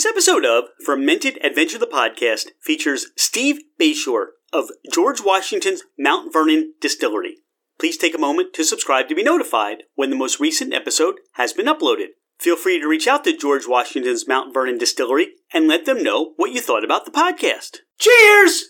This 0.00 0.06
episode 0.06 0.46
of 0.46 0.64
Fermented 0.82 1.38
Adventure 1.44 1.76
the 1.76 1.86
Podcast 1.86 2.52
features 2.62 3.08
Steve 3.18 3.58
Bashore 3.78 4.28
of 4.50 4.70
George 4.90 5.20
Washington's 5.22 5.82
Mount 5.98 6.32
Vernon 6.32 6.72
Distillery. 6.80 7.36
Please 7.78 7.98
take 7.98 8.14
a 8.14 8.18
moment 8.18 8.54
to 8.54 8.64
subscribe 8.64 9.08
to 9.08 9.14
be 9.14 9.22
notified 9.22 9.82
when 9.96 10.08
the 10.08 10.16
most 10.16 10.40
recent 10.40 10.72
episode 10.72 11.16
has 11.32 11.52
been 11.52 11.66
uploaded. 11.66 12.12
Feel 12.38 12.56
free 12.56 12.80
to 12.80 12.88
reach 12.88 13.06
out 13.06 13.24
to 13.24 13.36
George 13.36 13.68
Washington's 13.68 14.26
Mount 14.26 14.54
Vernon 14.54 14.78
Distillery 14.78 15.32
and 15.52 15.68
let 15.68 15.84
them 15.84 16.02
know 16.02 16.32
what 16.36 16.52
you 16.52 16.62
thought 16.62 16.82
about 16.82 17.04
the 17.04 17.10
podcast. 17.10 17.80
Cheers! 17.98 18.69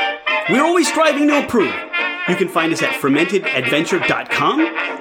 We're 0.49 0.63
always 0.63 0.87
striving 0.87 1.27
to 1.27 1.37
improve. 1.39 1.73
You 2.27 2.35
can 2.35 2.47
find 2.47 2.73
us 2.73 2.81
at 2.81 2.93
fermentedadventure.com. 2.93 4.59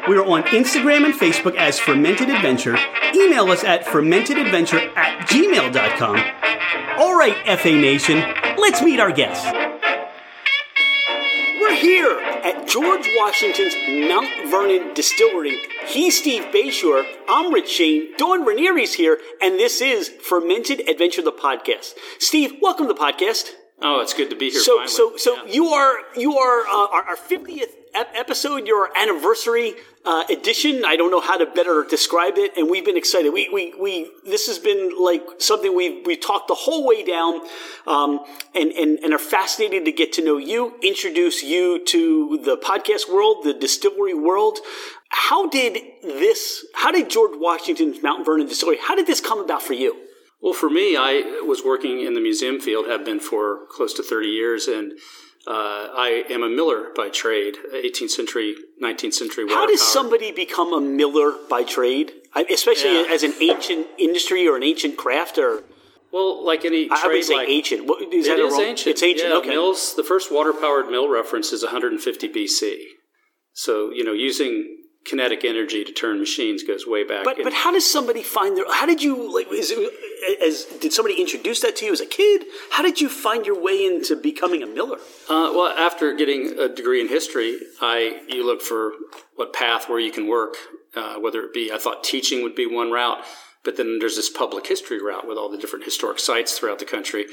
We 0.08 0.16
are 0.16 0.24
on 0.24 0.42
Instagram 0.44 1.04
and 1.04 1.14
Facebook 1.14 1.56
as 1.56 1.78
Fermented 1.78 2.28
Adventure. 2.30 2.76
Email 3.14 3.50
us 3.50 3.64
at 3.64 3.84
fermentedadventure 3.84 4.96
at 4.96 5.28
gmail.com. 5.28 6.16
All 6.98 7.16
right, 7.16 7.36
FA 7.58 7.72
Nation, 7.72 8.22
let's 8.58 8.82
meet 8.82 9.00
our 9.00 9.12
guests. 9.12 9.46
We're 11.60 11.74
here 11.74 12.20
at 12.44 12.66
George 12.68 13.08
Washington's 13.16 13.74
Mount 14.08 14.28
Vernon 14.50 14.94
Distillery. 14.94 15.58
He's 15.86 16.18
Steve 16.18 16.44
Bashore. 16.52 17.04
I'm 17.28 17.52
Rich 17.52 17.70
Shane. 17.70 18.16
Dawn 18.16 18.44
Ranieri's 18.46 18.94
here, 18.94 19.18
and 19.40 19.58
this 19.58 19.80
is 19.80 20.08
Fermented 20.08 20.88
Adventure, 20.88 21.22
the 21.22 21.32
podcast. 21.32 21.94
Steve, 22.18 22.54
welcome 22.60 22.86
to 22.88 22.92
the 22.94 22.98
podcast. 23.00 23.50
Oh, 23.82 24.00
it's 24.00 24.12
good 24.14 24.30
to 24.30 24.36
be 24.36 24.50
here. 24.50 24.60
So, 24.60 24.76
finally. 24.76 24.92
so, 24.92 25.16
so 25.16 25.34
Yeah. 25.46 25.52
you 25.52 25.66
are 25.68 25.94
you 26.16 26.38
are 26.38 26.60
uh, 26.66 26.86
our, 26.94 27.02
our 27.10 27.16
50th 27.16 27.64
ep- 27.94 28.12
episode, 28.14 28.66
your 28.66 28.90
anniversary 28.96 29.74
uh, 30.04 30.24
edition. 30.28 30.84
I 30.84 30.96
don't 30.96 31.10
know 31.10 31.20
how 31.20 31.38
to 31.38 31.46
better 31.46 31.84
describe 31.88 32.36
it, 32.36 32.56
and 32.56 32.68
we've 32.70 32.84
been 32.84 32.96
excited. 32.96 33.30
We, 33.32 33.48
we, 33.50 33.74
we. 33.80 34.10
This 34.24 34.46
has 34.48 34.58
been 34.58 34.92
like 35.00 35.22
something 35.38 35.74
we 35.74 36.02
we 36.02 36.16
talked 36.16 36.48
the 36.48 36.54
whole 36.54 36.86
way 36.86 37.02
down, 37.04 37.40
um, 37.86 38.20
and 38.54 38.70
and 38.72 38.98
and 38.98 39.14
are 39.14 39.18
fascinated 39.18 39.84
to 39.86 39.92
get 39.92 40.12
to 40.14 40.24
know 40.24 40.36
you, 40.36 40.74
introduce 40.82 41.42
you 41.42 41.82
to 41.86 42.38
the 42.44 42.56
podcast 42.58 43.12
world, 43.12 43.44
the 43.44 43.54
distillery 43.54 44.14
world. 44.14 44.58
How 45.08 45.48
did 45.48 45.78
this? 46.02 46.66
How 46.74 46.92
did 46.92 47.08
George 47.10 47.32
Washington's 47.34 48.02
Mount 48.02 48.24
Vernon 48.26 48.46
Distillery? 48.46 48.78
How 48.80 48.94
did 48.94 49.06
this 49.06 49.20
come 49.20 49.40
about 49.40 49.62
for 49.62 49.72
you? 49.74 49.96
Well, 50.42 50.54
for 50.54 50.70
me, 50.70 50.96
I 50.96 51.42
was 51.46 51.62
working 51.64 52.00
in 52.00 52.14
the 52.14 52.20
museum 52.20 52.60
field, 52.60 52.86
have 52.88 53.04
been 53.04 53.20
for 53.20 53.66
close 53.70 53.92
to 53.94 54.02
30 54.02 54.28
years, 54.28 54.66
and 54.68 54.92
uh, 55.46 55.88
I 55.92 56.24
am 56.30 56.42
a 56.42 56.48
miller 56.48 56.88
by 56.96 57.08
trade, 57.10 57.56
18th 57.74 58.10
century, 58.10 58.54
19th 58.82 59.14
century. 59.14 59.44
How 59.48 59.66
does 59.66 59.80
power. 59.80 59.86
somebody 59.88 60.32
become 60.32 60.72
a 60.72 60.80
miller 60.80 61.34
by 61.48 61.62
trade? 61.64 62.12
I- 62.34 62.46
Especially 62.50 63.02
Yeah. 63.02 63.12
as 63.12 63.22
an 63.22 63.34
ancient 63.40 63.86
industry 63.98 64.46
or 64.48 64.56
an 64.56 64.62
ancient 64.62 64.96
craft, 64.96 65.36
or 65.38 65.62
Well, 66.12 66.42
like 66.44 66.64
any 66.64 66.88
I 66.90 67.00
trade, 67.02 67.12
would 67.12 67.24
say 67.24 67.34
like, 67.36 67.48
ancient. 67.48 67.86
What, 67.86 68.02
is 68.12 68.26
It 68.26 68.36
that 68.36 68.42
a 68.42 68.48
wrong? 68.48 68.60
ancient. 68.62 68.86
It's 68.88 69.02
ancient. 69.02 69.28
Yeah, 69.30 69.36
okay. 69.38 69.50
Mills. 69.50 69.94
The 69.94 70.02
first 70.04 70.32
water-powered 70.32 70.88
mill 70.88 71.08
reference 71.08 71.52
is 71.52 71.62
150 71.62 72.28
BC. 72.28 72.78
So 73.52 73.90
you 73.90 74.04
know, 74.04 74.12
using 74.12 74.78
kinetic 75.04 75.44
energy 75.44 75.84
to 75.84 75.92
turn 75.92 76.18
machines 76.18 76.62
goes 76.62 76.86
way 76.86 77.04
back. 77.04 77.24
But 77.24 77.38
in- 77.38 77.44
but 77.44 77.52
how 77.52 77.72
does 77.72 77.90
somebody 77.90 78.22
find 78.22 78.56
their? 78.56 78.64
How 78.72 78.86
did 78.86 79.02
you 79.02 79.32
like? 79.34 79.48
Is 79.52 79.70
it, 79.70 80.42
as 80.42 80.64
did 80.80 80.92
somebody 80.92 81.20
introduce 81.20 81.60
that 81.60 81.76
to 81.76 81.86
you 81.86 81.92
as 81.92 82.00
a 82.00 82.06
kid? 82.06 82.44
How 82.70 82.82
did 82.82 83.00
you 83.00 83.08
find 83.08 83.46
your 83.46 83.60
way 83.60 83.84
into 83.84 84.16
becoming 84.16 84.62
a 84.62 84.66
miller? 84.66 84.98
Uh, 85.28 85.50
well, 85.54 85.68
after 85.68 86.14
getting 86.14 86.58
a 86.58 86.68
degree 86.68 87.00
in 87.00 87.08
history, 87.08 87.58
I 87.80 88.22
you 88.28 88.44
look 88.46 88.60
for 88.62 88.92
what 89.36 89.52
path 89.52 89.88
where 89.88 89.98
you 90.00 90.12
can 90.12 90.26
work. 90.28 90.56
Uh, 90.94 91.20
whether 91.20 91.40
it 91.42 91.54
be, 91.54 91.70
I 91.72 91.78
thought 91.78 92.02
teaching 92.02 92.42
would 92.42 92.56
be 92.56 92.66
one 92.66 92.90
route, 92.90 93.24
but 93.62 93.76
then 93.76 94.00
there's 94.00 94.16
this 94.16 94.28
public 94.28 94.66
history 94.66 95.00
route 95.00 95.24
with 95.24 95.38
all 95.38 95.48
the 95.48 95.56
different 95.56 95.84
historic 95.84 96.18
sites 96.18 96.58
throughout 96.58 96.80
the 96.80 96.84
country. 96.84 97.26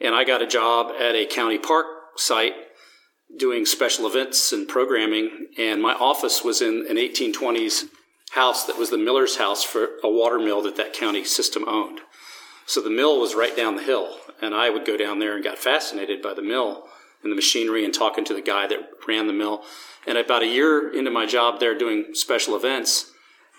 And 0.00 0.14
I 0.14 0.24
got 0.24 0.40
a 0.40 0.46
job 0.46 0.92
at 0.98 1.14
a 1.14 1.26
county 1.26 1.58
park 1.58 1.84
site 2.16 2.54
doing 3.36 3.66
special 3.66 4.06
events 4.06 4.52
and 4.52 4.68
programming. 4.68 5.48
And 5.58 5.82
my 5.82 5.94
office 5.94 6.44
was 6.44 6.62
in 6.62 6.86
an 6.88 6.96
1820s 6.96 7.84
house 8.32 8.64
that 8.64 8.78
was 8.78 8.90
the 8.90 8.98
miller's 8.98 9.36
house 9.36 9.62
for 9.62 9.88
a 10.02 10.10
water 10.10 10.38
mill 10.38 10.62
that 10.62 10.76
that 10.76 10.92
county 10.92 11.24
system 11.24 11.68
owned. 11.68 12.00
So 12.66 12.80
the 12.80 12.90
mill 12.90 13.20
was 13.20 13.34
right 13.34 13.56
down 13.56 13.76
the 13.76 13.82
hill, 13.82 14.16
and 14.40 14.54
I 14.54 14.70
would 14.70 14.86
go 14.86 14.96
down 14.96 15.18
there 15.18 15.34
and 15.34 15.44
got 15.44 15.58
fascinated 15.58 16.22
by 16.22 16.32
the 16.32 16.42
mill 16.42 16.84
and 17.22 17.30
the 17.30 17.36
machinery 17.36 17.84
and 17.84 17.92
talking 17.92 18.24
to 18.24 18.34
the 18.34 18.42
guy 18.42 18.66
that 18.66 18.78
ran 19.06 19.26
the 19.26 19.32
mill. 19.32 19.62
And 20.06 20.18
about 20.18 20.42
a 20.42 20.46
year 20.46 20.92
into 20.92 21.10
my 21.10 21.26
job 21.26 21.60
there 21.60 21.76
doing 21.76 22.14
special 22.14 22.56
events, 22.56 23.10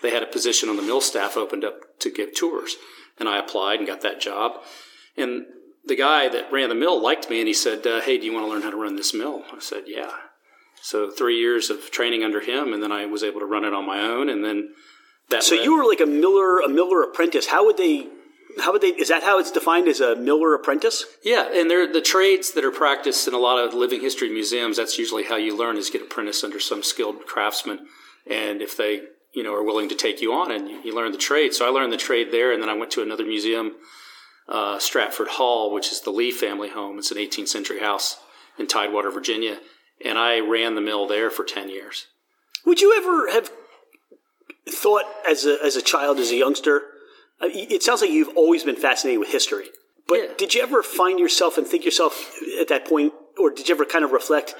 they 0.01 0.11
had 0.11 0.23
a 0.23 0.27
position 0.27 0.69
on 0.69 0.75
the 0.75 0.81
mill 0.81 1.01
staff 1.01 1.37
opened 1.37 1.63
up 1.63 1.99
to 1.99 2.11
give 2.11 2.35
tours. 2.35 2.75
And 3.19 3.29
I 3.29 3.39
applied 3.39 3.79
and 3.79 3.87
got 3.87 4.01
that 4.01 4.19
job. 4.19 4.61
And 5.15 5.45
the 5.85 5.95
guy 5.95 6.29
that 6.29 6.51
ran 6.51 6.69
the 6.69 6.75
mill 6.75 7.01
liked 7.01 7.29
me 7.29 7.39
and 7.39 7.47
he 7.47 7.53
said, 7.53 7.85
uh, 7.85 8.01
Hey, 8.01 8.17
do 8.17 8.25
you 8.25 8.33
want 8.33 8.45
to 8.45 8.49
learn 8.51 8.61
how 8.61 8.69
to 8.71 8.77
run 8.77 8.95
this 8.95 9.13
mill? 9.13 9.43
I 9.53 9.59
said, 9.59 9.83
Yeah. 9.87 10.11
So 10.81 11.09
three 11.09 11.37
years 11.39 11.69
of 11.69 11.91
training 11.91 12.23
under 12.23 12.41
him, 12.41 12.73
and 12.73 12.83
then 12.83 12.91
I 12.91 13.05
was 13.05 13.23
able 13.23 13.39
to 13.39 13.45
run 13.45 13.63
it 13.63 13.73
on 13.73 13.85
my 13.85 13.99
own. 14.01 14.27
And 14.29 14.43
then 14.43 14.73
that 15.29 15.43
So 15.43 15.55
led- 15.55 15.63
you 15.63 15.77
were 15.77 15.85
like 15.85 16.01
a 16.01 16.05
miller, 16.05 16.59
a 16.59 16.67
miller 16.67 17.01
apprentice. 17.03 17.47
How 17.47 17.65
would 17.65 17.77
they? 17.77 18.07
How 18.59 18.71
would 18.73 18.81
they? 18.81 18.89
Is 18.89 19.07
that 19.07 19.23
how 19.23 19.39
it's 19.39 19.49
defined 19.49 19.87
as 19.87 20.01
a 20.01 20.15
miller 20.15 20.53
apprentice? 20.53 21.05
Yeah, 21.23 21.49
and 21.53 21.71
they're 21.71 21.91
the 21.91 22.01
trades 22.01 22.51
that 22.51 22.65
are 22.65 22.71
practiced 22.71 23.27
in 23.29 23.33
a 23.33 23.37
lot 23.39 23.57
of 23.65 23.73
living 23.73 24.01
history 24.01 24.29
museums. 24.29 24.75
That's 24.77 24.99
usually 24.99 25.23
how 25.23 25.37
you 25.37 25.55
learn 25.57 25.77
is 25.77 25.89
get 25.89 26.01
apprenticed 26.01 26.43
under 26.43 26.59
some 26.59 26.83
skilled 26.83 27.25
craftsman, 27.25 27.87
and 28.29 28.61
if 28.61 28.75
they 28.77 29.03
you 29.31 29.41
know 29.41 29.53
are 29.55 29.63
willing 29.63 29.87
to 29.89 29.95
take 29.95 30.21
you 30.21 30.33
on 30.33 30.51
and 30.51 30.69
you, 30.69 30.81
you 30.83 30.93
learn 30.93 31.13
the 31.13 31.17
trade. 31.17 31.53
So 31.53 31.65
I 31.65 31.69
learned 31.69 31.93
the 31.93 31.97
trade 31.97 32.27
there, 32.31 32.51
and 32.51 32.61
then 32.61 32.69
I 32.69 32.73
went 32.73 32.91
to 32.91 33.01
another 33.01 33.25
museum, 33.25 33.71
uh, 34.47 34.77
Stratford 34.79 35.27
Hall, 35.29 35.73
which 35.73 35.91
is 35.91 36.01
the 36.01 36.11
Lee 36.11 36.31
family 36.31 36.69
home. 36.69 36.97
It's 36.99 37.11
an 37.11 37.17
18th 37.17 37.47
century 37.47 37.79
house 37.79 38.17
in 38.59 38.67
Tidewater, 38.67 39.09
Virginia, 39.11 39.59
and 40.03 40.17
I 40.17 40.39
ran 40.39 40.75
the 40.75 40.81
mill 40.81 41.07
there 41.07 41.29
for 41.29 41.43
10 41.43 41.69
years. 41.69 42.07
Would 42.65 42.81
you 42.81 42.93
ever 42.97 43.31
have 43.31 43.51
thought 44.69 45.05
as 45.27 45.45
a 45.45 45.57
as 45.63 45.75
a 45.75 45.81
child, 45.81 46.19
as 46.19 46.31
a 46.31 46.35
youngster? 46.37 46.81
uh, 47.41 47.47
It 47.51 47.83
sounds 47.83 48.01
like 48.01 48.11
you've 48.11 48.35
always 48.37 48.63
been 48.63 48.75
fascinated 48.75 49.19
with 49.19 49.31
history. 49.31 49.65
But 50.07 50.15
Yeah. 50.19 50.33
did 50.37 50.53
you 50.55 50.61
ever 50.61 50.83
find 50.83 51.19
yourself 51.19 51.57
and 51.57 51.65
think 51.67 51.85
yourself 51.85 52.33
at 52.59 52.67
that 52.69 52.85
point, 52.85 53.13
or 53.37 53.49
did 53.49 53.67
you 53.69 53.75
ever 53.75 53.85
kind 53.85 54.05
of 54.05 54.11
reflect 54.11 54.55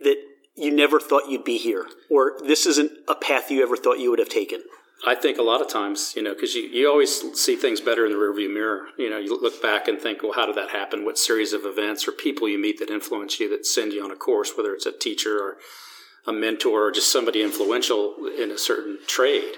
that 0.00 0.16
you 0.56 0.70
never 0.70 0.98
thought 1.00 1.28
you'd 1.30 1.44
be 1.44 1.56
here, 1.58 1.86
or 2.10 2.38
this 2.44 2.66
isn't 2.66 2.90
a 3.06 3.14
path 3.14 3.50
you 3.50 3.62
ever 3.62 3.76
thought 3.76 3.98
you 3.98 4.10
would 4.10 4.18
have 4.18 4.28
taken? 4.28 4.62
I 5.06 5.14
think 5.14 5.38
a 5.38 5.42
lot 5.42 5.60
of 5.60 5.68
times, 5.68 6.14
you 6.16 6.22
know, 6.22 6.34
because 6.34 6.54
you, 6.54 6.62
you 6.62 6.88
always 6.90 7.22
see 7.38 7.54
things 7.54 7.80
better 7.80 8.04
in 8.04 8.12
the 8.12 8.18
rearview 8.18 8.52
mirror. 8.52 8.88
You 8.98 9.10
know, 9.10 9.18
you 9.18 9.40
look 9.40 9.62
back 9.62 9.86
and 9.86 10.00
think, 10.00 10.22
well, 10.22 10.32
how 10.32 10.46
did 10.46 10.56
that 10.56 10.70
happen? 10.70 11.04
What 11.04 11.18
series 11.18 11.52
of 11.52 11.64
events 11.64 12.08
or 12.08 12.12
people 12.12 12.48
you 12.48 12.58
meet 12.58 12.78
that 12.80 12.90
influence 12.90 13.38
you, 13.38 13.48
that 13.50 13.64
send 13.64 13.92
you 13.92 14.02
on 14.02 14.10
a 14.10 14.16
course, 14.16 14.52
whether 14.56 14.74
it's 14.74 14.86
a 14.86 14.92
teacher 14.92 15.38
or 15.38 15.56
a 16.26 16.32
mentor 16.32 16.88
or 16.88 16.90
just 16.90 17.12
somebody 17.12 17.42
influential 17.42 18.16
in 18.38 18.50
a 18.50 18.58
certain 18.58 18.98
trade. 19.06 19.54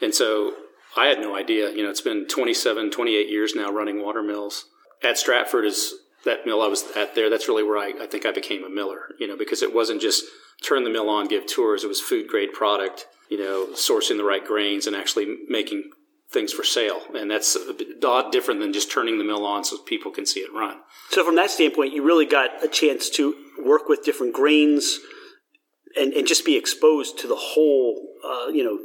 And 0.00 0.14
so 0.14 0.54
I 0.96 1.06
had 1.06 1.20
no 1.20 1.36
idea. 1.36 1.70
You 1.70 1.84
know, 1.84 1.90
it's 1.90 2.00
been 2.00 2.26
27, 2.26 2.90
28 2.90 3.28
years 3.28 3.54
now 3.54 3.70
running 3.70 4.02
water 4.02 4.22
mills. 4.22 4.66
At 5.02 5.18
Stratford 5.18 5.66
is 5.66 5.94
that 6.24 6.46
mill 6.46 6.62
I 6.62 6.68
was 6.68 6.84
at 6.96 7.14
there. 7.14 7.28
That's 7.30 7.48
really 7.48 7.62
where 7.62 7.78
I, 7.78 7.92
I 8.02 8.06
think 8.06 8.26
I 8.26 8.32
became 8.32 8.64
a 8.64 8.70
miller, 8.70 9.08
you 9.18 9.26
know, 9.26 9.36
because 9.36 9.62
it 9.62 9.74
wasn't 9.74 10.00
just 10.00 10.24
turn 10.62 10.84
the 10.84 10.90
mill 10.90 11.10
on, 11.10 11.28
give 11.28 11.46
tours. 11.46 11.84
It 11.84 11.88
was 11.88 12.00
food 12.00 12.28
grade 12.28 12.52
product, 12.52 13.06
you 13.28 13.38
know, 13.38 13.68
sourcing 13.74 14.16
the 14.16 14.24
right 14.24 14.44
grains 14.44 14.86
and 14.86 14.94
actually 14.94 15.38
making 15.48 15.90
things 16.30 16.52
for 16.52 16.64
sale. 16.64 17.00
And 17.14 17.30
that's 17.30 17.56
a 17.56 17.74
odd 18.06 18.32
different 18.32 18.60
than 18.60 18.72
just 18.72 18.90
turning 18.90 19.18
the 19.18 19.24
mill 19.24 19.44
on 19.44 19.64
so 19.64 19.78
people 19.78 20.10
can 20.10 20.26
see 20.26 20.40
it 20.40 20.52
run. 20.52 20.78
So 21.10 21.24
from 21.24 21.36
that 21.36 21.50
standpoint, 21.50 21.92
you 21.92 22.02
really 22.02 22.26
got 22.26 22.64
a 22.64 22.68
chance 22.68 23.10
to 23.10 23.34
work 23.62 23.88
with 23.88 24.04
different 24.04 24.34
grains 24.34 24.98
and, 25.96 26.12
and 26.12 26.26
just 26.26 26.44
be 26.44 26.56
exposed 26.56 27.18
to 27.18 27.28
the 27.28 27.36
whole, 27.36 28.14
uh, 28.24 28.48
you 28.48 28.64
know, 28.64 28.78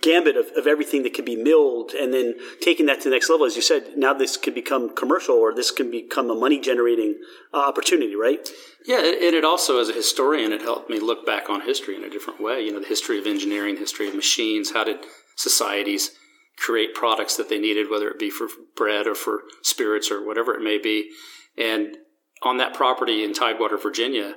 gambit 0.00 0.36
of, 0.36 0.46
of 0.56 0.66
everything 0.66 1.02
that 1.02 1.14
can 1.14 1.24
be 1.24 1.36
milled 1.36 1.92
and 1.92 2.12
then 2.12 2.34
taking 2.60 2.86
that 2.86 3.00
to 3.00 3.08
the 3.08 3.14
next 3.14 3.28
level. 3.28 3.46
As 3.46 3.56
you 3.56 3.62
said 3.62 3.96
now 3.96 4.14
this 4.14 4.36
can 4.36 4.54
become 4.54 4.94
commercial 4.94 5.36
or 5.36 5.54
this 5.54 5.70
can 5.70 5.90
become 5.90 6.30
a 6.30 6.34
money 6.34 6.60
generating 6.60 7.18
uh, 7.52 7.58
opportunity 7.58 8.14
right? 8.14 8.48
Yeah 8.86 8.98
and 8.98 9.34
it 9.34 9.44
also 9.44 9.80
as 9.80 9.88
a 9.88 9.92
historian 9.92 10.52
it 10.52 10.62
helped 10.62 10.90
me 10.90 10.98
look 10.98 11.26
back 11.26 11.50
on 11.50 11.62
history 11.62 11.96
in 11.96 12.04
a 12.04 12.10
different 12.10 12.40
way. 12.40 12.62
You 12.62 12.72
know 12.72 12.80
the 12.80 12.86
history 12.86 13.18
of 13.18 13.26
engineering 13.26 13.76
history 13.76 14.08
of 14.08 14.14
machines 14.14 14.72
how 14.72 14.84
did 14.84 14.98
societies 15.36 16.12
create 16.56 16.94
products 16.94 17.36
that 17.36 17.48
they 17.48 17.58
needed 17.58 17.90
whether 17.90 18.08
it 18.08 18.18
be 18.18 18.30
for 18.30 18.48
bread 18.76 19.06
or 19.06 19.14
for 19.14 19.42
spirits 19.62 20.10
or 20.10 20.24
whatever 20.24 20.54
it 20.54 20.62
may 20.62 20.78
be. 20.78 21.10
And 21.58 21.98
on 22.42 22.56
that 22.58 22.74
property 22.74 23.24
in 23.24 23.32
tidewater 23.32 23.76
virginia 23.76 24.34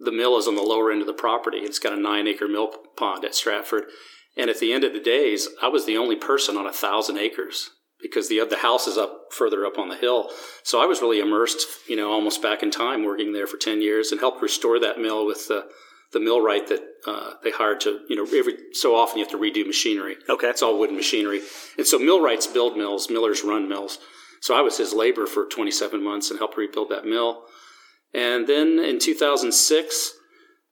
the 0.00 0.12
mill 0.12 0.38
is 0.38 0.48
on 0.48 0.56
the 0.56 0.62
lower 0.62 0.90
end 0.90 1.02
of 1.02 1.06
the 1.06 1.12
property. 1.12 1.58
It's 1.58 1.78
got 1.78 1.92
a 1.92 2.00
nine 2.00 2.26
acre 2.26 2.48
mill 2.48 2.72
pond 2.96 3.24
at 3.24 3.34
stratford 3.34 3.84
and 4.40 4.48
at 4.48 4.58
the 4.58 4.72
end 4.72 4.84
of 4.84 4.94
the 4.94 5.00
days, 5.00 5.48
I 5.62 5.68
was 5.68 5.84
the 5.84 5.98
only 5.98 6.16
person 6.16 6.56
on 6.56 6.66
a 6.66 6.72
thousand 6.72 7.18
acres 7.18 7.70
because 8.00 8.28
the 8.28 8.42
the 8.48 8.56
house 8.56 8.86
is 8.86 8.96
up 8.96 9.26
further 9.32 9.66
up 9.66 9.78
on 9.78 9.90
the 9.90 9.96
hill. 9.96 10.30
So 10.62 10.82
I 10.82 10.86
was 10.86 11.02
really 11.02 11.20
immersed, 11.20 11.66
you 11.86 11.96
know, 11.96 12.10
almost 12.10 12.40
back 12.40 12.62
in 12.62 12.70
time, 12.70 13.04
working 13.04 13.34
there 13.34 13.46
for 13.46 13.58
ten 13.58 13.82
years 13.82 14.10
and 14.10 14.20
helped 14.20 14.42
restore 14.42 14.80
that 14.80 14.98
mill 14.98 15.26
with 15.26 15.48
the 15.48 15.66
the 16.12 16.20
millwright 16.20 16.68
that 16.68 16.80
uh, 17.06 17.34
they 17.44 17.52
hired 17.52 17.80
to, 17.80 18.00
you 18.08 18.16
know, 18.16 18.24
every 18.36 18.56
so 18.72 18.96
often 18.96 19.18
you 19.18 19.24
have 19.24 19.30
to 19.30 19.38
redo 19.38 19.64
machinery. 19.66 20.16
Okay, 20.28 20.48
it's 20.48 20.62
all 20.62 20.78
wooden 20.78 20.96
machinery, 20.96 21.42
and 21.76 21.86
so 21.86 21.98
millwrights 21.98 22.46
build 22.46 22.76
mills, 22.78 23.10
millers 23.10 23.44
run 23.44 23.68
mills. 23.68 23.98
So 24.40 24.56
I 24.56 24.62
was 24.62 24.78
his 24.78 24.94
labor 24.94 25.26
for 25.26 25.44
27 25.44 26.02
months 26.02 26.30
and 26.30 26.38
helped 26.38 26.56
rebuild 26.56 26.88
that 26.88 27.04
mill. 27.04 27.44
And 28.14 28.46
then 28.46 28.78
in 28.78 28.98
2006, 28.98 30.12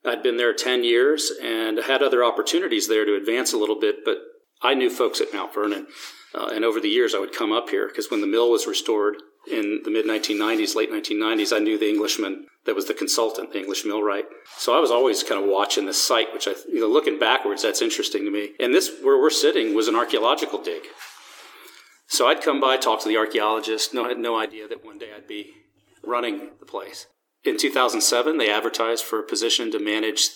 I'd 0.09 0.23
been 0.23 0.37
there 0.37 0.55
10 0.55 0.85
years 0.85 1.31
and 1.43 1.79
had 1.79 2.03
other 2.03 2.25
opportunities 2.25 2.89
there 2.89 3.05
to 3.05 3.15
advance 3.15 3.53
a 3.53 3.59
little 3.59 3.79
bit, 3.79 4.05
but 4.05 4.19
I 4.63 4.75
knew 4.75 4.91
folks 4.91 5.21
at 5.21 5.33
Mount 5.33 5.55
Vernon. 5.55 5.87
Uh, 6.35 6.51
and 6.53 6.65
over 6.65 6.81
the 6.81 6.89
years, 6.89 7.15
I 7.15 7.21
would 7.21 7.35
come 7.35 7.53
up 7.53 7.71
here 7.71 7.89
because 7.89 8.11
when 8.11 8.21
the 8.21 8.27
mill 8.27 8.51
was 8.51 8.67
restored 8.67 9.17
in 9.51 9.81
the 9.85 9.91
mid 9.91 10.07
1990s, 10.07 10.75
late 10.75 10.91
1990s, 10.91 11.57
I 11.57 11.59
knew 11.59 11.79
the 11.79 11.89
Englishman 11.89 12.47
that 12.67 12.75
was 12.75 12.87
the 12.87 12.95
consultant, 12.95 13.53
the 13.53 13.61
English 13.61 13.85
millwright. 13.85 14.27
So 14.57 14.77
I 14.77 14.81
was 14.81 14.91
always 14.91 15.23
kind 15.23 15.43
of 15.43 15.49
watching 15.49 15.87
this 15.87 16.03
site, 16.03 16.33
which 16.35 16.47
I, 16.47 16.53
you 16.69 16.81
know, 16.81 16.89
looking 16.89 17.19
backwards, 17.19 17.63
that's 17.63 17.81
interesting 17.81 18.25
to 18.25 18.31
me. 18.31 18.51
And 18.61 18.75
this, 18.75 18.91
where 19.03 19.19
we're 19.19 19.31
sitting, 19.31 19.75
was 19.75 19.89
an 19.89 19.97
archaeological 19.97 20.63
dig. 20.63 20.83
So 22.09 22.27
I'd 22.27 22.43
come 22.43 22.61
by, 22.61 22.77
talk 22.77 23.01
to 23.03 23.09
the 23.09 23.17
archaeologist. 23.17 23.95
No, 23.95 24.05
I 24.05 24.09
had 24.09 24.19
no 24.19 24.39
idea 24.39 24.69
that 24.69 24.85
one 24.85 24.99
day 24.99 25.11
I'd 25.17 25.29
be 25.29 25.53
running 26.03 26.51
the 26.61 26.67
place 26.67 27.07
in 27.45 27.57
2007, 27.57 28.39
they 28.39 28.51
advertised 28.51 29.05
for 29.05 29.19
a 29.19 29.27
position 29.27 29.71
to 29.73 29.79
manage 29.79 30.29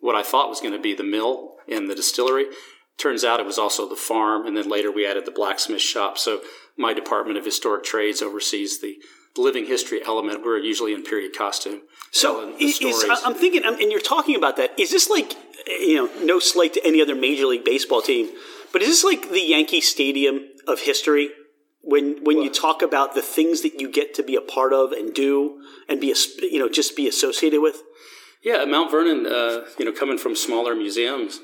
what 0.00 0.14
I 0.14 0.22
thought 0.22 0.48
was 0.48 0.60
going 0.60 0.74
to 0.74 0.80
be 0.80 0.94
the 0.94 1.04
mill 1.04 1.56
and 1.68 1.88
the 1.90 1.94
distillery. 1.94 2.46
Turns 2.98 3.24
out 3.24 3.40
it 3.40 3.46
was 3.46 3.58
also 3.58 3.88
the 3.88 3.96
farm, 3.96 4.46
and 4.46 4.56
then 4.56 4.68
later 4.68 4.90
we 4.90 5.06
added 5.06 5.26
the 5.26 5.30
blacksmith 5.30 5.80
shop. 5.80 6.18
So 6.18 6.40
my 6.76 6.94
Department 6.94 7.38
of 7.38 7.44
Historic 7.44 7.84
Trades 7.84 8.22
oversees 8.22 8.80
the 8.80 8.96
living 9.36 9.66
history 9.66 10.00
element. 10.04 10.44
We're 10.44 10.58
usually 10.58 10.94
in 10.94 11.02
period 11.02 11.36
costume. 11.36 11.82
So 12.10 12.54
is, 12.58 12.80
I'm 13.24 13.34
thinking, 13.34 13.64
and 13.64 13.90
you're 13.90 14.00
talking 14.00 14.36
about 14.36 14.56
that. 14.56 14.78
Is 14.78 14.90
this 14.90 15.10
like, 15.10 15.34
you 15.66 15.96
know, 15.96 16.24
no 16.24 16.38
slight 16.38 16.72
to 16.74 16.86
any 16.86 17.02
other 17.02 17.14
Major 17.14 17.46
League 17.46 17.64
Baseball 17.64 18.00
team, 18.00 18.30
but 18.72 18.82
is 18.82 18.88
this 18.88 19.04
like 19.04 19.30
the 19.30 19.40
Yankee 19.40 19.80
Stadium 19.80 20.48
of 20.66 20.80
history? 20.80 21.30
When 21.86 22.22
when 22.24 22.36
well, 22.36 22.44
you 22.44 22.50
talk 22.50 22.82
about 22.82 23.14
the 23.14 23.22
things 23.22 23.62
that 23.62 23.80
you 23.80 23.90
get 23.90 24.12
to 24.14 24.22
be 24.22 24.34
a 24.34 24.40
part 24.40 24.72
of 24.72 24.92
and 24.92 25.14
do 25.14 25.62
and 25.88 26.00
be 26.00 26.10
a, 26.10 26.16
you 26.42 26.58
know 26.58 26.68
just 26.68 26.96
be 26.96 27.08
associated 27.08 27.60
with. 27.60 27.82
Yeah 28.42 28.64
mount 28.64 28.90
vernon 28.90 29.26
uh, 29.26 29.66
you 29.78 29.84
know 29.84 29.92
coming 29.92 30.18
from 30.18 30.36
smaller 30.36 30.74
museums 30.74 31.40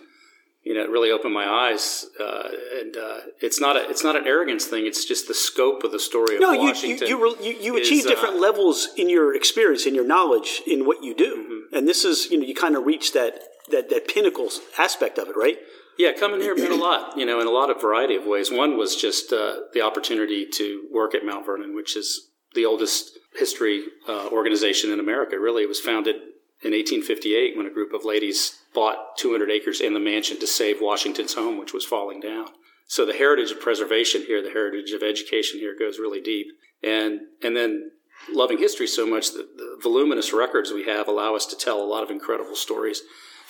you 0.65 0.75
know 0.75 0.83
it 0.83 0.91
really 0.91 1.11
opened 1.11 1.35
my 1.35 1.47
eyes 1.47 2.07
uh, 2.21 2.49
and 2.79 2.97
uh, 2.97 3.19
it's 3.41 3.61
not 3.61 3.77
a 3.77 3.89
it's 3.89 4.05
not 4.05 4.17
an 4.17 4.27
arrogance 4.27 4.67
thing 4.67 4.87
it's 4.87 5.05
just 5.05 5.29
the 5.29 5.35
scope 5.35 5.85
of 5.85 5.93
the 5.93 5.99
story 5.99 6.37
of 6.37 6.41
no, 6.41 6.55
washington 6.55 7.09
you 7.09 7.19
you, 7.19 7.37
you, 7.41 7.59
you 7.61 7.77
achieve 7.77 8.07
different 8.07 8.37
uh, 8.37 8.41
levels 8.41 8.89
in 8.97 9.09
your 9.09 9.35
experience 9.35 9.87
in 9.87 9.95
your 9.95 10.07
knowledge 10.07 10.63
in 10.67 10.87
what 10.87 11.03
you 11.03 11.15
do. 11.15 11.37
Mm-hmm. 11.37 11.77
and 11.77 11.89
this 11.89 12.05
is 12.05 12.31
you 12.31 12.39
know 12.39 12.47
you 12.47 12.55
kind 12.55 12.77
of 12.77 12.85
reach 12.85 13.13
that 13.13 13.41
that 13.71 13.91
that 13.91 14.09
pinnacle 14.09 14.49
aspect 14.79 15.19
of 15.19 15.29
it 15.29 15.37
right 15.37 15.59
yeah, 16.03 16.13
coming 16.13 16.41
here 16.41 16.57
meant 16.57 16.73
a 16.73 16.75
lot, 16.75 17.17
you 17.17 17.25
know, 17.25 17.41
in 17.41 17.47
a 17.47 17.51
lot 17.51 17.71
of 17.71 17.81
variety 17.81 18.17
of 18.17 18.27
ways. 18.27 18.51
One 18.51 18.77
was 18.77 18.97
just 18.97 19.33
uh, 19.33 19.59
the 19.73 19.83
opportunity 19.83 20.45
to 20.55 20.89
work 20.91 21.15
at 21.15 21.25
Mount 21.25 21.47
Vernon, 21.47 21.77
which 21.77 21.97
is 21.97 22.31
the 22.55 22.67
oldest 22.67 23.19
history 23.37 23.85
uh, 24.09 24.27
organization 24.33 24.91
in 24.91 24.99
America. 24.99 25.39
Really, 25.39 25.63
it 25.63 25.69
was 25.69 25.79
founded 25.79 26.17
in 26.65 26.73
1858 26.73 27.57
when 27.57 27.67
a 27.67 27.71
group 27.71 27.93
of 27.93 28.05
ladies 28.05 28.59
bought 28.75 29.17
200 29.17 29.49
acres 29.49 29.81
in 29.81 29.95
the 29.95 30.01
mansion 30.01 30.41
to 30.41 30.47
save 30.47 30.81
Washington's 30.81 31.35
home, 31.35 31.57
which 31.57 31.73
was 31.73 31.85
falling 31.85 32.19
down. 32.19 32.47
So 32.89 33.07
the 33.07 33.13
heritage 33.13 33.53
of 33.53 33.61
preservation 33.61 34.23
here, 34.23 34.43
the 34.43 34.51
heritage 34.51 34.91
of 34.91 35.05
education 35.05 35.61
here, 35.61 35.77
goes 35.79 36.01
really 36.01 36.21
deep. 36.21 36.49
And 36.83 37.21
and 37.45 37.57
then 37.57 37.93
loving 38.35 38.59
history 38.59 38.89
so 38.89 39.07
much 39.07 39.31
that 39.35 39.57
the 39.57 39.79
voluminous 39.81 40.33
records 40.33 40.73
we 40.73 40.85
have 40.85 41.07
allow 41.07 41.37
us 41.37 41.47
to 41.47 41.57
tell 41.57 41.81
a 41.81 41.87
lot 41.87 42.03
of 42.03 42.11
incredible 42.11 42.57
stories 42.57 43.03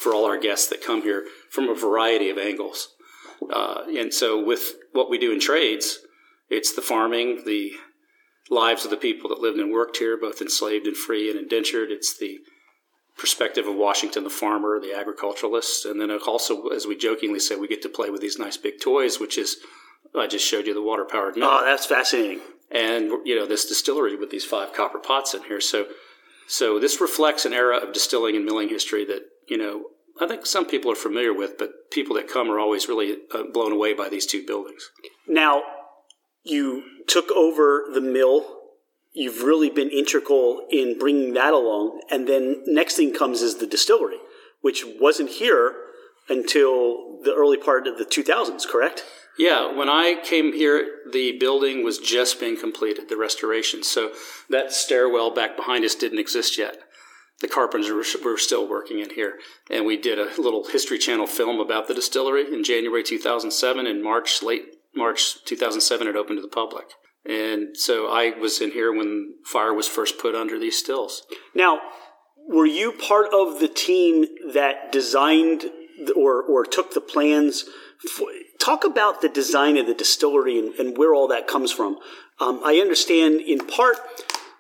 for 0.02 0.12
all 0.14 0.24
our 0.24 0.38
guests 0.38 0.68
that 0.68 0.84
come 0.84 1.02
here 1.02 1.24
from 1.50 1.68
a 1.68 1.74
variety 1.74 2.28
of 2.28 2.38
angles. 2.38 2.88
Uh, 3.52 3.82
and 3.96 4.12
so, 4.12 4.42
with 4.42 4.74
what 4.92 5.10
we 5.10 5.18
do 5.18 5.32
in 5.32 5.40
trades, 5.40 5.98
it's 6.48 6.74
the 6.74 6.82
farming, 6.82 7.42
the 7.46 7.72
lives 8.50 8.84
of 8.84 8.90
the 8.90 8.96
people 8.96 9.30
that 9.30 9.40
lived 9.40 9.58
and 9.58 9.72
worked 9.72 9.96
here, 9.96 10.16
both 10.16 10.40
enslaved 10.40 10.86
and 10.86 10.96
free 10.96 11.30
and 11.30 11.38
indentured. 11.38 11.90
It's 11.90 12.16
the 12.16 12.38
perspective 13.16 13.66
of 13.66 13.74
Washington, 13.74 14.24
the 14.24 14.30
farmer, 14.30 14.80
the 14.80 14.94
agriculturalist. 14.94 15.84
And 15.84 16.00
then 16.00 16.10
also, 16.10 16.68
as 16.68 16.86
we 16.86 16.96
jokingly 16.96 17.40
say, 17.40 17.56
we 17.56 17.68
get 17.68 17.82
to 17.82 17.88
play 17.88 18.10
with 18.10 18.20
these 18.20 18.38
nice 18.38 18.56
big 18.56 18.80
toys, 18.80 19.18
which 19.18 19.38
is, 19.38 19.58
I 20.16 20.26
just 20.26 20.46
showed 20.46 20.66
you 20.66 20.74
the 20.74 20.82
water 20.82 21.04
powered 21.04 21.36
mill. 21.36 21.48
Oh, 21.50 21.64
that's 21.64 21.86
fascinating. 21.86 22.40
And, 22.70 23.10
you 23.24 23.36
know, 23.36 23.46
this 23.46 23.66
distillery 23.66 24.16
with 24.16 24.30
these 24.30 24.44
five 24.44 24.72
copper 24.72 24.98
pots 24.98 25.34
in 25.34 25.42
here. 25.44 25.60
So, 25.60 25.86
so 26.46 26.78
this 26.78 27.00
reflects 27.00 27.44
an 27.44 27.52
era 27.52 27.76
of 27.76 27.92
distilling 27.92 28.34
and 28.34 28.44
milling 28.44 28.68
history 28.68 29.04
that, 29.06 29.22
you 29.48 29.56
know, 29.56 29.86
I 30.20 30.26
think 30.26 30.46
some 30.46 30.66
people 30.66 30.90
are 30.90 30.96
familiar 30.96 31.32
with, 31.32 31.58
but 31.58 31.90
people 31.90 32.16
that 32.16 32.28
come 32.28 32.50
are 32.50 32.58
always 32.58 32.88
really 32.88 33.16
uh, 33.34 33.44
blown 33.52 33.72
away 33.72 33.94
by 33.94 34.08
these 34.08 34.26
two 34.26 34.44
buildings. 34.46 34.90
Now, 35.26 35.62
you 36.44 36.84
took 37.06 37.30
over 37.32 37.84
the 37.92 38.00
mill. 38.00 38.60
You've 39.12 39.42
really 39.42 39.70
been 39.70 39.90
integral 39.90 40.66
in 40.70 40.98
bringing 40.98 41.34
that 41.34 41.52
along. 41.52 42.00
And 42.10 42.28
then 42.28 42.62
next 42.66 42.96
thing 42.96 43.14
comes 43.14 43.42
is 43.42 43.56
the 43.56 43.66
distillery, 43.66 44.18
which 44.60 44.84
wasn't 45.00 45.30
here 45.30 45.74
until 46.28 47.20
the 47.22 47.34
early 47.34 47.56
part 47.56 47.86
of 47.86 47.98
the 47.98 48.04
2000s, 48.04 48.66
correct? 48.66 49.04
Yeah, 49.38 49.74
when 49.74 49.88
I 49.88 50.20
came 50.22 50.52
here, 50.52 50.86
the 51.10 51.38
building 51.38 51.82
was 51.82 51.98
just 51.98 52.38
being 52.38 52.58
completed, 52.58 53.08
the 53.08 53.16
restoration. 53.16 53.82
So 53.82 54.12
that 54.50 54.72
stairwell 54.72 55.34
back 55.34 55.56
behind 55.56 55.84
us 55.84 55.94
didn't 55.94 56.18
exist 56.18 56.58
yet 56.58 56.76
the 57.42 57.48
carpenters 57.48 57.90
were, 58.24 58.38
still 58.38 58.66
working 58.66 59.00
in 59.00 59.10
here. 59.10 59.34
And 59.68 59.84
we 59.84 59.96
did 59.96 60.18
a 60.18 60.30
little 60.40 60.64
History 60.64 60.96
Channel 60.96 61.26
film 61.26 61.58
about 61.58 61.88
the 61.88 61.94
distillery 61.94 62.46
in 62.52 62.64
January 62.64 63.02
2007. 63.02 63.86
In 63.86 64.02
March, 64.02 64.42
late 64.42 64.76
March 64.94 65.44
2007, 65.44 66.06
it 66.06 66.16
opened 66.16 66.38
to 66.38 66.42
the 66.42 66.48
public. 66.48 66.86
And 67.28 67.76
so 67.76 68.06
I 68.06 68.30
was 68.38 68.60
in 68.60 68.70
here 68.70 68.96
when 68.96 69.34
fire 69.44 69.74
was 69.74 69.88
first 69.88 70.18
put 70.18 70.34
under 70.34 70.58
these 70.58 70.78
stills. 70.78 71.24
Now, 71.54 71.80
were 72.48 72.66
you 72.66 72.92
part 72.92 73.26
of 73.34 73.60
the 73.60 73.68
team 73.68 74.26
that 74.52 74.92
designed 74.92 75.64
or, 76.16 76.42
or 76.42 76.64
took 76.64 76.94
the 76.94 77.00
plans? 77.00 77.64
For, 78.16 78.28
talk 78.60 78.84
about 78.84 79.20
the 79.20 79.28
design 79.28 79.76
of 79.76 79.86
the 79.86 79.94
distillery 79.94 80.58
and, 80.58 80.74
and 80.74 80.96
where 80.96 81.14
all 81.14 81.28
that 81.28 81.48
comes 81.48 81.72
from. 81.72 81.98
Um, 82.40 82.60
I 82.64 82.76
understand 82.76 83.40
in 83.40 83.66
part 83.66 83.96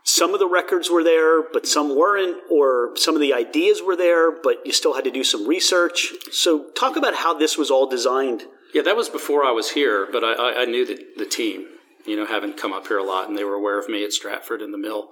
some 0.04 0.34
of 0.34 0.40
the 0.40 0.48
records 0.48 0.90
were 0.90 1.04
there, 1.04 1.42
but 1.42 1.66
some 1.66 1.96
weren't, 1.96 2.36
or 2.50 2.90
some 2.96 3.14
of 3.14 3.20
the 3.20 3.32
ideas 3.32 3.80
were 3.82 3.96
there, 3.96 4.32
but 4.32 4.64
you 4.66 4.72
still 4.72 4.94
had 4.94 5.04
to 5.04 5.10
do 5.10 5.22
some 5.22 5.46
research. 5.46 6.12
So, 6.32 6.70
talk 6.70 6.96
about 6.96 7.14
how 7.14 7.34
this 7.34 7.56
was 7.56 7.70
all 7.70 7.88
designed. 7.88 8.42
Yeah, 8.74 8.82
that 8.82 8.96
was 8.96 9.08
before 9.08 9.44
I 9.44 9.52
was 9.52 9.70
here, 9.70 10.08
but 10.10 10.24
I, 10.24 10.62
I 10.62 10.64
knew 10.64 10.86
the, 10.86 10.98
the 11.16 11.26
team, 11.26 11.66
you 12.06 12.16
know, 12.16 12.26
having 12.26 12.54
come 12.54 12.72
up 12.72 12.88
here 12.88 12.98
a 12.98 13.04
lot, 13.04 13.28
and 13.28 13.38
they 13.38 13.44
were 13.44 13.54
aware 13.54 13.78
of 13.78 13.88
me 13.88 14.04
at 14.04 14.12
Stratford 14.12 14.62
in 14.62 14.72
the 14.72 14.78
mill. 14.78 15.10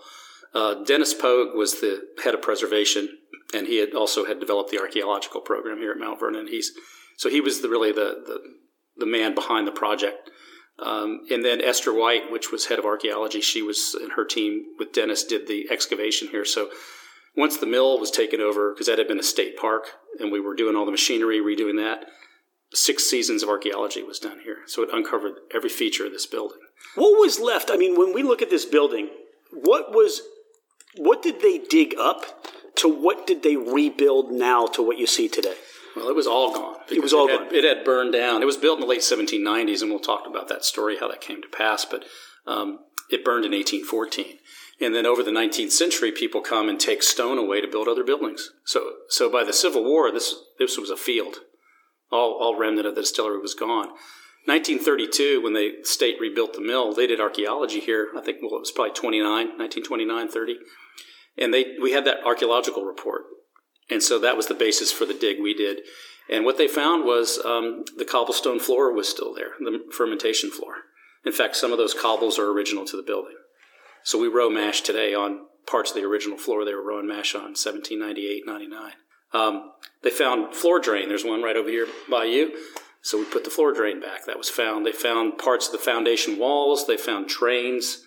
Uh, 0.55 0.83
Dennis 0.83 1.15
Pogue 1.15 1.55
was 1.55 1.81
the 1.81 2.09
head 2.25 2.35
of 2.35 2.43
preservation, 2.43 3.19
and 3.55 3.67
he 3.67 3.79
had 3.79 3.95
also 3.95 4.25
had 4.25 4.41
developed 4.41 4.71
the 4.71 4.81
archaeological 4.81 5.41
program 5.41 5.79
here 5.79 5.93
at 5.93 5.99
Mount 5.99 6.19
Vernon. 6.19 6.49
He's 6.49 6.73
so 7.17 7.29
he 7.29 7.41
was 7.41 7.61
the, 7.61 7.69
really 7.69 7.93
the, 7.93 8.23
the 8.27 8.41
the 8.97 9.07
man 9.07 9.35
behind 9.35 9.67
the 9.67 9.73
project. 9.73 10.31
Um, 10.83 11.23
and 11.31 11.45
then 11.45 11.61
Esther 11.61 11.93
White, 11.93 12.31
which 12.31 12.51
was 12.51 12.67
head 12.67 12.79
of 12.79 12.85
archaeology, 12.85 13.41
she 13.41 13.63
was 13.63 13.95
and 14.01 14.13
her 14.13 14.25
team 14.25 14.65
with 14.79 14.93
Dennis 14.93 15.25
did 15.25 15.47
the 15.47 15.69
excavation 15.71 16.29
here. 16.29 16.45
So 16.45 16.71
once 17.37 17.57
the 17.57 17.67
mill 17.67 17.99
was 17.99 18.11
taken 18.11 18.41
over, 18.41 18.73
because 18.73 18.87
that 18.87 18.99
had 18.99 19.09
been 19.09 19.19
a 19.19 19.23
state 19.23 19.57
park, 19.57 19.89
and 20.19 20.33
we 20.33 20.41
were 20.41 20.55
doing 20.55 20.77
all 20.77 20.85
the 20.85 20.91
machinery, 20.91 21.39
redoing 21.39 21.77
that, 21.77 22.07
six 22.73 23.05
seasons 23.05 23.43
of 23.43 23.49
archaeology 23.49 24.03
was 24.03 24.19
done 24.19 24.41
here. 24.45 24.59
So 24.67 24.83
it 24.83 24.91
uncovered 24.93 25.35
every 25.55 25.71
feature 25.71 26.07
of 26.07 26.13
this 26.13 26.27
building. 26.27 26.59
What 26.95 27.19
was 27.21 27.41
left? 27.41 27.71
I 27.71 27.77
mean, 27.77 27.99
when 27.99 28.13
we 28.13 28.23
look 28.23 28.43
at 28.43 28.51
this 28.51 28.65
building, 28.65 29.11
what 29.53 29.93
was 29.93 30.23
what 30.97 31.23
did 31.23 31.41
they 31.41 31.59
dig 31.59 31.95
up 31.99 32.25
to 32.77 32.89
what 32.89 33.27
did 33.27 33.43
they 33.43 33.57
rebuild 33.57 34.33
now 34.33 34.67
to 34.67 34.83
what 34.83 34.99
you 34.99 35.07
see 35.07 35.29
today? 35.29 35.55
Well, 35.97 36.09
it 36.09 36.15
was 36.17 36.27
all 36.27 36.55
gone. 36.55 36.77
It 36.91 37.03
was 37.03 37.13
all 37.13 37.29
it 37.29 37.33
had, 37.33 37.39
gone. 37.39 37.55
It 37.55 37.65
had 37.65 37.85
burned 37.85 38.13
down. 38.13 38.43
It 38.43 38.47
was 38.47 38.57
built 38.57 38.79
in 38.79 38.83
the 38.83 38.87
late 38.87 39.01
1790s, 39.01 39.83
and 39.83 39.91
we'll 39.91 40.01
talk 40.01 40.27
about 40.27 40.49
that 40.49 40.65
story, 40.65 40.99
how 40.99 41.09
that 41.09 41.21
came 41.21 41.43
to 41.43 41.49
pass. 41.49 41.85
But 41.85 42.05
um, 42.47 42.81
it 43.11 43.25
burned 43.25 43.45
in 43.45 43.53
1814. 43.53 44.39
And 44.81 44.95
then 44.95 45.05
over 45.05 45.23
the 45.23 45.31
19th 45.31 45.73
century, 45.73 46.11
people 46.11 46.41
come 46.41 46.69
and 46.69 46.81
take 46.81 47.03
stone 47.03 47.37
away 47.37 47.61
to 47.61 47.69
build 47.69 47.87
other 47.87 48.05
buildings. 48.05 48.51
So, 48.65 48.93
so 49.09 49.31
by 49.31 49.45
the 49.45 49.53
Civil 49.53 49.85
War, 49.85 50.11
this 50.11 50.35
this 50.59 50.79
was 50.79 50.91
a 50.91 50.97
field. 50.97 51.37
All, 52.11 52.39
all 52.41 52.59
remnant 52.59 52.87
of 52.87 52.95
the 52.95 53.03
distillery 53.03 53.39
was 53.39 53.55
gone. 53.55 53.91
1932, 54.47 55.43
when 55.43 55.53
the 55.53 55.83
state 55.83 56.17
rebuilt 56.19 56.55
the 56.55 56.63
mill, 56.63 56.95
they 56.95 57.07
did 57.07 57.21
archaeology 57.21 57.79
here. 57.79 58.09
I 58.17 58.23
think 58.23 58.39
well, 58.41 58.57
it 58.57 58.61
was 58.61 58.73
probably 58.73 58.95
29, 58.95 59.23
1929, 59.29 60.29
30, 60.29 60.57
and 61.37 61.53
they 61.53 61.77
we 61.81 61.93
had 61.93 62.07
that 62.07 62.25
archaeological 62.25 62.85
report, 62.85 63.23
and 63.91 64.03
so 64.03 64.19
that 64.19 64.37
was 64.37 64.47
the 64.47 64.55
basis 64.55 64.93
for 64.93 65.05
the 65.05 65.15
dig 65.15 65.41
we 65.41 65.55
did. 65.55 65.81
And 66.29 66.45
what 66.45 66.59
they 66.59 66.69
found 66.69 67.05
was 67.05 67.45
um, 67.45 67.85
the 67.97 68.05
cobblestone 68.05 68.61
floor 68.61 68.93
was 68.93 69.09
still 69.09 69.35
there, 69.35 69.53
the 69.59 69.81
fermentation 69.93 70.51
floor. 70.51 70.75
In 71.25 71.33
fact, 71.33 71.57
some 71.57 71.73
of 71.73 71.79
those 71.79 71.93
cobbles 71.93 72.39
are 72.39 72.51
original 72.51 72.85
to 72.87 72.97
the 72.97 73.03
building. 73.03 73.35
So 74.05 74.19
we 74.19 74.29
row 74.29 74.49
mash 74.49 74.81
today 74.83 75.15
on 75.15 75.47
parts 75.67 75.91
of 75.91 75.97
the 75.97 76.05
original 76.05 76.39
floor 76.39 76.65
they 76.65 76.75
were 76.75 76.87
rowing 76.87 77.07
mash 77.07 77.35
on 77.35 77.55
1798, 77.55 78.45
99. 78.47 78.93
Um, 79.33 79.73
they 80.03 80.11
found 80.11 80.55
floor 80.55 80.81
drain. 80.81 81.09
There's 81.09 81.25
one 81.25 81.43
right 81.43 81.57
over 81.57 81.69
here 81.69 81.87
by 82.09 82.25
you. 82.25 82.57
So 83.03 83.19
we 83.19 83.25
put 83.25 83.45
the 83.45 83.51
floor 83.51 83.73
drain 83.73 84.01
back. 84.01 84.27
That 84.27 84.39
was 84.39 84.51
found. 84.51 84.85
They 84.85 84.93
found 84.93 85.39
parts 85.39 85.67
of 85.67 85.73
the 85.73 85.79
foundation 85.79 86.39
walls. 86.39 86.87
They 86.87 86.97
found 86.97 87.29
drains, 87.29 88.03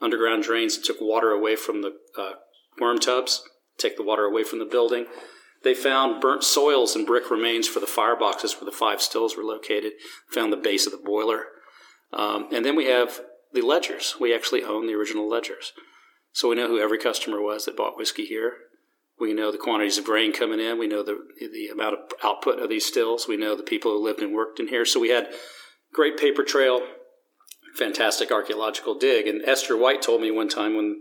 underground 0.00 0.42
drains 0.42 0.76
that 0.76 0.84
took 0.84 1.00
water 1.00 1.30
away 1.30 1.56
from 1.56 1.82
the 1.82 1.94
uh, 2.16 2.32
worm 2.80 2.98
tubs, 2.98 3.42
take 3.78 3.96
the 3.96 4.02
water 4.02 4.24
away 4.24 4.44
from 4.44 4.58
the 4.58 4.64
building. 4.64 5.06
They 5.64 5.74
found 5.74 6.20
burnt 6.20 6.44
soils 6.44 6.94
and 6.94 7.06
brick 7.06 7.30
remains 7.30 7.66
for 7.66 7.80
the 7.80 7.86
fireboxes 7.86 8.60
where 8.60 8.70
the 8.70 8.76
five 8.76 9.02
stills 9.02 9.36
were 9.36 9.42
located. 9.42 9.92
Found 10.32 10.52
the 10.52 10.56
base 10.56 10.86
of 10.86 10.92
the 10.92 10.98
boiler. 10.98 11.46
Um, 12.12 12.48
and 12.52 12.64
then 12.64 12.76
we 12.76 12.86
have 12.86 13.20
the 13.52 13.62
ledgers. 13.62 14.16
We 14.20 14.34
actually 14.34 14.62
own 14.62 14.86
the 14.86 14.94
original 14.94 15.28
ledgers. 15.28 15.72
So 16.32 16.48
we 16.48 16.56
know 16.56 16.68
who 16.68 16.78
every 16.78 16.98
customer 16.98 17.40
was 17.40 17.64
that 17.64 17.76
bought 17.76 17.96
whiskey 17.96 18.24
here. 18.24 18.54
We 19.18 19.34
know 19.34 19.50
the 19.50 19.58
quantities 19.58 19.98
of 19.98 20.04
grain 20.04 20.32
coming 20.32 20.60
in. 20.60 20.78
We 20.78 20.86
know 20.86 21.02
the 21.02 21.18
the 21.40 21.68
amount 21.68 21.94
of 21.94 22.00
output 22.22 22.60
of 22.60 22.68
these 22.68 22.86
stills. 22.86 23.26
We 23.26 23.36
know 23.36 23.56
the 23.56 23.64
people 23.64 23.90
who 23.90 24.04
lived 24.04 24.20
and 24.20 24.32
worked 24.32 24.60
in 24.60 24.68
here. 24.68 24.84
So 24.84 25.00
we 25.00 25.08
had 25.08 25.32
great 25.92 26.16
paper 26.16 26.44
trail, 26.44 26.80
fantastic 27.76 28.30
archaeological 28.30 28.94
dig. 28.94 29.26
And 29.26 29.42
Esther 29.44 29.76
White 29.76 30.02
told 30.02 30.20
me 30.20 30.30
one 30.30 30.48
time 30.48 30.76
when 30.76 31.00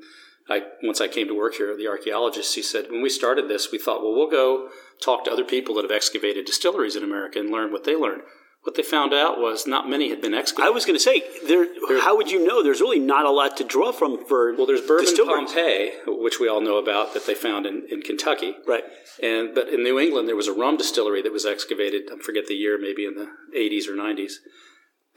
I 0.50 0.62
once 0.82 1.02
I 1.02 1.08
came 1.08 1.28
to 1.28 1.38
work 1.38 1.56
here, 1.56 1.76
the 1.76 1.88
archaeologist, 1.88 2.56
he 2.56 2.62
said 2.62 2.86
when 2.90 3.02
we 3.02 3.10
started 3.10 3.48
this, 3.48 3.72
we 3.72 3.78
thought, 3.78 4.02
well, 4.02 4.16
we'll 4.16 4.30
go 4.30 4.70
talk 5.04 5.26
to 5.26 5.32
other 5.32 5.44
people 5.44 5.76
that 5.76 5.84
have 5.84 5.92
excavated 5.92 6.46
distilleries 6.46 6.96
in 6.96 7.04
America 7.04 7.40
and 7.40 7.52
learn 7.52 7.72
what 7.72 7.84
they 7.84 7.96
learned. 7.96 8.24
What 8.64 8.76
they 8.76 8.84
found 8.84 9.14
out 9.14 9.40
was 9.40 9.66
not 9.66 9.90
many 9.90 10.10
had 10.10 10.22
been 10.22 10.34
excavated. 10.34 10.68
I 10.68 10.74
was 10.74 10.86
going 10.86 10.98
to 10.98 11.04
say, 11.04 11.24
there, 11.48 11.68
how 12.02 12.18
would 12.18 12.30
you 12.30 12.46
know? 12.46 12.62
There's 12.62 12.82
really 12.82 13.00
not 13.00 13.26
a 13.26 13.32
lot 13.32 13.56
to 13.58 13.64
draw 13.64 13.94
from 13.94 14.26
for 14.26 14.56
well, 14.56 14.66
there's 14.66 14.82
Bourbon. 14.82 15.16
Pompeii, 15.16 15.92
which 16.06 16.40
we 16.42 16.50
all 16.50 16.60
know 16.60 16.78
about, 16.78 17.14
that 17.14 17.26
they 17.26 17.34
found 17.34 17.66
in, 17.66 17.88
in 17.90 18.02
Kentucky. 18.02 18.56
Right. 18.68 18.84
And 19.24 19.56
but 19.56 19.70
in 19.70 19.84
New 19.84 20.00
England, 20.00 20.28
there 20.28 20.36
was 20.36 20.48
a 20.48 20.54
rum 20.54 20.76
distillery 20.76 21.22
that 21.22 21.32
was 21.32 21.46
excavated. 21.46 22.10
I 22.12 22.22
forget 22.22 22.48
the 22.48 22.56
year, 22.56 22.78
maybe 22.78 23.06
in 23.06 23.16
the 23.16 23.30
80s 23.56 23.88
or 23.88 23.94
90s. 23.94 24.34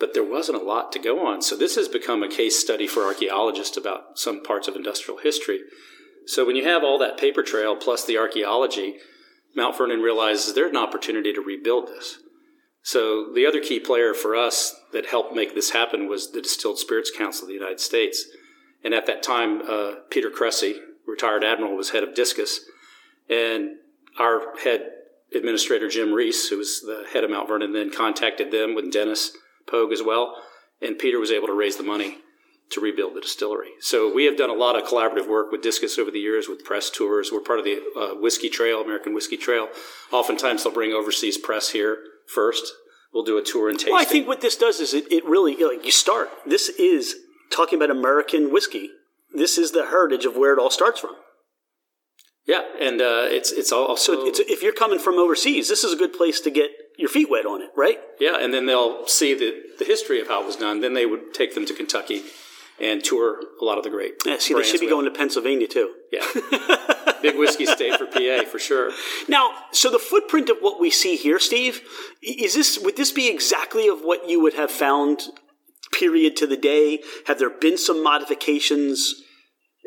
But 0.00 0.14
there 0.14 0.24
wasn't 0.24 0.60
a 0.60 0.64
lot 0.64 0.90
to 0.92 0.98
go 0.98 1.24
on. 1.26 1.42
So 1.42 1.56
this 1.56 1.76
has 1.76 1.86
become 1.86 2.22
a 2.22 2.28
case 2.28 2.58
study 2.58 2.88
for 2.88 3.04
archaeologists 3.04 3.76
about 3.76 4.18
some 4.18 4.42
parts 4.42 4.66
of 4.66 4.74
industrial 4.74 5.20
history. 5.20 5.60
So 6.26 6.46
when 6.46 6.56
you 6.56 6.64
have 6.64 6.82
all 6.82 6.98
that 6.98 7.18
paper 7.18 7.42
trail 7.42 7.76
plus 7.76 8.04
the 8.04 8.18
archaeology, 8.18 8.96
Mount 9.54 9.76
Vernon 9.76 10.00
realizes 10.00 10.54
there's 10.54 10.70
an 10.70 10.76
opportunity 10.76 11.32
to 11.32 11.40
rebuild 11.40 11.88
this. 11.88 12.18
So 12.82 13.30
the 13.34 13.46
other 13.46 13.60
key 13.60 13.78
player 13.78 14.14
for 14.14 14.34
us 14.34 14.74
that 14.92 15.06
helped 15.06 15.34
make 15.34 15.54
this 15.54 15.70
happen 15.70 16.08
was 16.08 16.32
the 16.32 16.40
Distilled 16.40 16.78
Spirits 16.78 17.10
Council 17.14 17.44
of 17.44 17.48
the 17.48 17.54
United 17.54 17.80
States. 17.80 18.26
And 18.82 18.94
at 18.94 19.06
that 19.06 19.22
time, 19.22 19.60
uh, 19.68 19.96
Peter 20.08 20.30
Cressy, 20.30 20.80
retired 21.06 21.44
admiral, 21.44 21.76
was 21.76 21.90
head 21.90 22.02
of 22.02 22.14
Discus. 22.14 22.60
And 23.28 23.76
our 24.18 24.56
head 24.64 24.92
administrator, 25.34 25.88
Jim 25.88 26.12
Rees, 26.12 26.48
who 26.48 26.58
was 26.58 26.80
the 26.80 27.04
head 27.12 27.22
of 27.22 27.30
Mount 27.30 27.48
Vernon, 27.48 27.72
then 27.72 27.90
contacted 27.90 28.50
them 28.50 28.74
with 28.74 28.90
Dennis 28.90 29.36
Pogue 29.70 29.92
as 29.92 30.02
well. 30.02 30.36
And 30.80 30.98
Peter 30.98 31.18
was 31.18 31.30
able 31.30 31.46
to 31.46 31.52
raise 31.54 31.76
the 31.76 31.82
money 31.82 32.18
to 32.70 32.80
rebuild 32.80 33.14
the 33.14 33.20
distillery. 33.20 33.70
So 33.80 34.12
we 34.12 34.24
have 34.26 34.36
done 34.36 34.48
a 34.50 34.54
lot 34.54 34.80
of 34.80 34.88
collaborative 34.88 35.28
work 35.28 35.50
with 35.50 35.60
Discus 35.62 35.98
over 35.98 36.10
the 36.10 36.20
years 36.20 36.48
with 36.48 36.64
press 36.64 36.88
tours. 36.88 37.30
We're 37.32 37.40
part 37.40 37.58
of 37.58 37.64
the 37.64 37.82
uh, 37.96 38.20
Whiskey 38.20 38.48
Trail, 38.48 38.80
American 38.80 39.12
Whiskey 39.12 39.36
Trail. 39.36 39.68
Oftentimes 40.12 40.62
they'll 40.62 40.72
bring 40.72 40.92
overseas 40.92 41.36
press 41.36 41.70
here 41.70 41.98
first. 42.26 42.72
We'll 43.12 43.24
do 43.24 43.38
a 43.38 43.42
tour 43.42 43.68
and 43.68 43.76
tasting. 43.76 43.92
Well, 43.92 44.02
I 44.02 44.04
think 44.04 44.28
what 44.28 44.40
this 44.40 44.56
does 44.56 44.78
is 44.78 44.94
it, 44.94 45.10
it 45.10 45.24
really 45.24 45.56
like 45.56 45.84
you 45.84 45.90
start. 45.90 46.30
This 46.46 46.68
is 46.68 47.16
talking 47.50 47.76
about 47.76 47.90
American 47.90 48.52
whiskey. 48.52 48.90
This 49.34 49.58
is 49.58 49.72
the 49.72 49.86
heritage 49.86 50.24
of 50.24 50.36
where 50.36 50.52
it 50.52 50.60
all 50.60 50.70
starts 50.70 51.00
from. 51.00 51.16
yeah, 52.46 52.62
and 52.80 53.00
uh, 53.00 53.26
it's 53.26 53.50
it's 53.50 53.72
also 53.72 54.14
So 54.14 54.26
it's, 54.28 54.38
if 54.38 54.62
you're 54.62 54.72
coming 54.72 55.00
from 55.00 55.16
overseas, 55.18 55.68
this 55.68 55.82
is 55.82 55.92
a 55.92 55.96
good 55.96 56.12
place 56.12 56.40
to 56.42 56.50
get 56.50 56.70
your 56.96 57.08
feet 57.08 57.30
wet 57.30 57.46
on 57.46 57.62
it, 57.62 57.70
right? 57.76 57.98
yeah, 58.20 58.36
and 58.38 58.52
then 58.52 58.66
they'll 58.66 59.06
see 59.06 59.34
the 59.34 59.62
the 59.78 59.84
history 59.84 60.20
of 60.20 60.28
how 60.28 60.42
it 60.42 60.46
was 60.46 60.56
done. 60.56 60.80
Then 60.80 60.94
they 60.94 61.06
would 61.06 61.34
take 61.34 61.54
them 61.54 61.66
to 61.66 61.74
Kentucky 61.74 62.22
and 62.80 63.04
tour 63.04 63.40
a 63.60 63.64
lot 63.64 63.78
of 63.78 63.84
the 63.84 63.90
great. 63.90 64.14
Yeah, 64.24 64.38
see, 64.38 64.54
they 64.54 64.62
should 64.62 64.80
be 64.80 64.88
going 64.88 65.04
to 65.04 65.10
Pennsylvania 65.10 65.68
too. 65.68 65.94
Yeah, 66.10 66.26
big 67.22 67.38
whiskey 67.38 67.66
state 67.66 67.96
for 67.98 68.06
PA 68.06 68.48
for 68.50 68.58
sure. 68.58 68.90
Now, 69.28 69.52
so 69.72 69.90
the 69.90 69.98
footprint 69.98 70.48
of 70.48 70.58
what 70.60 70.80
we 70.80 70.90
see 70.90 71.16
here, 71.16 71.38
Steve, 71.38 71.82
is 72.22 72.54
this 72.54 72.78
would 72.78 72.96
this 72.96 73.12
be 73.12 73.28
exactly 73.28 73.88
of 73.88 74.00
what 74.00 74.28
you 74.28 74.40
would 74.40 74.54
have 74.54 74.70
found 74.70 75.22
period 75.92 76.36
to 76.36 76.46
the 76.46 76.56
day? 76.56 77.00
Have 77.26 77.38
there 77.38 77.50
been 77.50 77.76
some 77.76 78.02
modifications? 78.02 79.22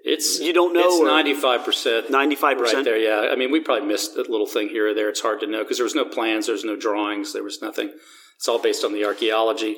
It's 0.03 0.39
You 0.39 0.51
don't 0.53 0.73
know, 0.73 1.01
It's 1.01 1.01
ninety 1.01 1.33
five 1.33 1.63
percent. 1.63 2.07
95%? 2.09 2.83
there. 2.83 2.97
Yeah, 2.97 3.31
I 3.31 3.35
mean, 3.35 3.51
we 3.51 3.61
probably 3.61 3.87
missed 3.87 4.15
a 4.17 4.21
little 4.21 4.45
thing 4.47 4.69
here 4.69 4.89
or 4.89 4.93
there. 4.93 5.09
It's 5.09 5.21
hard 5.21 5.39
to 5.39 5.47
know 5.47 5.63
because 5.63 5.77
there 5.77 5.85
was 5.85 5.95
no 5.95 6.05
plans, 6.05 6.47
there 6.47 6.53
was 6.53 6.65
no 6.65 6.75
drawings, 6.75 7.31
there 7.33 7.43
was 7.43 7.61
nothing. 7.61 7.91
It's 8.35 8.47
all 8.47 8.59
based 8.59 8.83
on 8.83 8.91
the 8.93 9.05
archaeology. 9.05 9.77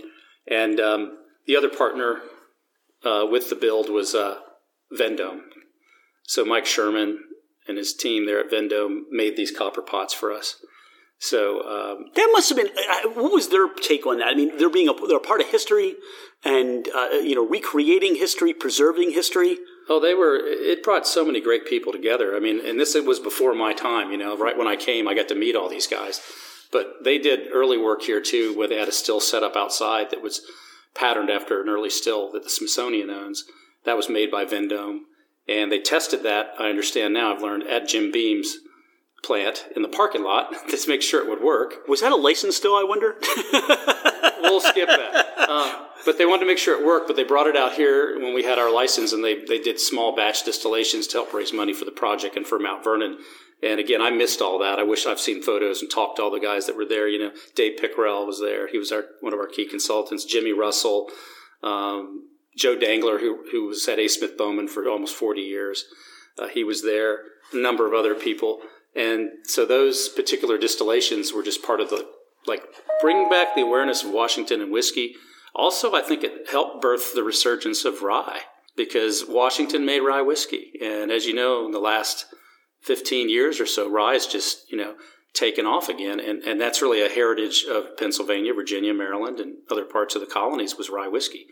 And 0.50 0.80
um, 0.80 1.18
the 1.46 1.56
other 1.56 1.70
partner 1.70 2.22
uh, 3.04 3.26
with 3.30 3.50
the 3.50 3.56
build 3.56 3.90
was 3.90 4.16
uh, 4.16 4.40
Vendome. 4.92 5.42
So 6.24 6.44
Mike 6.44 6.66
Sherman 6.66 7.20
and 7.68 7.78
his 7.78 7.94
team 7.94 8.26
there 8.26 8.40
at 8.40 8.50
Vendome 8.50 9.04
made 9.12 9.38
these 9.38 9.52
copper 9.52 9.82
pots 9.82 10.14
for 10.14 10.32
us. 10.32 10.58
So 11.20 11.60
um, 11.62 12.06
That 12.16 12.30
must 12.34 12.50
have 12.50 12.58
been. 12.58 12.70
What 13.14 13.32
was 13.32 13.50
their 13.50 13.68
take 13.70 14.06
on 14.06 14.18
that? 14.20 14.28
I 14.28 14.36
mean, 14.36 14.58
they're 14.58 14.70
being 14.70 14.90
a 14.90 14.94
they're 15.08 15.18
a 15.18 15.22
part 15.22 15.40
of 15.42 15.48
history, 15.48 15.96
and 16.44 16.88
uh, 16.94 17.10
you 17.24 17.36
know, 17.36 17.48
recreating 17.48 18.16
history, 18.16 18.54
preserving 18.54 19.12
history. 19.12 19.58
Oh, 19.88 20.00
they 20.00 20.14
were. 20.14 20.38
It 20.44 20.84
brought 20.84 21.08
so 21.08 21.26
many 21.26 21.40
great 21.40 21.66
people 21.66 21.92
together. 21.92 22.36
I 22.36 22.40
mean, 22.40 22.66
and 22.66 22.80
this 22.80 22.96
was 22.96 23.20
before 23.20 23.54
my 23.54 23.74
time. 23.74 24.12
You 24.12 24.18
know, 24.18 24.38
right 24.38 24.58
when 24.58 24.68
I 24.68 24.76
came, 24.76 25.08
I 25.08 25.14
got 25.14 25.28
to 25.30 25.36
meet 25.36 25.56
all 25.56 25.70
these 25.70 25.88
guys. 25.88 26.22
But 26.72 27.04
they 27.04 27.18
did 27.18 27.50
early 27.54 27.78
work 27.78 28.02
here 28.02 28.22
too, 28.22 28.58
where 28.58 28.68
they 28.68 28.78
had 28.78 28.88
a 28.88 28.92
still 28.92 29.20
set 29.20 29.44
up 29.44 29.56
outside 29.56 30.10
that 30.10 30.22
was 30.22 30.42
patterned 30.96 31.30
after 31.30 31.62
an 31.62 31.70
early 31.70 31.90
still 31.90 32.32
that 32.32 32.44
the 32.44 32.50
Smithsonian 32.50 33.10
owns. 33.10 33.46
That 33.86 33.98
was 33.98 34.10
made 34.10 34.32
by 34.32 34.46
Vendome, 34.46 35.02
and 35.48 35.72
they 35.72 35.80
tested 35.80 36.24
that. 36.24 36.54
I 36.58 36.70
understand 36.70 37.14
now. 37.14 37.36
I've 37.36 37.42
learned 37.42 37.68
at 37.68 37.88
Jim 37.88 38.12
Beam's 38.12 38.58
plant 39.24 39.66
in 39.76 39.82
the 39.82 39.88
parking 39.88 40.24
lot 40.24 40.54
to 40.70 40.78
make 40.88 41.02
sure 41.02 41.22
it 41.22 41.30
would 41.30 41.44
work. 41.44 41.88
Was 41.88 42.02
that 42.02 42.12
a 42.12 42.16
license 42.16 42.58
still? 42.58 42.76
I 42.76 42.84
wonder. 42.84 43.16
we'll 44.42 44.62
skip 44.62 44.88
that. 44.88 45.25
Uh, 45.38 45.86
but 46.06 46.18
they 46.18 46.26
wanted 46.26 46.42
to 46.42 46.46
make 46.48 46.58
sure 46.58 46.80
it 46.80 46.86
worked. 46.86 47.08
But 47.08 47.16
they 47.16 47.24
brought 47.24 47.48
it 47.48 47.58
out 47.58 47.74
here 47.74 48.20
when 48.20 48.34
we 48.34 48.44
had 48.44 48.60
our 48.60 48.72
license, 48.72 49.14
and 49.14 49.24
they 49.24 49.44
they 49.46 49.60
did 49.60 49.80
small 49.80 50.16
batch 50.16 50.44
distillations 50.44 51.08
to 51.08 51.18
help 51.18 51.34
raise 51.34 51.54
money 51.54 51.74
for 51.74 51.86
the 51.86 51.92
project 51.92 52.36
and 52.36 52.46
for 52.46 52.60
Mount 52.60 52.84
Vernon. 52.84 53.18
And 53.64 53.80
again, 53.80 54.02
I 54.02 54.10
missed 54.12 54.42
all 54.42 54.60
that. 54.60 54.80
I 54.80 54.84
wish 54.84 55.06
I've 55.06 55.20
seen 55.20 55.42
photos 55.42 55.82
and 55.82 55.90
talked 55.90 56.18
to 56.18 56.24
all 56.24 56.32
the 56.32 56.40
guys 56.40 56.68
that 56.68 56.76
were 56.76 56.86
there. 56.86 57.08
You 57.08 57.20
know, 57.20 57.32
Dave 57.56 57.80
Pickerell 57.80 58.26
was 58.26 58.40
there. 58.40 58.68
He 58.68 58.78
was 58.78 58.92
our 58.92 59.06
one 59.22 59.34
of 59.34 59.40
our 59.40 59.48
key 59.48 59.66
consultants. 59.66 60.26
Jimmy 60.26 60.52
Russell, 60.52 61.10
um, 61.64 62.28
Joe 62.56 62.76
Dangler, 62.76 63.20
who 63.20 63.46
who 63.52 63.68
was 63.68 63.88
at 63.88 64.00
A. 64.00 64.08
Smith 64.08 64.38
Bowman 64.38 64.68
for 64.68 64.88
almost 64.88 65.16
forty 65.16 65.42
years. 65.42 65.86
Uh, 66.38 66.48
he 66.48 66.64
was 66.64 66.84
there. 66.84 67.20
A 67.54 67.58
number 67.58 67.88
of 67.88 67.94
other 67.94 68.16
people. 68.16 68.62
And 68.96 69.30
so 69.44 69.66
those 69.66 70.08
particular 70.10 70.58
distillations 70.58 71.34
were 71.34 71.44
just 71.44 71.64
part 71.64 71.82
of 71.82 71.90
the 71.90 72.08
like 72.48 72.64
bring 73.02 73.30
back 73.30 73.56
the 73.56 73.62
awareness 73.62 74.04
of 74.04 74.12
Washington 74.12 74.62
and 74.62 74.72
whiskey. 74.72 75.16
Also, 75.56 75.94
I 75.94 76.02
think 76.02 76.24
it 76.24 76.50
helped 76.50 76.82
birth 76.82 77.14
the 77.14 77.24
resurgence 77.24 77.86
of 77.86 78.02
rye 78.02 78.42
because 78.76 79.26
Washington 79.28 79.86
made 79.86 80.02
rye 80.02 80.22
whiskey, 80.22 80.74
and 80.82 81.12
as 81.12 81.26
you 81.26 81.34
know, 81.34 81.66
in 81.66 81.72
the 81.72 81.80
last 81.80 82.26
fifteen 82.82 83.30
years 83.30 83.60
or 83.60 83.66
so, 83.66 83.90
rye 83.90 84.14
has 84.14 84.28
just 84.28 84.70
you 84.70 84.78
know 84.78 84.96
taken 85.34 85.66
off 85.66 85.88
again, 85.90 86.20
and 86.20 86.44
and 86.44 86.60
that's 86.60 86.82
really 86.82 87.02
a 87.02 87.10
heritage 87.10 87.66
of 87.70 87.98
Pennsylvania, 87.98 88.54
Virginia, 88.54 88.94
Maryland, 88.94 89.40
and 89.40 89.58
other 89.72 89.86
parts 89.86 90.16
of 90.16 90.22
the 90.22 90.28
colonies 90.28 90.76
was 90.78 90.90
rye 90.90 91.08
whiskey. 91.08 91.46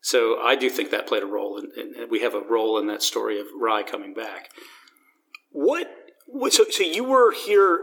So 0.00 0.40
I 0.40 0.56
do 0.56 0.70
think 0.70 0.90
that 0.90 1.06
played 1.06 1.22
a 1.22 1.26
role, 1.26 1.58
and 1.58 2.10
we 2.10 2.20
have 2.20 2.34
a 2.34 2.40
role 2.40 2.78
in 2.78 2.86
that 2.86 3.02
story 3.02 3.38
of 3.40 3.46
rye 3.58 3.82
coming 3.82 4.14
back. 4.14 4.50
What 5.50 5.88
so, 6.50 6.64
so 6.70 6.82
you 6.82 7.04
were 7.04 7.32
here 7.32 7.80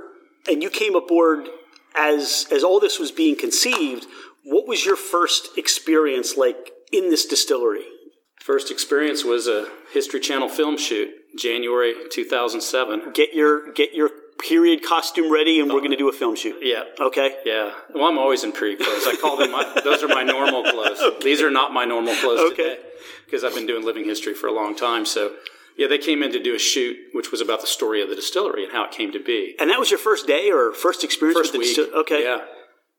and 0.47 0.63
you 0.63 0.69
came 0.69 0.95
aboard 0.95 1.49
as 1.95 2.47
as 2.51 2.63
all 2.63 2.79
this 2.79 2.99
was 2.99 3.11
being 3.11 3.37
conceived. 3.37 4.05
What 4.47 4.65
was 4.65 4.85
your 4.85 4.95
first 4.95 5.57
experience 5.57 6.37
like 6.37 6.71
in 6.93 7.09
this 7.09 7.25
distillery? 7.25 7.83
First 8.41 8.71
experience 8.71 9.25
was 9.25 9.45
a 9.45 9.67
History 9.91 10.21
Channel 10.21 10.47
film 10.47 10.77
shoot, 10.77 11.09
January 11.37 11.93
2007. 12.09 13.11
Get 13.13 13.33
your 13.33 13.73
get 13.73 13.93
your 13.93 14.09
period 14.39 14.85
costume 14.85 15.29
ready, 15.29 15.59
and 15.59 15.69
we're 15.69 15.79
going 15.79 15.91
to 15.91 15.97
do 15.97 16.07
a 16.07 16.13
film 16.13 16.37
shoot. 16.37 16.55
Yeah. 16.61 16.83
Okay. 16.97 17.35
Yeah. 17.43 17.73
Well, 17.93 18.05
I'm 18.05 18.17
always 18.17 18.45
in 18.45 18.53
period 18.53 18.79
clothes. 18.79 19.05
I 19.05 19.17
call 19.19 19.35
them 19.35 19.51
my, 19.51 19.81
those 19.83 20.01
are 20.01 20.07
my 20.07 20.23
normal 20.23 20.63
clothes. 20.63 20.99
Okay. 21.07 21.25
These 21.25 21.41
are 21.41 21.51
not 21.51 21.73
my 21.73 21.83
normal 21.83 22.15
clothes 22.15 22.51
okay. 22.53 22.75
today 22.75 22.77
because 23.25 23.43
I've 23.43 23.53
been 23.53 23.67
doing 23.67 23.83
living 23.83 24.05
history 24.05 24.33
for 24.33 24.47
a 24.47 24.53
long 24.53 24.77
time. 24.77 25.05
So, 25.05 25.33
yeah, 25.77 25.87
they 25.87 25.97
came 25.97 26.23
in 26.23 26.31
to 26.31 26.41
do 26.41 26.55
a 26.55 26.59
shoot, 26.59 26.95
which 27.13 27.31
was 27.31 27.41
about 27.41 27.59
the 27.59 27.67
story 27.67 28.01
of 28.01 28.07
the 28.09 28.15
distillery 28.15 28.63
and 28.63 28.71
how 28.71 28.85
it 28.85 28.91
came 28.91 29.11
to 29.11 29.21
be. 29.21 29.55
And 29.59 29.69
that 29.69 29.79
was 29.79 29.91
your 29.91 29.99
first 29.99 30.25
day 30.25 30.49
or 30.51 30.71
first 30.71 31.03
experience 31.03 31.37
first 31.37 31.51
with 31.51 31.59
week. 31.59 31.75
the 31.75 31.83
distillery? 31.83 32.01
Okay. 32.03 32.23
Yeah. 32.23 32.45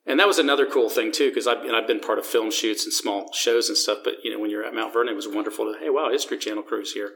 And 0.08 0.18
that 0.18 0.26
was 0.26 0.38
another 0.38 0.64
cool 0.64 0.88
thing 0.88 1.12
too, 1.12 1.28
because 1.28 1.46
I've, 1.46 1.58
I've 1.58 1.86
been 1.86 2.00
part 2.00 2.18
of 2.18 2.24
film 2.24 2.50
shoots 2.50 2.84
and 2.84 2.92
small 2.92 3.30
shows 3.34 3.68
and 3.68 3.76
stuff. 3.76 3.98
But 4.02 4.14
you 4.24 4.32
know, 4.32 4.40
when 4.40 4.50
you're 4.50 4.64
at 4.64 4.74
Mount 4.74 4.94
Vernon, 4.94 5.12
it 5.12 5.16
was 5.16 5.28
wonderful 5.28 5.66
to 5.66 5.78
hey, 5.78 5.90
wow, 5.90 6.08
History 6.10 6.38
Channel 6.38 6.62
crews 6.62 6.92
here, 6.92 7.12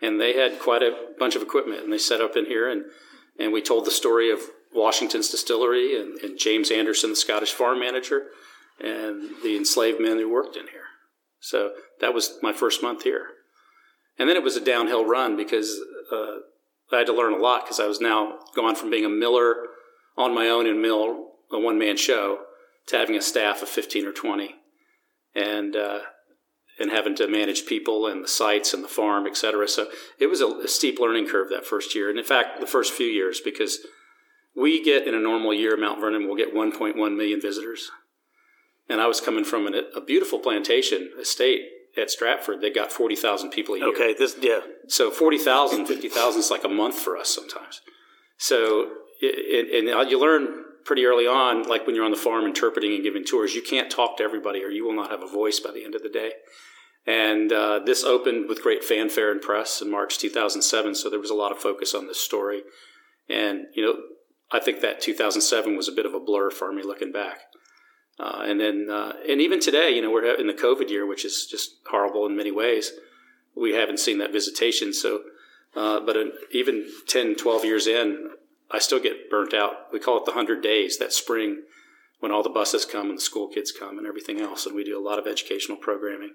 and 0.00 0.18
they 0.18 0.32
had 0.32 0.58
quite 0.58 0.82
a 0.82 0.96
bunch 1.18 1.36
of 1.36 1.42
equipment, 1.42 1.84
and 1.84 1.92
they 1.92 1.98
set 1.98 2.22
up 2.22 2.34
in 2.34 2.46
here, 2.46 2.70
and 2.70 2.84
and 3.38 3.52
we 3.52 3.60
told 3.60 3.84
the 3.84 3.90
story 3.90 4.30
of 4.30 4.40
Washington's 4.74 5.28
distillery 5.28 6.00
and, 6.00 6.18
and 6.20 6.38
James 6.38 6.70
Anderson, 6.70 7.10
the 7.10 7.16
Scottish 7.16 7.52
farm 7.52 7.78
manager, 7.80 8.28
and 8.80 9.30
the 9.42 9.54
enslaved 9.56 10.00
men 10.00 10.16
who 10.16 10.32
worked 10.32 10.56
in 10.56 10.68
here. 10.68 10.80
So 11.40 11.72
that 12.00 12.14
was 12.14 12.38
my 12.42 12.54
first 12.54 12.82
month 12.82 13.04
here, 13.04 13.26
and 14.18 14.26
then 14.26 14.36
it 14.36 14.42
was 14.42 14.56
a 14.56 14.64
downhill 14.64 15.04
run 15.04 15.36
because 15.36 15.78
uh, 16.10 16.36
I 16.90 16.98
had 16.98 17.06
to 17.08 17.12
learn 17.12 17.34
a 17.34 17.42
lot 17.42 17.64
because 17.64 17.78
I 17.78 17.86
was 17.86 18.00
now 18.00 18.38
gone 18.56 18.74
from 18.74 18.88
being 18.88 19.04
a 19.04 19.10
miller 19.10 19.66
on 20.16 20.34
my 20.34 20.48
own 20.48 20.66
in 20.66 20.80
mill 20.80 21.31
a 21.52 21.58
one 21.58 21.78
man 21.78 21.96
show 21.96 22.40
to 22.86 22.96
having 22.96 23.16
a 23.16 23.22
staff 23.22 23.62
of 23.62 23.68
15 23.68 24.06
or 24.06 24.12
20 24.12 24.54
and 25.34 25.76
uh, 25.76 26.00
and 26.78 26.90
having 26.90 27.14
to 27.16 27.28
manage 27.28 27.66
people 27.66 28.06
and 28.06 28.24
the 28.24 28.28
sites 28.28 28.72
and 28.72 28.82
the 28.82 28.88
farm, 28.88 29.26
et 29.26 29.36
cetera. 29.36 29.68
So 29.68 29.88
it 30.18 30.26
was 30.26 30.40
a, 30.40 30.48
a, 30.48 30.68
steep 30.68 30.98
learning 30.98 31.28
curve 31.28 31.50
that 31.50 31.66
first 31.66 31.94
year. 31.94 32.08
And 32.08 32.18
in 32.18 32.24
fact, 32.24 32.60
the 32.60 32.66
first 32.66 32.92
few 32.92 33.06
years, 33.06 33.40
because 33.40 33.78
we 34.56 34.82
get 34.82 35.06
in 35.06 35.14
a 35.14 35.20
normal 35.20 35.52
year, 35.52 35.76
Mount 35.76 36.00
Vernon 36.00 36.26
will 36.26 36.36
get 36.36 36.54
1.1 36.54 36.94
million 36.96 37.40
visitors. 37.40 37.90
And 38.88 39.00
I 39.00 39.06
was 39.06 39.20
coming 39.20 39.44
from 39.44 39.66
an, 39.66 39.74
a 39.94 40.00
beautiful 40.00 40.38
plantation 40.38 41.10
estate 41.20 41.60
at 41.96 42.10
Stratford. 42.10 42.60
They 42.60 42.70
got 42.70 42.90
40,000 42.90 43.50
people 43.50 43.74
a 43.74 43.78
year. 43.78 43.88
Okay, 43.88 44.14
this, 44.18 44.36
yeah. 44.40 44.60
So 44.88 45.10
40,000, 45.10 45.86
50,000 45.86 46.40
is 46.40 46.50
like 46.50 46.64
a 46.64 46.68
month 46.68 46.96
for 46.96 47.16
us 47.16 47.28
sometimes. 47.28 47.80
So, 48.38 48.90
it, 49.20 49.86
and 49.88 50.10
you 50.10 50.18
learn 50.18 50.48
pretty 50.84 51.04
early 51.04 51.26
on, 51.26 51.68
like 51.68 51.86
when 51.86 51.94
you're 51.94 52.04
on 52.04 52.10
the 52.10 52.16
farm 52.16 52.44
interpreting 52.44 52.94
and 52.94 53.02
giving 53.02 53.24
tours, 53.24 53.54
you 53.54 53.62
can't 53.62 53.90
talk 53.90 54.16
to 54.16 54.22
everybody 54.22 54.62
or 54.62 54.68
you 54.68 54.84
will 54.84 54.94
not 54.94 55.10
have 55.10 55.22
a 55.22 55.26
voice 55.26 55.60
by 55.60 55.70
the 55.70 55.84
end 55.84 55.94
of 55.94 56.02
the 56.02 56.08
day. 56.08 56.32
And 57.06 57.52
uh, 57.52 57.80
this 57.84 58.04
opened 58.04 58.48
with 58.48 58.62
great 58.62 58.84
fanfare 58.84 59.32
and 59.32 59.40
press 59.40 59.82
in 59.82 59.90
March 59.90 60.18
2007, 60.18 60.94
so 60.94 61.10
there 61.10 61.18
was 61.18 61.30
a 61.30 61.34
lot 61.34 61.50
of 61.50 61.58
focus 61.58 61.94
on 61.94 62.06
this 62.06 62.20
story. 62.20 62.62
And, 63.28 63.66
you 63.74 63.84
know, 63.84 63.96
I 64.52 64.60
think 64.60 64.80
that 64.82 65.00
2007 65.00 65.76
was 65.76 65.88
a 65.88 65.92
bit 65.92 66.06
of 66.06 66.14
a 66.14 66.20
blur 66.20 66.50
for 66.50 66.72
me 66.72 66.82
looking 66.82 67.10
back. 67.10 67.40
Uh, 68.20 68.42
and 68.44 68.60
then, 68.60 68.88
uh, 68.90 69.14
and 69.28 69.40
even 69.40 69.58
today, 69.58 69.90
you 69.90 70.02
know, 70.02 70.10
we're 70.10 70.34
in 70.34 70.46
the 70.46 70.52
COVID 70.52 70.90
year, 70.90 71.06
which 71.06 71.24
is 71.24 71.46
just 71.46 71.78
horrible 71.90 72.26
in 72.26 72.36
many 72.36 72.52
ways. 72.52 72.92
We 73.56 73.72
haven't 73.72 73.98
seen 73.98 74.18
that 74.18 74.32
visitation. 74.32 74.92
So, 74.92 75.22
uh, 75.74 76.00
but 76.00 76.16
even 76.52 76.86
10, 77.08 77.34
12 77.36 77.64
years 77.64 77.86
in, 77.86 78.30
I 78.72 78.78
still 78.78 79.00
get 79.00 79.30
burnt 79.30 79.52
out. 79.52 79.92
We 79.92 80.00
call 80.00 80.16
it 80.16 80.24
the 80.24 80.32
100 80.32 80.62
days, 80.62 80.98
that 80.98 81.12
spring 81.12 81.62
when 82.20 82.32
all 82.32 82.42
the 82.42 82.48
buses 82.48 82.86
come 82.86 83.08
and 83.08 83.18
the 83.18 83.22
school 83.22 83.48
kids 83.48 83.72
come 83.72 83.98
and 83.98 84.06
everything 84.06 84.40
else. 84.40 84.64
And 84.64 84.74
we 84.74 84.84
do 84.84 84.98
a 84.98 85.02
lot 85.02 85.18
of 85.18 85.26
educational 85.26 85.76
programming. 85.76 86.34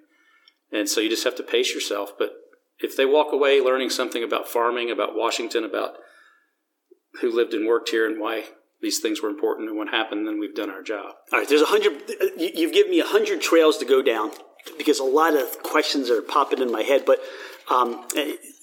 And 0.72 0.90
so 0.90 1.00
you 1.02 1.10
just 1.10 1.24
have 1.24 1.36
to 1.38 1.44
pace 1.44 1.74
yourself. 1.74 2.12
But 2.18 2.34
if 2.80 2.96
they 2.96 3.06
walk 3.06 3.32
away 3.32 3.62
learning 3.62 3.90
something 3.90 4.24
about 4.24 4.48
farming, 4.48 4.92
about 4.92 5.16
Washington, 5.16 5.64
about 5.64 5.96
who 7.22 7.34
lived 7.34 7.54
and 7.54 7.66
worked 7.66 7.90
here 7.90 8.06
and 8.06 8.20
why 8.20 8.44
these 8.82 9.00
things 9.00 9.22
were 9.22 9.30
important 9.30 9.70
and 9.70 9.78
what 9.78 9.90
happened, 9.90 10.28
then 10.28 10.40
we've 10.40 10.54
done 10.54 10.70
our 10.70 10.84
job. 10.84 11.16
All 11.34 11.40
right, 11.40 11.50
there's 11.50 11.62
a 11.62 11.68
hundred. 11.68 12.04
You've 12.38 12.74
given 12.74 12.92
me 12.92 13.00
a 13.00 13.06
hundred 13.06 13.42
trails 13.42 13.78
to 13.78 13.86
go 13.86 14.04
down 14.04 14.32
because 14.78 15.00
a 15.00 15.04
lot 15.04 15.36
of 15.36 15.64
questions 15.64 16.10
are 16.10 16.22
popping 16.22 16.62
in 16.62 16.72
my 16.72 16.84
head. 16.84 17.04
But 17.06 17.20
um, 17.70 18.08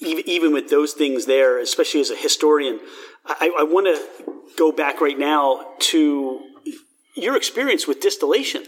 even 0.01 0.53
with 0.53 0.71
those 0.71 0.93
things 0.93 1.27
there, 1.27 1.59
especially 1.59 2.01
as 2.01 2.11
a 2.11 2.17
historian, 2.17 2.81
I, 3.27 3.53
I 3.59 3.63
want 3.63 3.87
to 3.87 4.35
go 4.57 4.73
back 4.73 5.01
right 5.01 5.19
now 5.19 5.75
to 5.79 6.41
your 7.15 7.37
experience 7.37 7.87
with 7.87 8.01
distillation 8.01 8.65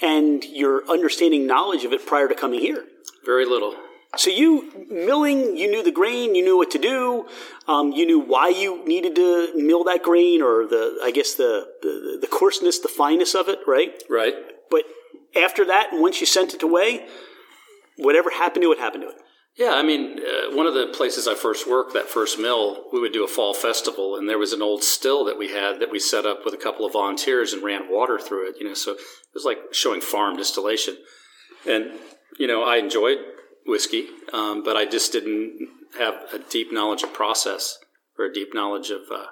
and 0.00 0.44
your 0.44 0.88
understanding 0.90 1.46
knowledge 1.46 1.84
of 1.84 1.92
it 1.92 2.06
prior 2.06 2.28
to 2.28 2.34
coming 2.34 2.60
here. 2.60 2.84
Very 3.24 3.46
little. 3.46 3.74
So 4.16 4.30
you 4.30 4.86
milling, 4.90 5.56
you 5.56 5.70
knew 5.70 5.82
the 5.82 5.90
grain, 5.90 6.34
you 6.34 6.44
knew 6.44 6.56
what 6.56 6.70
to 6.72 6.78
do, 6.78 7.26
um, 7.66 7.92
you 7.92 8.06
knew 8.06 8.20
why 8.20 8.48
you 8.48 8.84
needed 8.86 9.16
to 9.16 9.52
mill 9.56 9.84
that 9.84 10.02
grain, 10.02 10.40
or 10.40 10.66
the 10.66 11.00
I 11.02 11.10
guess 11.10 11.34
the, 11.34 11.66
the 11.82 12.18
the 12.20 12.26
coarseness, 12.28 12.78
the 12.78 12.88
fineness 12.88 13.34
of 13.34 13.48
it, 13.48 13.58
right? 13.66 13.90
Right. 14.08 14.34
But 14.70 14.84
after 15.36 15.64
that, 15.66 15.92
and 15.92 16.00
once 16.00 16.20
you 16.20 16.26
sent 16.26 16.54
it 16.54 16.62
away, 16.62 17.06
whatever 17.96 18.30
happened 18.30 18.62
to 18.62 18.72
it 18.72 18.78
happened 18.78 19.02
to 19.02 19.08
it. 19.08 19.16
Yeah, 19.56 19.74
I 19.74 19.84
mean, 19.84 20.18
uh, 20.18 20.56
one 20.56 20.66
of 20.66 20.74
the 20.74 20.88
places 20.88 21.28
I 21.28 21.36
first 21.36 21.68
worked, 21.68 21.94
that 21.94 22.08
first 22.08 22.40
mill, 22.40 22.86
we 22.92 23.00
would 23.00 23.12
do 23.12 23.24
a 23.24 23.28
fall 23.28 23.54
festival, 23.54 24.16
and 24.16 24.28
there 24.28 24.38
was 24.38 24.52
an 24.52 24.62
old 24.62 24.82
still 24.82 25.24
that 25.26 25.38
we 25.38 25.50
had 25.50 25.78
that 25.78 25.92
we 25.92 26.00
set 26.00 26.26
up 26.26 26.44
with 26.44 26.54
a 26.54 26.58
couple 26.58 26.84
of 26.84 26.92
volunteers 26.92 27.52
and 27.52 27.62
ran 27.62 27.88
water 27.88 28.18
through 28.18 28.48
it. 28.48 28.56
You 28.58 28.66
know, 28.66 28.74
so 28.74 28.92
it 28.92 28.98
was 29.32 29.44
like 29.44 29.58
showing 29.72 30.00
farm 30.00 30.36
distillation. 30.36 30.96
And 31.66 31.92
you 32.36 32.48
know, 32.48 32.64
I 32.64 32.76
enjoyed 32.76 33.18
whiskey, 33.64 34.06
um, 34.32 34.64
but 34.64 34.76
I 34.76 34.86
just 34.86 35.12
didn't 35.12 35.68
have 35.98 36.14
a 36.32 36.38
deep 36.38 36.72
knowledge 36.72 37.04
of 37.04 37.12
process 37.12 37.78
or 38.18 38.24
a 38.26 38.32
deep 38.32 38.54
knowledge 38.54 38.90
of, 38.90 39.02
uh, 39.12 39.26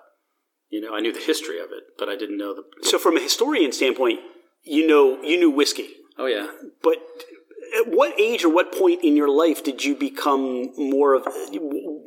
you 0.71 0.81
know, 0.81 0.95
I 0.95 1.01
knew 1.01 1.13
the 1.13 1.21
history 1.21 1.59
of 1.59 1.67
it, 1.67 1.85
but 1.99 2.09
I 2.09 2.17
didn't 2.17 2.39
know 2.39 2.55
the. 2.55 2.63
So, 2.83 2.99
from 2.99 3.17
a 3.17 3.21
historian 3.21 3.73
standpoint, 3.73 4.21
you 4.63 4.87
know, 4.87 5.21
you 5.23 5.39
knew 5.39 5.51
whiskey. 5.51 5.89
Oh 6.19 6.27
yeah, 6.27 6.47
but 6.83 6.99
at 7.79 7.89
what 7.89 8.19
age 8.21 8.45
or 8.45 8.53
what 8.53 8.73
point 8.73 9.03
in 9.03 9.17
your 9.17 9.29
life 9.29 9.65
did 9.65 9.85
you 9.85 9.95
become 9.95 10.73
more 10.77 11.15
of 11.15 11.27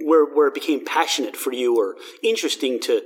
where 0.02 0.26
where 0.26 0.48
it 0.48 0.54
became 0.54 0.86
passionate 0.86 1.36
for 1.36 1.52
you 1.52 1.78
or 1.78 1.96
interesting 2.22 2.80
to 2.82 3.02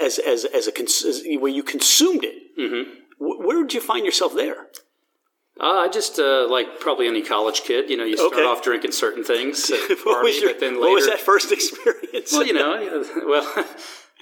as 0.00 0.18
as 0.18 0.44
as 0.44 0.68
a 0.68 0.82
as, 0.82 1.22
where 1.38 1.52
you 1.52 1.62
consumed 1.62 2.24
it? 2.24 2.58
Mm-hmm. 2.58 2.90
Where 3.18 3.62
did 3.62 3.74
you 3.74 3.80
find 3.80 4.04
yourself 4.04 4.34
there? 4.34 4.66
Uh, 5.60 5.80
I 5.80 5.88
just 5.88 6.18
uh, 6.18 6.48
like 6.50 6.80
probably 6.80 7.06
any 7.06 7.22
college 7.22 7.62
kid. 7.62 7.90
You 7.90 7.96
know, 7.96 8.04
you 8.04 8.16
start 8.16 8.32
okay. 8.32 8.44
off 8.44 8.62
drinking 8.62 8.92
certain 8.92 9.22
things. 9.22 9.68
what, 9.88 10.02
party, 10.02 10.28
was 10.28 10.40
your, 10.40 10.50
but 10.50 10.60
then 10.60 10.74
later, 10.74 10.80
what 10.80 10.94
was 10.94 11.06
that 11.06 11.20
first 11.20 11.52
experience? 11.56 12.32
well, 12.32 12.44
you 12.44 12.54
know, 12.54 13.04
well, 13.26 13.66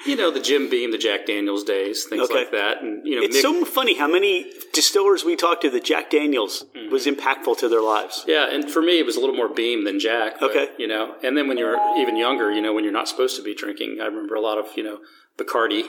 you 0.07 0.17
know 0.17 0.31
the 0.31 0.41
Jim 0.41 0.71
Beam, 0.71 0.91
the 0.93 0.99
Jack 0.99 1.27
Daniels 1.27 1.63
days, 1.65 2.05
things 2.05 2.23
Okay. 2.23 2.35
like 2.35 2.51
that, 2.53 2.83
and 2.83 3.07
you 3.07 3.17
know, 3.17 3.23
it's 3.23 3.35
Nick- 3.35 3.43
so 3.43 3.65
funny 3.65 3.95
how 3.99 4.09
many 4.09 4.51
distillers 4.73 5.25
we 5.25 5.37
talked 5.37 5.63
to 5.63 5.71
that 5.71 5.85
Jack 5.85 6.11
Daniels 6.11 6.65
was 6.91 7.07
impactful 7.07 7.59
to 7.59 7.69
their 7.69 7.83
lives. 7.83 8.25
Yeah, 8.27 8.47
and 8.51 8.71
for 8.71 8.81
me, 8.83 8.99
it 8.99 9.07
was 9.07 9.17
a 9.17 9.21
little 9.21 9.35
more 9.37 9.49
Beam 9.49 9.85
than 9.85 9.99
Jack. 10.01 10.41
but, 10.41 10.51
Okay. 10.51 10.71
You 10.79 10.87
know, 10.89 11.17
and 11.23 11.37
then 11.37 11.49
when 11.49 11.59
you're 11.59 11.79
even 11.99 12.17
younger, 12.17 12.51
you 12.51 12.63
know, 12.63 12.73
when 12.73 12.85
you're 12.85 12.93
not 12.93 13.09
supposed 13.09 13.37
to 13.37 13.43
be 13.43 13.55
drinking, 13.55 13.99
I 14.01 14.07
remember 14.07 14.35
a 14.35 14.41
lot 14.41 14.59
of 14.59 14.67
you 14.77 14.83
know 14.83 15.01
Bacardi 15.37 15.83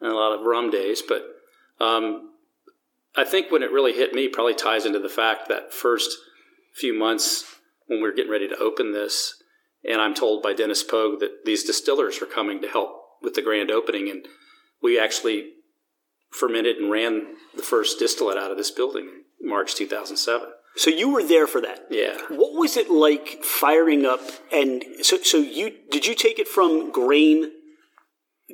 and 0.00 0.10
a 0.12 0.14
lot 0.14 0.32
of 0.38 0.44
rum 0.44 0.70
days. 0.70 1.00
But 1.02 1.22
um, 1.80 2.30
I 3.16 3.24
think 3.24 3.50
when 3.50 3.62
it 3.62 3.70
really 3.72 3.92
hit 3.92 4.12
me, 4.12 4.28
probably 4.28 4.54
ties 4.54 4.84
into 4.84 4.98
the 4.98 5.08
fact 5.08 5.48
that 5.48 5.72
first 5.72 6.18
few 6.74 6.92
months 6.92 7.44
when 7.86 8.00
we 8.00 8.08
were 8.08 8.14
getting 8.14 8.30
ready 8.32 8.48
to 8.48 8.56
open 8.58 8.92
this, 8.92 9.42
and 9.88 10.00
I'm 10.00 10.14
told 10.14 10.42
by 10.42 10.52
Dennis 10.54 10.82
Pogue 10.82 11.20
that 11.20 11.44
these 11.44 11.62
distillers 11.64 12.20
are 12.20 12.26
coming 12.26 12.60
to 12.62 12.68
help 12.68 13.00
with 13.24 13.34
the 13.34 13.42
grand 13.42 13.70
opening, 13.70 14.08
and 14.10 14.26
we 14.82 14.98
actually 15.00 15.50
fermented 16.30 16.76
and 16.76 16.90
ran 16.90 17.34
the 17.56 17.62
first 17.62 17.98
distillate 17.98 18.36
out 18.38 18.50
of 18.50 18.56
this 18.56 18.70
building 18.70 19.08
in 19.40 19.48
March 19.48 19.74
2007. 19.74 20.48
So 20.76 20.90
you 20.90 21.08
were 21.08 21.22
there 21.22 21.46
for 21.46 21.60
that. 21.60 21.86
Yeah. 21.88 22.18
What 22.28 22.58
was 22.58 22.76
it 22.76 22.90
like 22.90 23.42
firing 23.44 24.04
up? 24.04 24.20
And 24.52 24.82
so, 25.02 25.18
so 25.22 25.38
you 25.38 25.72
did 25.90 26.06
you 26.06 26.14
take 26.16 26.38
it 26.40 26.48
from 26.48 26.90
grain? 26.90 27.52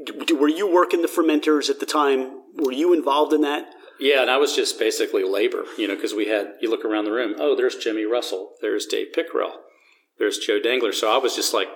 D- 0.05 0.35
Were 0.35 0.49
you 0.49 0.71
working 0.71 1.01
the 1.03 1.09
fermenters 1.09 1.71
at 1.71 1.81
the 1.81 1.87
time? 1.87 2.41
Were 2.57 2.73
you 2.73 2.93
involved 2.93 3.33
in 3.33 3.41
that? 3.41 3.67
Yeah, 3.99 4.23
and 4.23 4.31
I 4.31 4.37
was 4.39 4.55
just 4.57 4.79
basically 4.79 5.25
labor, 5.25 5.65
you 5.77 5.87
know, 5.87 5.95
because 5.95 6.15
we 6.15 6.27
had, 6.27 6.55
you 6.61 6.71
look 6.71 6.87
around 6.87 7.05
the 7.05 7.13
room, 7.13 7.35
oh, 7.39 7.55
there's 7.55 7.77
Jimmy 7.77 8.05
Russell, 8.05 8.53
there's 8.63 8.87
Dave 8.87 9.09
Pickerell, 9.15 9.53
there's 10.19 10.39
Joe 10.39 10.59
Dangler. 10.59 10.93
So 10.93 11.13
I 11.15 11.19
was 11.19 11.37
just 11.37 11.53
like, 11.53 11.69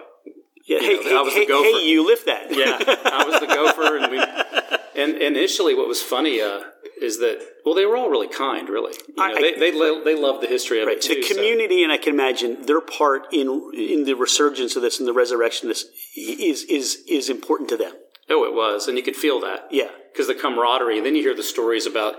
Yeah. 0.67 0.81
Hey, 0.81 0.95
know, 0.95 1.03
hey, 1.03 1.17
I 1.17 1.21
was 1.23 1.35
the 1.35 1.47
gopher. 1.47 1.65
hey, 1.65 1.85
you 1.87 2.07
lift 2.07 2.27
that. 2.27 2.47
yeah, 2.51 2.79
I 3.05 3.25
was 3.29 3.41
the 3.41 3.47
gopher. 3.47 3.97
And, 3.99 4.11
we, 4.11 4.19
and, 5.03 5.13
and 5.15 5.37
initially, 5.37 5.75
what 5.75 5.89
was 5.89 6.01
funny 6.03 6.41
uh, 6.41 6.61
is 7.03 7.19
that, 7.19 7.39
well, 7.67 7.75
they 7.75 7.85
were 7.85 7.97
all 7.97 8.09
really 8.09 8.29
kind, 8.29 8.69
really. 8.69 8.95
You 9.09 9.15
know, 9.17 9.25
I- 9.25 9.35
they, 9.41 9.55
they, 9.59 9.73
lo- 9.79 10.03
they 10.03 10.15
love 10.19 10.41
the 10.41 10.47
history 10.47 10.81
of 10.81 10.87
Right. 10.87 10.97
it, 10.97 11.03
too. 11.03 11.17
The 11.17 11.23
so- 11.23 11.35
community, 11.35 11.83
and 11.83 11.93
I 11.93 11.99
can 11.99 12.15
imagine 12.15 12.63
their 12.67 12.81
part 12.81 13.27
in 13.33 13.71
in 13.75 14.05
the 14.05 14.15
resurgence 14.15 14.75
of 14.77 14.83
this 14.83 14.99
and 14.99 15.07
the 15.09 15.13
resurrection 15.13 15.69
of 15.69 15.77
this 15.77 15.85
is 16.17 16.65
is 16.65 16.99
is 17.09 17.29
important 17.29 17.69
to 17.71 17.77
them. 17.77 17.93
Oh, 18.31 18.45
it 18.45 18.55
was, 18.55 18.89
and 18.89 18.97
you 18.97 19.03
could 19.05 19.17
feel 19.17 19.41
that. 19.41 19.67
Yeah. 19.71 19.91
because 20.13 20.29
the 20.29 20.35
camaraderie. 20.35 20.97
And 20.97 21.05
then 21.05 21.15
you 21.15 21.23
hear 21.23 21.35
the 21.37 21.43
stories 21.43 21.85
about 21.87 22.15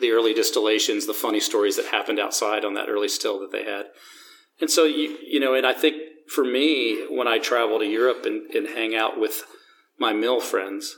the 0.00 0.10
early 0.12 0.32
distillations, 0.32 1.06
the 1.06 1.12
funny 1.12 1.40
stories 1.40 1.76
that 1.76 1.86
happened 1.86 2.18
outside 2.18 2.64
on 2.64 2.72
that 2.74 2.88
early 2.88 3.08
still 3.08 3.38
that 3.40 3.52
they 3.52 3.64
had. 3.64 3.86
And 4.60 4.70
so 4.70 4.84
you 4.84 5.18
you 5.22 5.40
know, 5.40 5.54
and 5.54 5.66
I 5.66 5.72
think 5.72 5.96
for 6.28 6.44
me, 6.44 7.06
when 7.08 7.26
I 7.26 7.38
travel 7.38 7.78
to 7.78 7.86
Europe 7.86 8.24
and, 8.24 8.50
and 8.54 8.68
hang 8.68 8.94
out 8.94 9.18
with 9.18 9.42
my 9.98 10.12
mill 10.12 10.40
friends, 10.40 10.96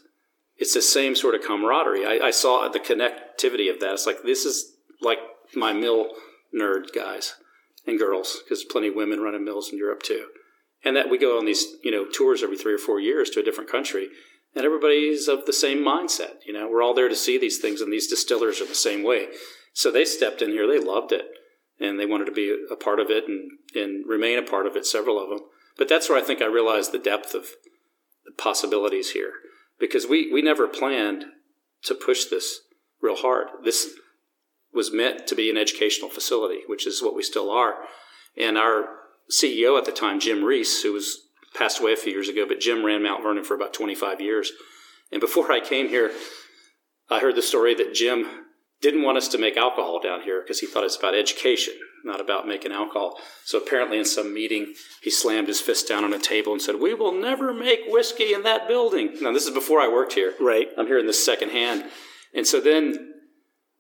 it's 0.57 0.75
the 0.75 0.83
same 0.83 1.15
sort 1.15 1.35
of 1.35 1.43
camaraderie. 1.43 2.07
I, 2.07 2.27
I 2.27 2.31
saw 2.31 2.69
the 2.69 2.81
connectivity 2.81 3.73
of 3.73 3.81
that. 3.81 3.95
It's 3.95 4.07
like 4.07 4.23
this 4.23 4.45
is 4.45 4.77
like 5.01 5.19
my 5.55 5.73
mill 5.73 6.09
nerd 6.55 6.95
guys 6.95 7.35
and 7.87 7.99
girls, 7.99 8.39
because 8.45 8.65
plenty 8.65 8.89
of 8.89 8.95
women 8.95 9.21
running 9.21 9.45
mills 9.45 9.71
in 9.73 9.79
Europe 9.79 10.03
too. 10.03 10.27
And 10.85 10.97
that 10.97 11.11
we 11.11 11.19
go 11.19 11.39
on 11.39 11.47
these, 11.47 11.65
you 11.83 11.91
know, 11.91 12.07
tours 12.13 12.43
every 12.43 12.59
three 12.59 12.75
or 12.75 12.79
four 12.79 13.01
years 13.01 13.31
to 13.31 13.41
a 13.41 13.45
different 13.45 13.71
country 13.71 14.09
and 14.55 14.65
everybody's 14.65 15.29
of 15.29 15.47
the 15.47 15.53
same 15.53 15.79
mindset. 15.79 16.45
You 16.47 16.53
know, 16.53 16.69
we're 16.69 16.83
all 16.83 16.95
there 16.95 17.09
to 17.09 17.17
see 17.17 17.39
these 17.39 17.59
things, 17.59 17.81
and 17.81 17.93
these 17.93 18.09
distillers 18.09 18.61
are 18.61 18.67
the 18.67 18.75
same 18.75 19.03
way. 19.03 19.29
So 19.73 19.91
they 19.91 20.05
stepped 20.05 20.43
in 20.43 20.51
here, 20.51 20.67
they 20.67 20.79
loved 20.79 21.13
it, 21.13 21.25
and 21.83 21.99
they 21.99 22.07
wanted 22.07 22.27
to 22.27 22.33
be 22.33 22.57
a 22.71 22.77
part 22.77 23.01
of 23.01 23.11
it 23.11 23.25
and, 23.27 23.51
and 23.75 24.07
remain 24.07 24.39
a 24.39 24.43
part 24.43 24.67
of 24.67 24.77
it, 24.77 24.87
several 24.87 25.23
of 25.23 25.29
them. 25.29 25.41
But 25.77 25.89
that's 25.89 26.09
where 26.09 26.19
I 26.19 26.23
think 26.23 26.41
I 26.41 26.47
realized 26.47 26.93
the 26.93 26.99
depth 26.99 27.35
of 27.35 27.47
the 28.25 28.33
possibilities 28.39 29.11
here, 29.11 29.33
because 29.81 30.07
we, 30.07 30.33
we 30.33 30.43
never 30.43 30.69
planned 30.69 31.25
to 31.85 31.95
push 31.95 32.27
this 32.27 32.61
real 33.01 33.17
hard. 33.17 33.49
This 33.65 33.95
was 34.73 34.93
meant 34.93 35.27
to 35.27 35.35
be 35.35 35.51
an 35.51 35.57
educational 35.57 36.09
facility, 36.09 36.61
which 36.67 36.87
is 36.87 37.03
what 37.03 37.17
we 37.17 37.23
still 37.23 37.51
are. 37.51 37.75
And 38.39 38.57
our 38.57 38.85
CEO 39.31 39.77
at 39.77 39.85
the 39.85 39.93
time, 39.93 40.21
Jim 40.21 40.45
Rees, 40.45 40.83
who 40.83 40.93
was 40.93 41.19
passed 41.55 41.81
away 41.81 41.93
a 41.93 41.97
few 41.97 42.13
years 42.13 42.29
ago, 42.29 42.47
but 42.47 42.61
Jim 42.61 42.85
ran 42.85 43.03
Mount 43.03 43.23
Vernon 43.23 43.45
for 43.45 43.55
about 43.55 43.75
25 43.75 44.21
years. 44.21 44.53
And 45.11 45.21
before 45.21 45.51
I 45.51 45.61
came 45.61 45.89
here, 45.89 46.13
I 47.11 47.19
heard 47.21 47.37
the 47.37 47.43
story 47.43 47.75
that 47.75 47.93
Jim 47.93 48.42
didn't 48.83 49.03
want 49.03 49.17
us 49.17 49.29
to 49.29 49.39
make 49.39 49.57
alcohol 49.57 50.01
down 50.01 50.23
here 50.23 50.43
because 50.43 50.61
he 50.61 50.67
thought 50.67 50.85
it's 50.85 50.97
about 50.97 51.15
education, 51.15 51.75
not 52.05 52.21
about 52.21 52.47
making 52.47 52.73
alcohol. 52.73 53.17
So 53.45 53.59
apparently, 53.59 53.99
in 53.99 54.05
some 54.05 54.35
meeting, 54.35 54.75
he 55.01 55.11
slammed 55.11 55.49
his 55.49 55.61
fist 55.61 55.89
down 55.89 56.05
on 56.05 56.13
a 56.13 56.19
table 56.19 56.53
and 56.53 56.61
said, 56.61 56.81
We 56.81 56.93
will 56.93 57.13
never 57.13 57.55
make 57.55 57.81
whiskey 57.87 58.35
in 58.35 58.43
that 58.43 58.69
building. 58.69 59.17
Now, 59.23 59.33
this 59.33 59.47
is 59.47 59.55
before 59.55 59.81
I 59.81 59.89
worked 59.89 60.15
here. 60.15 60.35
Right. 60.41 60.69
I'm 60.77 60.87
here 60.87 60.97
hearing 60.97 61.07
this 61.07 61.25
secondhand. 61.25 61.85
And 62.35 62.47
so 62.47 62.61
then 62.61 63.15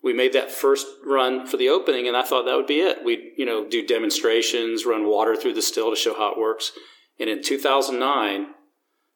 we 0.02 0.12
made 0.12 0.32
that 0.32 0.50
first 0.50 0.86
run 1.04 1.46
for 1.46 1.56
the 1.56 1.68
opening, 1.68 2.06
and 2.06 2.16
I 2.16 2.22
thought 2.22 2.44
that 2.44 2.56
would 2.56 2.66
be 2.66 2.80
it. 2.80 3.04
We'd, 3.04 3.32
you 3.36 3.44
know, 3.44 3.68
do 3.68 3.86
demonstrations, 3.86 4.86
run 4.86 5.06
water 5.06 5.36
through 5.36 5.54
the 5.54 5.62
still 5.62 5.90
to 5.90 5.96
show 5.96 6.14
how 6.14 6.32
it 6.32 6.38
works. 6.38 6.72
And 7.18 7.28
in 7.28 7.42
2009, 7.42 8.46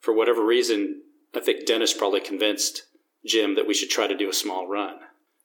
for 0.01 0.15
whatever 0.15 0.45
reason, 0.45 1.03
I 1.35 1.41
think 1.41 1.67
Dennis 1.67 1.93
probably 1.93 2.21
convinced 2.21 2.83
Jim 3.25 3.55
that 3.55 3.67
we 3.67 3.75
should 3.75 3.91
try 3.91 4.07
to 4.07 4.17
do 4.17 4.29
a 4.29 4.35
small 4.35 4.69
run. 4.69 4.97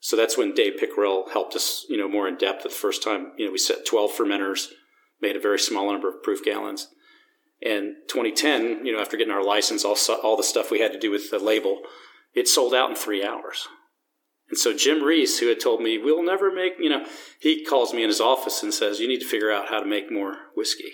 So 0.01 0.17
that's 0.17 0.37
when 0.37 0.53
Dave 0.53 0.73
Pickerell 0.79 1.31
helped 1.31 1.55
us, 1.55 1.85
you 1.87 1.95
know, 1.95 2.09
more 2.09 2.27
in 2.27 2.35
depth 2.35 2.63
the 2.63 2.69
first 2.69 3.03
time. 3.03 3.31
You 3.37 3.45
know, 3.45 3.51
we 3.51 3.59
set 3.59 3.85
12 3.85 4.11
fermenters, 4.11 4.67
made 5.21 5.35
a 5.35 5.39
very 5.39 5.59
small 5.59 5.91
number 5.91 6.09
of 6.09 6.23
proof 6.23 6.43
gallons. 6.43 6.87
And 7.63 7.95
2010, 8.09 8.83
you 8.85 8.91
know, 8.91 8.99
after 8.99 9.15
getting 9.15 9.31
our 9.31 9.43
license, 9.43 9.85
all, 9.85 9.95
all 10.23 10.35
the 10.35 10.43
stuff 10.43 10.71
we 10.71 10.79
had 10.79 10.91
to 10.91 10.99
do 10.99 11.11
with 11.11 11.29
the 11.29 11.37
label, 11.37 11.81
it 12.33 12.47
sold 12.47 12.73
out 12.73 12.89
in 12.89 12.95
three 12.95 13.23
hours. 13.23 13.67
And 14.49 14.57
so 14.57 14.75
Jim 14.75 15.03
Rees, 15.03 15.39
who 15.39 15.47
had 15.47 15.59
told 15.59 15.81
me, 15.81 15.99
we'll 15.99 16.23
never 16.23 16.51
make, 16.51 16.73
you 16.79 16.89
know, 16.89 17.05
he 17.39 17.63
calls 17.63 17.93
me 17.93 18.01
in 18.01 18.09
his 18.09 18.19
office 18.19 18.63
and 18.63 18.73
says, 18.73 18.99
you 18.99 19.07
need 19.07 19.21
to 19.21 19.27
figure 19.27 19.51
out 19.51 19.69
how 19.69 19.79
to 19.79 19.85
make 19.85 20.11
more 20.11 20.37
whiskey. 20.55 20.91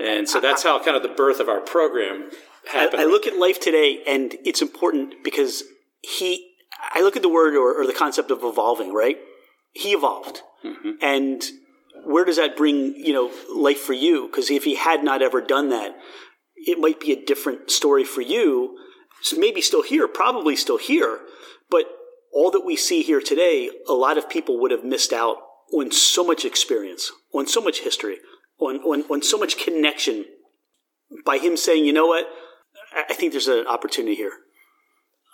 And 0.00 0.28
so 0.28 0.40
that's 0.40 0.62
how 0.62 0.82
kind 0.82 0.96
of 0.96 1.02
the 1.02 1.08
birth 1.08 1.40
of 1.40 1.48
our 1.48 1.60
program 1.60 2.30
happened. 2.70 3.00
I, 3.00 3.04
I 3.04 3.06
look 3.06 3.26
at 3.26 3.36
life 3.36 3.60
today, 3.60 4.02
and 4.06 4.36
it's 4.44 4.62
important 4.62 5.24
because 5.24 5.64
he. 6.00 6.51
I 6.94 7.02
look 7.02 7.16
at 7.16 7.22
the 7.22 7.28
word 7.28 7.54
or, 7.54 7.80
or 7.80 7.86
the 7.86 7.92
concept 7.92 8.30
of 8.30 8.40
evolving. 8.42 8.92
Right? 8.92 9.18
He 9.72 9.92
evolved, 9.92 10.42
mm-hmm. 10.64 10.92
and 11.00 11.42
where 12.04 12.24
does 12.24 12.36
that 12.36 12.56
bring 12.56 12.94
you 12.96 13.12
know 13.12 13.30
life 13.54 13.80
for 13.80 13.92
you? 13.92 14.26
Because 14.26 14.50
if 14.50 14.64
he 14.64 14.74
had 14.74 15.04
not 15.04 15.22
ever 15.22 15.40
done 15.40 15.70
that, 15.70 15.96
it 16.56 16.78
might 16.78 17.00
be 17.00 17.12
a 17.12 17.24
different 17.24 17.70
story 17.70 18.04
for 18.04 18.20
you. 18.20 18.78
So 19.22 19.38
maybe 19.38 19.60
still 19.60 19.82
here, 19.82 20.08
probably 20.08 20.56
still 20.56 20.78
here, 20.78 21.20
but 21.70 21.84
all 22.32 22.50
that 22.50 22.64
we 22.64 22.76
see 22.76 23.02
here 23.02 23.20
today, 23.20 23.70
a 23.88 23.92
lot 23.92 24.18
of 24.18 24.28
people 24.28 24.60
would 24.60 24.70
have 24.72 24.84
missed 24.84 25.12
out 25.12 25.36
on 25.72 25.92
so 25.92 26.24
much 26.24 26.44
experience, 26.44 27.12
on 27.32 27.46
so 27.46 27.60
much 27.60 27.80
history, 27.80 28.18
on, 28.58 28.76
on, 28.78 29.02
on 29.02 29.22
so 29.22 29.38
much 29.38 29.58
connection 29.58 30.24
by 31.24 31.38
him 31.38 31.56
saying, 31.56 31.84
you 31.84 31.92
know 31.92 32.06
what, 32.06 32.26
I 33.08 33.14
think 33.14 33.32
there's 33.32 33.48
an 33.48 33.66
opportunity 33.66 34.16
here. 34.16 34.32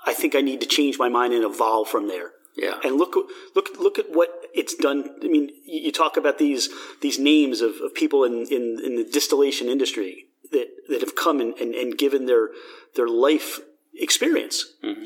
I 0.08 0.14
think 0.14 0.34
I 0.34 0.40
need 0.40 0.60
to 0.62 0.66
change 0.66 0.98
my 0.98 1.10
mind 1.10 1.34
and 1.34 1.44
evolve 1.44 1.88
from 1.88 2.08
there. 2.08 2.30
Yeah. 2.56 2.78
And 2.82 2.96
look, 2.96 3.14
look, 3.54 3.68
look 3.78 3.98
at 3.98 4.06
what 4.10 4.30
it's 4.54 4.74
done. 4.74 4.98
I 5.22 5.28
mean, 5.28 5.50
you 5.64 5.92
talk 5.92 6.16
about 6.16 6.38
these 6.38 6.70
these 7.02 7.18
names 7.18 7.60
of, 7.60 7.72
of 7.84 7.94
people 7.94 8.24
in, 8.24 8.46
in, 8.50 8.80
in 8.84 8.96
the 8.96 9.04
distillation 9.04 9.68
industry 9.68 10.24
that, 10.50 10.68
that 10.88 11.00
have 11.02 11.14
come 11.14 11.40
and, 11.40 11.52
and, 11.58 11.74
and 11.74 11.98
given 11.98 12.24
their 12.24 12.48
their 12.96 13.06
life 13.06 13.60
experience 13.94 14.64
mm-hmm. 14.82 15.04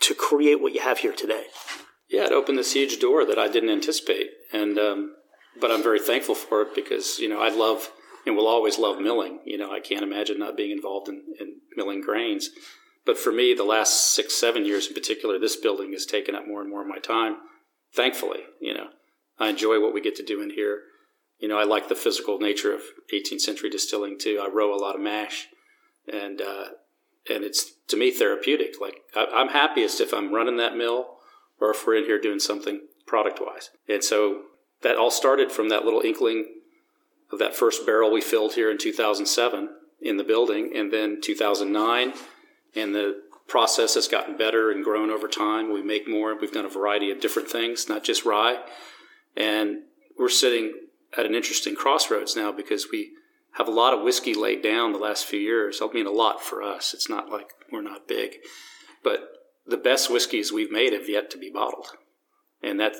to 0.00 0.14
create 0.14 0.60
what 0.60 0.74
you 0.74 0.80
have 0.80 0.98
here 0.98 1.14
today. 1.14 1.44
Yeah, 2.08 2.26
it 2.26 2.32
opened 2.32 2.58
this 2.58 2.74
huge 2.74 3.00
door 3.00 3.24
that 3.24 3.38
I 3.38 3.48
didn't 3.48 3.70
anticipate, 3.70 4.28
and 4.52 4.78
um, 4.78 5.16
but 5.60 5.72
I'm 5.72 5.82
very 5.82 5.98
thankful 6.00 6.34
for 6.34 6.62
it 6.62 6.74
because 6.74 7.18
you 7.18 7.28
know 7.28 7.40
I 7.40 7.48
love 7.48 7.90
and 8.26 8.36
will 8.36 8.46
always 8.46 8.78
love 8.78 9.00
milling. 9.00 9.40
You 9.46 9.58
know 9.58 9.72
I 9.72 9.80
can't 9.80 10.04
imagine 10.04 10.38
not 10.38 10.56
being 10.56 10.72
involved 10.72 11.08
in, 11.08 11.22
in 11.40 11.56
milling 11.74 12.02
grains. 12.02 12.50
But 13.06 13.16
for 13.16 13.32
me, 13.32 13.54
the 13.54 13.64
last 13.64 14.12
six 14.12 14.34
seven 14.34 14.66
years 14.66 14.88
in 14.88 14.94
particular, 14.94 15.38
this 15.38 15.56
building 15.56 15.92
has 15.92 16.04
taken 16.04 16.34
up 16.34 16.46
more 16.46 16.60
and 16.60 16.68
more 16.68 16.82
of 16.82 16.88
my 16.88 16.98
time. 16.98 17.36
Thankfully, 17.94 18.40
you 18.60 18.74
know 18.74 18.88
I 19.38 19.48
enjoy 19.48 19.80
what 19.80 19.94
we 19.94 20.00
get 20.00 20.16
to 20.16 20.24
do 20.24 20.42
in 20.42 20.50
here. 20.50 20.82
You 21.38 21.48
know 21.48 21.58
I 21.58 21.64
like 21.64 21.88
the 21.88 21.94
physical 21.94 22.38
nature 22.38 22.74
of 22.74 22.82
18th 23.14 23.40
century 23.40 23.70
distilling 23.70 24.18
too. 24.18 24.40
I 24.42 24.52
row 24.52 24.74
a 24.74 24.82
lot 24.82 24.96
of 24.96 25.00
mash, 25.00 25.46
and 26.12 26.42
uh, 26.42 26.64
and 27.30 27.44
it's 27.44 27.72
to 27.88 27.96
me 27.96 28.10
therapeutic. 28.10 28.80
Like 28.80 28.96
I, 29.14 29.26
I'm 29.32 29.48
happiest 29.48 30.00
if 30.00 30.12
I'm 30.12 30.34
running 30.34 30.56
that 30.56 30.76
mill 30.76 31.16
or 31.60 31.70
if 31.70 31.86
we're 31.86 31.96
in 31.96 32.04
here 32.04 32.20
doing 32.20 32.40
something 32.40 32.80
product 33.06 33.40
wise. 33.40 33.70
And 33.88 34.02
so 34.02 34.42
that 34.82 34.96
all 34.96 35.10
started 35.10 35.50
from 35.50 35.68
that 35.68 35.84
little 35.84 36.00
inkling 36.00 36.46
of 37.32 37.38
that 37.38 37.56
first 37.56 37.86
barrel 37.86 38.12
we 38.12 38.20
filled 38.20 38.54
here 38.54 38.70
in 38.70 38.78
2007 38.78 39.68
in 40.00 40.16
the 40.16 40.24
building, 40.24 40.72
and 40.74 40.92
then 40.92 41.20
2009, 41.22 42.12
and 42.76 42.94
the 42.94 43.22
process 43.48 43.94
has 43.94 44.08
gotten 44.08 44.36
better 44.36 44.70
and 44.70 44.84
grown 44.84 45.10
over 45.10 45.28
time. 45.28 45.72
We 45.72 45.82
make 45.82 46.08
more. 46.08 46.38
We've 46.38 46.52
done 46.52 46.64
a 46.64 46.70
variety 46.70 47.10
of 47.10 47.20
different 47.20 47.50
things, 47.50 47.88
not 47.88 48.04
just 48.04 48.24
rye, 48.24 48.62
and 49.36 49.82
we're 50.18 50.28
sitting 50.28 50.72
at 51.16 51.26
an 51.26 51.34
interesting 51.34 51.74
crossroads 51.74 52.36
now 52.36 52.52
because 52.52 52.88
we 52.90 53.12
have 53.52 53.68
a 53.68 53.72
lot 53.72 53.94
of 53.94 54.02
whiskey 54.02 54.34
laid 54.34 54.62
down 54.62 54.92
the 54.92 54.98
last 54.98 55.24
few 55.24 55.40
years. 55.40 55.80
I 55.80 55.90
mean, 55.92 56.06
a 56.06 56.10
lot 56.10 56.42
for 56.42 56.62
us. 56.62 56.92
It's 56.92 57.08
not 57.08 57.30
like 57.30 57.50
we're 57.72 57.82
not 57.82 58.08
big, 58.08 58.36
but 59.02 59.30
the 59.66 59.76
best 59.76 60.10
whiskeys 60.10 60.52
we've 60.52 60.70
made 60.70 60.92
have 60.92 61.08
yet 61.08 61.30
to 61.30 61.38
be 61.38 61.50
bottled, 61.50 61.88
and 62.62 62.78
that 62.80 62.96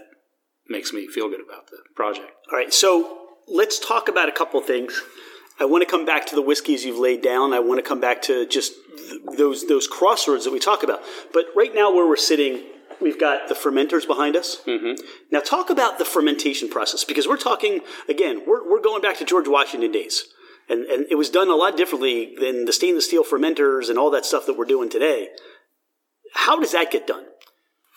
makes 0.68 0.92
me 0.92 1.06
feel 1.06 1.28
good 1.28 1.40
about 1.46 1.68
the 1.68 1.78
project. 1.94 2.32
All 2.50 2.58
right, 2.58 2.72
so 2.72 3.28
let's 3.46 3.78
talk 3.78 4.08
about 4.08 4.28
a 4.28 4.32
couple 4.32 4.60
things. 4.60 5.00
I 5.58 5.64
want 5.64 5.82
to 5.82 5.90
come 5.90 6.04
back 6.04 6.26
to 6.26 6.34
the 6.34 6.42
whiskeys 6.42 6.84
you've 6.84 6.98
laid 6.98 7.22
down. 7.22 7.52
I 7.52 7.60
want 7.60 7.78
to 7.78 7.88
come 7.88 8.00
back 8.00 8.22
to 8.22 8.46
just 8.46 8.72
th- 8.96 9.22
those 9.36 9.66
those 9.66 9.86
crossroads 9.86 10.44
that 10.44 10.52
we 10.52 10.58
talk 10.58 10.82
about. 10.82 11.00
But 11.32 11.46
right 11.54 11.74
now, 11.74 11.94
where 11.94 12.06
we're 12.06 12.16
sitting, 12.16 12.62
we've 13.00 13.18
got 13.18 13.48
the 13.48 13.54
fermenters 13.54 14.06
behind 14.06 14.36
us. 14.36 14.60
Mm-hmm. 14.66 15.02
Now, 15.32 15.40
talk 15.40 15.70
about 15.70 15.98
the 15.98 16.04
fermentation 16.04 16.68
process 16.68 17.04
because 17.04 17.26
we're 17.26 17.36
talking 17.38 17.80
again. 18.08 18.42
We're 18.46 18.68
we're 18.68 18.82
going 18.82 19.02
back 19.02 19.16
to 19.18 19.24
George 19.24 19.48
Washington 19.48 19.92
days, 19.92 20.24
and 20.68 20.84
and 20.84 21.06
it 21.10 21.14
was 21.14 21.30
done 21.30 21.48
a 21.48 21.56
lot 21.56 21.76
differently 21.76 22.34
than 22.38 22.66
the 22.66 22.72
stainless 22.72 23.06
steel 23.06 23.24
fermenters 23.24 23.88
and 23.88 23.98
all 23.98 24.10
that 24.10 24.26
stuff 24.26 24.46
that 24.46 24.58
we're 24.58 24.66
doing 24.66 24.90
today. 24.90 25.28
How 26.34 26.60
does 26.60 26.72
that 26.72 26.90
get 26.90 27.06
done? 27.06 27.24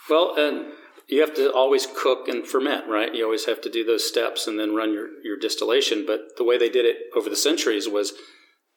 Well, 0.09 0.35
and 0.37 0.71
you 1.09 1.21
have 1.21 1.33
to 1.35 1.51
always 1.51 1.87
cook 1.87 2.27
and 2.27 2.45
ferment, 2.45 2.87
right? 2.87 3.13
You 3.13 3.25
always 3.25 3.45
have 3.45 3.61
to 3.61 3.69
do 3.69 3.83
those 3.83 4.07
steps 4.07 4.45
and 4.45 4.59
then 4.59 4.75
run 4.75 4.93
your, 4.93 5.07
your 5.23 5.37
distillation. 5.37 6.05
But 6.05 6.37
the 6.37 6.43
way 6.43 6.57
they 6.57 6.69
did 6.69 6.85
it 6.85 6.97
over 7.15 7.29
the 7.29 7.35
centuries 7.35 7.89
was 7.89 8.13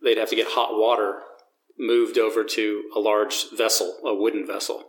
they'd 0.02 0.16
have 0.16 0.30
to 0.30 0.36
get 0.36 0.48
hot 0.48 0.70
water 0.72 1.20
moved 1.78 2.16
over 2.16 2.42
to 2.42 2.90
a 2.96 3.00
large 3.00 3.50
vessel, 3.54 3.98
a 4.04 4.14
wooden 4.14 4.46
vessel. 4.46 4.84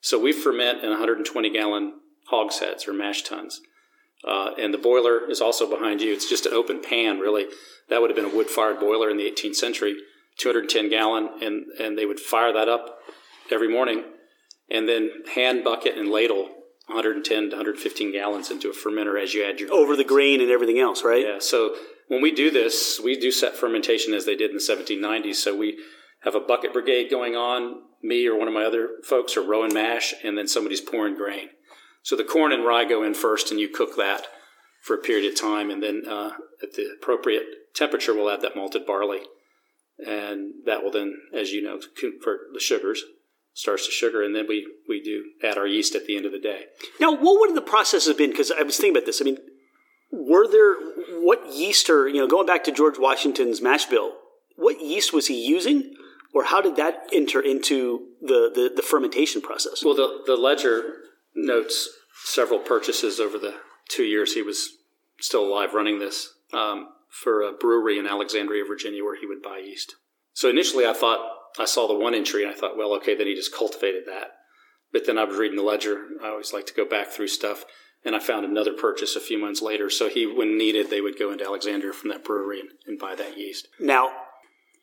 So 0.00 0.18
we 0.18 0.32
ferment 0.32 0.82
in 0.82 0.90
120 0.90 1.50
gallon 1.50 1.94
hogsheads 2.28 2.88
or 2.88 2.92
mash 2.92 3.22
tuns. 3.22 3.60
Uh, 4.26 4.50
and 4.58 4.74
the 4.74 4.78
boiler 4.78 5.30
is 5.30 5.40
also 5.40 5.70
behind 5.70 6.00
you. 6.00 6.12
It's 6.12 6.28
just 6.28 6.46
an 6.46 6.52
open 6.52 6.82
pan, 6.82 7.18
really. 7.18 7.46
That 7.88 8.00
would 8.00 8.10
have 8.10 8.16
been 8.16 8.32
a 8.32 8.36
wood 8.36 8.48
fired 8.48 8.80
boiler 8.80 9.10
in 9.10 9.16
the 9.16 9.30
18th 9.30 9.54
century, 9.54 9.96
210 10.38 10.90
gallon, 10.90 11.28
and, 11.40 11.66
and 11.80 11.96
they 11.96 12.04
would 12.04 12.20
fire 12.20 12.52
that 12.52 12.68
up 12.68 12.98
every 13.50 13.68
morning 13.68 14.04
and 14.68 14.88
then 14.88 15.10
hand 15.34 15.64
bucket 15.64 15.96
and 15.96 16.10
ladle 16.10 16.48
110 16.90 17.50
to 17.50 17.56
115 17.56 18.12
gallons 18.12 18.50
into 18.50 18.68
a 18.68 18.72
fermenter 18.72 19.20
as 19.20 19.34
you 19.34 19.44
add 19.44 19.60
your 19.60 19.72
over 19.72 19.96
the 19.96 20.04
grain 20.04 20.40
and 20.40 20.50
everything 20.50 20.78
else, 20.78 21.04
right? 21.04 21.24
Yeah. 21.26 21.38
So 21.40 21.74
when 22.08 22.22
we 22.22 22.32
do 22.32 22.50
this, 22.50 23.00
we 23.02 23.18
do 23.18 23.30
set 23.30 23.56
fermentation 23.56 24.14
as 24.14 24.26
they 24.26 24.36
did 24.36 24.50
in 24.50 24.56
the 24.56 24.62
1790s. 24.62 25.36
So 25.36 25.56
we 25.56 25.78
have 26.22 26.34
a 26.34 26.40
bucket 26.40 26.72
brigade 26.72 27.10
going 27.10 27.34
on. 27.34 27.82
Me 28.02 28.26
or 28.26 28.38
one 28.38 28.48
of 28.48 28.54
my 28.54 28.64
other 28.64 28.88
folks 29.04 29.36
are 29.36 29.42
rowing 29.42 29.74
mash, 29.74 30.14
and 30.24 30.36
then 30.36 30.48
somebody's 30.48 30.80
pouring 30.80 31.14
grain. 31.14 31.50
So 32.02 32.16
the 32.16 32.24
corn 32.24 32.52
and 32.52 32.64
rye 32.64 32.84
go 32.84 33.02
in 33.02 33.14
first, 33.14 33.50
and 33.50 33.60
you 33.60 33.68
cook 33.68 33.96
that 33.96 34.26
for 34.82 34.94
a 34.94 34.98
period 34.98 35.30
of 35.30 35.38
time, 35.38 35.70
and 35.70 35.82
then 35.82 36.02
uh, 36.08 36.30
at 36.62 36.72
the 36.74 36.90
appropriate 37.00 37.44
temperature, 37.74 38.14
we'll 38.14 38.30
add 38.30 38.40
that 38.40 38.56
malted 38.56 38.86
barley, 38.86 39.20
and 40.04 40.52
that 40.64 40.82
will 40.82 40.90
then, 40.90 41.14
as 41.34 41.52
you 41.52 41.62
know, 41.62 41.78
convert 41.98 42.52
the 42.54 42.60
sugars, 42.60 43.04
starts 43.52 43.86
to 43.86 43.92
sugar, 43.92 44.22
and 44.22 44.34
then 44.34 44.46
we 44.48 44.66
we 44.88 45.00
do 45.02 45.24
add 45.42 45.58
our 45.58 45.66
yeast 45.66 45.94
at 45.94 46.06
the 46.06 46.16
end 46.16 46.26
of 46.26 46.32
the 46.32 46.38
day. 46.38 46.64
Now, 46.98 47.12
what 47.12 47.40
would 47.40 47.54
the 47.54 47.62
process 47.62 48.06
have 48.06 48.18
been? 48.18 48.30
Because 48.30 48.50
I 48.50 48.62
was 48.62 48.76
thinking 48.76 48.96
about 48.96 49.06
this. 49.06 49.20
I 49.20 49.24
mean, 49.24 49.38
were 50.12 50.48
there 50.48 50.74
what 51.20 51.52
yeast 51.52 51.90
or 51.90 52.08
you 52.08 52.18
know 52.18 52.26
going 52.26 52.46
back 52.46 52.64
to 52.64 52.72
George 52.72 52.98
Washington's 52.98 53.60
mash 53.60 53.86
bill? 53.86 54.14
What 54.56 54.80
yeast 54.80 55.12
was 55.12 55.26
he 55.28 55.46
using? 55.46 55.94
or 56.32 56.44
how 56.44 56.60
did 56.60 56.76
that 56.76 57.08
enter 57.12 57.40
into 57.40 58.06
the, 58.20 58.50
the, 58.54 58.72
the, 58.76 58.82
fermentation 58.82 59.40
process? 59.40 59.84
Well, 59.84 59.94
the, 59.94 60.22
the 60.26 60.36
ledger 60.36 60.94
notes 61.34 61.88
several 62.24 62.58
purchases 62.58 63.18
over 63.18 63.38
the 63.38 63.54
two 63.88 64.04
years 64.04 64.34
he 64.34 64.42
was 64.42 64.76
still 65.18 65.44
alive 65.44 65.74
running 65.74 65.98
this 65.98 66.34
um, 66.52 66.88
for 67.08 67.42
a 67.42 67.52
brewery 67.52 67.98
in 67.98 68.06
Alexandria, 68.06 68.64
Virginia, 68.64 69.02
where 69.02 69.18
he 69.18 69.26
would 69.26 69.42
buy 69.42 69.58
yeast. 69.58 69.96
So 70.32 70.48
initially, 70.48 70.86
I 70.86 70.92
thought 70.92 71.20
I 71.58 71.64
saw 71.64 71.88
the 71.88 71.94
one 71.94 72.14
entry, 72.14 72.42
and 72.42 72.52
I 72.52 72.54
thought, 72.54 72.76
well, 72.76 72.94
okay, 72.94 73.14
then 73.14 73.26
he 73.26 73.34
just 73.34 73.54
cultivated 73.54 74.04
that. 74.06 74.32
But 74.92 75.06
then 75.06 75.18
I 75.18 75.24
was 75.24 75.36
reading 75.36 75.56
the 75.56 75.62
ledger. 75.62 76.06
I 76.22 76.28
always 76.28 76.52
like 76.52 76.66
to 76.66 76.74
go 76.74 76.84
back 76.84 77.08
through 77.08 77.28
stuff, 77.28 77.64
and 78.04 78.16
I 78.16 78.18
found 78.18 78.44
another 78.44 78.72
purchase 78.72 79.16
a 79.16 79.20
few 79.20 79.38
months 79.38 79.62
later. 79.62 79.90
So 79.90 80.08
he, 80.08 80.26
when 80.26 80.58
needed, 80.58 80.90
they 80.90 81.00
would 81.00 81.18
go 81.18 81.32
into 81.32 81.44
Alexandria 81.44 81.92
from 81.92 82.10
that 82.10 82.24
brewery 82.24 82.60
and, 82.60 82.70
and 82.86 82.98
buy 82.98 83.14
that 83.14 83.36
yeast. 83.38 83.68
Now, 83.78 84.10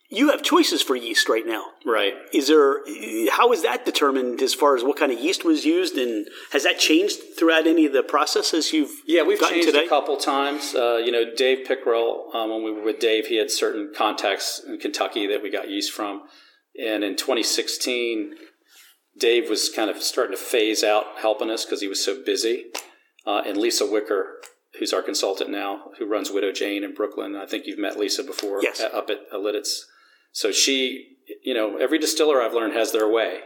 you 0.09 0.29
have 0.31 0.41
choices 0.41 0.81
for 0.81 0.95
yeast 0.95 1.27
right 1.27 1.45
now. 1.45 1.65
Right. 1.85 2.13
Is 2.31 2.47
there 2.47 2.79
how 3.29 3.51
is 3.51 3.63
that 3.63 3.83
determined 3.83 4.41
as 4.41 4.53
far 4.53 4.77
as 4.77 4.83
what 4.83 4.97
kind 4.97 5.11
of 5.11 5.19
yeast 5.19 5.43
was 5.43 5.65
used 5.65 5.97
and 5.97 6.27
has 6.53 6.63
that 6.63 6.79
changed 6.79 7.17
throughout 7.37 7.67
any 7.67 7.85
of 7.85 7.91
the 7.91 8.03
processes 8.03 8.71
you've 8.71 9.01
Yeah, 9.05 9.23
we've 9.23 9.39
changed 9.39 9.67
today? 9.67 9.85
a 9.85 9.89
couple 9.89 10.15
times. 10.15 10.73
Uh, 10.73 11.01
you 11.03 11.11
know, 11.11 11.25
Dave 11.35 11.67
Pickerell, 11.67 12.33
um, 12.33 12.49
when 12.49 12.63
we 12.63 12.71
were 12.71 12.83
with 12.83 12.99
Dave, 12.99 13.27
he 13.27 13.35
had 13.35 13.51
certain 13.51 13.91
contacts 13.93 14.61
in 14.65 14.77
Kentucky 14.77 15.27
that 15.27 15.43
we 15.43 15.51
got 15.51 15.69
yeast 15.69 15.91
from. 15.91 16.21
And 16.83 17.03
in 17.03 17.15
2016, 17.15 18.35
Dave 19.17 19.49
was 19.49 19.69
kind 19.69 19.89
of 19.89 20.01
starting 20.01 20.35
to 20.35 20.41
phase 20.41 20.83
out 20.83 21.05
helping 21.19 21.49
us 21.49 21.65
because 21.65 21.81
he 21.81 21.87
was 21.87 22.03
so 22.03 22.23
busy. 22.23 22.65
Uh, 23.25 23.41
and 23.45 23.57
Lisa 23.57 23.85
Wicker, 23.85 24.37
who's 24.79 24.93
our 24.93 25.01
consultant 25.01 25.49
now, 25.49 25.91
who 25.97 26.05
runs 26.05 26.29
Widow 26.29 26.51
Jane 26.51 26.83
in 26.83 26.93
Brooklyn. 26.93 27.35
I 27.35 27.45
think 27.45 27.65
you've 27.65 27.79
met 27.79 27.97
Lisa 27.97 28.23
before 28.23 28.61
yes. 28.61 28.79
up 28.79 29.09
at 29.09 29.31
Lititz. 29.33 29.81
So 30.31 30.51
she, 30.51 31.17
you 31.43 31.53
know, 31.53 31.77
every 31.77 31.97
distiller 31.97 32.41
I've 32.41 32.53
learned 32.53 32.73
has 32.73 32.91
their 32.91 33.09
way. 33.09 33.39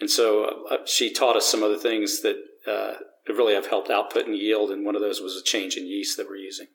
And 0.00 0.10
so 0.10 0.64
uh, 0.70 0.78
she 0.86 1.12
taught 1.12 1.36
us 1.36 1.46
some 1.46 1.62
other 1.62 1.78
things 1.78 2.22
that 2.22 2.36
uh, 2.66 2.94
really 3.28 3.54
have 3.54 3.66
helped 3.66 3.90
output 3.90 4.26
and 4.26 4.36
yield. 4.36 4.70
And 4.70 4.84
one 4.84 4.94
of 4.94 5.02
those 5.02 5.20
was 5.20 5.36
a 5.36 5.42
change 5.42 5.76
in 5.76 5.86
yeast 5.86 6.16
that 6.16 6.28
we're 6.28 6.36
using. 6.36 6.66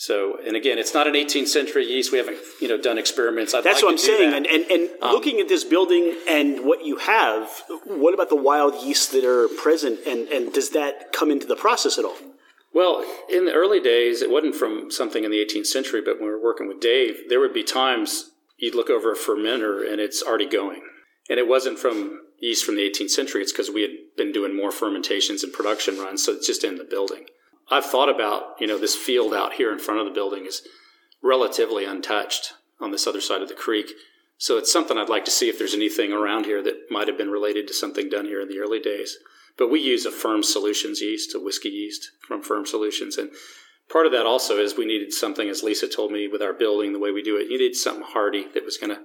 So, 0.00 0.38
and 0.46 0.54
again, 0.54 0.78
it's 0.78 0.94
not 0.94 1.08
an 1.08 1.14
18th 1.14 1.48
century 1.48 1.84
yeast. 1.84 2.12
We 2.12 2.18
haven't, 2.18 2.38
you 2.60 2.68
know, 2.68 2.80
done 2.80 2.98
experiments. 2.98 3.52
I'd 3.52 3.64
That's 3.64 3.82
like 3.82 3.82
what 3.82 3.90
I'm 3.90 3.98
saying. 3.98 4.30
That. 4.30 4.36
And, 4.36 4.46
and, 4.46 4.70
and 4.70 4.90
um, 5.02 5.10
looking 5.10 5.40
at 5.40 5.48
this 5.48 5.64
building 5.64 6.16
and 6.28 6.64
what 6.64 6.84
you 6.84 6.98
have, 6.98 7.64
what 7.84 8.14
about 8.14 8.28
the 8.28 8.36
wild 8.36 8.76
yeasts 8.76 9.08
that 9.08 9.24
are 9.24 9.48
present? 9.48 9.98
And, 10.06 10.28
and 10.28 10.52
does 10.52 10.70
that 10.70 11.12
come 11.12 11.32
into 11.32 11.48
the 11.48 11.56
process 11.56 11.98
at 11.98 12.04
all? 12.04 12.14
Well, 12.72 13.04
in 13.28 13.44
the 13.44 13.52
early 13.52 13.80
days, 13.80 14.22
it 14.22 14.30
wasn't 14.30 14.54
from 14.54 14.88
something 14.92 15.24
in 15.24 15.32
the 15.32 15.44
18th 15.44 15.66
century, 15.66 16.00
but 16.00 16.20
when 16.20 16.26
we 16.26 16.30
were 16.30 16.44
working 16.44 16.68
with 16.68 16.80
Dave, 16.80 17.28
there 17.28 17.40
would 17.40 17.52
be 17.52 17.64
times 17.64 18.30
you'd 18.56 18.76
look 18.76 18.90
over 18.90 19.10
a 19.10 19.16
fermenter 19.16 19.90
and 19.90 20.00
it's 20.00 20.22
already 20.22 20.48
going. 20.48 20.80
And 21.28 21.40
it 21.40 21.48
wasn't 21.48 21.76
from 21.76 22.20
yeast 22.38 22.64
from 22.64 22.76
the 22.76 22.88
18th 22.88 23.10
century. 23.10 23.42
It's 23.42 23.50
because 23.50 23.68
we 23.68 23.82
had 23.82 23.90
been 24.16 24.30
doing 24.30 24.56
more 24.56 24.70
fermentations 24.70 25.42
and 25.42 25.52
production 25.52 25.98
runs. 25.98 26.24
So 26.24 26.34
it's 26.34 26.46
just 26.46 26.62
in 26.62 26.76
the 26.76 26.84
building. 26.84 27.26
I've 27.70 27.84
thought 27.84 28.08
about, 28.08 28.56
you 28.60 28.66
know, 28.66 28.78
this 28.78 28.96
field 28.96 29.34
out 29.34 29.54
here 29.54 29.72
in 29.72 29.78
front 29.78 30.00
of 30.00 30.06
the 30.06 30.12
building 30.12 30.46
is 30.46 30.62
relatively 31.22 31.84
untouched 31.84 32.54
on 32.80 32.90
this 32.90 33.06
other 33.06 33.20
side 33.20 33.42
of 33.42 33.48
the 33.48 33.54
creek. 33.54 33.92
So 34.38 34.56
it's 34.56 34.72
something 34.72 34.96
I'd 34.96 35.08
like 35.08 35.24
to 35.26 35.30
see 35.30 35.48
if 35.48 35.58
there's 35.58 35.74
anything 35.74 36.12
around 36.12 36.46
here 36.46 36.62
that 36.62 36.90
might 36.90 37.08
have 37.08 37.18
been 37.18 37.30
related 37.30 37.66
to 37.68 37.74
something 37.74 38.08
done 38.08 38.26
here 38.26 38.40
in 38.40 38.48
the 38.48 38.58
early 38.58 38.80
days. 38.80 39.18
But 39.58 39.70
we 39.70 39.80
use 39.80 40.06
a 40.06 40.10
Ferm 40.10 40.44
Solutions 40.44 41.02
yeast, 41.02 41.34
a 41.34 41.40
whiskey 41.40 41.68
yeast 41.68 42.12
from 42.26 42.42
Ferm 42.42 42.64
Solutions. 42.64 43.18
And 43.18 43.30
part 43.90 44.06
of 44.06 44.12
that 44.12 44.26
also 44.26 44.58
is 44.58 44.76
we 44.76 44.86
needed 44.86 45.12
something, 45.12 45.48
as 45.48 45.64
Lisa 45.64 45.88
told 45.88 46.12
me, 46.12 46.28
with 46.28 46.40
our 46.40 46.52
building, 46.52 46.92
the 46.92 47.00
way 47.00 47.10
we 47.10 47.22
do 47.22 47.36
it, 47.36 47.50
you 47.50 47.58
needed 47.58 47.74
something 47.74 48.04
hardy 48.04 48.46
that 48.54 48.64
was 48.64 48.78
going 48.78 48.94
to 48.94 49.02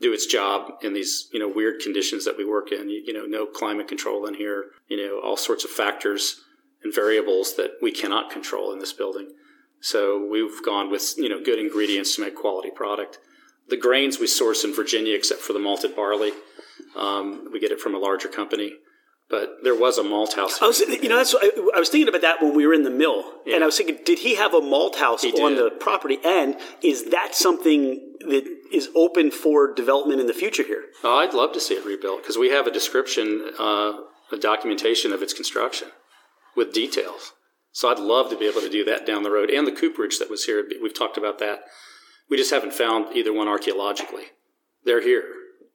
do 0.00 0.12
its 0.12 0.24
job 0.24 0.72
in 0.82 0.94
these, 0.94 1.28
you 1.32 1.38
know, 1.38 1.48
weird 1.48 1.80
conditions 1.80 2.24
that 2.24 2.38
we 2.38 2.44
work 2.44 2.72
in. 2.72 2.88
You, 2.88 3.02
you, 3.06 3.12
know, 3.12 3.26
no 3.26 3.44
climate 3.44 3.86
control 3.86 4.26
in 4.26 4.34
here, 4.34 4.70
you 4.88 4.96
know, 4.96 5.20
all 5.22 5.36
sorts 5.36 5.64
of 5.64 5.70
factors 5.70 6.40
and 6.84 6.94
variables 6.94 7.56
that 7.56 7.72
we 7.80 7.92
cannot 7.92 8.30
control 8.30 8.72
in 8.72 8.78
this 8.78 8.92
building. 8.92 9.32
So 9.80 10.24
we've 10.24 10.62
gone 10.64 10.90
with, 10.90 11.14
you 11.16 11.28
know, 11.28 11.42
good 11.42 11.58
ingredients 11.58 12.14
to 12.16 12.22
make 12.22 12.36
quality 12.36 12.70
product. 12.70 13.18
The 13.68 13.76
grains 13.76 14.18
we 14.18 14.26
source 14.26 14.64
in 14.64 14.74
Virginia, 14.74 15.14
except 15.14 15.40
for 15.40 15.52
the 15.52 15.58
malted 15.58 15.96
barley. 15.96 16.32
Um, 16.96 17.48
we 17.52 17.60
get 17.60 17.72
it 17.72 17.80
from 17.80 17.94
a 17.94 17.98
larger 17.98 18.28
company 18.28 18.74
but 19.32 19.64
there 19.64 19.74
was 19.74 19.96
a 19.96 20.04
malt 20.04 20.34
house. 20.34 20.60
I 20.60 20.66
was, 20.66 20.80
you 20.80 21.08
know, 21.08 21.16
that's 21.16 21.34
I, 21.34 21.50
I, 21.74 21.78
was 21.78 21.88
thinking 21.88 22.06
about 22.06 22.20
that 22.20 22.42
when 22.42 22.54
we 22.54 22.66
were 22.66 22.74
in 22.74 22.82
the 22.82 22.90
mill, 22.90 23.24
yeah. 23.46 23.54
and 23.54 23.64
I 23.64 23.66
was 23.66 23.78
thinking, 23.78 23.98
did 24.04 24.18
he 24.18 24.34
have 24.34 24.52
a 24.52 24.60
malt 24.60 24.96
house 24.96 25.24
on 25.24 25.56
the 25.56 25.70
property? 25.70 26.18
And 26.22 26.56
is 26.82 27.04
that 27.06 27.34
something 27.34 28.16
that 28.20 28.44
is 28.70 28.90
open 28.94 29.30
for 29.30 29.72
development 29.72 30.20
in 30.20 30.26
the 30.26 30.34
future 30.34 30.62
here? 30.62 30.84
Oh, 31.02 31.18
I'd 31.18 31.32
love 31.32 31.52
to 31.54 31.60
see 31.60 31.74
it 31.74 31.84
rebuilt 31.84 32.22
because 32.22 32.36
we 32.36 32.50
have 32.50 32.66
a 32.66 32.70
description, 32.70 33.52
uh, 33.58 33.94
a 34.30 34.36
documentation 34.38 35.12
of 35.12 35.22
its 35.22 35.32
construction 35.32 35.88
with 36.56 36.72
details. 36.72 37.32
So 37.72 37.90
I'd 37.90 37.98
love 37.98 38.30
to 38.30 38.36
be 38.36 38.46
able 38.46 38.60
to 38.60 38.68
do 38.68 38.84
that 38.84 39.06
down 39.06 39.22
the 39.22 39.30
road, 39.30 39.50
and 39.50 39.66
the 39.66 39.72
cooperage 39.72 40.18
that 40.18 40.30
was 40.30 40.44
here. 40.44 40.64
We've 40.82 40.94
talked 40.94 41.16
about 41.16 41.38
that. 41.38 41.64
We 42.28 42.36
just 42.36 42.50
haven't 42.50 42.74
found 42.74 43.16
either 43.16 43.32
one 43.32 43.48
archaeologically. 43.48 44.24
They're 44.84 45.02
here. 45.02 45.24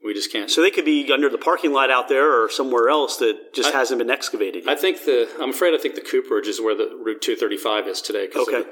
We 0.04 0.14
just 0.14 0.32
can't. 0.32 0.50
So 0.50 0.62
they 0.62 0.70
could 0.70 0.86
be 0.86 1.12
under 1.12 1.30
the 1.30 1.40
parking 1.40 1.74
lot 1.74 1.90
out 1.90 2.08
there 2.08 2.42
or 2.42 2.50
somewhere 2.50 2.88
else 2.88 3.18
that 3.18 3.54
just 3.54 3.74
I, 3.74 3.78
hasn't 3.78 3.98
been 3.98 4.12
excavated. 4.12 4.66
Yet. 4.66 4.78
I 4.78 4.80
think 4.80 5.06
the. 5.06 5.28
I'm 5.42 5.50
afraid 5.50 5.74
I 5.74 5.82
think 5.82 5.96
the 5.96 6.02
cooperage 6.02 6.48
is 6.48 6.62
where 6.62 6.76
the 6.76 6.96
Route 7.04 7.22
235 7.22 7.88
is 7.88 8.02
today. 8.02 8.30
Okay. 8.36 8.64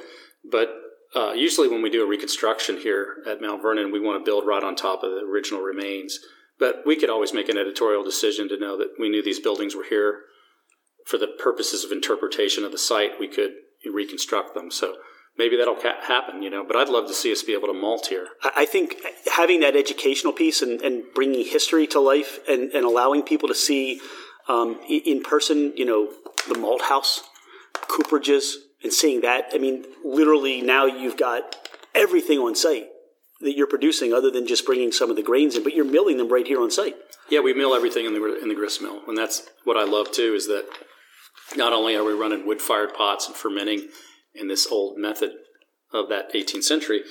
But 0.49 0.69
uh, 1.15 1.33
usually 1.33 1.67
when 1.67 1.81
we 1.81 1.89
do 1.89 2.03
a 2.03 2.07
reconstruction 2.07 2.77
here 2.77 3.17
at 3.27 3.41
Mount 3.41 3.61
Vernon, 3.61 3.91
we 3.91 3.99
want 3.99 4.23
to 4.23 4.29
build 4.29 4.45
right 4.45 4.63
on 4.63 4.75
top 4.75 5.03
of 5.03 5.11
the 5.11 5.21
original 5.21 5.61
remains. 5.61 6.19
But 6.59 6.83
we 6.85 6.95
could 6.95 7.09
always 7.09 7.33
make 7.33 7.49
an 7.49 7.57
editorial 7.57 8.03
decision 8.03 8.47
to 8.49 8.59
know 8.59 8.77
that 8.77 8.93
we 8.99 9.09
knew 9.09 9.23
these 9.23 9.39
buildings 9.39 9.75
were 9.75 9.83
here 9.83 10.21
for 11.05 11.17
the 11.17 11.27
purposes 11.27 11.83
of 11.85 11.91
interpretation 11.91 12.65
of 12.65 12.71
the 12.71 12.77
site. 12.77 13.19
We 13.19 13.27
could 13.27 13.53
reconstruct 13.89 14.53
them. 14.53 14.71
So 14.71 14.95
maybe 15.37 15.55
that'll 15.55 15.75
ca- 15.75 16.01
happen, 16.01 16.41
you 16.41 16.49
know. 16.49 16.65
But 16.65 16.75
I'd 16.75 16.89
love 16.89 17.07
to 17.07 17.13
see 17.13 17.31
us 17.31 17.43
be 17.43 17.53
able 17.53 17.67
to 17.67 17.73
malt 17.73 18.07
here. 18.07 18.27
I 18.55 18.65
think 18.65 18.97
having 19.31 19.59
that 19.61 19.75
educational 19.75 20.33
piece 20.33 20.61
and, 20.61 20.81
and 20.81 21.03
bringing 21.13 21.45
history 21.45 21.87
to 21.87 21.99
life 21.99 22.39
and, 22.49 22.71
and 22.71 22.85
allowing 22.85 23.21
people 23.23 23.47
to 23.47 23.55
see 23.55 24.01
um, 24.47 24.79
in 24.89 25.21
person, 25.21 25.73
you 25.75 25.85
know, 25.85 26.11
the 26.47 26.57
malt 26.57 26.81
house, 26.83 27.21
cooperages, 27.73 28.55
and 28.83 28.91
seeing 28.91 29.21
that. 29.21 29.49
I 29.53 29.57
mean, 29.57 29.85
literally 30.03 30.61
now 30.61 30.85
you've 30.85 31.17
got 31.17 31.69
everything 31.93 32.39
on 32.39 32.55
site 32.55 32.87
that 33.41 33.55
you're 33.55 33.67
producing 33.67 34.13
other 34.13 34.31
than 34.31 34.47
just 34.47 34.65
bringing 34.65 34.91
some 34.91 35.09
of 35.09 35.15
the 35.15 35.23
grains 35.23 35.55
in, 35.55 35.63
but 35.63 35.73
you're 35.73 35.85
milling 35.85 36.17
them 36.17 36.31
right 36.31 36.47
here 36.47 36.61
on 36.61 36.71
site. 36.71 36.95
Yeah, 37.29 37.39
we 37.39 37.53
mill 37.53 37.73
everything 37.73 38.05
in 38.05 38.13
the 38.13 38.39
in 38.41 38.49
the 38.49 38.55
grist 38.55 38.81
mill, 38.81 39.01
and 39.07 39.17
that's 39.17 39.47
what 39.63 39.77
I 39.77 39.83
love 39.83 40.11
too. 40.11 40.35
Is 40.35 40.47
that 40.47 40.65
not 41.55 41.73
only 41.73 41.95
are 41.95 42.03
we 42.03 42.13
running 42.13 42.45
wood 42.45 42.61
fired 42.61 42.93
pots 42.93 43.27
and 43.27 43.35
fermenting 43.35 43.89
in 44.33 44.47
this 44.47 44.67
old 44.67 44.97
method 44.97 45.31
of 45.93 46.09
that 46.09 46.33
18th 46.33 46.63
century, 46.63 47.01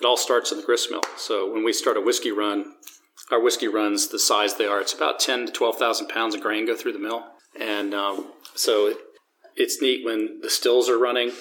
it 0.00 0.04
all 0.04 0.16
starts 0.16 0.50
in 0.52 0.58
the 0.58 0.64
grist 0.64 0.90
mill. 0.90 1.02
So 1.16 1.52
when 1.52 1.64
we 1.64 1.72
start 1.72 1.96
a 1.96 2.00
whiskey 2.00 2.30
run, 2.30 2.74
our 3.30 3.40
whiskey 3.40 3.68
runs 3.68 4.08
the 4.08 4.18
size 4.18 4.54
they 4.54 4.66
are. 4.66 4.80
It's 4.80 4.94
about 4.94 5.20
10 5.20 5.46
to 5.46 5.52
12,000 5.52 6.08
pounds 6.08 6.34
of 6.34 6.40
grain 6.40 6.66
go 6.66 6.76
through 6.76 6.92
the 6.92 6.98
mill. 6.98 7.24
And 7.58 7.94
um, 7.94 8.32
so 8.54 8.88
it, 8.88 8.98
it's 9.56 9.80
neat 9.80 10.04
when 10.04 10.40
the 10.42 10.50
stills 10.50 10.88
are 10.88 10.98
running 10.98 11.32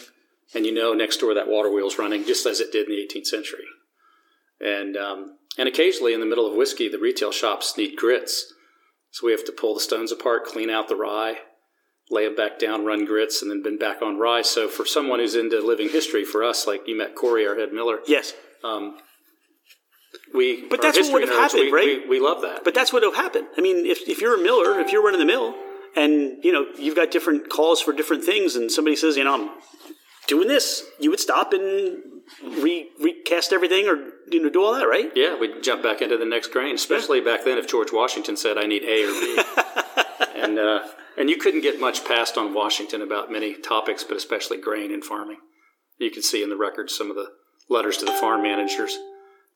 and 0.53 0.65
you 0.65 0.73
know 0.73 0.93
next 0.93 1.17
door 1.17 1.33
that 1.33 1.47
water 1.47 1.71
wheel's 1.71 1.97
running 1.97 2.25
just 2.25 2.45
as 2.45 2.59
it 2.59 2.71
did 2.71 2.87
in 2.87 2.95
the 2.95 3.01
18th 3.01 3.25
century. 3.25 3.65
And, 4.59 4.95
um, 4.95 5.37
and 5.57 5.67
occasionally 5.67 6.13
in 6.13 6.19
the 6.19 6.25
middle 6.25 6.49
of 6.49 6.55
whiskey, 6.55 6.87
the 6.87 6.99
retail 6.99 7.31
shops 7.31 7.77
need 7.77 7.97
grits. 7.97 8.53
So 9.11 9.25
we 9.25 9.31
have 9.31 9.45
to 9.45 9.51
pull 9.51 9.73
the 9.73 9.81
stones 9.81 10.11
apart, 10.11 10.45
clean 10.45 10.69
out 10.69 10.87
the 10.87 10.95
rye, 10.95 11.37
lay 12.09 12.25
them 12.25 12.35
back 12.35 12.59
down, 12.59 12.85
run 12.85 13.05
grits, 13.05 13.41
and 13.41 13.49
then 13.49 13.61
been 13.61 13.77
back 13.77 14.01
on 14.01 14.17
rye. 14.17 14.41
So 14.41 14.67
for 14.67 14.85
someone 14.85 15.19
who's 15.19 15.35
into 15.35 15.59
living 15.59 15.89
history, 15.89 16.23
for 16.23 16.43
us, 16.43 16.67
like 16.67 16.87
you 16.87 16.97
met 16.97 17.15
Corey, 17.15 17.47
our 17.47 17.55
head 17.55 17.71
miller. 17.73 17.99
Yes. 18.07 18.33
Um, 18.63 18.97
we, 20.33 20.67
but 20.67 20.81
that's 20.81 20.99
what 20.99 21.13
would 21.13 21.21
have 21.23 21.31
nerds, 21.31 21.41
happened, 21.41 21.61
we, 21.63 21.71
right? 21.71 22.01
We, 22.03 22.19
we, 22.19 22.19
love 22.19 22.41
that. 22.41 22.63
But 22.63 22.73
that's 22.73 22.93
what 22.93 23.03
would 23.03 23.15
have 23.15 23.23
happened. 23.23 23.47
I 23.57 23.61
mean, 23.61 23.85
if, 23.85 24.07
if 24.07 24.21
you're 24.21 24.39
a 24.39 24.43
miller, 24.43 24.79
if 24.79 24.91
you're 24.91 25.03
running 25.03 25.19
the 25.19 25.25
mill, 25.25 25.55
and 25.95 26.43
you 26.43 26.51
know 26.51 26.65
you've 26.77 26.95
got 26.95 27.11
different 27.11 27.49
calls 27.49 27.81
for 27.81 27.93
different 27.93 28.23
things, 28.23 28.55
and 28.55 28.71
somebody 28.71 28.95
says, 28.95 29.17
you 29.17 29.23
know, 29.23 29.33
I'm 29.33 29.49
doing 30.27 30.47
this, 30.47 30.83
you 30.99 31.09
would 31.09 31.19
stop 31.19 31.53
and 31.53 31.99
re- 32.43 32.89
recast 32.99 33.53
everything 33.53 33.87
or 33.87 33.95
you 34.31 34.41
know 34.41 34.49
do 34.49 34.63
all 34.63 34.73
that, 34.73 34.87
right? 34.87 35.11
Yeah, 35.15 35.37
we'd 35.37 35.63
jump 35.63 35.83
back 35.83 36.01
into 36.01 36.17
the 36.17 36.25
next 36.25 36.51
grain, 36.51 36.75
especially 36.75 37.19
yeah. 37.19 37.25
back 37.25 37.45
then 37.45 37.57
if 37.57 37.67
George 37.67 37.91
Washington 37.91 38.37
said, 38.37 38.57
I 38.57 38.65
need 38.65 38.83
A 38.83 39.03
or 39.05 39.11
B. 39.11 39.39
and, 40.43 40.59
uh, 40.59 40.81
and 41.17 41.29
you 41.29 41.37
couldn't 41.37 41.61
get 41.61 41.79
much 41.79 42.05
passed 42.05 42.37
on 42.37 42.53
Washington 42.53 43.01
about 43.01 43.31
many 43.31 43.55
topics, 43.55 44.03
but 44.03 44.17
especially 44.17 44.57
grain 44.57 44.91
and 44.91 45.03
farming. 45.03 45.37
You 45.99 46.11
can 46.11 46.21
see 46.23 46.43
in 46.43 46.49
the 46.49 46.57
records 46.57 46.95
some 46.95 47.09
of 47.09 47.15
the 47.15 47.29
letters 47.69 47.97
to 47.97 48.05
the 48.05 48.11
farm 48.11 48.43
managers 48.43 48.97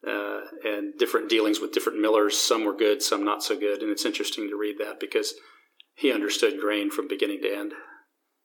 uh, 0.07 0.41
and 0.63 0.97
different 0.97 1.29
dealings 1.29 1.59
with 1.59 1.73
different 1.73 1.99
millers. 1.99 2.37
Some 2.37 2.63
were 2.63 2.75
good, 2.75 3.01
some 3.01 3.23
not 3.23 3.43
so 3.43 3.59
good. 3.59 3.81
And 3.81 3.91
it's 3.91 4.05
interesting 4.05 4.47
to 4.49 4.57
read 4.57 4.77
that 4.79 4.99
because 4.99 5.33
he 5.95 6.11
understood 6.11 6.59
grain 6.59 6.89
from 6.89 7.07
beginning 7.07 7.41
to 7.41 7.53
end. 7.53 7.73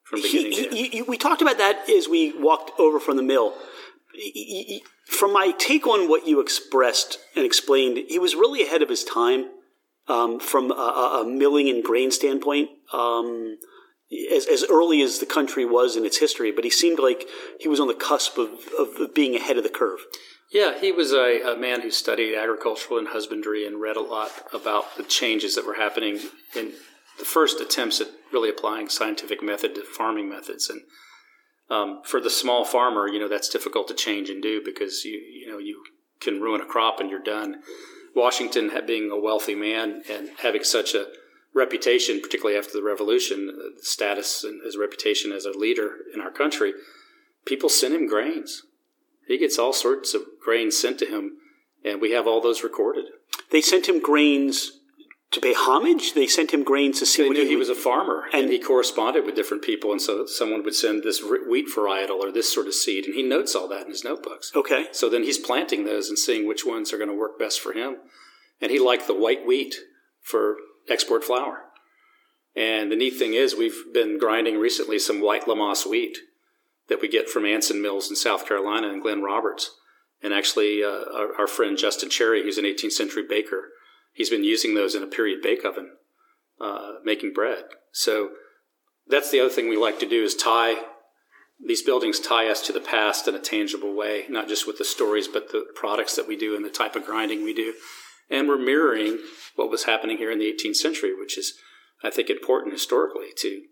From 0.05 0.22
beginning 0.22 0.52
he, 0.52 0.68
he, 0.68 0.88
to 0.88 0.96
end. 0.98 1.09
we 1.09 1.18
talked 1.18 1.42
about 1.42 1.59
that 1.59 1.88
as 1.88 2.09
we 2.09 2.33
walked 2.38 2.72
over 2.78 2.98
from 2.98 3.16
the 3.16 3.22
mill. 3.22 3.55
From 5.07 5.33
my 5.33 5.52
take 5.59 5.87
on 5.87 6.09
what 6.09 6.26
you 6.26 6.40
expressed 6.40 7.18
and 7.37 7.46
explained, 7.46 7.98
he 8.09 8.18
was 8.18 8.35
really 8.35 8.62
ahead 8.62 8.83
of 8.83 8.88
his 8.88 9.05
time 9.05 9.46
um, 10.08 10.40
from 10.40 10.70
a, 10.70 11.22
a, 11.22 11.24
milling 11.26 11.68
and 11.68 11.82
grain 11.82 12.10
standpoint. 12.10 12.70
Um, 12.92 13.58
as, 14.30 14.46
as 14.46 14.64
early 14.68 15.00
as 15.00 15.20
the 15.20 15.26
country 15.26 15.64
was 15.64 15.96
in 15.96 16.04
its 16.04 16.18
history, 16.18 16.52
but 16.52 16.64
he 16.64 16.70
seemed 16.70 16.98
like 16.98 17.26
he 17.58 17.68
was 17.68 17.80
on 17.80 17.88
the 17.88 17.94
cusp 17.94 18.36
of, 18.36 18.50
of 18.78 19.14
being 19.14 19.34
ahead 19.34 19.56
of 19.56 19.62
the 19.62 19.70
curve. 19.70 20.00
Yeah, 20.52 20.78
he 20.78 20.92
was 20.92 21.12
a, 21.12 21.40
a, 21.54 21.56
man 21.56 21.80
who 21.80 21.90
studied 21.90 22.36
agricultural 22.36 22.98
and 22.98 23.08
husbandry 23.08 23.66
and 23.66 23.80
read 23.80 23.96
a 23.96 24.02
lot 24.02 24.30
about 24.52 24.96
the 24.98 25.02
changes 25.02 25.54
that 25.54 25.66
were 25.66 25.76
happening 25.76 26.20
in 26.54 26.72
the 27.18 27.24
first 27.24 27.58
attempts 27.58 28.02
at 28.02 28.08
really 28.32 28.50
applying 28.50 28.90
scientific 28.90 29.42
method 29.42 29.74
to 29.74 29.82
farming 29.82 30.28
methods. 30.28 30.68
And 30.68 30.82
um, 31.70 32.02
for 32.04 32.20
the 32.20 32.28
small 32.28 32.66
farmer, 32.66 33.08
you 33.08 33.18
know, 33.18 33.28
that's 33.28 33.48
difficult 33.48 33.88
to 33.88 33.94
change 33.94 34.28
and 34.28 34.42
do 34.42 34.60
because 34.62 35.04
you, 35.06 35.12
you 35.12 35.50
know, 35.50 35.56
you 35.56 35.82
can 36.20 36.40
ruin 36.42 36.60
a 36.60 36.66
crop 36.66 37.00
and 37.00 37.08
you're 37.08 37.22
done. 37.22 37.62
Washington, 38.14 38.70
being 38.87 39.11
a 39.11 39.18
wealthy 39.18 39.55
man 39.55 40.03
and 40.11 40.31
having 40.38 40.64
such 40.64 40.94
a 40.94 41.07
reputation, 41.55 42.20
particularly 42.20 42.59
after 42.59 42.72
the 42.72 42.83
revolution, 42.83 43.46
the 43.46 43.53
uh, 43.53 43.83
status 43.83 44.42
and 44.44 44.62
his 44.62 44.77
reputation 44.77 45.33
as 45.33 45.44
a 45.44 45.51
leader 45.51 45.96
in 46.14 46.20
our 46.20 46.31
country, 46.31 46.72
people 47.44 47.68
sent 47.68 47.94
him 47.94 48.07
grains 48.07 48.62
he 49.27 49.38
gets 49.38 49.59
all 49.59 49.72
sorts 49.72 50.14
of 50.14 50.22
grains 50.40 50.77
sent 50.77 50.98
to 50.98 51.07
him, 51.07 51.38
and 51.85 52.01
we 52.01 52.11
have 52.12 52.27
all 52.27 52.40
those 52.40 52.62
recorded. 52.62 53.07
They 53.51 53.61
sent 53.61 53.88
him 53.88 54.01
grains 54.01 54.81
to 55.32 55.40
pay 55.40 55.54
homage. 55.54 56.14
They 56.14 56.26
sent 56.26 56.52
him 56.52 56.62
grains 56.62 56.98
to 57.00 57.06
see 57.06 57.22
they 57.22 57.28
what 57.28 57.36
knew 57.36 57.44
he, 57.44 57.50
he 57.50 57.56
was 57.56 57.68
a 57.68 57.74
farmer, 57.74 58.24
and, 58.32 58.44
and, 58.44 58.52
he 58.52 58.58
corresponded 58.58 59.24
with 59.24 59.34
different 59.34 59.62
people. 59.62 59.90
And 59.90 60.00
so 60.00 60.26
someone 60.26 60.62
would 60.62 60.74
send 60.74 61.02
this 61.02 61.22
wheat 61.22 61.66
varietal 61.74 62.20
or 62.20 62.30
this 62.30 62.52
sort 62.52 62.66
of 62.66 62.74
seed, 62.74 63.06
and 63.06 63.14
he 63.14 63.22
notes 63.22 63.54
all 63.54 63.68
that 63.68 63.86
in 63.86 63.90
his 63.90 64.04
notebooks. 64.04 64.52
Okay. 64.54 64.86
So 64.92 65.08
then 65.08 65.24
he's 65.24 65.38
planting 65.38 65.84
those 65.84 66.08
and 66.08 66.18
seeing 66.18 66.46
which 66.46 66.64
ones 66.64 66.92
are 66.92 66.98
going 66.98 67.10
to 67.10 67.16
work 67.16 67.38
best 67.38 67.60
for 67.60 67.72
him. 67.72 67.96
And 68.60 68.70
he 68.70 68.78
liked 68.78 69.06
the 69.06 69.14
white 69.14 69.46
wheat 69.46 69.74
for 70.20 70.56
export 70.88 71.24
flour. 71.24 71.64
And 72.54 72.92
the 72.92 72.96
neat 72.96 73.16
thing 73.16 73.34
is, 73.34 73.56
we've 73.56 73.84
been 73.92 74.18
grinding 74.18 74.58
recently 74.58 74.98
some 74.98 75.20
white 75.20 75.46
Lammas 75.46 75.86
wheat 75.86 76.18
that 76.88 77.00
we 77.00 77.08
get 77.08 77.28
from 77.30 77.46
Anson 77.46 77.80
Mills 77.80 78.10
in 78.10 78.16
South 78.16 78.46
Carolina 78.46 78.90
and 78.90 79.00
Glenn 79.00 79.22
Roberts. 79.22 79.70
And 80.22 80.34
actually, 80.34 80.84
uh, 80.84 81.04
our, 81.16 81.40
our, 81.40 81.46
friend 81.46 81.76
Justin 81.76 82.10
Cherry, 82.10 82.42
who's 82.42 82.58
an 82.58 82.64
18th 82.64 82.92
century 82.92 83.24
baker, 83.28 83.70
he's 84.12 84.31
been 84.31 84.44
using 84.44 84.75
those 84.75 84.94
in 84.94 85.03
a 85.03 85.07
period 85.07 85.40
bake 85.42 85.64
oven, 85.64 85.92
uh, 86.61 86.94
making 87.05 87.33
bread. 87.33 87.64
So 87.92 88.31
that's 89.07 89.31
the 89.31 89.40
other 89.40 89.51
thing 89.51 89.68
we 89.68 89.77
like 89.77 89.98
to 90.01 90.09
do 90.09 90.22
is 90.22 90.35
tie 90.35 90.77
these 91.64 91.83
buildings 91.83 92.18
tie 92.18 92.51
us 92.51 92.61
to 92.62 92.72
the 92.72 92.81
past 92.81 93.29
in 93.29 93.35
a 93.35 93.40
tangible 93.40 93.94
way, 93.94 94.25
not 94.29 94.48
just 94.48 94.66
with 94.66 94.79
the 94.79 94.85
stories, 94.85 95.29
but 95.29 95.53
the 95.53 95.64
products 95.75 96.16
that 96.16 96.27
we 96.27 96.37
do 96.37 96.57
and 96.57 96.64
the 96.64 96.70
type 96.70 96.96
of 96.96 97.07
grinding 97.07 97.44
we 97.44 97.55
do. 97.55 97.75
And 98.29 98.48
we're 98.48 98.59
mirroring 98.59 99.18
what 99.55 99.70
was 99.70 99.85
happening 99.85 100.18
here 100.18 100.33
in 100.33 100.38
the 100.38 100.53
18th 100.53 100.77
century, 100.77 101.12
which 101.16 101.38
is, 101.38 101.55
I 102.03 102.11
think, 102.11 102.31
important 102.31 102.72
historically 102.72 103.29
to 103.38 103.62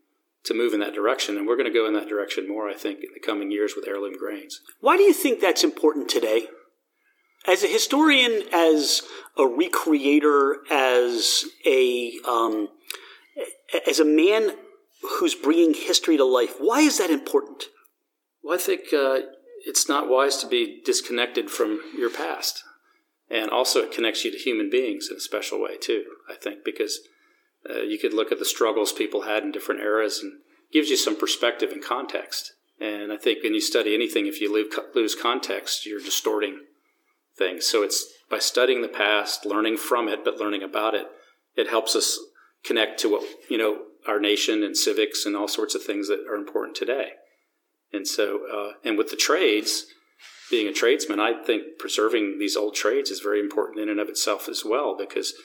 to 0.43 0.55
move 0.55 0.73
in 0.73 0.81
that 0.81 0.95
direction. 0.95 1.37
And 1.37 1.47
we're 1.47 1.57
going 1.57 1.71
to 1.71 1.79
go 1.79 1.87
in 1.87 1.93
that 1.93 2.09
direction 2.09 2.49
more, 2.49 2.67
I 2.67 2.73
think, 2.73 3.01
in 3.01 3.11
the 3.13 3.21
coming 3.21 3.51
years 3.51 3.75
with 3.77 3.87
heirloom 3.87 4.17
grains. 4.17 4.61
Why 4.81 4.97
do 4.97 5.03
you 5.03 5.13
think 5.13 5.39
that's 5.39 5.63
important 5.63 6.09
today? 6.09 6.47
As 7.47 7.65
a 7.65 7.67
historian, 7.67 8.43
as 8.53 9.03
a 9.37 9.43
recreator, 9.43 10.57
as 10.71 11.45
a 11.65 12.13
um, 12.29 12.69
as 13.87 13.99
a 13.99 14.05
man 14.05 14.51
who's 15.03 15.35
bringing 15.35 15.75
history 15.75 16.17
to 16.17 16.25
life, 16.25 16.57
why 16.59 16.81
is 16.81 16.99
that 16.99 17.11
important? 17.11 17.65
Well, 18.43 18.55
I 18.55 18.59
think 18.59 18.93
uh, 18.93 19.21
it's 19.67 19.89
not 19.89 20.09
wise 20.09 20.37
to 20.39 20.47
be 20.47 20.81
disconnected 20.85 21.51
from 21.51 21.81
your 21.97 22.11
past, 22.11 22.63
and 23.31 23.51
also 23.51 23.81
it 23.81 23.93
connects 23.93 24.25
you 24.25 24.31
to 24.31 24.39
human 24.39 24.69
beings 24.69 25.09
in 25.11 25.17
a 25.17 25.21
special 25.21 25.61
way 25.61 25.77
too. 25.79 26.05
I 26.29 26.35
think 26.35 26.65
because 26.65 27.01
uh, 27.69 27.81
you 27.81 27.99
could 27.99 28.13
look 28.13 28.31
at 28.33 28.39
the 28.39 28.45
struggles 28.45 28.93
people 28.93 29.23
had 29.23 29.43
in 29.43 29.53
different 29.53 29.81
eras 29.81 30.21
and 30.23 30.41
gives 30.73 30.91
you 30.91 30.97
some 30.97 31.17
perspective 31.17 31.73
and 31.73 31.83
context. 31.83 32.53
And 32.79 33.13
I 33.13 33.17
think 33.17 33.43
when 33.43 33.55
you 33.55 33.61
study 33.61 33.95
anything, 33.95 34.27
if 34.27 34.41
you 34.41 34.53
lose 34.95 35.15
context, 35.15 35.85
you're 35.85 36.01
distorting 36.01 36.61
things. 37.41 37.67
So 37.67 37.83
it's 37.83 38.07
by 38.31 38.39
studying 38.39 38.83
the 38.83 38.89
past, 39.05 39.45
learning 39.45 39.79
from 39.79 40.07
it, 40.09 40.21
but 40.25 40.39
learning 40.39 40.63
about 40.63 40.95
it, 40.95 41.07
it 41.57 41.69
helps 41.69 41.97
us 41.97 42.17
connect 42.63 43.01
to 43.01 43.09
what, 43.09 43.25
you 43.49 43.59
know, 43.59 43.73
our 44.07 44.21
nation 44.21 44.63
and 44.63 44.77
civics 44.77 45.27
and 45.27 45.35
all 45.35 45.49
sorts 45.49 45.75
of 45.75 45.83
things 45.83 46.07
that 46.07 46.25
are 46.31 46.37
important 46.37 46.77
today. 46.77 47.09
And 47.93 48.07
so, 48.07 48.43
uh, 48.47 48.73
and 48.85 48.97
with 48.97 49.11
the 49.11 49.17
trades, 49.17 49.87
being 50.51 50.69
a 50.69 50.73
tradesman, 50.73 51.19
I 51.19 51.43
think 51.45 51.63
preserving 51.79 52.39
these 52.39 52.57
old 52.57 52.77
trades 52.77 53.11
is 53.11 53.19
very 53.21 53.41
important 53.41 53.81
in 53.81 53.89
and 53.89 53.99
of 53.99 54.09
itself 54.09 54.49
as 54.49 54.63
well 54.65 54.97
because– 54.97 55.35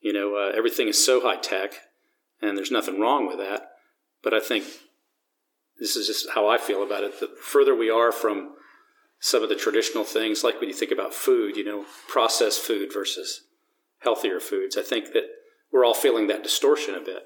you 0.00 0.12
know, 0.12 0.36
uh, 0.36 0.56
everything 0.56 0.88
is 0.88 1.04
so 1.04 1.20
high 1.20 1.36
tech, 1.36 1.72
and 2.40 2.56
there's 2.56 2.70
nothing 2.70 3.00
wrong 3.00 3.26
with 3.26 3.38
that. 3.38 3.70
But 4.22 4.34
I 4.34 4.40
think 4.40 4.64
this 5.78 5.96
is 5.96 6.06
just 6.06 6.30
how 6.30 6.48
I 6.48 6.58
feel 6.58 6.82
about 6.82 7.04
it. 7.04 7.20
The 7.20 7.28
further 7.42 7.74
we 7.74 7.90
are 7.90 8.12
from 8.12 8.54
some 9.20 9.42
of 9.42 9.48
the 9.48 9.56
traditional 9.56 10.04
things, 10.04 10.44
like 10.44 10.60
when 10.60 10.68
you 10.68 10.74
think 10.74 10.92
about 10.92 11.14
food, 11.14 11.56
you 11.56 11.64
know, 11.64 11.84
processed 12.06 12.60
food 12.60 12.92
versus 12.92 13.44
healthier 14.00 14.40
foods, 14.40 14.76
I 14.76 14.82
think 14.82 15.12
that 15.12 15.24
we're 15.72 15.84
all 15.84 15.94
feeling 15.94 16.28
that 16.28 16.42
distortion 16.42 16.94
a 16.94 17.00
bit. 17.00 17.24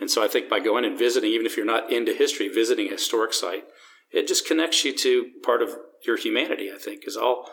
And 0.00 0.10
so 0.10 0.22
I 0.22 0.28
think 0.28 0.48
by 0.48 0.60
going 0.60 0.84
and 0.84 0.98
visiting, 0.98 1.30
even 1.30 1.46
if 1.46 1.56
you're 1.56 1.66
not 1.66 1.92
into 1.92 2.12
history, 2.12 2.48
visiting 2.48 2.88
a 2.88 2.92
historic 2.92 3.32
site, 3.32 3.64
it 4.12 4.28
just 4.28 4.46
connects 4.46 4.84
you 4.84 4.96
to 4.98 5.30
part 5.42 5.62
of 5.62 5.76
your 6.06 6.16
humanity, 6.16 6.70
I 6.72 6.78
think, 6.78 7.06
is 7.06 7.16
all 7.16 7.50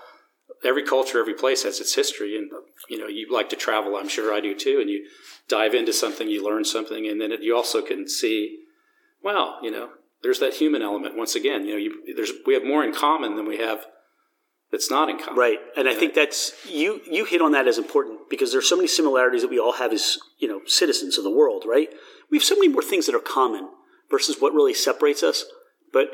every 0.64 0.84
culture, 0.84 1.20
every 1.20 1.34
place 1.34 1.64
has 1.64 1.80
its 1.80 1.96
history, 1.96 2.38
and 2.38 2.52
you 2.90 2.98
know 2.98 3.08
you 3.08 3.28
like 3.32 3.50
to 3.50 3.56
travel. 3.56 3.96
I'm 3.96 4.08
sure 4.08 4.34
I 4.34 4.42
do 4.42 4.56
too. 4.56 4.80
And 4.80 4.90
you 4.90 5.08
dive 5.48 5.74
into 5.74 5.94
something, 5.94 6.28
you 6.28 6.44
learn 6.44 6.66
something, 6.66 7.08
and 7.08 7.20
then 7.20 7.32
it, 7.32 7.42
you 7.42 7.56
also 7.56 7.82
can 7.82 8.08
see, 8.08 8.60
wow, 9.24 9.58
you 9.62 9.72
know, 9.72 9.90
there's 10.24 10.40
that 10.40 10.56
human 10.56 10.82
element 10.82 11.18
once 11.18 11.36
again. 11.36 11.66
You 11.66 11.72
know, 11.72 11.78
you, 11.78 12.16
there's 12.16 12.32
we 12.46 12.54
have 12.54 12.64
more 12.64 12.84
in 12.84 12.94
common 12.94 13.36
than 13.36 13.48
we 13.48 13.58
have 13.58 13.86
that's 14.72 14.90
not 14.90 15.10
in 15.10 15.18
common. 15.18 15.38
Right, 15.38 15.60
and 15.76 15.88
I 15.88 15.94
think 15.94 16.14
that's 16.14 16.54
you 16.70 17.02
you 17.10 17.26
hit 17.26 17.42
on 17.42 17.52
that 17.54 17.68
as 17.68 17.78
important 17.78 18.30
because 18.30 18.52
there's 18.52 18.70
so 18.70 18.76
many 18.76 18.88
similarities 18.88 19.42
that 19.42 19.50
we 19.50 19.60
all 19.60 19.74
have 19.74 19.92
as 19.92 20.18
you 20.40 20.48
know 20.48 20.62
citizens 20.66 21.18
of 21.18 21.24
the 21.24 21.32
world. 21.32 21.66
Right, 21.68 21.90
we 22.30 22.38
have 22.38 22.44
so 22.44 22.56
many 22.56 22.70
more 22.70 22.84
things 22.84 23.06
that 23.06 23.16
are 23.16 23.20
common 23.20 23.70
versus 24.10 24.38
what 24.40 24.54
really 24.54 24.74
separates 24.74 25.24
us. 25.24 25.46
But 25.94 26.12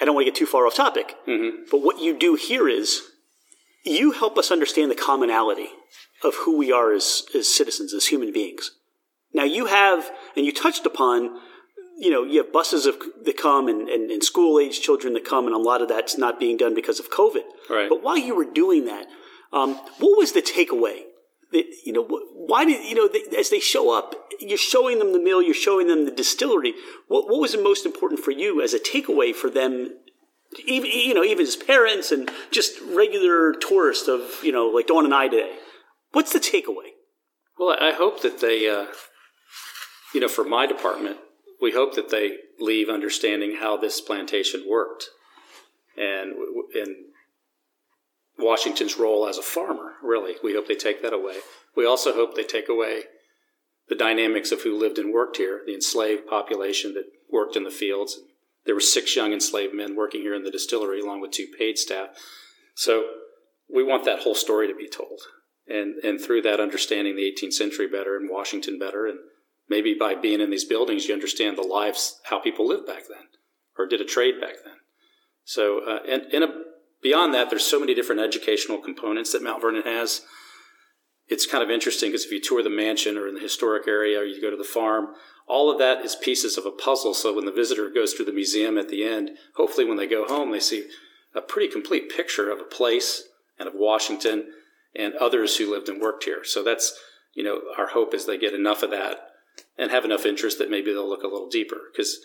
I 0.00 0.04
don't 0.04 0.14
want 0.14 0.26
to 0.26 0.30
get 0.30 0.38
too 0.38 0.46
far 0.46 0.66
off 0.66 0.74
topic. 0.74 1.14
Mm-hmm. 1.28 1.64
But 1.70 1.82
what 1.82 2.00
you 2.00 2.18
do 2.18 2.34
here 2.34 2.68
is 2.68 3.02
you 3.84 4.12
help 4.12 4.38
us 4.38 4.50
understand 4.50 4.90
the 4.90 4.96
commonality 4.96 5.68
of 6.24 6.34
who 6.44 6.56
we 6.56 6.72
are 6.72 6.92
as, 6.92 7.24
as 7.34 7.52
citizens, 7.52 7.92
as 7.92 8.06
human 8.06 8.32
beings. 8.32 8.70
Now 9.34 9.44
you 9.44 9.66
have, 9.66 10.10
and 10.36 10.46
you 10.46 10.52
touched 10.52 10.86
upon, 10.86 11.38
you 11.98 12.10
know, 12.10 12.24
you 12.24 12.42
have 12.42 12.52
buses 12.52 12.86
of, 12.86 12.96
that 13.24 13.36
come 13.36 13.68
and, 13.68 13.88
and, 13.88 14.10
and 14.10 14.22
school 14.22 14.58
age 14.58 14.80
children 14.80 15.14
that 15.14 15.24
come, 15.24 15.46
and 15.46 15.54
a 15.54 15.58
lot 15.58 15.82
of 15.82 15.88
that's 15.88 16.18
not 16.18 16.40
being 16.40 16.56
done 16.56 16.74
because 16.74 16.98
of 16.98 17.10
COVID. 17.10 17.42
Right. 17.70 17.88
But 17.88 18.02
while 18.02 18.18
you 18.18 18.34
were 18.34 18.44
doing 18.44 18.86
that, 18.86 19.06
um, 19.52 19.74
what 19.98 20.18
was 20.18 20.32
the 20.32 20.42
takeaway? 20.42 21.02
That, 21.52 21.64
you 21.84 21.92
know, 21.92 22.04
why 22.34 22.64
did, 22.64 22.84
you 22.88 22.94
know, 22.94 23.08
they, 23.08 23.24
as 23.36 23.50
they 23.50 23.60
show 23.60 23.96
up, 23.96 24.14
you're 24.40 24.56
showing 24.56 24.98
them 24.98 25.12
the 25.12 25.20
mill, 25.20 25.42
you're 25.42 25.54
showing 25.54 25.86
them 25.86 26.06
the 26.06 26.10
distillery. 26.10 26.72
What, 27.08 27.28
what 27.28 27.40
was 27.40 27.52
the 27.52 27.62
most 27.62 27.84
important 27.84 28.20
for 28.20 28.30
you 28.30 28.62
as 28.62 28.72
a 28.72 28.78
takeaway 28.78 29.34
for 29.34 29.50
them 29.50 29.92
even 30.66 30.90
you 30.90 31.14
know 31.14 31.24
even 31.24 31.46
his 31.46 31.56
parents 31.56 32.12
and 32.12 32.30
just 32.50 32.78
regular 32.82 33.54
tourists 33.54 34.06
of 34.06 34.20
you 34.42 34.52
know 34.52 34.66
like 34.66 34.86
Dawn 34.86 35.06
and 35.06 35.14
I 35.14 35.28
today. 35.28 35.56
What's 36.12 36.32
the 36.34 36.38
takeaway? 36.38 36.92
Well, 37.58 37.76
I 37.80 37.92
hope 37.92 38.22
that 38.22 38.40
they, 38.40 38.68
uh, 38.68 38.86
you 40.14 40.20
know, 40.20 40.28
for 40.28 40.44
my 40.44 40.66
department, 40.66 41.18
we 41.62 41.72
hope 41.72 41.94
that 41.94 42.10
they 42.10 42.38
leave 42.60 42.88
understanding 42.88 43.56
how 43.60 43.76
this 43.76 44.00
plantation 44.00 44.64
worked, 44.68 45.08
and 45.96 46.34
in 46.74 46.96
Washington's 48.38 48.98
role 48.98 49.26
as 49.26 49.38
a 49.38 49.42
farmer. 49.42 49.92
Really, 50.02 50.34
we 50.42 50.54
hope 50.54 50.66
they 50.66 50.74
take 50.74 51.00
that 51.02 51.12
away. 51.12 51.36
We 51.76 51.86
also 51.86 52.12
hope 52.12 52.34
they 52.34 52.44
take 52.44 52.68
away 52.68 53.04
the 53.88 53.94
dynamics 53.94 54.52
of 54.52 54.62
who 54.62 54.78
lived 54.78 54.98
and 54.98 55.12
worked 55.12 55.36
here, 55.36 55.62
the 55.64 55.74
enslaved 55.74 56.26
population 56.26 56.94
that 56.94 57.04
worked 57.30 57.56
in 57.56 57.64
the 57.64 57.70
fields 57.70 58.18
there 58.64 58.74
were 58.74 58.80
six 58.80 59.16
young 59.16 59.32
enslaved 59.32 59.74
men 59.74 59.96
working 59.96 60.20
here 60.20 60.34
in 60.34 60.44
the 60.44 60.50
distillery, 60.50 61.00
along 61.00 61.20
with 61.20 61.32
two 61.32 61.46
paid 61.58 61.78
staff. 61.78 62.08
So 62.74 63.04
we 63.72 63.82
want 63.82 64.04
that 64.04 64.20
whole 64.20 64.34
story 64.34 64.68
to 64.68 64.74
be 64.74 64.88
told, 64.88 65.20
and 65.66 65.96
and 66.04 66.20
through 66.20 66.42
that, 66.42 66.60
understanding 66.60 67.16
the 67.16 67.30
18th 67.30 67.54
century 67.54 67.88
better 67.88 68.16
and 68.16 68.30
Washington 68.30 68.78
better, 68.78 69.06
and 69.06 69.18
maybe 69.72 69.94
by 69.94 70.14
being 70.14 70.40
in 70.40 70.50
these 70.50 70.64
buildings, 70.74 71.06
you 71.06 71.14
understand 71.14 71.56
the 71.56 71.62
lives 71.62 72.20
how 72.24 72.38
people 72.38 72.68
lived 72.68 72.86
back 72.86 73.04
then, 73.08 73.26
or 73.76 73.86
did 73.86 74.00
a 74.00 74.04
trade 74.04 74.36
back 74.40 74.56
then. 74.64 74.76
So, 75.44 75.80
uh, 75.90 76.00
and, 76.08 76.22
and 76.34 76.44
a, 76.44 76.48
beyond 77.02 77.34
that, 77.34 77.50
there's 77.50 77.64
so 77.64 77.80
many 77.80 77.94
different 77.94 78.20
educational 78.20 78.78
components 78.78 79.32
that 79.32 79.42
Mount 79.42 79.62
Vernon 79.62 79.82
has. 79.82 80.20
It's 81.26 81.46
kind 81.46 81.64
of 81.64 81.70
interesting 81.70 82.10
because 82.10 82.26
if 82.26 82.32
you 82.32 82.40
tour 82.40 82.62
the 82.62 82.70
mansion 82.84 83.16
or 83.16 83.26
in 83.26 83.34
the 83.34 83.40
historic 83.40 83.88
area, 83.88 84.20
or 84.20 84.24
you 84.24 84.40
go 84.40 84.50
to 84.50 84.56
the 84.56 84.72
farm, 84.78 85.14
all 85.48 85.70
of 85.72 85.78
that 85.78 86.04
is 86.04 86.14
pieces 86.14 86.56
of 86.58 86.66
a 86.66 86.70
puzzle. 86.70 87.14
So 87.14 87.34
when 87.34 87.46
the 87.46 87.52
visitor 87.62 87.90
goes 87.90 88.12
through 88.12 88.26
the 88.26 88.32
museum 88.32 88.78
at 88.78 88.88
the 88.88 89.04
end, 89.04 89.30
hopefully 89.56 89.86
when 89.86 89.96
they 89.96 90.06
go 90.06 90.24
home, 90.26 90.52
they 90.52 90.60
see 90.60 90.84
a 91.34 91.40
pretty 91.40 91.72
complete 91.72 92.14
picture 92.14 92.50
of 92.50 92.60
a 92.60 92.64
place 92.64 93.22
and 93.58 93.66
of 93.68 93.74
Washington 93.74 94.52
and 94.94 95.14
others 95.14 95.56
who 95.56 95.72
lived 95.72 95.88
and 95.88 96.00
worked 96.00 96.24
here. 96.24 96.44
So 96.44 96.62
that's, 96.62 96.94
you 97.34 97.42
know, 97.42 97.62
our 97.78 97.88
hope 97.88 98.14
is 98.14 98.26
they 98.26 98.38
get 98.38 98.54
enough 98.54 98.82
of 98.82 98.90
that 98.90 99.31
and 99.76 99.90
have 99.90 100.04
enough 100.04 100.26
interest 100.26 100.58
that 100.58 100.70
maybe 100.70 100.92
they'll 100.92 101.08
look 101.08 101.22
a 101.22 101.28
little 101.28 101.48
deeper 101.48 101.78
because 101.92 102.18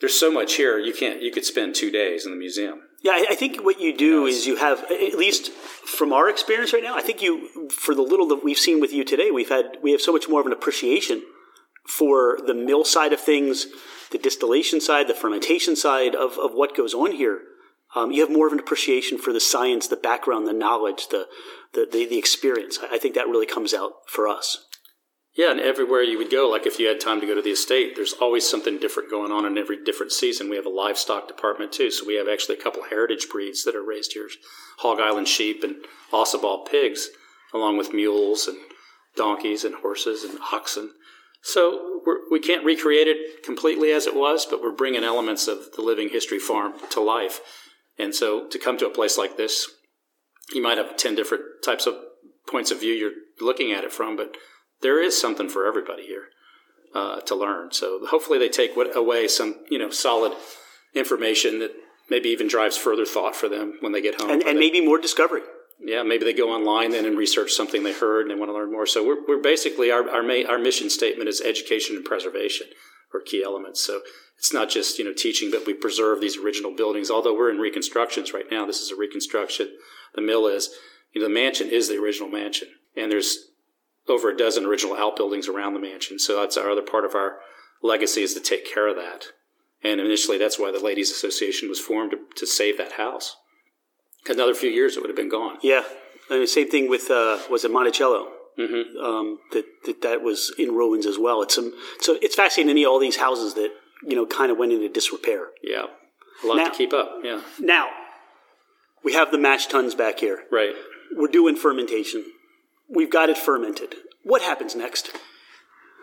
there's 0.00 0.18
so 0.18 0.32
much 0.32 0.54
here. 0.54 0.78
You 0.78 0.92
can't, 0.92 1.22
you 1.22 1.30
could 1.30 1.44
spend 1.44 1.74
two 1.74 1.90
days 1.90 2.24
in 2.24 2.32
the 2.32 2.38
museum. 2.38 2.82
Yeah, 3.02 3.24
I 3.28 3.34
think 3.34 3.64
what 3.64 3.80
you 3.80 3.96
do 3.96 4.26
is 4.26 4.46
you 4.46 4.56
have, 4.56 4.84
at 4.84 5.14
least 5.14 5.50
from 5.50 6.12
our 6.12 6.28
experience 6.28 6.72
right 6.72 6.82
now, 6.82 6.96
I 6.96 7.02
think 7.02 7.20
you, 7.20 7.68
for 7.70 7.94
the 7.94 8.02
little 8.02 8.28
that 8.28 8.44
we've 8.44 8.58
seen 8.58 8.80
with 8.80 8.92
you 8.92 9.04
today, 9.04 9.30
we've 9.30 9.48
had, 9.48 9.78
we 9.82 9.90
have 9.90 10.00
so 10.00 10.12
much 10.12 10.28
more 10.28 10.40
of 10.40 10.46
an 10.46 10.52
appreciation 10.52 11.22
for 11.88 12.38
the 12.46 12.54
mill 12.54 12.84
side 12.84 13.12
of 13.12 13.20
things, 13.20 13.66
the 14.12 14.18
distillation 14.18 14.80
side, 14.80 15.08
the 15.08 15.14
fermentation 15.14 15.74
side 15.74 16.14
of, 16.14 16.38
of 16.38 16.52
what 16.52 16.76
goes 16.76 16.94
on 16.94 17.12
here. 17.12 17.40
Um, 17.94 18.12
you 18.12 18.22
have 18.22 18.30
more 18.30 18.46
of 18.46 18.52
an 18.52 18.60
appreciation 18.60 19.18
for 19.18 19.32
the 19.32 19.40
science, 19.40 19.88
the 19.88 19.96
background, 19.96 20.46
the 20.46 20.52
knowledge, 20.52 21.08
the, 21.08 21.26
the, 21.74 21.86
the, 21.90 22.06
the 22.06 22.18
experience. 22.18 22.78
I 22.90 22.98
think 22.98 23.14
that 23.14 23.28
really 23.28 23.46
comes 23.46 23.74
out 23.74 23.92
for 24.06 24.28
us. 24.28 24.66
Yeah, 25.34 25.50
and 25.50 25.60
everywhere 25.60 26.02
you 26.02 26.18
would 26.18 26.30
go, 26.30 26.48
like 26.50 26.66
if 26.66 26.78
you 26.78 26.88
had 26.88 27.00
time 27.00 27.20
to 27.20 27.26
go 27.26 27.34
to 27.34 27.40
the 27.40 27.50
estate, 27.50 27.96
there's 27.96 28.12
always 28.12 28.48
something 28.48 28.78
different 28.78 29.10
going 29.10 29.32
on 29.32 29.46
in 29.46 29.56
every 29.56 29.82
different 29.82 30.12
season. 30.12 30.50
We 30.50 30.56
have 30.56 30.66
a 30.66 30.70
livestock 30.70 31.26
department 31.26 31.72
too, 31.72 31.90
so 31.90 32.06
we 32.06 32.16
have 32.16 32.28
actually 32.28 32.58
a 32.58 32.62
couple 32.62 32.82
heritage 32.84 33.28
breeds 33.30 33.64
that 33.64 33.74
are 33.74 33.84
raised 33.84 34.12
here: 34.12 34.28
Hog 34.78 35.00
Island 35.00 35.28
sheep 35.28 35.64
and 35.64 35.76
Ossabaw 36.12 36.68
pigs, 36.68 37.08
along 37.54 37.78
with 37.78 37.94
mules 37.94 38.46
and 38.46 38.58
donkeys 39.16 39.64
and 39.64 39.76
horses 39.76 40.22
and 40.22 40.38
oxen. 40.52 40.90
So 41.42 42.00
we're, 42.06 42.30
we 42.30 42.38
can 42.38 42.58
not 42.58 42.64
recreate 42.64 43.08
it 43.08 43.42
completely 43.42 43.90
as 43.90 44.06
it 44.06 44.14
was, 44.14 44.46
but 44.46 44.62
we're 44.62 44.70
bringing 44.72 45.02
elements 45.02 45.48
of 45.48 45.72
the 45.76 45.82
living 45.82 46.10
history 46.10 46.38
farm 46.38 46.74
to 46.90 47.00
life. 47.00 47.40
And 47.98 48.14
so 48.14 48.46
to 48.48 48.58
come 48.58 48.78
to 48.78 48.86
a 48.86 48.90
place 48.90 49.18
like 49.18 49.36
this, 49.36 49.66
you 50.52 50.62
might 50.62 50.78
have 50.78 50.96
10 50.96 51.14
different 51.14 51.44
types 51.64 51.86
of 51.86 51.96
points 52.48 52.70
of 52.70 52.80
view 52.80 52.92
you're 52.92 53.12
looking 53.40 53.72
at 53.72 53.84
it 53.84 53.92
from, 53.92 54.16
but 54.16 54.36
there 54.82 55.02
is 55.02 55.20
something 55.20 55.48
for 55.48 55.66
everybody 55.66 56.06
here 56.06 56.24
uh, 56.94 57.20
to 57.22 57.34
learn. 57.34 57.72
So 57.72 58.06
hopefully 58.06 58.38
they 58.38 58.48
take 58.48 58.72
away 58.76 59.28
some, 59.28 59.56
you 59.70 59.78
know, 59.78 59.90
solid 59.90 60.32
information 60.94 61.58
that 61.60 61.72
maybe 62.10 62.28
even 62.28 62.48
drives 62.48 62.76
further 62.76 63.06
thought 63.06 63.34
for 63.34 63.48
them 63.48 63.74
when 63.80 63.92
they 63.92 64.02
get 64.02 64.20
home. 64.20 64.30
And, 64.30 64.42
and 64.42 64.58
maybe 64.58 64.84
more 64.84 64.98
discovery 64.98 65.42
yeah, 65.84 66.02
maybe 66.02 66.24
they 66.24 66.32
go 66.32 66.50
online 66.50 66.92
then 66.92 67.04
and 67.04 67.18
research 67.18 67.52
something 67.52 67.82
they 67.82 67.92
heard 67.92 68.22
and 68.22 68.30
they 68.30 68.38
want 68.38 68.50
to 68.50 68.54
learn 68.54 68.70
more. 68.70 68.86
So 68.86 69.04
we're, 69.04 69.26
we're 69.26 69.42
basically 69.42 69.90
our 69.90 70.08
our, 70.08 70.22
main, 70.22 70.46
our 70.46 70.58
mission 70.58 70.88
statement 70.88 71.28
is 71.28 71.40
education 71.40 71.96
and 71.96 72.04
preservation 72.04 72.68
are 73.12 73.20
key 73.20 73.42
elements. 73.42 73.84
So 73.84 74.00
it's 74.38 74.52
not 74.52 74.70
just 74.70 74.98
you 74.98 75.04
know 75.04 75.12
teaching, 75.12 75.50
but 75.50 75.66
we 75.66 75.74
preserve 75.74 76.20
these 76.20 76.36
original 76.36 76.74
buildings. 76.74 77.10
Although 77.10 77.34
we're 77.34 77.50
in 77.50 77.58
reconstructions 77.58 78.32
right 78.32 78.46
now, 78.50 78.64
this 78.64 78.80
is 78.80 78.90
a 78.90 78.96
reconstruction. 78.96 79.70
The 80.14 80.22
mill 80.22 80.46
is 80.46 80.70
you 81.12 81.20
know 81.20 81.26
the 81.26 81.34
mansion 81.34 81.68
is 81.68 81.88
the 81.88 81.98
original 81.98 82.28
mansion, 82.28 82.68
and 82.96 83.10
there's 83.10 83.48
over 84.08 84.30
a 84.30 84.36
dozen 84.36 84.64
original 84.64 84.96
outbuildings 84.96 85.48
around 85.48 85.74
the 85.74 85.80
mansion. 85.80 86.18
So 86.18 86.40
that's 86.40 86.56
our 86.56 86.70
other 86.70 86.82
part 86.82 87.04
of 87.04 87.14
our 87.14 87.38
legacy 87.82 88.22
is 88.22 88.34
to 88.34 88.40
take 88.40 88.72
care 88.72 88.88
of 88.88 88.96
that. 88.96 89.26
And 89.84 90.00
initially, 90.00 90.38
that's 90.38 90.58
why 90.58 90.70
the 90.70 90.78
Ladies 90.78 91.10
Association 91.10 91.68
was 91.68 91.80
formed 91.80 92.12
to, 92.12 92.18
to 92.36 92.46
save 92.46 92.78
that 92.78 92.92
house 92.92 93.36
another 94.28 94.54
few 94.54 94.70
years, 94.70 94.96
it 94.96 95.00
would 95.00 95.10
have 95.10 95.16
been 95.16 95.28
gone. 95.28 95.58
Yeah, 95.62 95.82
and 96.30 96.42
the 96.42 96.46
same 96.46 96.68
thing 96.68 96.88
with 96.88 97.10
uh, 97.10 97.38
was 97.50 97.64
it 97.64 97.70
Monticello. 97.70 98.28
Mm-hmm. 98.58 99.02
Um, 99.02 99.38
that, 99.52 99.64
that 99.86 100.02
that 100.02 100.22
was 100.22 100.54
in 100.58 100.72
ruins 100.72 101.06
as 101.06 101.18
well. 101.18 101.42
It's 101.42 101.54
some 101.54 101.72
so 102.00 102.18
it's 102.20 102.34
fascinating 102.34 102.68
to 102.68 102.74
me 102.74 102.84
all 102.84 102.98
these 103.00 103.16
houses 103.16 103.54
that 103.54 103.70
you 104.06 104.14
know 104.14 104.26
kind 104.26 104.52
of 104.52 104.58
went 104.58 104.72
into 104.72 104.88
disrepair. 104.88 105.48
Yeah, 105.62 105.86
a 106.44 106.46
lot 106.46 106.56
now, 106.56 106.68
to 106.68 106.70
keep 106.70 106.92
up. 106.92 107.18
Yeah. 107.24 107.40
Now 107.58 107.88
we 109.02 109.14
have 109.14 109.30
the 109.30 109.38
mash 109.38 109.66
tuns 109.66 109.94
back 109.94 110.20
here. 110.20 110.44
Right. 110.50 110.74
We're 111.16 111.28
doing 111.28 111.56
fermentation. 111.56 112.24
We've 112.88 113.10
got 113.10 113.30
it 113.30 113.38
fermented. 113.38 113.94
What 114.22 114.42
happens 114.42 114.74
next? 114.74 115.10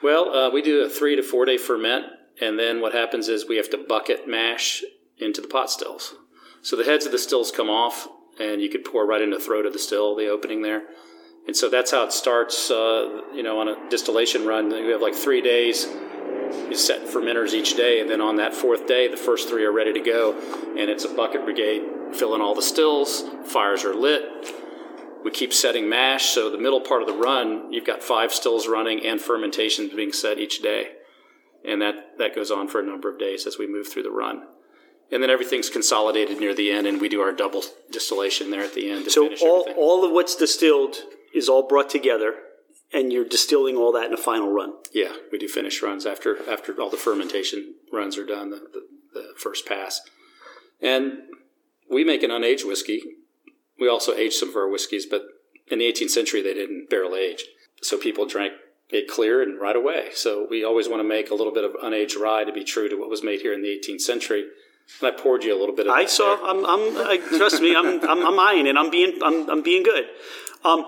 Well, 0.02 0.34
uh, 0.34 0.50
we 0.50 0.62
do 0.62 0.82
a 0.82 0.90
three 0.90 1.16
to 1.16 1.24
four 1.24 1.46
day 1.46 1.58
ferment, 1.58 2.06
and 2.42 2.58
then 2.58 2.82
what 2.82 2.94
happens 2.94 3.28
is 3.28 3.48
we 3.48 3.58
have 3.58 3.70
to 3.72 3.78
bucket 3.78 4.28
mash 4.28 4.84
into 5.18 5.42
the 5.42 5.48
pot 5.48 5.70
stills. 5.70 6.16
So 6.62 6.76
the 6.76 6.86
heads 6.86 7.06
of 7.06 7.12
the 7.12 7.18
stills 7.18 7.52
come 7.52 7.70
off, 7.70 8.08
and 8.40 8.62
you 8.62 8.70
could 8.70 8.86
pour 8.86 9.06
right 9.06 9.22
in 9.22 9.30
the 9.30 9.40
throat 9.40 9.66
of 9.66 9.74
the 9.74 9.80
still, 9.80 10.16
the 10.16 10.28
opening 10.28 10.62
there. 10.62 10.84
And 11.48 11.56
so 11.56 11.70
that's 11.70 11.92
how 11.92 12.04
it 12.04 12.12
starts. 12.12 12.70
Uh, 12.70 13.22
you 13.34 13.44
know, 13.44 13.60
on 13.60 13.68
a 13.68 13.90
distillation 13.90 14.46
run, 14.46 14.70
we 14.70 14.92
have 14.92 15.02
like 15.02 15.16
three 15.16 15.42
days. 15.42 15.88
You 16.70 16.76
set 16.76 17.08
fermenters 17.08 17.54
each 17.54 17.76
day, 17.76 18.02
and 18.02 18.10
then 18.10 18.22
on 18.22 18.38
that 18.38 18.54
fourth 18.54 18.88
day, 18.88 19.08
the 19.08 19.18
first 19.18 19.50
three 19.50 19.64
are 19.66 19.72
ready 19.72 19.94
to 19.94 20.00
go, 20.00 20.34
and 20.78 20.90
it's 20.90 21.06
a 21.06 21.10
bucket 21.10 21.46
brigade 21.46 21.84
filling 22.14 22.42
all 22.42 22.56
the 22.56 22.62
stills. 22.62 23.24
Fires 23.46 23.84
are 23.84 23.94
lit. 23.94 24.24
We 25.24 25.32
keep 25.32 25.54
setting 25.54 25.90
mash, 25.90 26.26
so 26.26 26.50
the 26.50 26.58
middle 26.58 26.82
part 26.82 27.02
of 27.02 27.08
the 27.08 27.14
run, 27.14 27.72
you've 27.72 27.86
got 27.86 28.04
five 28.04 28.34
stills 28.34 28.68
running 28.68 29.06
and 29.06 29.20
fermentation 29.20 29.90
being 29.96 30.14
set 30.14 30.40
each 30.40 30.62
day, 30.62 30.92
and 31.66 31.82
that 31.82 32.18
that 32.18 32.36
goes 32.36 32.52
on 32.52 32.68
for 32.68 32.80
a 32.80 32.86
number 32.86 33.12
of 33.12 33.20
days 33.20 33.46
as 33.46 33.58
we 33.58 33.68
move 33.68 33.88
through 33.88 34.04
the 34.04 34.12
run 34.12 34.44
and 35.12 35.24
then 35.24 35.30
everything's 35.30 35.70
consolidated 35.70 36.40
near 36.40 36.54
the 36.54 36.72
end, 36.72 36.86
and 36.88 37.02
we 37.02 37.10
do 37.10 37.22
our 37.22 37.32
double 37.32 37.64
distillation 37.92 38.52
there 38.52 38.62
at 38.62 38.74
the 38.74 38.90
end. 38.90 39.12
so 39.12 39.28
all 39.42 39.62
everything. 39.62 39.74
all 39.78 40.06
of 40.06 40.12
what's 40.12 40.36
distilled 40.36 40.98
is 41.34 41.50
all 41.50 41.68
brought 41.68 41.90
together, 41.90 42.36
and 42.94 43.12
you're 43.12 43.26
distilling 43.26 43.76
all 43.76 43.92
that 43.92 44.06
in 44.06 44.14
a 44.14 44.18
final 44.18 44.52
run. 44.52 44.74
Yeah, 44.94 45.14
we 45.32 45.38
do 45.38 45.48
finish 45.48 45.82
runs 45.82 46.06
after 46.06 46.38
after 46.50 46.80
all 46.80 46.90
the 46.90 46.98
fermentation 46.98 47.76
runs 47.92 48.18
are 48.18 48.26
done, 48.26 48.52
the, 48.52 48.58
the, 48.58 48.88
the 49.14 49.34
first 49.38 49.66
pass, 49.66 50.02
and 50.82 51.14
we 51.90 52.04
make 52.04 52.24
an 52.24 52.32
unaged 52.32 52.68
whiskey. 52.68 53.02
We 53.80 53.88
also 53.90 54.14
age 54.14 54.34
some 54.34 54.50
of 54.50 54.56
our 54.56 54.70
whiskeys, 54.70 55.06
but 55.06 55.24
in 55.68 55.80
the 55.80 55.86
18th 55.86 56.10
century 56.10 56.42
they 56.42 56.54
didn't 56.54 56.90
barrel 56.90 57.16
age, 57.16 57.46
so 57.82 57.98
people 57.98 58.26
drank 58.26 58.54
it 58.90 59.08
clear 59.08 59.42
and 59.42 59.60
right 59.60 59.76
away. 59.76 60.10
So 60.14 60.48
we 60.50 60.64
always 60.64 60.90
want 60.90 61.00
to 61.02 61.08
make 61.08 61.30
a 61.30 61.36
little 61.36 61.54
bit 61.54 61.64
of 61.64 61.74
unaged 61.84 62.20
rye 62.20 62.44
to 62.44 62.52
be 62.52 62.64
true 62.64 62.90
to 62.90 62.96
what 62.96 63.10
was 63.10 63.24
made 63.24 63.42
here 63.42 63.54
in 63.54 63.62
the 63.62 63.68
18th 63.70 64.02
century 64.02 64.46
and 65.02 65.08
I 65.08 65.18
poured 65.18 65.44
you 65.44 65.58
a 65.58 65.60
little 65.60 65.76
bit 65.76 65.88
of. 65.88 65.94
I 65.94 66.06
saw. 66.06 66.36
There. 66.36 66.46
I'm. 66.46 66.66
I'm 66.66 67.08
I, 67.08 67.18
trust 67.38 67.62
me. 67.62 67.76
I'm, 67.76 68.02
I'm. 68.08 68.26
I'm 68.26 68.40
eyeing 68.40 68.68
it. 68.68 68.76
I'm 68.76 68.90
being. 68.90 69.20
I'm. 69.24 69.50
I'm 69.50 69.62
being 69.62 69.84
good. 69.84 70.06
Um, 70.64 70.86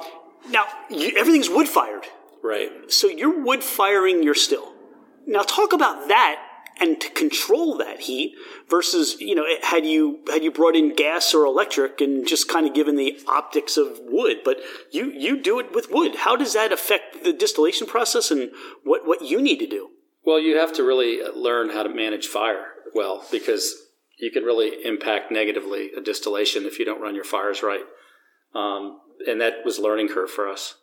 now 0.50 0.66
you, 0.89 1.14
everything's 1.18 1.50
wood 1.50 1.68
fired. 1.68 2.06
Right. 2.44 2.92
So 2.92 3.08
you're 3.08 3.44
wood 3.44 3.64
firing 3.64 4.24
your 4.24 4.36
still. 4.36 4.74
Now 5.28 5.44
talk 5.44 5.74
about 5.74 6.08
that 6.08 6.42
and 6.80 6.99
to 7.01 7.09
control 7.09 7.78
that 7.78 8.01
heat 8.01 8.34
versus 8.69 9.19
you 9.19 9.36
know 9.36 9.45
had 9.61 9.86
you 9.86 10.19
had 10.30 10.43
you 10.43 10.51
brought 10.51 10.76
in 10.76 10.95
gas 10.95 11.34
or 11.34 11.45
electric 11.45 12.01
and 12.01 12.28
just 12.28 12.47
kind 12.47 12.67
of 12.67 12.74
given 12.74 12.95
the 12.95 13.19
optics 13.28 13.78
of 13.78 13.99
wood 14.03 14.38
but 14.43 14.57
you 14.91 15.11
you 15.11 15.41
do 15.41 15.59
it 15.59 15.74
with 15.74 15.91
wood 15.91 16.15
how 16.17 16.36
does 16.36 16.53
that 16.53 16.72
affect 16.72 17.24
the 17.24 17.34
distillation 17.34 17.86
process 17.86 18.32
and 18.32 18.51
what 18.84 19.05
what 19.05 19.22
you 19.22 19.41
need 19.41 19.57
to 19.57 19.67
do 19.67 19.89
well 20.26 20.39
you 20.39 20.57
have 20.57 20.74
to 20.74 20.84
really 20.84 21.22
learn 21.36 21.69
how 21.69 21.84
to 21.84 21.89
manage 21.89 22.28
fire 22.28 22.67
well 22.93 23.26
because 23.32 23.88
you 24.22 24.30
can 24.30 24.43
really 24.43 24.86
impact 24.86 25.32
negatively 25.32 25.89
a 25.97 25.99
distillation 25.99 26.65
if 26.65 26.78
you 26.78 26.86
don't 26.86 27.01
run 27.01 27.15
your 27.15 27.24
fires 27.24 27.63
right. 27.63 27.82
Um, 28.53 28.99
and 29.28 29.41
that 29.41 29.65
was 29.65 29.80
learning 29.80 30.09
curve 30.09 30.30
for 30.30 30.47
us. 30.47 30.76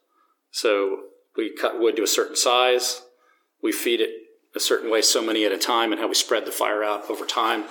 So 0.51 1.05
we 1.37 1.55
cut 1.55 1.79
wood 1.79 1.97
to 1.97 2.03
a 2.03 2.09
certain 2.09 2.35
size. 2.35 3.03
We 3.63 3.71
feed 3.71 4.01
it 4.01 4.11
a 4.59 4.61
certain 4.61 4.91
way, 4.91 5.01
so 5.01 5.23
many 5.23 5.45
at 5.45 5.53
a 5.53 5.59
time, 5.59 5.93
and 5.93 6.01
how 6.01 6.09
we 6.09 6.15
spread 6.15 6.45
the 6.45 6.53
fire 6.53 6.85
out 6.85 7.09
over 7.09 7.25
time. 7.25 7.65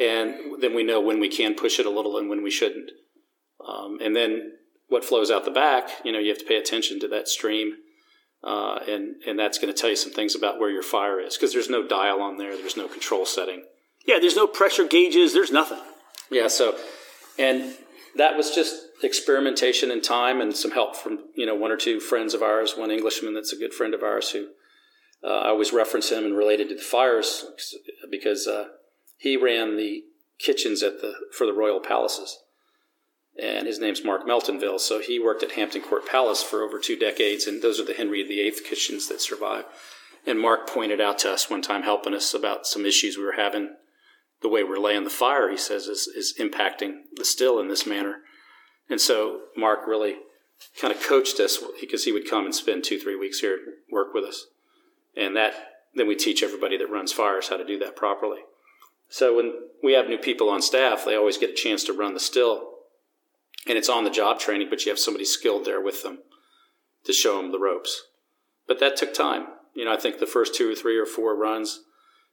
And 0.00 0.60
then 0.60 0.74
we 0.74 0.84
know 0.84 1.00
when 1.00 1.18
we 1.18 1.28
can 1.28 1.54
push 1.54 1.80
it 1.80 1.86
a 1.86 1.90
little 1.90 2.16
and 2.16 2.28
when 2.28 2.42
we 2.42 2.50
shouldn't. 2.50 2.90
Um, 3.66 3.98
and 4.00 4.14
then 4.14 4.52
what 4.88 5.04
flows 5.04 5.30
out 5.30 5.44
the 5.44 5.50
back, 5.50 5.88
you 6.04 6.12
know, 6.12 6.18
you 6.18 6.28
have 6.28 6.38
to 6.38 6.44
pay 6.44 6.56
attention 6.56 7.00
to 7.00 7.08
that 7.08 7.28
stream. 7.28 7.74
Uh, 8.42 8.78
and, 8.88 9.16
and 9.26 9.38
that's 9.38 9.58
going 9.58 9.72
to 9.72 9.78
tell 9.78 9.90
you 9.90 9.96
some 9.96 10.12
things 10.12 10.34
about 10.34 10.58
where 10.58 10.70
your 10.70 10.82
fire 10.82 11.20
is 11.20 11.36
because 11.36 11.52
there's 11.52 11.68
no 11.68 11.86
dial 11.86 12.22
on 12.22 12.38
there, 12.38 12.56
there's 12.56 12.76
no 12.76 12.88
control 12.88 13.26
setting. 13.26 13.64
Yeah, 14.06 14.18
there's 14.18 14.36
no 14.36 14.46
pressure 14.46 14.86
gauges. 14.86 15.34
There's 15.34 15.52
nothing. 15.52 15.80
Yeah. 16.30 16.48
So, 16.48 16.76
and 17.38 17.74
that 18.16 18.36
was 18.36 18.54
just 18.54 18.74
experimentation 19.02 19.90
and 19.90 20.02
time 20.02 20.40
and 20.40 20.54
some 20.54 20.70
help 20.70 20.96
from 20.96 21.18
you 21.34 21.46
know 21.46 21.54
one 21.54 21.70
or 21.70 21.76
two 21.76 22.00
friends 22.00 22.34
of 22.34 22.42
ours. 22.42 22.74
One 22.76 22.90
Englishman 22.90 23.34
that's 23.34 23.52
a 23.52 23.56
good 23.56 23.74
friend 23.74 23.94
of 23.94 24.02
ours 24.02 24.30
who 24.30 24.48
uh, 25.22 25.28
I 25.28 25.48
always 25.48 25.72
reference 25.72 26.10
him 26.10 26.24
and 26.24 26.36
related 26.36 26.68
to 26.68 26.74
the 26.74 26.82
fires 26.82 27.44
because 28.10 28.46
uh, 28.46 28.68
he 29.18 29.36
ran 29.36 29.76
the 29.76 30.04
kitchens 30.38 30.82
at 30.82 31.00
the 31.00 31.12
for 31.36 31.46
the 31.46 31.52
royal 31.52 31.80
palaces, 31.80 32.42
and 33.40 33.66
his 33.66 33.78
name's 33.78 34.04
Marc 34.04 34.26
Meltonville. 34.26 34.78
So 34.78 35.00
he 35.00 35.18
worked 35.18 35.42
at 35.42 35.52
Hampton 35.52 35.82
Court 35.82 36.06
Palace 36.06 36.42
for 36.42 36.62
over 36.62 36.78
two 36.78 36.96
decades, 36.96 37.46
and 37.46 37.62
those 37.62 37.78
are 37.78 37.84
the 37.84 37.94
Henry 37.94 38.22
VIII 38.22 38.52
kitchens 38.64 39.08
that 39.08 39.20
survive. 39.20 39.64
And 40.26 40.38
Marc 40.38 40.68
pointed 40.68 41.00
out 41.00 41.18
to 41.20 41.32
us 41.32 41.48
one 41.48 41.62
time, 41.62 41.82
helping 41.82 42.14
us 42.14 42.34
about 42.34 42.66
some 42.66 42.84
issues 42.84 43.16
we 43.16 43.24
were 43.24 43.36
having. 43.36 43.76
The 44.42 44.48
way 44.48 44.64
we're 44.64 44.78
laying 44.78 45.04
the 45.04 45.10
fire, 45.10 45.50
he 45.50 45.56
says, 45.56 45.86
is, 45.86 46.06
is 46.06 46.34
impacting 46.38 47.00
the 47.14 47.26
still 47.26 47.60
in 47.60 47.68
this 47.68 47.86
manner. 47.86 48.20
And 48.88 49.00
so 49.00 49.40
Mark 49.56 49.86
really 49.86 50.16
kind 50.80 50.94
of 50.94 51.02
coached 51.02 51.40
us 51.40 51.58
because 51.80 52.04
he 52.04 52.12
would 52.12 52.28
come 52.28 52.44
and 52.44 52.54
spend 52.54 52.84
two, 52.84 52.98
three 52.98 53.16
weeks 53.16 53.40
here, 53.40 53.58
work 53.90 54.14
with 54.14 54.24
us. 54.24 54.46
And 55.16 55.36
that, 55.36 55.54
then 55.94 56.06
we 56.06 56.14
teach 56.14 56.42
everybody 56.42 56.76
that 56.78 56.90
runs 56.90 57.12
fires 57.12 57.48
how 57.48 57.56
to 57.56 57.64
do 57.64 57.78
that 57.78 57.96
properly. 57.96 58.40
So 59.08 59.36
when 59.36 59.52
we 59.82 59.92
have 59.94 60.08
new 60.08 60.18
people 60.18 60.48
on 60.48 60.62
staff, 60.62 61.04
they 61.04 61.16
always 61.16 61.38
get 61.38 61.50
a 61.50 61.54
chance 61.54 61.82
to 61.84 61.92
run 61.92 62.14
the 62.14 62.20
still. 62.20 62.68
And 63.66 63.76
it's 63.76 63.88
on 63.88 64.04
the 64.04 64.10
job 64.10 64.38
training, 64.38 64.68
but 64.70 64.84
you 64.84 64.90
have 64.90 64.98
somebody 64.98 65.24
skilled 65.24 65.64
there 65.64 65.80
with 65.80 66.02
them 66.02 66.20
to 67.04 67.12
show 67.12 67.36
them 67.36 67.52
the 67.52 67.58
ropes. 67.58 68.04
But 68.66 68.78
that 68.80 68.96
took 68.96 69.12
time. 69.12 69.48
You 69.74 69.84
know, 69.84 69.92
I 69.92 69.96
think 69.96 70.18
the 70.18 70.26
first 70.26 70.54
two 70.54 70.70
or 70.70 70.74
three 70.74 70.96
or 70.96 71.06
four 71.06 71.36
runs, 71.36 71.80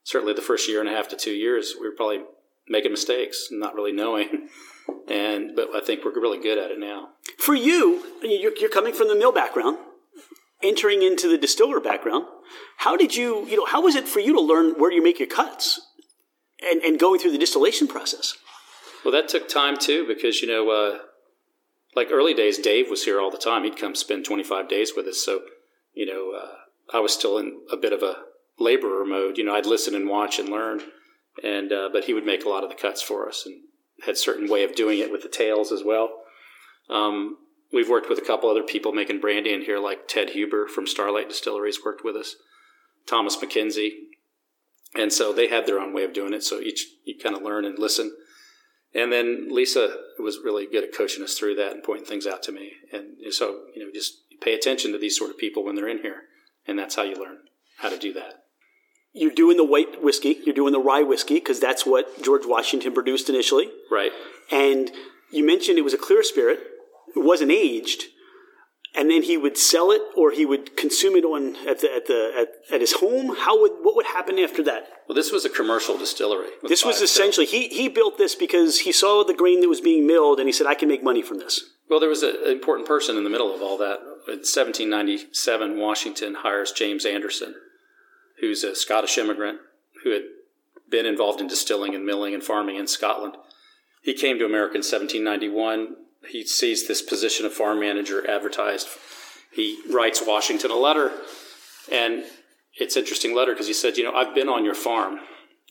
certainly 0.03 0.33
the 0.33 0.41
first 0.41 0.69
year 0.69 0.79
and 0.79 0.89
a 0.89 0.93
half 0.93 1.07
to 1.09 1.15
two 1.15 1.33
years, 1.33 1.75
we 1.79 1.87
were 1.87 1.95
probably 1.95 2.23
making 2.67 2.91
mistakes, 2.91 3.47
not 3.51 3.75
really 3.75 3.91
knowing. 3.91 4.49
And 5.09 5.55
but 5.55 5.69
I 5.75 5.81
think 5.81 6.03
we're 6.03 6.13
really 6.13 6.39
good 6.39 6.57
at 6.57 6.71
it 6.71 6.79
now. 6.79 7.09
For 7.39 7.55
you, 7.55 8.03
you're 8.23 8.69
coming 8.69 8.93
from 8.93 9.07
the 9.07 9.15
mill 9.15 9.31
background, 9.31 9.77
entering 10.63 11.01
into 11.01 11.29
the 11.29 11.37
distiller 11.37 11.79
background. 11.79 12.25
How 12.77 12.95
did 12.95 13.15
you, 13.15 13.47
you 13.47 13.57
know, 13.57 13.65
how 13.65 13.81
was 13.81 13.95
it 13.95 14.07
for 14.07 14.19
you 14.19 14.33
to 14.33 14.41
learn 14.41 14.73
where 14.77 14.91
you 14.91 15.03
make 15.03 15.19
your 15.19 15.27
cuts, 15.27 15.81
and 16.61 16.81
and 16.81 16.99
going 16.99 17.19
through 17.19 17.31
the 17.31 17.37
distillation 17.37 17.87
process? 17.87 18.37
Well, 19.03 19.11
that 19.11 19.27
took 19.27 19.47
time 19.47 19.77
too, 19.77 20.05
because 20.07 20.41
you 20.41 20.47
know, 20.47 20.69
uh, 20.69 20.99
like 21.95 22.09
early 22.11 22.33
days, 22.33 22.57
Dave 22.57 22.89
was 22.89 23.05
here 23.05 23.19
all 23.19 23.31
the 23.31 23.37
time. 23.37 23.63
He'd 23.63 23.77
come 23.77 23.95
spend 23.95 24.25
25 24.25 24.67
days 24.69 24.93
with 24.95 25.07
us, 25.07 25.23
so 25.23 25.41
you 25.93 26.05
know, 26.05 26.33
uh, 26.37 26.95
I 26.95 26.99
was 26.99 27.13
still 27.13 27.37
in 27.37 27.61
a 27.71 27.77
bit 27.77 27.93
of 27.93 28.03
a 28.03 28.17
laborer 28.59 29.05
mode. 29.05 29.37
You 29.37 29.43
know, 29.43 29.55
I'd 29.55 29.65
listen 29.65 29.95
and 29.95 30.07
watch 30.07 30.39
and 30.39 30.49
learn, 30.49 30.81
and 31.43 31.71
uh, 31.71 31.89
but 31.91 32.05
he 32.05 32.13
would 32.13 32.25
make 32.25 32.45
a 32.45 32.49
lot 32.49 32.63
of 32.63 32.69
the 32.69 32.75
cuts 32.75 33.01
for 33.01 33.27
us 33.27 33.43
and 33.45 33.61
had 34.05 34.17
certain 34.17 34.49
way 34.49 34.63
of 34.63 34.75
doing 34.75 34.99
it 34.99 35.11
with 35.11 35.23
the 35.23 35.29
tails 35.29 35.71
as 35.71 35.83
well. 35.83 36.21
Um, 36.89 37.37
we've 37.73 37.89
worked 37.89 38.09
with 38.09 38.19
a 38.19 38.25
couple 38.25 38.49
other 38.49 38.63
people 38.63 38.91
making 38.91 39.19
brandy 39.19 39.53
in 39.53 39.61
here, 39.61 39.79
like 39.79 40.07
Ted 40.07 40.31
Huber 40.31 40.67
from 40.67 40.87
Starlight 40.87 41.29
Distilleries 41.29 41.83
worked 41.83 42.03
with 42.03 42.15
us, 42.15 42.35
Thomas 43.05 43.35
McKenzie, 43.37 43.91
and 44.95 45.11
so 45.11 45.33
they 45.33 45.47
had 45.47 45.65
their 45.65 45.79
own 45.79 45.93
way 45.93 46.03
of 46.03 46.13
doing 46.13 46.33
it. 46.33 46.43
So 46.43 46.59
each 46.59 46.85
you 47.05 47.17
kind 47.21 47.35
of 47.35 47.41
learn 47.41 47.65
and 47.65 47.77
listen. 47.77 48.15
And 48.93 49.11
then 49.11 49.49
Lisa 49.51 49.97
was 50.17 50.39
really 50.43 50.65
good 50.65 50.83
at 50.83 50.95
coaching 50.95 51.23
us 51.23 51.37
through 51.37 51.55
that 51.55 51.73
and 51.73 51.83
pointing 51.83 52.05
things 52.05 52.25
out 52.25 52.41
to 52.43 52.51
me. 52.51 52.71
And 52.91 53.15
so, 53.31 53.65
you 53.75 53.83
know, 53.83 53.91
just 53.93 54.23
pay 54.41 54.53
attention 54.53 54.91
to 54.93 54.97
these 54.97 55.17
sort 55.17 55.29
of 55.29 55.37
people 55.37 55.63
when 55.63 55.75
they're 55.75 55.89
in 55.89 56.01
here. 56.01 56.21
And 56.65 56.79
that's 56.79 56.95
how 56.95 57.03
you 57.03 57.15
learn 57.15 57.37
how 57.79 57.89
to 57.89 57.97
do 57.97 58.13
that. 58.13 58.45
You're 59.13 59.31
doing 59.31 59.57
the 59.57 59.65
white 59.65 60.01
whiskey, 60.01 60.39
you're 60.45 60.55
doing 60.55 60.73
the 60.73 60.79
rye 60.79 61.01
whiskey, 61.01 61.35
because 61.35 61.59
that's 61.59 61.85
what 61.85 62.21
George 62.23 62.45
Washington 62.45 62.93
produced 62.93 63.29
initially. 63.29 63.69
Right. 63.91 64.11
And 64.51 64.91
you 65.31 65.45
mentioned 65.45 65.77
it 65.77 65.83
was 65.83 65.93
a 65.93 65.97
clear 65.97 66.23
spirit, 66.23 66.59
it 66.59 66.76
wasn't 67.23 67.51
aged. 67.51 68.03
And 68.95 69.11
then 69.11 69.21
he 69.21 69.37
would 69.37 69.57
sell 69.57 69.91
it, 69.91 70.01
or 70.15 70.31
he 70.31 70.45
would 70.45 70.75
consume 70.75 71.15
it 71.15 71.23
on 71.23 71.55
at 71.67 71.81
the 71.81 71.93
at 71.93 72.07
the 72.07 72.31
at, 72.35 72.73
at 72.73 72.81
his 72.81 72.93
home. 72.93 73.35
How 73.37 73.61
would 73.61 73.73
what 73.81 73.95
would 73.95 74.07
happen 74.07 74.39
after 74.39 74.63
that? 74.63 74.87
Well, 75.07 75.15
this 75.15 75.31
was 75.31 75.45
a 75.45 75.49
commercial 75.49 75.97
distillery. 75.97 76.47
This 76.63 76.83
was 76.83 77.01
essentially 77.01 77.45
he 77.45 77.67
he 77.67 77.89
built 77.89 78.17
this 78.17 78.33
because 78.33 78.79
he 78.79 78.91
saw 78.91 79.23
the 79.23 79.35
grain 79.35 79.61
that 79.61 79.69
was 79.69 79.81
being 79.81 80.07
milled, 80.07 80.39
and 80.39 80.47
he 80.47 80.53
said, 80.53 80.65
"I 80.65 80.73
can 80.73 80.87
make 80.87 81.03
money 81.03 81.21
from 81.21 81.37
this." 81.37 81.63
Well, 81.89 81.99
there 81.99 82.09
was 82.09 82.23
an 82.23 82.35
important 82.47 82.87
person 82.87 83.17
in 83.17 83.23
the 83.23 83.29
middle 83.29 83.53
of 83.53 83.61
all 83.61 83.77
that. 83.77 83.99
In 84.27 84.39
1797, 84.43 85.79
Washington 85.79 86.35
hires 86.39 86.71
James 86.71 87.05
Anderson, 87.05 87.55
who's 88.41 88.63
a 88.63 88.75
Scottish 88.75 89.17
immigrant 89.17 89.59
who 90.03 90.11
had 90.11 90.23
been 90.89 91.05
involved 91.05 91.39
in 91.39 91.47
distilling 91.47 91.95
and 91.95 92.05
milling 92.05 92.33
and 92.33 92.43
farming 92.43 92.75
in 92.75 92.87
Scotland. 92.87 93.35
He 94.01 94.13
came 94.13 94.37
to 94.39 94.45
America 94.45 94.75
in 94.75 94.83
1791. 94.83 95.95
He 96.27 96.45
sees 96.45 96.87
this 96.87 97.01
position 97.01 97.45
of 97.45 97.53
farm 97.53 97.79
manager 97.79 98.29
advertised. 98.29 98.87
He 99.51 99.79
writes 99.89 100.21
Washington 100.25 100.71
a 100.71 100.75
letter, 100.75 101.11
and 101.91 102.25
it's 102.75 102.97
interesting 102.97 103.33
letter 103.33 103.53
because 103.53 103.67
he 103.67 103.73
said, 103.73 103.97
"You 103.97 104.03
know, 104.03 104.13
I've 104.13 104.35
been 104.35 104.49
on 104.49 104.65
your 104.65 104.75
farm." 104.75 105.19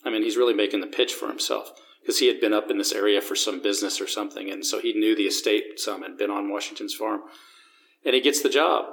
I 0.04 0.10
mean, 0.10 0.22
he's 0.22 0.36
really 0.36 0.54
making 0.54 0.80
the 0.80 0.86
pitch 0.86 1.12
for 1.12 1.28
himself 1.28 1.70
because 2.00 2.18
he 2.18 2.28
had 2.28 2.40
been 2.40 2.52
up 2.52 2.70
in 2.70 2.78
this 2.78 2.92
area 2.92 3.20
for 3.20 3.34
some 3.34 3.60
business 3.60 4.00
or 4.00 4.06
something, 4.06 4.50
and 4.50 4.64
so 4.64 4.78
he 4.78 4.92
knew 4.92 5.14
the 5.14 5.26
estate 5.26 5.78
some 5.78 6.02
had 6.02 6.16
been 6.16 6.30
on 6.30 6.50
Washington's 6.50 6.94
farm, 6.94 7.22
and 8.04 8.14
he 8.14 8.20
gets 8.20 8.40
the 8.40 8.48
job. 8.48 8.86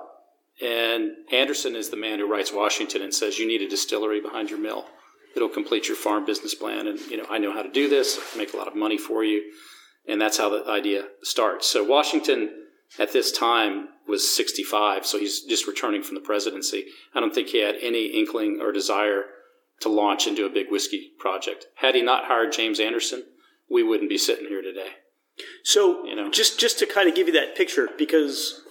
And 0.61 1.11
Anderson 1.31 1.75
is 1.75 1.89
the 1.89 1.97
man 1.97 2.19
who 2.19 2.27
writes 2.27 2.51
Washington 2.51 3.01
and 3.01 3.13
says, 3.13 3.39
"You 3.39 3.47
need 3.47 3.61
a 3.61 3.67
distillery 3.67 4.19
behind 4.19 4.49
your 4.49 4.59
mill. 4.59 4.87
It'll 5.35 5.49
complete 5.49 5.87
your 5.87 5.97
farm 5.97 6.25
business 6.25 6.53
plan." 6.53 6.87
And 6.87 6.99
you 7.09 7.17
know, 7.17 7.25
I 7.29 7.39
know 7.39 7.51
how 7.51 7.63
to 7.63 7.69
do 7.69 7.87
this. 7.87 8.35
Make 8.35 8.53
a 8.53 8.57
lot 8.57 8.67
of 8.67 8.75
money 8.75 8.97
for 8.97 9.23
you, 9.23 9.51
and 10.07 10.19
that's 10.19 10.37
how 10.37 10.49
the 10.49 10.69
idea 10.69 11.05
starts. 11.21 11.67
So 11.67 11.83
Washington, 11.83 12.65
at 12.99 13.13
this 13.13 13.31
time, 13.31 13.89
was 14.07 14.35
65, 14.35 15.05
so 15.05 15.17
he's 15.17 15.41
just 15.41 15.67
returning 15.67 16.03
from 16.03 16.15
the 16.15 16.21
presidency. 16.21 16.85
I 17.15 17.19
don't 17.19 17.33
think 17.33 17.49
he 17.49 17.61
had 17.61 17.75
any 17.81 18.07
inkling 18.07 18.59
or 18.61 18.71
desire 18.71 19.23
to 19.79 19.89
launch 19.89 20.27
into 20.27 20.45
a 20.45 20.49
big 20.49 20.69
whiskey 20.69 21.11
project. 21.19 21.67
Had 21.75 21.95
he 21.95 22.01
not 22.01 22.25
hired 22.25 22.51
James 22.51 22.79
Anderson, 22.79 23.23
we 23.69 23.83
wouldn't 23.83 24.09
be 24.09 24.17
sitting 24.17 24.47
here 24.47 24.61
today. 24.61 24.89
So, 25.63 26.05
you 26.05 26.15
know, 26.15 26.29
just 26.29 26.59
just 26.59 26.77
to 26.79 26.85
kind 26.85 27.09
of 27.09 27.15
give 27.15 27.27
you 27.27 27.33
that 27.33 27.55
picture, 27.55 27.89
because 27.97 28.61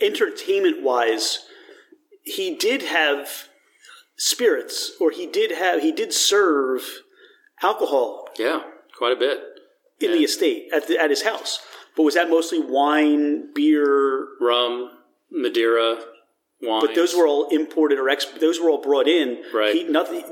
entertainment 0.00 0.82
wise, 0.82 1.40
he 2.22 2.54
did 2.54 2.82
have 2.82 3.48
spirits, 4.16 4.92
or 5.00 5.10
he 5.10 5.26
did 5.26 5.50
have 5.50 5.82
he 5.82 5.90
did 5.90 6.12
serve 6.12 6.82
alcohol. 7.62 8.28
Yeah, 8.38 8.60
quite 8.96 9.12
a 9.12 9.18
bit 9.18 9.55
in 10.00 10.12
the 10.12 10.18
estate 10.18 10.68
at 10.72 10.88
the, 10.88 10.98
at 10.98 11.10
his 11.10 11.22
house. 11.22 11.60
But 11.96 12.02
was 12.02 12.14
that 12.14 12.28
mostly 12.28 12.60
wine, 12.60 13.52
beer, 13.54 14.28
rum, 14.40 14.90
Madeira, 15.30 16.00
wine? 16.60 16.82
But 16.84 16.94
those 16.94 17.14
were 17.14 17.26
all 17.26 17.48
imported 17.48 17.98
or 17.98 18.08
ex- 18.08 18.26
those 18.40 18.60
were 18.60 18.68
all 18.68 18.82
brought 18.82 19.08
in. 19.08 19.42
Right. 19.54 19.74
He, 19.74 19.84
nothing. 19.84 20.22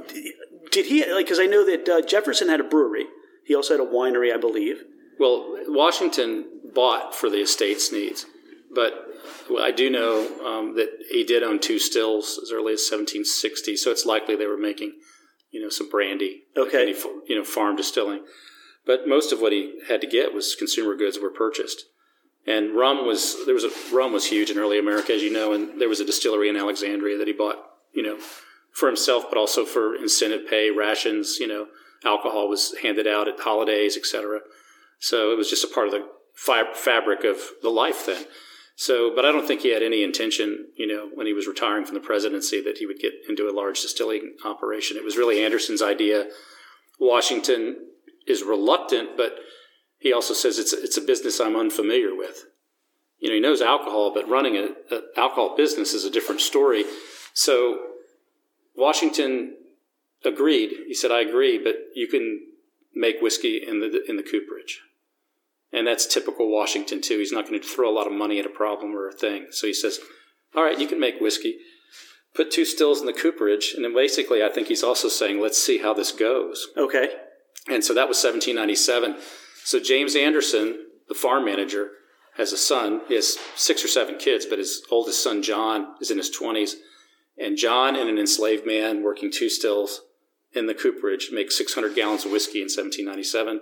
Did 0.71 0.87
he 0.87 1.01
like? 1.11 1.27
Because 1.27 1.41
I 1.41 1.47
know 1.47 1.65
that 1.65 1.89
uh, 1.89 2.03
Jefferson 2.03 2.49
had 2.49 2.61
a 2.61 2.65
brewery. 2.65 3.07
He 3.47 3.55
also 3.55 3.75
had 3.75 3.87
a 3.87 3.91
winery, 3.91 4.33
I 4.33 4.37
believe. 4.37 4.83
Well, 5.19 5.57
Washington 5.69 6.47
bought 6.75 7.15
for 7.15 7.31
the 7.31 7.41
estate's 7.41 7.93
needs, 7.93 8.27
but 8.75 9.07
I 9.61 9.71
do 9.71 9.91
know 9.91 10.27
um, 10.45 10.75
that 10.77 10.91
he 11.11 11.25
did 11.25 11.43
own 11.43 11.61
two 11.61 11.79
stills 11.79 12.39
as 12.43 12.51
early 12.51 12.73
as 12.73 12.81
1760. 12.81 13.77
So 13.77 13.91
it's 13.91 14.05
likely 14.05 14.35
they 14.37 14.47
were 14.47 14.59
making, 14.59 14.95
you 15.51 15.62
know, 15.62 15.69
some 15.69 15.89
brandy. 15.89 16.45
Okay. 16.57 16.83
Any, 16.83 16.99
you 17.29 17.37
know, 17.37 17.45
farm 17.45 17.77
distilling. 17.77 18.25
But 18.87 19.09
most 19.09 19.32
of 19.32 19.41
what 19.41 19.53
he 19.53 19.80
had 19.89 20.01
to 20.03 20.07
get 20.07 20.35
was 20.35 20.55
consumer 20.55 20.95
goods 20.95 21.18
were 21.18 21.30
purchased. 21.30 21.87
And 22.47 22.74
rum 22.74 23.07
was 23.07 23.47
there 23.47 23.55
was 23.55 23.64
a 23.64 23.70
rum 23.95 24.12
was 24.12 24.26
huge 24.26 24.51
in 24.51 24.59
early 24.59 24.78
America, 24.78 25.14
as 25.14 25.22
you 25.22 25.32
know, 25.32 25.53
and 25.53 25.80
there 25.80 25.89
was 25.89 26.01
a 26.01 26.05
distillery 26.05 26.49
in 26.49 26.57
Alexandria 26.57 27.16
that 27.16 27.26
he 27.26 27.32
bought, 27.32 27.57
you 27.95 28.03
know, 28.03 28.18
for 28.72 28.87
himself, 28.87 29.24
but 29.30 29.39
also 29.39 29.64
for 29.64 29.95
incentive 29.95 30.47
pay, 30.49 30.70
rations, 30.70 31.39
you 31.39 31.47
know, 31.47 31.68
alcohol 32.05 32.49
was 32.49 32.74
handed 32.82 33.07
out 33.07 33.28
at 33.28 33.41
holidays, 33.41 33.97
etc. 33.97 34.41
So 34.99 35.32
it 35.32 35.39
was 35.39 35.49
just 35.49 35.64
a 35.64 35.68
part 35.68 35.89
of 35.89 35.93
the 35.93 36.09
fabric 36.35 37.24
of 37.24 37.39
the 37.62 37.70
life 37.70 38.05
then. 38.07 38.26
So, 38.76 39.14
but 39.14 39.24
I 39.24 39.30
don't 39.30 39.47
think 39.47 39.61
he 39.61 39.72
had 39.72 39.85
any 39.85 40.03
intention, 40.03 40.66
you 40.76 40.87
know, 40.87 41.09
when 41.14 41.26
he 41.26 41.32
was 41.32 41.47
retiring 41.47 41.85
from 41.85 41.95
the 41.95 42.01
presidency, 42.01 42.61
that 42.62 42.78
he 42.78 42.87
would 42.87 42.99
get 42.99 43.12
into 43.28 43.49
a 43.49 43.55
large 43.55 43.80
distilling 43.80 44.35
operation. 44.45 44.97
It 44.97 45.05
was 45.05 45.16
really 45.16 45.45
Anderson's 45.45 45.80
idea. 45.80 46.26
Washington 46.99 47.76
is 48.27 48.43
reluctant, 48.43 49.16
but 49.16 49.37
he 49.99 50.12
also 50.12 50.35
says 50.35 50.59
it's 50.59 50.72
it's 50.72 50.97
a 50.97 51.03
business 51.03 51.41
I'm 51.41 51.57
unfamiliar 51.57 52.14
with. 52.14 52.45
You 53.18 53.31
know, 53.31 53.35
he 53.37 53.41
knows 53.41 53.62
alcohol, 53.62 54.12
but 54.12 54.29
running 54.29 54.57
an 54.57 54.75
alcohol 55.16 55.57
business 55.57 55.95
is 55.95 56.05
a 56.05 56.11
different 56.11 56.43
story. 56.43 56.85
So 57.33 57.79
Washington 58.77 59.57
agreed. 60.25 60.72
He 60.87 60.95
said, 60.95 61.11
"I 61.11 61.20
agree, 61.22 61.59
but 61.59 61.77
you 61.95 62.07
can 62.07 62.47
make 62.95 63.20
whiskey 63.20 63.62
in 63.66 63.81
the 63.81 64.05
in 64.09 64.16
the 64.16 64.22
cooperage." 64.22 64.83
And 65.72 65.87
that's 65.87 66.07
typical 66.07 66.51
Washington 66.51 67.01
too. 67.01 67.18
He's 67.18 67.33
not 67.33 67.49
going 67.49 67.61
to 67.61 67.66
throw 67.66 67.91
a 67.91 67.97
lot 67.99 68.07
of 68.07 68.12
money 68.12 68.39
at 68.39 68.47
a 68.47 68.51
problem 68.51 68.95
or 68.95 69.09
a 69.09 69.12
thing. 69.12 69.47
So 69.51 69.66
he 69.66 69.72
says, 69.72 70.01
"All 70.55 70.62
right, 70.62 70.79
you 70.79 70.87
can 70.87 71.01
make 71.01 71.20
whiskey. 71.20 71.59
Put 72.35 72.51
two 72.51 72.64
stills 72.64 73.01
in 73.01 73.07
the 73.07 73.12
cooperage." 73.12 73.72
And 73.75 73.85
then 73.85 73.95
basically, 73.95 74.43
I 74.43 74.51
think 74.51 74.68
he's 74.68 74.85
also 74.85 75.09
saying, 75.09 75.41
"Let's 75.41 75.59
see 75.59 75.79
how 75.79 75.95
this 75.95 76.12
goes." 76.12 76.68
Okay. 76.77 77.09
And 77.69 77.85
so 77.85 77.95
that 77.95 78.09
was 78.09 78.23
1797. 78.23 79.17
So 79.65 79.81
James 79.81 80.15
Anderson, 80.15 80.87
the 81.09 81.15
farm 81.15 81.45
manager, 81.45 81.91
has 82.37 82.53
a 82.53 82.57
son. 82.57 83.01
He 83.09 83.15
has 83.15 83.39
six 83.55 83.85
or 83.85 83.89
seven 83.89 84.19
kids, 84.19 84.45
but 84.45 84.59
his 84.59 84.83
oldest 84.91 85.23
son, 85.23 85.43
John, 85.43 85.95
is 86.01 86.11
in 86.11 86.19
his 86.19 86.35
20s. 86.37 86.75
And 87.39 87.57
John 87.57 87.97
and 87.97 88.09
an 88.09 88.19
enslaved 88.19 88.67
man 88.67 89.03
working 89.03 89.31
two 89.31 89.49
stills 89.49 90.03
in 90.53 90.67
the 90.67 90.75
cooperage 90.75 91.31
make 91.33 91.51
600 91.51 91.95
gallons 91.95 92.25
of 92.25 92.33
whiskey 92.33 92.59
in 92.59 92.65
1797. 92.65 93.61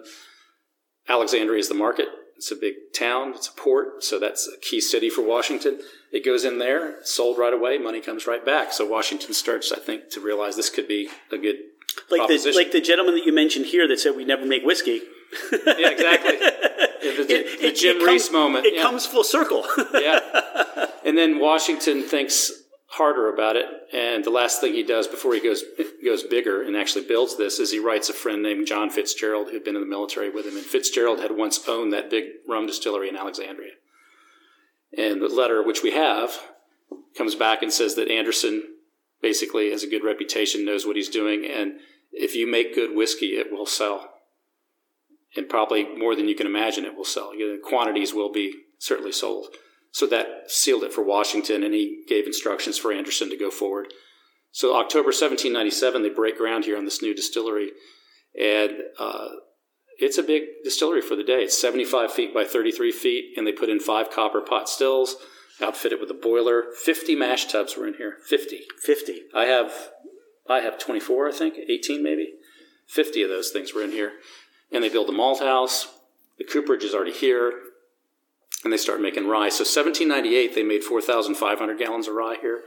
Alexandria 1.08 1.58
is 1.58 1.68
the 1.68 1.74
market. 1.74 2.08
It's 2.36 2.50
a 2.50 2.56
big 2.56 2.74
town. 2.92 3.34
It's 3.34 3.48
a 3.48 3.52
port, 3.52 4.02
so 4.02 4.18
that's 4.18 4.48
a 4.48 4.58
key 4.60 4.80
city 4.80 5.08
for 5.08 5.22
Washington. 5.22 5.80
It 6.10 6.24
goes 6.24 6.44
in 6.44 6.58
there, 6.58 6.96
sold 7.04 7.38
right 7.38 7.52
away. 7.52 7.78
Money 7.78 8.00
comes 8.00 8.26
right 8.26 8.44
back. 8.44 8.72
So 8.72 8.86
Washington 8.86 9.32
starts, 9.32 9.70
I 9.70 9.78
think, 9.78 10.10
to 10.10 10.20
realize 10.20 10.56
this 10.56 10.70
could 10.70 10.88
be 10.88 11.08
a 11.30 11.38
good 11.38 11.56
like 12.10 12.28
the 12.28 12.52
like 12.54 12.72
the 12.72 12.80
gentleman 12.80 13.14
that 13.14 13.24
you 13.24 13.32
mentioned 13.32 13.66
here 13.66 13.86
that 13.88 13.98
said 14.00 14.16
we 14.16 14.24
never 14.24 14.46
make 14.46 14.62
whiskey. 14.64 15.00
yeah, 15.52 15.88
exactly. 15.90 16.38
The, 17.02 17.24
the- 17.24 17.56
the 17.60 17.72
Jim 17.72 17.96
comes, 17.96 18.06
Rees 18.06 18.30
moment. 18.30 18.64
It 18.64 18.74
yeah. 18.76 18.82
comes 18.82 19.06
full 19.06 19.24
circle. 19.24 19.64
yeah. 19.94 20.20
And 21.04 21.18
then 21.18 21.40
Washington 21.40 22.04
thinks 22.04 22.52
harder 22.86 23.32
about 23.32 23.56
it, 23.56 23.66
and 23.92 24.22
the 24.22 24.30
last 24.30 24.60
thing 24.60 24.72
he 24.72 24.84
does 24.84 25.08
before 25.08 25.34
he 25.34 25.40
goes 25.40 25.64
goes 26.04 26.22
bigger 26.22 26.62
and 26.62 26.76
actually 26.76 27.04
builds 27.04 27.36
this 27.36 27.58
is 27.58 27.72
he 27.72 27.80
writes 27.80 28.08
a 28.08 28.12
friend 28.12 28.40
named 28.40 28.68
John 28.68 28.88
Fitzgerald 28.88 29.50
who'd 29.50 29.64
been 29.64 29.74
in 29.74 29.82
the 29.82 29.88
military 29.88 30.30
with 30.30 30.46
him, 30.46 30.56
and 30.56 30.64
Fitzgerald 30.64 31.18
had 31.18 31.32
once 31.36 31.66
owned 31.68 31.92
that 31.92 32.08
big 32.08 32.24
rum 32.48 32.66
distillery 32.66 33.08
in 33.08 33.16
Alexandria. 33.16 33.72
And 34.96 35.20
the 35.20 35.28
letter 35.28 35.60
which 35.62 35.82
we 35.82 35.90
have 35.90 36.38
comes 37.16 37.34
back 37.34 37.62
and 37.62 37.72
says 37.72 37.94
that 37.96 38.10
Anderson 38.10 38.62
basically 39.22 39.70
has 39.70 39.82
a 39.82 39.88
good 39.88 40.04
reputation, 40.04 40.64
knows 40.64 40.84
what 40.84 40.96
he's 40.96 41.08
doing, 41.08 41.46
and 41.46 41.74
if 42.12 42.34
you 42.34 42.50
make 42.50 42.74
good 42.74 42.94
whiskey, 42.94 43.28
it 43.28 43.50
will 43.50 43.66
sell. 43.66 44.10
And 45.36 45.48
probably 45.48 45.96
more 45.96 46.14
than 46.14 46.28
you 46.28 46.34
can 46.34 46.46
imagine, 46.46 46.84
it 46.84 46.96
will 46.96 47.04
sell. 47.04 47.30
The 47.30 47.58
quantities 47.64 48.12
will 48.12 48.30
be 48.30 48.52
certainly 48.78 49.12
sold. 49.12 49.46
So 49.92 50.06
that 50.06 50.50
sealed 50.50 50.82
it 50.82 50.92
for 50.92 51.02
Washington, 51.02 51.62
and 51.62 51.72
he 51.72 52.04
gave 52.08 52.26
instructions 52.26 52.76
for 52.76 52.92
Anderson 52.92 53.30
to 53.30 53.36
go 53.36 53.50
forward. 53.50 53.92
So 54.50 54.76
October 54.76 55.08
1797, 55.08 56.02
they 56.02 56.10
break 56.10 56.36
ground 56.36 56.64
here 56.64 56.76
on 56.76 56.84
this 56.84 57.00
new 57.00 57.14
distillery, 57.14 57.70
and 58.38 58.72
uh, 58.98 59.28
it's 59.98 60.18
a 60.18 60.22
big 60.22 60.42
distillery 60.64 61.00
for 61.00 61.16
the 61.16 61.24
day. 61.24 61.42
It's 61.42 61.58
75 61.58 62.12
feet 62.12 62.34
by 62.34 62.44
33 62.44 62.92
feet, 62.92 63.34
and 63.36 63.46
they 63.46 63.52
put 63.52 63.70
in 63.70 63.80
five 63.80 64.10
copper 64.10 64.40
pot 64.42 64.68
stills, 64.68 65.16
outfitted 65.62 66.00
with 66.00 66.10
a 66.10 66.14
boiler. 66.14 66.64
50 66.84 67.14
mash 67.14 67.46
tubs 67.46 67.76
were 67.76 67.86
in 67.86 67.94
here. 67.94 68.18
50. 68.26 68.62
Fifty. 68.80 69.22
I 69.34 69.44
have, 69.44 69.72
I 70.48 70.60
have 70.60 70.78
24, 70.78 71.28
I 71.28 71.32
think, 71.32 71.54
18 71.68 72.02
maybe. 72.02 72.34
50 72.86 73.22
of 73.22 73.28
those 73.30 73.50
things 73.50 73.72
were 73.74 73.82
in 73.82 73.92
here, 73.92 74.12
and 74.70 74.84
they 74.84 74.88
build 74.88 75.08
a 75.08 75.12
malt 75.12 75.40
house. 75.40 75.88
The 76.38 76.44
cooperage 76.44 76.84
is 76.84 76.94
already 76.94 77.12
here, 77.12 77.52
and 78.64 78.72
they 78.72 78.76
start 78.76 79.00
making 79.00 79.26
rye. 79.28 79.48
So 79.48 79.64
1798, 79.64 80.54
they 80.54 80.62
made 80.62 80.84
4,500 80.84 81.78
gallons 81.78 82.08
of 82.08 82.14
rye 82.14 82.36
here, 82.40 82.64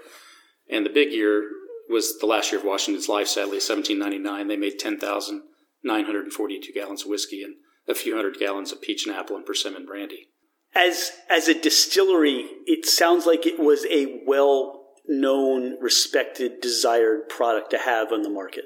and 0.69 0.85
the 0.85 0.89
big 0.89 1.11
year 1.11 1.49
was 1.89 2.17
the 2.17 2.25
last 2.25 2.51
year 2.51 2.59
of 2.59 2.65
Washington's 2.65 3.07
life. 3.09 3.27
Sadly, 3.27 3.57
1799, 3.57 4.47
they 4.47 4.57
made 4.57 4.79
10,942 4.79 6.73
gallons 6.73 7.03
of 7.03 7.09
whiskey 7.09 7.43
and 7.43 7.55
a 7.87 7.93
few 7.93 8.15
hundred 8.15 8.39
gallons 8.39 8.71
of 8.71 8.81
peach 8.81 9.05
and 9.05 9.15
apple 9.15 9.35
and 9.35 9.45
persimmon 9.45 9.85
brandy. 9.85 10.29
As 10.75 11.11
as 11.29 11.47
a 11.47 11.59
distillery, 11.59 12.47
it 12.65 12.85
sounds 12.85 13.25
like 13.25 13.45
it 13.45 13.59
was 13.59 13.85
a 13.85 14.21
well 14.25 14.85
known, 15.07 15.79
respected, 15.81 16.61
desired 16.61 17.29
product 17.29 17.71
to 17.71 17.77
have 17.77 18.11
on 18.11 18.23
the 18.23 18.29
market. 18.29 18.65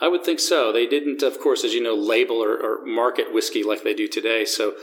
I 0.00 0.08
would 0.08 0.24
think 0.24 0.40
so. 0.40 0.72
They 0.72 0.86
didn't, 0.86 1.22
of 1.22 1.38
course, 1.38 1.64
as 1.64 1.74
you 1.74 1.82
know, 1.82 1.94
label 1.94 2.42
or, 2.42 2.56
or 2.56 2.84
market 2.84 3.32
whiskey 3.32 3.62
like 3.62 3.84
they 3.84 3.94
do 3.94 4.08
today. 4.08 4.44
So 4.44 4.74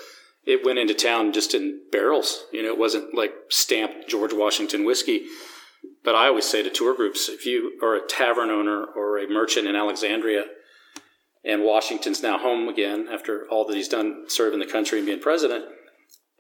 it 0.45 0.65
went 0.65 0.79
into 0.79 0.93
town 0.93 1.33
just 1.33 1.53
in 1.53 1.81
barrels. 1.91 2.45
You 2.53 2.63
know, 2.63 2.69
it 2.69 2.77
wasn't 2.77 3.13
like 3.13 3.33
stamped 3.49 4.07
George 4.09 4.33
Washington 4.33 4.85
whiskey. 4.85 5.25
But 6.03 6.15
I 6.15 6.27
always 6.27 6.45
say 6.45 6.63
to 6.63 6.69
tour 6.69 6.95
groups, 6.95 7.27
if 7.29 7.45
you 7.45 7.77
are 7.83 7.95
a 7.95 8.07
tavern 8.07 8.49
owner 8.49 8.85
or 8.85 9.17
a 9.17 9.29
merchant 9.29 9.67
in 9.67 9.75
Alexandria, 9.75 10.45
and 11.43 11.63
Washington's 11.63 12.23
now 12.23 12.37
home 12.37 12.67
again 12.67 13.07
after 13.11 13.45
all 13.49 13.65
that 13.65 13.75
he's 13.75 13.87
done 13.87 14.25
serving 14.27 14.59
the 14.59 14.65
country 14.65 14.99
and 14.99 15.05
being 15.05 15.19
president, 15.19 15.65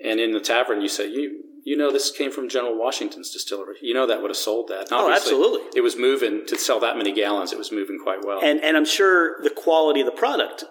and 0.03 0.19
in 0.19 0.31
the 0.31 0.39
tavern 0.39 0.81
you 0.81 0.89
say, 0.89 1.07
you 1.09 1.43
you 1.65 1.75
know 1.77 1.91
this 1.91 2.11
came 2.11 2.31
from 2.31 2.49
General 2.49 2.77
Washington's 2.77 3.31
distillery. 3.31 3.75
You 3.81 3.93
know 3.93 4.07
that 4.07 4.21
would 4.21 4.29
have 4.29 4.37
sold 4.37 4.69
that. 4.69 4.91
And 4.91 4.93
Oh, 4.93 5.11
absolutely. 5.11 5.61
It 5.75 5.81
was 5.81 5.95
moving 5.97 6.45
to 6.47 6.57
sell 6.57 6.79
that 6.79 6.97
many 6.97 7.11
gallons. 7.13 7.51
It 7.51 7.57
was 7.57 7.71
moving 7.71 7.99
quite 8.01 8.23
well. 8.25 8.39
And 8.41 8.63
and 8.63 8.77
I'm 8.77 8.85
sure 8.85 9.41
the 9.43 9.49
quality 9.49 9.99
of 9.99 10.05
the 10.05 10.11
product 10.11 10.65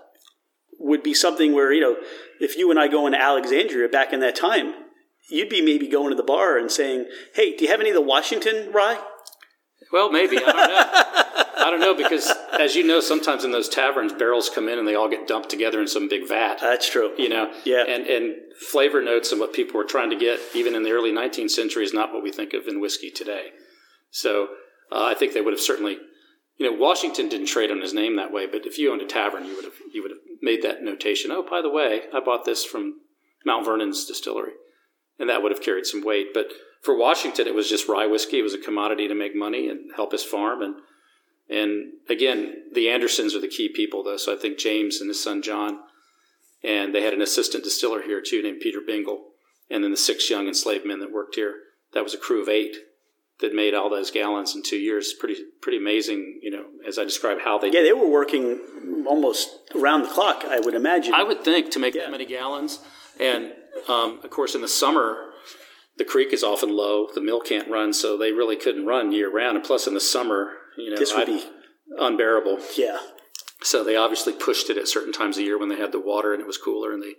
would 0.81 1.03
be 1.03 1.13
something 1.13 1.53
where, 1.53 1.73
you 1.73 1.81
know, 1.81 1.97
if 2.41 2.57
you 2.57 2.71
and 2.71 2.79
I 2.79 2.89
go 2.89 3.07
into 3.07 3.21
Alexandria 3.21 3.89
back 3.89 4.13
in 4.13 4.21
that 4.21 4.37
time, 4.37 4.73
you'd 5.29 5.49
be 5.49 5.61
maybe 5.61 5.89
going 5.89 6.11
to 6.11 6.17
the 6.17 6.23
bar 6.23 6.57
and 6.57 6.71
saying, 6.71 7.07
Hey, 7.35 7.55
do 7.57 7.65
you 7.65 7.71
have 7.71 7.81
any 7.81 7.91
of 7.91 7.95
the 7.95 8.01
Washington 8.01 8.73
rye? 8.73 9.01
Well, 9.93 10.11
maybe 10.11 10.37
I 10.37 10.41
don't 10.41 10.55
know. 10.57 11.45
I 11.67 11.71
don't 11.71 11.81
know 11.81 11.95
because, 11.95 12.33
as 12.53 12.75
you 12.77 12.85
know, 12.87 13.01
sometimes 13.01 13.45
in 13.45 13.51
those 13.53 13.69
taverns, 13.69 14.13
barrels 14.13 14.49
come 14.49 14.69
in 14.69 14.79
and 14.79 14.87
they 14.87 14.95
all 14.95 15.09
get 15.09 15.27
dumped 15.27 15.49
together 15.51 15.81
in 15.81 15.89
some 15.89 16.09
big 16.09 16.29
vat. 16.29 16.59
That's 16.61 16.89
true. 16.91 17.13
You 17.19 17.29
know, 17.29 17.53
Yeah. 17.65 17.85
and 17.87 18.07
and 18.07 18.35
flavor 18.71 19.03
notes 19.03 19.31
and 19.33 19.41
what 19.41 19.53
people 19.53 19.77
were 19.79 19.85
trying 19.85 20.11
to 20.11 20.17
get, 20.17 20.41
even 20.55 20.75
in 20.75 20.83
the 20.83 20.93
early 20.93 21.13
19th 21.13 21.51
century, 21.51 21.85
is 21.85 21.95
not 21.95 22.13
what 22.13 22.23
we 22.23 22.33
think 22.33 22.53
of 22.55 22.67
in 22.67 22.81
whiskey 22.81 23.11
today. 23.11 23.49
So 24.11 24.49
uh, 24.91 25.05
I 25.05 25.15
think 25.15 25.33
they 25.33 25.41
would 25.41 25.53
have 25.53 25.61
certainly, 25.61 25.99
you 26.57 26.71
know, 26.71 26.77
Washington 26.77 27.29
didn't 27.29 27.47
trade 27.47 27.71
on 27.71 27.81
his 27.81 27.93
name 27.95 28.17
that 28.17 28.33
way, 28.33 28.47
but 28.47 28.67
if 28.67 28.79
you 28.79 28.91
owned 28.93 29.03
a 29.03 29.07
tavern, 29.07 29.45
you 29.45 29.55
would 29.55 29.65
have 29.65 29.75
you 29.93 30.03
would 30.03 30.11
have 30.11 30.21
made 30.43 30.63
that 30.63 30.83
notation. 30.83 31.31
Oh, 31.31 31.43
by 31.49 31.61
the 31.63 31.71
way, 31.71 32.03
I 32.15 32.21
bought 32.21 32.45
this 32.45 32.65
from 32.65 32.95
Mount 33.45 33.65
Vernon's 33.65 34.05
distillery, 34.07 34.53
and 35.19 35.29
that 35.29 35.43
would 35.43 35.53
have 35.53 35.63
carried 35.63 35.87
some 35.87 36.05
weight. 36.05 36.29
But 36.35 36.47
for 36.83 36.97
Washington, 36.97 37.47
it 37.47 37.55
was 37.55 37.69
just 37.69 37.89
rye 37.89 38.07
whiskey. 38.07 38.39
It 38.39 38.43
was 38.43 38.55
a 38.55 38.59
commodity 38.59 39.07
to 39.09 39.15
make 39.15 39.35
money 39.37 39.69
and 39.69 39.91
help 39.97 40.13
his 40.13 40.25
farm. 40.25 40.63
And 40.63 40.77
and 41.49 41.93
again, 42.09 42.65
the 42.73 42.89
Andersons 42.89 43.35
are 43.35 43.41
the 43.41 43.49
key 43.49 43.69
people, 43.69 44.03
though. 44.03 44.17
So 44.17 44.33
I 44.33 44.37
think 44.37 44.59
James 44.59 45.01
and 45.01 45.09
his 45.09 45.23
son 45.23 45.43
John, 45.43 45.81
and 46.63 46.95
they 46.95 47.03
had 47.03 47.15
an 47.15 47.23
assistant 47.23 47.65
distiller 47.65 48.03
here 48.03 48.21
too, 48.21 48.43
named 48.43 48.61
Peter 48.61 48.81
Bingle, 48.87 49.29
and 49.71 49.83
then 49.83 49.91
the 49.91 49.97
six 49.97 50.29
young 50.29 50.47
enslaved 50.49 50.85
men 50.87 51.01
that 51.01 51.13
worked 51.13 51.37
here. 51.37 51.55
That 51.95 52.05
was 52.05 52.15
a 52.15 52.19
crew 52.19 52.43
of 52.43 52.49
eight 52.49 52.77
that 53.41 53.55
made 53.55 53.73
all 53.73 53.89
those 53.89 54.11
gallons 54.11 54.55
in 54.55 54.63
two 54.63 54.77
years. 54.77 55.15
Pretty 55.19 55.37
pretty 55.63 55.79
amazing, 55.79 56.41
you 56.43 56.51
know. 56.51 56.65
As 56.87 56.99
I 56.99 57.05
describe 57.05 57.39
how 57.45 57.59
they 57.59 57.71
Yeah, 57.71 57.83
they 57.83 57.93
were 57.93 58.09
working 58.09 59.05
almost 59.07 59.49
around 59.75 60.03
the 60.03 60.09
clock, 60.09 60.45
I 60.47 60.61
would 60.61 60.75
imagine. 60.75 61.15
I 61.15 61.23
would 61.23 61.43
think 61.43 61.71
to 61.71 61.79
make 61.79 61.95
Yeah. 61.95 62.03
that 62.03 62.11
many 62.11 62.27
gallons, 62.27 62.81
and 63.19 63.53
um, 63.89 64.21
of 64.23 64.31
course 64.31 64.55
in 64.55 64.61
the 64.61 64.69
summer, 64.69 65.31
the 65.97 66.05
creek 66.05 66.33
is 66.33 66.43
often 66.43 66.77
low. 66.77 67.09
The 67.15 67.21
mill 67.21 67.41
can't 67.41 67.69
run, 67.71 67.93
so 67.93 68.17
they 68.17 68.33
really 68.33 68.57
couldn't 68.57 68.87
run 68.87 69.13
year 69.13 69.31
round. 69.31 69.57
And 69.57 69.65
plus, 69.65 69.87
in 69.87 69.95
the 69.95 70.01
summer, 70.01 70.55
you 70.79 70.91
know, 70.91 70.97
This 70.97 71.13
would 71.13 71.29
I'd- 71.29 71.33
be- 71.39 71.51
unbearable. 71.99 72.61
yeah. 72.77 72.99
So 73.63 73.83
they 73.83 73.97
obviously 73.97 74.33
pushed 74.33 74.71
it 74.71 74.77
at 74.79 74.87
certain 74.89 75.13
times 75.13 75.37
of 75.37 75.45
year 75.45 75.59
when 75.59 75.69
they 75.69 75.77
had 75.77 75.91
the 75.93 75.99
water 76.01 76.33
and 76.33 76.41
it 76.41 76.47
was 76.47 76.57
cooler, 76.59 76.93
and 76.93 77.03
they 77.03 77.17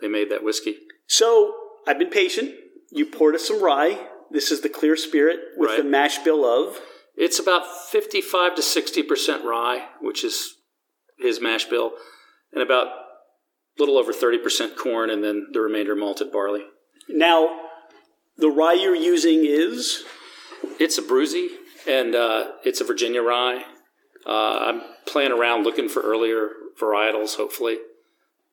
they 0.00 0.08
made 0.08 0.30
that 0.30 0.42
whiskey. 0.42 0.78
So 1.06 1.54
I've 1.86 1.98
been 1.98 2.10
patient. 2.10 2.54
You 2.90 3.06
poured 3.06 3.34
us 3.34 3.46
some 3.48 3.62
rye. 3.62 4.08
This 4.30 4.50
is 4.50 4.60
the 4.62 4.68
clear 4.68 4.96
spirit 4.96 5.38
with 5.56 5.70
Right. 5.70 5.78
the 5.78 5.84
mash 5.84 6.18
bill 6.18 6.44
of. 6.44 6.80
It's 7.16 7.38
about 7.38 7.64
fifty-five 7.90 8.54
to 8.54 8.62
sixty 8.62 9.02
percent 9.02 9.44
rye, 9.44 9.88
which 10.00 10.24
is 10.24 10.54
his 11.18 11.40
mash 11.40 11.66
bill, 11.66 11.94
and 12.52 12.62
about 12.62 12.86
a 12.86 12.94
little 13.78 13.98
over 13.98 14.12
thirty 14.12 14.38
percent 14.38 14.76
corn, 14.76 15.10
and 15.10 15.22
then 15.24 15.48
the 15.52 15.60
remainder 15.60 15.94
malted 15.96 16.30
barley. 16.32 16.64
Now, 17.08 17.60
the 18.36 18.48
rye 18.50 18.74
you're 18.74 18.94
using 18.94 19.44
is 19.44 20.04
It's 20.78 20.98
Abruzzi, 20.98 21.48
and 21.86 22.14
uh, 22.14 22.52
it's 22.64 22.80
a 22.80 22.84
Virginia 22.84 23.22
rye. 23.22 23.64
Uh, 24.26 24.58
I'm 24.60 24.82
playing 25.06 25.32
around 25.32 25.64
looking 25.64 25.88
for 25.88 26.00
earlier 26.00 26.50
varietals. 26.80 27.36
Hopefully, 27.36 27.78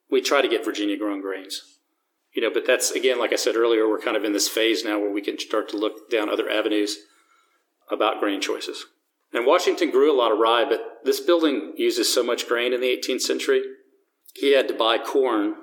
we 0.10 0.22
try 0.22 0.42
to 0.42 0.48
get 0.48 0.66
Virginia 0.66 0.98
grown 0.98 1.22
grains. 1.22 1.78
You 2.34 2.42
know, 2.42 2.52
but 2.54 2.66
that's 2.66 2.92
again, 2.92 3.20
like 3.20 3.34
I 3.34 3.38
said 3.38 3.56
earlier, 3.56 3.88
we're 3.88 4.00
kind 4.00 4.18
of 4.18 4.24
in 4.24 4.34
this 4.34 4.48
phase 4.48 4.84
now 4.84 5.00
where 5.00 5.12
we 5.12 5.22
can 5.22 5.38
start 5.40 5.70
to 5.70 5.78
look 5.78 6.10
down 6.10 6.30
other 6.30 6.50
avenues 6.50 6.98
about 7.92 8.20
grain 8.20 8.42
choices. 8.42 8.86
And 9.34 9.46
Washington 9.46 9.92
grew 9.92 10.12
a 10.12 10.18
lot 10.18 10.32
of 10.32 10.40
rye, 10.40 10.66
but 10.68 11.00
this 11.04 11.20
building 11.20 11.74
uses 11.78 12.12
so 12.12 12.24
much 12.24 12.48
grain 12.48 12.74
in 12.74 12.82
the 12.82 12.88
18th 12.88 13.22
century, 13.22 13.62
he 14.34 14.54
had 14.56 14.68
to 14.68 14.74
buy 14.74 14.98
corn 14.98 15.56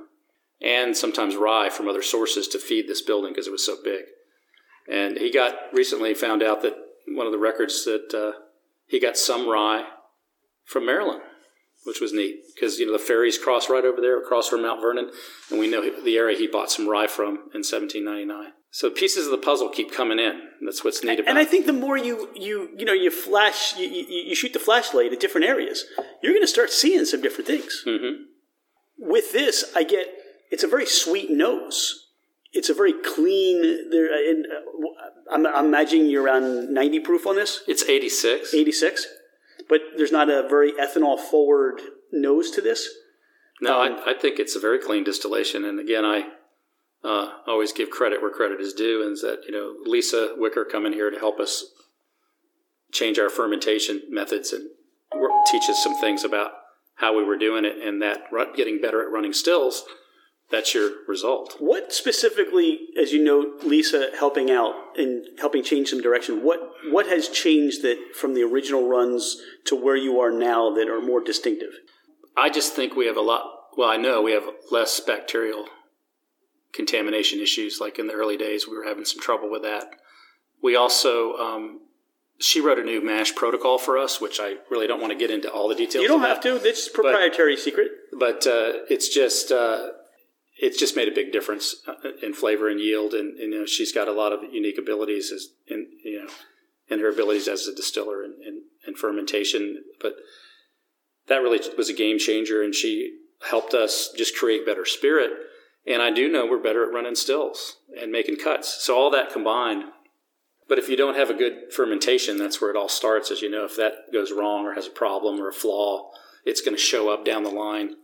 and 0.60 0.96
sometimes 0.96 1.36
rye 1.36 1.68
from 1.68 1.88
other 1.88 2.02
sources 2.02 2.48
to 2.48 2.58
feed 2.58 2.88
this 2.88 3.02
building 3.02 3.32
because 3.32 3.46
it 3.46 3.52
was 3.52 3.66
so 3.66 3.76
big. 3.82 4.04
And 4.88 5.18
he 5.18 5.32
got 5.32 5.54
recently 5.72 6.14
found 6.14 6.42
out 6.42 6.62
that 6.62 6.74
one 7.08 7.26
of 7.26 7.32
the 7.32 7.38
records 7.38 7.84
that 7.84 8.14
uh, 8.14 8.38
he 8.86 9.00
got 9.00 9.16
some 9.16 9.48
rye 9.48 9.84
from 10.64 10.86
Maryland, 10.86 11.22
which 11.84 12.00
was 12.00 12.12
neat 12.12 12.40
because 12.54 12.78
you 12.78 12.86
know 12.86 12.92
the 12.92 12.98
ferries 12.98 13.38
cross 13.38 13.68
right 13.70 13.84
over 13.84 14.00
there 14.00 14.20
across 14.20 14.48
from 14.48 14.62
Mount 14.62 14.80
Vernon, 14.80 15.10
and 15.50 15.58
we 15.60 15.68
know 15.68 15.82
the 16.02 16.16
area 16.16 16.36
he 16.36 16.46
bought 16.46 16.70
some 16.70 16.88
rye 16.88 17.06
from 17.06 17.34
in 17.54 17.62
1799. 17.62 18.52
So 18.70 18.90
pieces 18.90 19.24
of 19.26 19.30
the 19.30 19.38
puzzle 19.38 19.70
keep 19.70 19.90
coming 19.92 20.18
in. 20.18 20.38
That's 20.62 20.84
what's 20.84 21.02
neat 21.02 21.18
about 21.20 21.30
And 21.30 21.38
I 21.38 21.44
think 21.44 21.66
the 21.66 21.72
more 21.72 21.96
you 21.96 22.28
you 22.34 22.70
you 22.76 22.84
know 22.84 22.92
you 22.92 23.10
flash 23.10 23.76
you, 23.76 23.86
you, 23.86 24.04
you 24.28 24.34
shoot 24.34 24.52
the 24.52 24.58
flashlight 24.58 25.12
at 25.12 25.20
different 25.20 25.46
areas, 25.46 25.84
you're 26.22 26.32
going 26.32 26.42
to 26.42 26.46
start 26.48 26.70
seeing 26.70 27.04
some 27.04 27.22
different 27.22 27.46
things. 27.46 27.82
Mhm. 27.86 28.24
With 28.98 29.32
this, 29.32 29.72
I 29.74 29.82
get 29.84 30.08
it's 30.50 30.64
a 30.64 30.68
very 30.68 30.86
sweet 30.86 31.30
nose. 31.30 32.05
It's 32.56 32.70
a 32.70 32.74
very 32.74 32.94
clean. 32.94 33.90
There, 33.90 34.06
and 34.30 34.46
uh, 34.46 35.34
I'm, 35.34 35.46
I'm 35.46 35.66
imagining 35.66 36.06
you're 36.06 36.24
around 36.24 36.72
90 36.72 37.00
proof 37.00 37.26
on 37.26 37.36
this, 37.36 37.62
It's 37.68 37.84
86. 37.84 38.54
86. 38.54 39.06
but 39.68 39.80
there's 39.96 40.12
not 40.12 40.30
a 40.30 40.48
very 40.48 40.72
ethanol 40.72 41.18
forward 41.18 41.80
nose 42.12 42.50
to 42.52 42.60
this. 42.60 42.88
No, 43.60 43.82
um, 43.82 43.98
I, 44.06 44.12
I, 44.12 44.14
think 44.18 44.38
it's 44.38 44.56
a 44.56 44.60
very 44.60 44.78
clean 44.78 45.04
distillation. 45.04 45.64
And 45.64 45.78
again, 45.78 46.04
I 46.04 46.28
uh, 47.04 47.30
always 47.46 47.72
give 47.72 47.90
credit 47.90 48.22
where 48.22 48.30
credit 48.30 48.60
is 48.60 48.72
due, 48.72 49.06
and 49.06 49.16
that 49.18 49.44
you 49.46 49.52
know 49.52 49.74
Lisa 49.84 50.34
Wicker 50.36 50.64
coming 50.64 50.92
here 50.92 51.10
to 51.10 51.18
help 51.18 51.38
us 51.38 51.64
change 52.92 53.18
our 53.18 53.28
fermentation 53.28 54.02
methods 54.10 54.52
and 54.52 54.70
teach 55.50 55.68
us 55.68 55.82
some 55.82 55.98
things 56.00 56.24
about 56.24 56.52
how 56.96 57.16
we 57.16 57.24
were 57.24 57.36
doing 57.36 57.64
it, 57.64 57.76
and 57.82 58.00
that 58.02 58.24
getting 58.56 58.80
better 58.80 59.02
at 59.02 59.12
running 59.12 59.32
stills. 59.32 59.84
That's 60.50 60.74
your 60.74 60.90
result. 61.08 61.56
What 61.58 61.92
specifically, 61.92 62.88
as 63.00 63.12
you 63.12 63.22
know, 63.22 63.54
Lisa 63.64 64.10
helping 64.16 64.50
out 64.50 64.74
and 64.96 65.24
helping 65.40 65.64
change 65.64 65.88
some 65.88 66.00
direction? 66.00 66.44
What 66.44 66.60
what 66.90 67.08
has 67.08 67.28
changed 67.28 67.82
that 67.82 67.98
from 68.14 68.34
the 68.34 68.42
original 68.42 68.88
runs 68.88 69.42
to 69.66 69.74
where 69.74 69.96
you 69.96 70.20
are 70.20 70.30
now 70.30 70.72
that 70.74 70.88
are 70.88 71.00
more 71.00 71.22
distinctive? 71.22 71.72
I 72.36 72.48
just 72.48 72.74
think 72.74 72.94
we 72.94 73.06
have 73.06 73.16
a 73.16 73.22
lot. 73.22 73.44
Well, 73.76 73.88
I 73.88 73.96
know 73.96 74.22
we 74.22 74.32
have 74.32 74.48
less 74.70 75.00
bacterial 75.00 75.66
contamination 76.72 77.40
issues. 77.40 77.78
Like 77.80 77.98
in 77.98 78.06
the 78.06 78.12
early 78.12 78.36
days, 78.36 78.68
we 78.68 78.76
were 78.76 78.84
having 78.84 79.04
some 79.04 79.20
trouble 79.20 79.50
with 79.50 79.62
that. 79.62 79.90
We 80.62 80.76
also, 80.76 81.34
um, 81.34 81.80
she 82.38 82.60
wrote 82.60 82.78
a 82.78 82.84
new 82.84 83.04
MASH 83.04 83.34
protocol 83.34 83.78
for 83.78 83.98
us, 83.98 84.20
which 84.20 84.38
I 84.40 84.54
really 84.70 84.86
don't 84.86 85.00
want 85.00 85.12
to 85.12 85.18
get 85.18 85.30
into 85.30 85.50
all 85.50 85.68
the 85.68 85.74
details. 85.74 86.02
You 86.02 86.08
don't 86.08 86.20
have 86.20 86.40
to. 86.42 86.56
It's 86.62 86.88
proprietary 86.88 87.54
but, 87.56 87.62
secret. 87.62 87.88
But 88.18 88.46
uh, 88.46 88.84
it's 88.88 89.08
just 89.08 89.50
uh, 89.50 89.88
it's 90.58 90.78
just 90.78 90.96
made 90.96 91.08
a 91.08 91.14
big 91.14 91.32
difference 91.32 91.76
uh, 91.86 91.94
in 92.22 92.32
flavor 92.32 92.68
and 92.68 92.80
yield, 92.80 93.12
and, 93.12 93.38
and, 93.38 93.52
you 93.52 93.60
know 93.60 93.66
she's 93.66 93.92
got 93.92 94.08
a 94.08 94.12
lot 94.12 94.32
of 94.32 94.40
unique 94.52 94.78
abilities 94.78 95.30
as 95.32 95.48
in 95.66 95.86
you 96.04 96.22
know 96.22 96.30
in 96.88 97.00
her 97.00 97.08
abilities 97.08 97.48
as 97.48 97.66
a 97.66 97.74
distiller 97.74 98.22
and, 98.22 98.34
and, 98.42 98.62
and 98.86 98.96
fermentation. 98.96 99.82
But 100.00 100.14
that 101.26 101.42
really 101.42 101.60
was 101.76 101.88
a 101.88 101.94
game 101.94 102.18
changer, 102.18 102.62
and 102.62 102.74
she 102.74 103.18
helped 103.50 103.74
us 103.74 104.10
just 104.16 104.36
create 104.36 104.64
better 104.64 104.84
spirit. 104.84 105.30
And 105.86 106.02
I 106.02 106.10
do 106.10 106.28
know 106.28 106.46
we're 106.46 106.62
better 106.62 106.84
at 106.84 106.92
running 106.92 107.14
stills 107.14 107.76
and 108.00 108.10
making 108.10 108.36
cuts. 108.36 108.82
So 108.82 108.96
all 108.96 109.10
that 109.10 109.32
combined. 109.32 109.84
But 110.68 110.78
if 110.78 110.88
you 110.88 110.96
don't 110.96 111.14
have 111.14 111.30
a 111.30 111.34
good 111.34 111.72
fermentation, 111.72 112.38
that's 112.38 112.60
where 112.60 112.70
it 112.70 112.76
all 112.76 112.88
starts. 112.88 113.30
As 113.30 113.40
you 113.40 113.48
know, 113.48 113.64
if 113.64 113.76
that 113.76 114.12
goes 114.12 114.32
wrong 114.32 114.64
or 114.64 114.74
has 114.74 114.88
a 114.88 114.90
problem 114.90 115.40
or 115.40 115.48
a 115.48 115.52
flaw, 115.52 116.10
it's 116.44 116.60
going 116.60 116.76
to 116.76 116.82
show 116.82 117.08
up 117.08 117.24
down 117.24 117.44
the 117.44 117.50
line 117.50 117.94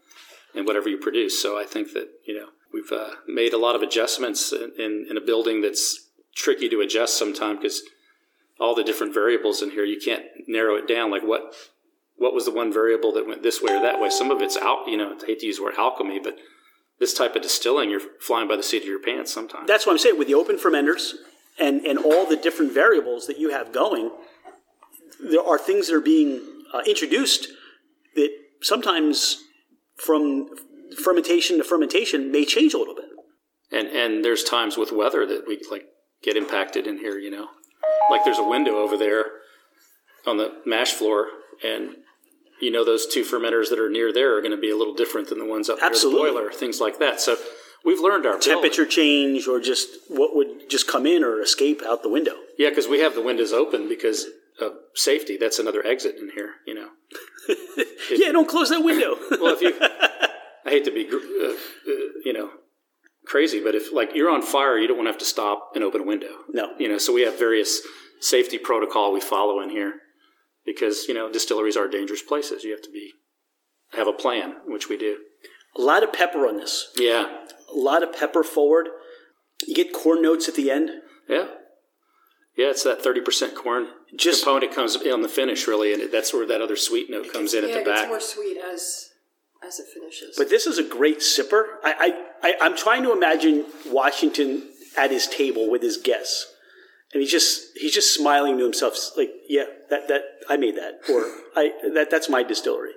in 0.55 0.65
whatever 0.65 0.89
you 0.89 0.99
produce. 0.99 1.41
So 1.41 1.59
I 1.59 1.65
think 1.65 1.93
that 1.93 2.09
you 2.27 2.35
know 2.39 2.49
we've 2.73 2.93
uh, 2.93 3.11
made 3.27 3.53
a 3.53 3.59
lot 3.59 3.75
of 3.75 3.83
adjustments 3.83 4.53
in, 4.53 4.73
in, 4.79 5.07
in 5.11 5.17
a 5.17 5.21
building 5.21 5.61
that's 5.61 6.09
tricky 6.35 6.69
to 6.69 6.81
adjust 6.81 7.19
sometimes 7.19 7.59
because 7.61 7.83
all 8.59 8.75
the 8.75 8.85
different 8.85 9.13
variables 9.13 9.63
in 9.63 9.71
here 9.71 9.85
you 9.85 10.01
can't 10.01 10.25
narrow 10.47 10.77
it 10.77 10.89
down. 10.89 11.11
Like 11.11 11.23
what 11.23 11.55
what 12.17 12.35
was 12.35 12.45
the 12.45 12.53
one 12.53 12.73
variable 12.73 13.13
that 13.13 13.27
went 13.27 13.43
this 13.43 13.61
way 13.61 13.75
or 13.75 13.83
that 13.83 14.01
way? 14.01 14.11
Some 14.11 14.31
of 14.31 14.41
it's 14.41 14.57
out. 14.57 14.87
You 14.87 14.97
know, 14.97 15.17
I 15.21 15.27
hate 15.27 15.41
to 15.41 15.47
use 15.47 15.57
the 15.57 15.65
word 15.65 15.75
alchemy, 15.77 16.21
but 16.21 16.39
this 17.01 17.15
type 17.15 17.35
of 17.35 17.43
distilling, 17.43 17.91
you're 17.91 18.01
flying 18.21 18.47
by 18.47 18.57
the 18.57 18.63
seat 18.63 18.83
of 18.83 18.89
your 18.89 19.01
pants 19.01 19.33
sometimes. 19.33 19.67
That's 19.67 19.87
what 19.87 19.93
I'm 19.93 19.99
saying 19.99 20.19
with 20.19 20.29
the 20.29 20.35
open 20.35 20.57
fermenters 20.57 21.15
and 21.59 21.85
and 21.85 21.99
all 21.99 22.27
the 22.27 22.37
different 22.37 22.73
variables 22.73 23.27
that 23.27 23.39
you 23.39 23.51
have 23.51 23.73
going. 23.73 24.11
There 25.21 25.43
are 25.43 25.59
things 25.59 25.89
that 25.89 25.95
are 25.95 26.01
being 26.01 26.41
uh, 26.73 26.83
introduced 26.87 27.49
that 28.15 28.31
sometimes 28.61 29.45
from 30.05 30.49
fermentation 31.03 31.59
to 31.59 31.65
fermentation 31.65 32.31
may 32.31 32.45
change 32.45 32.75
a 32.75 32.79
little 32.79 32.95
bit. 32.95 33.07
And 33.71 33.89
and 33.89 34.25
there's 34.25 34.45
times 34.45 34.77
with 34.77 34.93
weather 34.93 35.27
that 35.27 35.45
we 35.47 35.61
like 35.71 35.87
get 36.23 36.37
impacted 36.37 36.87
in 36.87 36.99
here. 36.99 37.19
You 37.19 37.31
know, 37.31 37.49
like 38.11 38.25
there's 38.25 38.39
a 38.39 38.45
window 38.45 38.77
over 38.77 38.97
there 38.97 39.25
on 40.27 40.37
the 40.37 40.61
mash 40.67 40.93
floor, 40.93 41.29
and 41.65 41.97
you 42.61 42.71
know 42.71 42.85
those 42.85 43.07
two 43.07 43.23
fermenters 43.23 43.71
that 43.71 43.79
are 43.79 43.91
near 43.91 44.13
there 44.13 44.37
are 44.37 44.41
going 44.41 44.53
to 44.53 44.61
be 44.61 44.71
a 44.71 44.77
little 44.77 44.95
different 44.95 45.29
than 45.29 45.39
the 45.39 45.47
ones 45.47 45.71
up 45.71 45.79
Absolutely. 45.81 46.23
near 46.23 46.33
the 46.33 46.39
boiler, 46.39 46.53
things 46.53 46.81
like 46.81 46.99
that. 46.99 47.21
So 47.21 47.37
we've 47.85 48.01
learned 48.01 48.27
our 48.27 48.39
temperature 48.39 48.87
change 48.87 49.49
or 49.49 49.59
just 49.59 49.89
what 50.09 50.37
would 50.37 50.69
just 50.69 50.87
come 50.87 51.07
in 51.07 51.25
or 51.25 51.41
escape 51.41 51.81
out 51.87 52.03
the 52.03 52.11
window. 52.11 52.35
Yeah, 52.59 52.69
because 52.69 52.89
we 52.89 53.01
have 53.01 53.15
the 53.15 53.23
windows 53.23 53.53
open 53.53 53.89
because 53.89 54.27
of 54.61 54.73
safety. 54.95 55.39
That's 55.39 55.59
another 55.59 55.85
exit 55.85 56.17
in 56.17 56.31
here. 56.35 56.57
You 56.67 56.75
know. 56.75 56.89
yeah, 58.11 58.33
don't 58.33 58.49
close 58.49 58.71
that 58.71 58.83
window. 58.85 59.17
well, 59.31 59.55
if 59.55 59.61
you, 59.61 59.75
I 59.81 60.71
hate 60.71 60.85
to 60.85 60.91
be, 60.91 61.09
uh, 61.09 61.47
uh, 61.47 61.57
you 62.25 62.33
know, 62.33 62.51
crazy, 63.25 63.63
but 63.63 63.75
if 63.75 63.93
like 63.93 64.11
you're 64.15 64.31
on 64.31 64.43
fire, 64.43 64.79
you 64.79 64.87
don't 64.87 64.97
want 64.97 65.07
to 65.07 65.13
have 65.13 65.19
to 65.19 65.25
stop 65.25 65.73
and 65.75 65.85
open 65.85 66.01
a 66.03 66.05
window. 66.05 66.33
No. 66.53 66.73
You 66.79 66.89
know, 66.89 66.99
so 66.99 67.13
we 67.13 67.23
have 67.23 67.39
various 67.39 67.81
safety 68.21 68.59
protocol 68.59 69.13
we 69.13 69.21
follow 69.21 69.61
in 69.61 69.71
here 69.71 69.95
because 70.65 71.09
you 71.09 71.15
know 71.15 71.31
distilleries 71.31 71.77
are 71.77 71.89
dangerous 71.89 72.23
places. 72.23 72.65
You 72.65 72.73
have 72.73 72.83
to 72.83 72.91
be 72.91 73.13
have 73.93 74.09
a 74.09 74.13
plan, 74.13 74.57
which 74.67 74.89
we 74.89 74.97
do. 74.97 75.19
A 75.77 75.81
lot 75.81 76.03
of 76.03 76.13
pepper 76.13 76.47
on 76.47 76.57
this. 76.57 76.89
Yeah, 76.97 77.27
a 77.73 77.77
lot 77.77 78.03
of 78.03 78.13
pepper 78.13 78.43
forward. 78.43 78.89
You 79.67 79.75
get 79.75 79.93
corn 79.93 80.23
notes 80.23 80.49
at 80.49 80.55
the 80.55 80.71
end. 80.71 80.91
Yeah, 81.29 81.49
yeah, 82.57 82.67
it's 82.67 82.83
that 82.85 83.03
thirty 83.03 83.21
percent 83.21 83.55
corn 83.55 83.89
Just, 84.15 84.45
component 84.45 84.75
comes 84.75 84.97
on 84.97 85.23
the 85.23 85.29
finish 85.29 85.67
really, 85.67 85.93
and 85.93 86.13
that's 86.13 86.33
where 86.33 86.47
that 86.47 86.61
other 86.61 86.77
sweet 86.77 87.11
note 87.11 87.33
comes 87.33 87.55
in 87.55 87.65
yeah, 87.65 87.75
at 87.75 87.85
the 87.85 87.91
back. 87.91 88.01
It's 88.01 88.09
more 88.09 88.21
sweet 88.21 88.59
as 88.59 89.11
as 89.67 89.79
it 89.79 89.87
finishes. 89.93 90.37
But 90.37 90.51
this 90.51 90.67
is 90.67 90.79
a 90.79 90.83
great 90.83 91.19
sipper. 91.19 91.65
I, 91.85 92.17
I, 92.43 92.51
I 92.51 92.55
I'm 92.61 92.77
trying 92.77 93.03
to 93.05 93.13
imagine 93.13 93.65
Washington 93.87 94.69
at 94.97 95.11
his 95.11 95.27
table 95.27 95.71
with 95.71 95.83
his 95.83 95.97
guests. 95.97 96.49
And 97.13 97.21
he's 97.21 97.31
just 97.31 97.77
he's 97.77 97.93
just 97.93 98.15
smiling 98.15 98.57
to 98.59 98.65
himself 98.65 98.97
like 99.17 99.31
yeah 99.47 99.65
that 99.91 100.09
that 100.09 100.23
i 100.49 100.57
made 100.57 100.77
that 100.77 101.01
or 101.11 101.27
i 101.57 101.71
that 101.95 102.11
that's 102.11 102.29
my 102.29 102.43
distillery. 102.43 102.93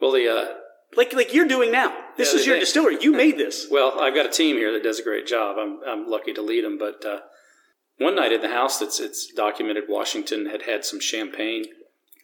Well 0.00 0.12
the 0.12 0.28
uh, 0.28 0.54
like 0.96 1.12
like 1.12 1.32
you're 1.32 1.46
doing 1.46 1.70
now. 1.70 1.96
This 2.16 2.32
yeah, 2.32 2.40
is 2.40 2.46
your 2.46 2.58
distillery. 2.58 2.98
You 3.00 3.12
made 3.12 3.38
this. 3.38 3.68
Well 3.70 4.00
i've 4.00 4.14
got 4.14 4.26
a 4.26 4.30
team 4.30 4.56
here 4.56 4.72
that 4.72 4.82
does 4.82 4.98
a 4.98 5.04
great 5.04 5.26
job. 5.26 5.58
I'm, 5.58 5.78
I'm 5.86 6.10
lucky 6.10 6.32
to 6.34 6.42
lead 6.42 6.64
them 6.64 6.76
but 6.76 7.04
uh, 7.04 7.20
one 7.98 8.14
night 8.14 8.32
in 8.32 8.40
the 8.40 8.48
house 8.48 8.78
that's 8.78 9.00
it's 9.00 9.32
documented 9.32 9.84
washington 9.88 10.46
had 10.46 10.62
had 10.62 10.84
some 10.84 11.00
champagne 11.00 11.64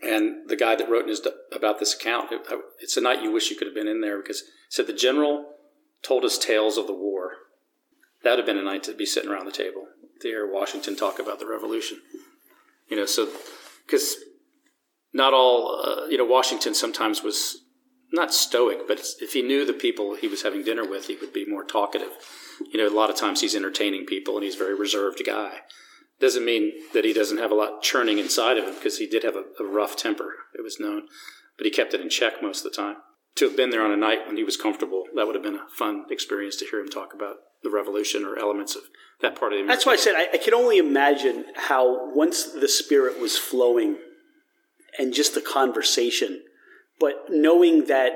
and 0.02 0.48
the 0.48 0.56
guy 0.56 0.74
that 0.74 0.90
wrote 0.90 1.04
in 1.04 1.08
his, 1.08 1.26
about 1.52 1.78
this 1.78 1.94
account 1.94 2.32
it, 2.32 2.40
it's 2.80 2.96
a 2.96 3.00
night 3.00 3.22
you 3.22 3.32
wish 3.32 3.50
you 3.50 3.56
could 3.56 3.66
have 3.66 3.74
been 3.74 3.88
in 3.88 4.00
there 4.00 4.20
because 4.20 4.44
said 4.68 4.86
the 4.86 4.92
general 4.92 5.46
told 6.02 6.24
us 6.24 6.38
tales 6.38 6.76
of 6.76 6.86
the 6.86 6.92
war 6.92 7.32
that 8.22 8.30
would 8.30 8.38
have 8.38 8.46
been 8.46 8.58
a 8.58 8.62
night 8.62 8.82
to 8.84 8.94
be 8.94 9.06
sitting 9.06 9.30
around 9.30 9.46
the 9.46 9.52
table 9.52 9.86
to 10.22 10.28
hear 10.28 10.50
Washington 10.50 10.96
talk 10.96 11.18
about 11.18 11.38
the 11.38 11.46
revolution. 11.46 12.00
You 12.88 12.96
know, 12.96 13.06
so 13.06 13.28
because 13.86 14.16
not 15.12 15.34
all, 15.34 15.82
uh, 15.84 16.06
you 16.06 16.16
know, 16.16 16.24
Washington 16.24 16.74
sometimes 16.74 17.22
was 17.22 17.64
not 18.12 18.34
stoic, 18.34 18.86
but 18.86 19.00
if 19.20 19.32
he 19.32 19.42
knew 19.42 19.64
the 19.64 19.72
people 19.72 20.14
he 20.14 20.28
was 20.28 20.42
having 20.42 20.62
dinner 20.62 20.86
with, 20.86 21.06
he 21.06 21.16
would 21.16 21.32
be 21.32 21.46
more 21.46 21.64
talkative. 21.64 22.10
You 22.70 22.78
know, 22.78 22.88
a 22.88 22.94
lot 22.94 23.10
of 23.10 23.16
times 23.16 23.40
he's 23.40 23.56
entertaining 23.56 24.06
people 24.06 24.36
and 24.36 24.44
he's 24.44 24.56
a 24.56 24.58
very 24.58 24.74
reserved 24.74 25.22
guy. 25.24 25.60
Doesn't 26.20 26.44
mean 26.44 26.72
that 26.92 27.04
he 27.04 27.12
doesn't 27.12 27.38
have 27.38 27.50
a 27.50 27.56
lot 27.56 27.82
churning 27.82 28.18
inside 28.18 28.58
of 28.58 28.64
him 28.64 28.74
because 28.74 28.98
he 28.98 29.06
did 29.06 29.24
have 29.24 29.34
a, 29.34 29.44
a 29.58 29.66
rough 29.66 29.96
temper, 29.96 30.34
it 30.54 30.62
was 30.62 30.78
known, 30.78 31.08
but 31.56 31.64
he 31.64 31.70
kept 31.70 31.94
it 31.94 32.00
in 32.00 32.10
check 32.10 32.34
most 32.42 32.64
of 32.64 32.70
the 32.70 32.76
time. 32.76 32.96
To 33.36 33.46
have 33.46 33.56
been 33.56 33.70
there 33.70 33.82
on 33.82 33.90
a 33.90 33.96
night 33.96 34.26
when 34.26 34.36
he 34.36 34.44
was 34.44 34.58
comfortable, 34.58 35.04
that 35.14 35.26
would 35.26 35.34
have 35.34 35.42
been 35.42 35.56
a 35.56 35.66
fun 35.76 36.04
experience 36.10 36.56
to 36.56 36.66
hear 36.66 36.80
him 36.80 36.90
talk 36.90 37.14
about 37.14 37.36
the 37.62 37.70
revolution 37.70 38.24
or 38.24 38.38
elements 38.38 38.76
of 38.76 38.82
that 39.22 39.38
part 39.38 39.52
of 39.52 39.58
the. 39.58 39.66
That's 39.66 39.86
why 39.86 39.92
I 39.92 39.96
said 39.96 40.14
I, 40.14 40.28
I 40.34 40.36
can 40.36 40.52
only 40.52 40.76
imagine 40.76 41.46
how 41.56 42.14
once 42.14 42.44
the 42.44 42.68
spirit 42.68 43.18
was 43.18 43.38
flowing, 43.38 43.96
and 44.98 45.14
just 45.14 45.34
the 45.34 45.40
conversation, 45.40 46.42
but 47.02 47.24
knowing 47.28 47.86
that 47.86 48.12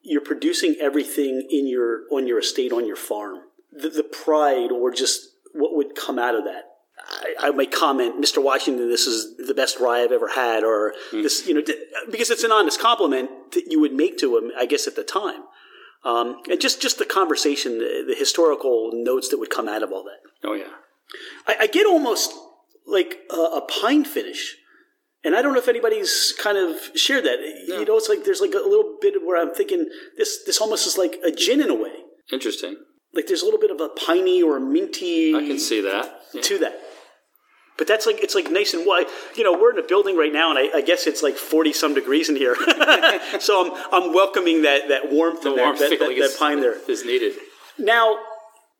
you're 0.00 0.22
producing 0.22 0.74
everything 0.80 1.46
in 1.50 1.68
your 1.68 2.04
on 2.10 2.26
your 2.26 2.38
estate 2.38 2.72
on 2.72 2.86
your 2.86 2.96
farm, 2.96 3.40
the, 3.70 3.90
the 3.90 4.02
pride 4.02 4.72
or 4.72 4.90
just 4.90 5.20
what 5.52 5.76
would 5.76 5.94
come 5.94 6.18
out 6.18 6.34
of 6.34 6.44
that. 6.44 6.64
I, 6.98 7.48
I 7.48 7.50
might 7.50 7.70
comment, 7.70 8.22
Mr. 8.22 8.42
Washington, 8.42 8.88
this 8.88 9.06
is 9.06 9.36
the 9.36 9.52
best 9.52 9.78
rye 9.80 10.02
I've 10.02 10.12
ever 10.12 10.28
had, 10.28 10.64
or 10.64 10.94
mm. 11.10 11.22
this, 11.22 11.46
you 11.46 11.52
know, 11.52 11.62
because 12.10 12.30
it's 12.30 12.44
an 12.44 12.52
honest 12.52 12.80
compliment 12.80 13.52
that 13.52 13.64
you 13.66 13.80
would 13.80 13.92
make 13.92 14.16
to 14.18 14.38
him, 14.38 14.50
I 14.58 14.64
guess, 14.64 14.86
at 14.86 14.96
the 14.96 15.04
time. 15.04 15.42
Um, 16.04 16.40
and 16.50 16.58
just, 16.60 16.80
just 16.80 16.98
the 16.98 17.04
conversation, 17.04 17.78
the, 17.78 18.04
the, 18.08 18.14
historical 18.14 18.90
notes 18.92 19.28
that 19.28 19.38
would 19.38 19.50
come 19.50 19.68
out 19.68 19.82
of 19.82 19.92
all 19.92 20.04
that. 20.04 20.48
Oh, 20.48 20.54
yeah. 20.54 20.64
I, 21.46 21.56
I 21.60 21.66
get 21.66 21.86
almost 21.86 22.32
like 22.86 23.18
a, 23.30 23.36
a, 23.36 23.60
pine 23.60 24.04
finish. 24.04 24.56
And 25.24 25.36
I 25.36 25.42
don't 25.42 25.52
know 25.52 25.60
if 25.60 25.68
anybody's 25.68 26.34
kind 26.38 26.58
of 26.58 26.76
shared 26.96 27.24
that. 27.24 27.38
No. 27.68 27.78
You 27.78 27.84
know, 27.84 27.96
it's 27.96 28.08
like 28.08 28.24
there's 28.24 28.40
like 28.40 28.54
a 28.54 28.58
little 28.58 28.96
bit 29.00 29.24
where 29.24 29.40
I'm 29.40 29.54
thinking 29.54 29.88
this 30.16 30.42
this 30.44 30.60
almost 30.60 30.86
is 30.86 30.98
like 30.98 31.16
a 31.24 31.30
gin 31.30 31.60
in 31.60 31.70
a 31.70 31.74
way. 31.74 31.92
Interesting. 32.32 32.76
Like 33.14 33.26
there's 33.26 33.42
a 33.42 33.44
little 33.44 33.60
bit 33.60 33.70
of 33.70 33.80
a 33.80 33.88
piney 33.90 34.42
or 34.42 34.56
a 34.56 34.60
minty. 34.60 35.34
I 35.34 35.46
can 35.46 35.58
see 35.58 35.80
that. 35.82 36.20
Yeah. 36.34 36.40
To 36.42 36.58
that. 36.58 36.80
But 37.78 37.86
that's 37.86 38.06
like 38.06 38.22
it's 38.22 38.34
like 38.34 38.50
nice 38.50 38.74
and 38.74 38.84
white. 38.84 39.06
You 39.36 39.44
know, 39.44 39.52
we're 39.52 39.72
in 39.72 39.78
a 39.78 39.86
building 39.86 40.16
right 40.16 40.32
now, 40.32 40.50
and 40.50 40.58
I, 40.58 40.78
I 40.78 40.80
guess 40.82 41.06
it's 41.06 41.22
like 41.22 41.36
forty 41.36 41.72
some 41.72 41.94
degrees 41.94 42.28
in 42.28 42.36
here. 42.36 42.56
so 43.40 43.64
I'm 43.64 43.84
I'm 43.92 44.14
welcoming 44.14 44.62
that 44.62 44.88
that 44.88 45.10
warmth, 45.10 45.42
the 45.42 45.54
warmth 45.54 45.78
that, 45.78 45.90
that, 45.98 45.98
that, 45.98 46.16
that 46.16 46.36
pine 46.38 46.60
there 46.60 46.76
is 46.88 47.04
needed. 47.04 47.34
Now, 47.78 48.18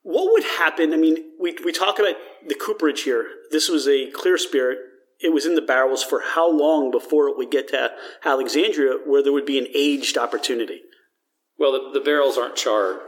what 0.03 0.33
would 0.33 0.45
happen? 0.45 0.93
I 0.93 0.97
mean, 0.97 1.17
we 1.41 1.57
we 1.65 1.73
talk 1.73 1.99
about 1.99 2.15
the 2.47 2.55
cooperage 2.55 3.03
here. 3.03 3.27
This 3.51 3.69
was 3.69 3.89
a 3.89 4.11
clear 4.11 4.37
spirit. 4.37 4.79
It 5.23 5.33
was 5.33 5.47
in 5.47 5.55
the 5.55 5.63
barrels 5.63 6.03
for 6.03 6.21
how 6.35 6.51
long 6.51 6.91
before 6.91 7.29
it 7.29 7.37
would 7.37 7.51
get 7.51 7.69
to 7.69 7.93
Alexandria 8.25 8.99
where 9.07 9.23
there 9.23 9.33
would 9.33 9.47
be 9.47 9.59
an 9.59 9.69
aged 9.75 10.19
opportunity? 10.19 10.81
Well, 11.59 11.73
the, 11.73 11.99
the 11.99 12.05
barrels 12.05 12.37
aren't 12.37 12.57
charred. 12.57 13.01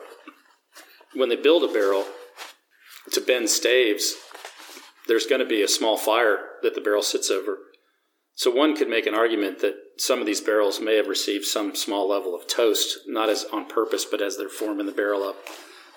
When 1.15 1.29
they 1.29 1.37
build 1.37 1.65
a 1.65 1.73
barrel 1.73 2.05
to 3.13 3.21
bend 3.21 3.49
staves, 3.51 4.15
there's 5.07 5.27
going 5.27 5.41
to 5.41 5.47
be 5.47 5.63
a 5.63 5.69
small 5.69 5.97
fire 5.97 6.39
that 6.63 6.75
the 6.75 6.81
barrel 6.81 7.03
sits 7.03 7.31
over. 7.31 7.59
So 8.37 8.51
one 8.51 8.77
could 8.77 8.89
make 8.89 9.07
an 9.07 9.15
argument 9.15 9.61
that 9.61 9.77
some 9.97 10.19
of 10.19 10.27
these 10.27 10.41
barrels 10.41 10.81
may 10.81 10.97
have 10.97 11.07
received 11.07 11.45
some 11.45 11.77
small 11.77 12.09
level 12.09 12.35
of 12.35 12.49
toast, 12.49 12.99
not 13.07 13.29
as 13.29 13.45
on 13.53 13.67
purpose, 13.67 14.05
but 14.05 14.21
as 14.21 14.37
they're 14.37 14.49
forming 14.49 14.87
the 14.87 14.93
barrel 14.93 15.23
up 15.23 15.37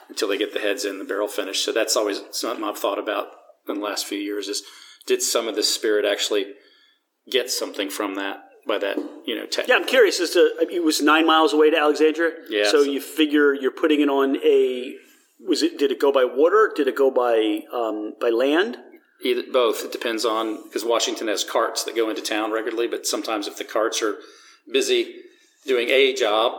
until 0.08 0.28
they 0.28 0.38
get 0.38 0.54
the 0.54 0.60
heads 0.60 0.86
in 0.86 1.00
the 1.00 1.06
barrel 1.06 1.28
finish. 1.28 1.62
So 1.62 1.72
that's 1.72 1.96
always 1.96 2.22
something 2.32 2.64
I've 2.64 2.78
thought 2.78 3.00
about 3.00 3.28
in 3.68 3.76
the 3.76 3.86
last 3.86 4.06
few 4.06 4.20
years 4.20 4.48
is 4.48 4.62
did 5.08 5.22
some 5.22 5.48
of 5.48 5.56
the 5.56 5.64
spirit 5.64 6.06
actually 6.06 6.46
get 7.32 7.50
something 7.50 7.90
from 7.90 8.16
that 8.16 8.44
by 8.68 8.78
that, 8.78 8.98
you 9.26 9.36
know? 9.36 9.46
Yeah, 9.68 9.76
I'm 9.76 9.86
curious 9.86 10.20
as 10.20 10.32
to 10.32 10.52
it 10.70 10.84
was 10.84 11.02
nine 11.02 11.26
miles 11.26 11.54
away 11.54 11.70
to 11.72 11.78
Alexandria. 11.78 12.32
Yeah, 12.50 12.66
So 12.66 12.84
so- 12.84 12.90
you 12.92 13.02
figure 13.02 13.54
you're 13.54 13.72
putting 13.72 14.02
it 14.02 14.10
on 14.10 14.38
a 14.44 14.96
was 15.40 15.62
it 15.64 15.78
did 15.78 15.92
it 15.92 16.00
go 16.00 16.12
by 16.12 16.26
water? 16.26 16.72
Did 16.76 16.88
it 16.88 16.96
go 16.96 17.12
by 17.12 17.62
um, 17.74 18.14
by 18.20 18.30
land? 18.30 18.78
Either 19.24 19.44
both. 19.52 19.84
It 19.84 19.92
depends 19.92 20.26
on 20.26 20.64
because 20.64 20.84
Washington 20.84 21.28
has 21.28 21.44
carts 21.44 21.84
that 21.84 21.96
go 21.96 22.10
into 22.10 22.22
town 22.22 22.52
regularly, 22.52 22.88
but 22.88 23.06
sometimes 23.06 23.48
if 23.48 23.58
the 23.58 23.64
carts 23.64 24.02
are 24.02 24.18
busy 24.72 25.16
doing 25.66 25.90
a 25.90 26.14
job, 26.14 26.54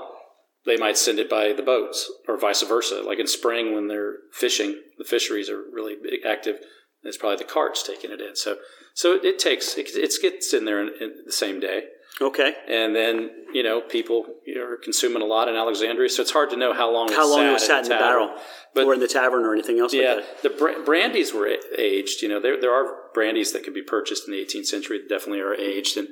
they 0.65 0.77
might 0.77 0.97
send 0.99 1.19
it 1.19 1.31
by 1.31 1.53
the 1.53 1.63
boats 1.63 2.11
or 2.29 2.39
vice 2.39 2.63
versa. 2.63 3.03
Like 3.05 3.19
in 3.19 3.27
spring 3.27 3.75
when 3.75 3.89
they're 3.89 4.15
fishing, 4.33 4.81
the 4.99 5.05
fisheries 5.05 5.49
are 5.51 5.63
really 5.73 5.97
active. 6.27 6.59
It's 7.03 7.17
probably 7.17 7.37
the 7.39 7.45
carts 7.45 7.83
taking 7.83 8.11
it 8.11 8.21
in. 8.21 8.35
So 8.37 8.57
so 8.95 9.15
it, 9.15 9.25
it 9.25 9.39
takes 9.39 9.77
it, 9.77 9.89
it 9.95 10.13
gets 10.21 10.53
in 10.53 10.65
there 10.65 10.81
in, 10.81 10.89
in 11.01 11.15
the 11.25 11.33
same 11.33 11.61
day, 11.61 11.85
Okay. 12.21 12.55
and 12.69 12.95
then 12.97 13.31
you 13.55 13.63
know 13.63 13.81
people 13.81 14.27
you 14.45 14.55
know, 14.57 14.63
are 14.63 14.77
consuming 14.77 15.23
a 15.23 15.25
lot 15.25 15.49
in 15.49 15.55
Alexandria, 15.55 16.09
so 16.09 16.23
it's 16.23 16.33
hard 16.33 16.51
to 16.51 16.57
know 16.57 16.73
how 16.75 16.91
long 16.93 17.09
How 17.13 17.31
long 17.31 17.47
it 17.47 17.53
was 17.53 17.63
sat 17.63 17.69
sat 17.69 17.83
in 17.85 17.89
the 17.91 17.95
tavern. 17.95 18.09
barrel, 18.29 18.37
But 18.75 18.85
or 18.87 18.95
in 18.95 19.01
the 19.01 19.07
tavern, 19.09 19.45
or 19.45 19.53
anything 19.53 19.79
else 19.79 19.95
yeah, 19.95 20.15
like 20.15 20.25
that? 20.25 20.43
the 20.43 20.51
br- 20.51 20.83
brandies 20.85 21.33
were 21.33 21.49
aged. 21.79 22.23
You 22.23 22.29
know, 22.29 22.41
there 22.41 22.61
there 22.61 22.73
are 22.73 22.95
brandies 23.15 23.53
that 23.53 23.63
can 23.65 23.73
be 23.73 23.83
purchased 23.83 24.27
in 24.27 24.33
the 24.33 24.45
18th 24.45 24.67
century 24.67 24.99
that 24.99 25.09
definitely 25.09 25.41
are 25.41 25.55
aged, 25.55 25.97
and 25.97 26.09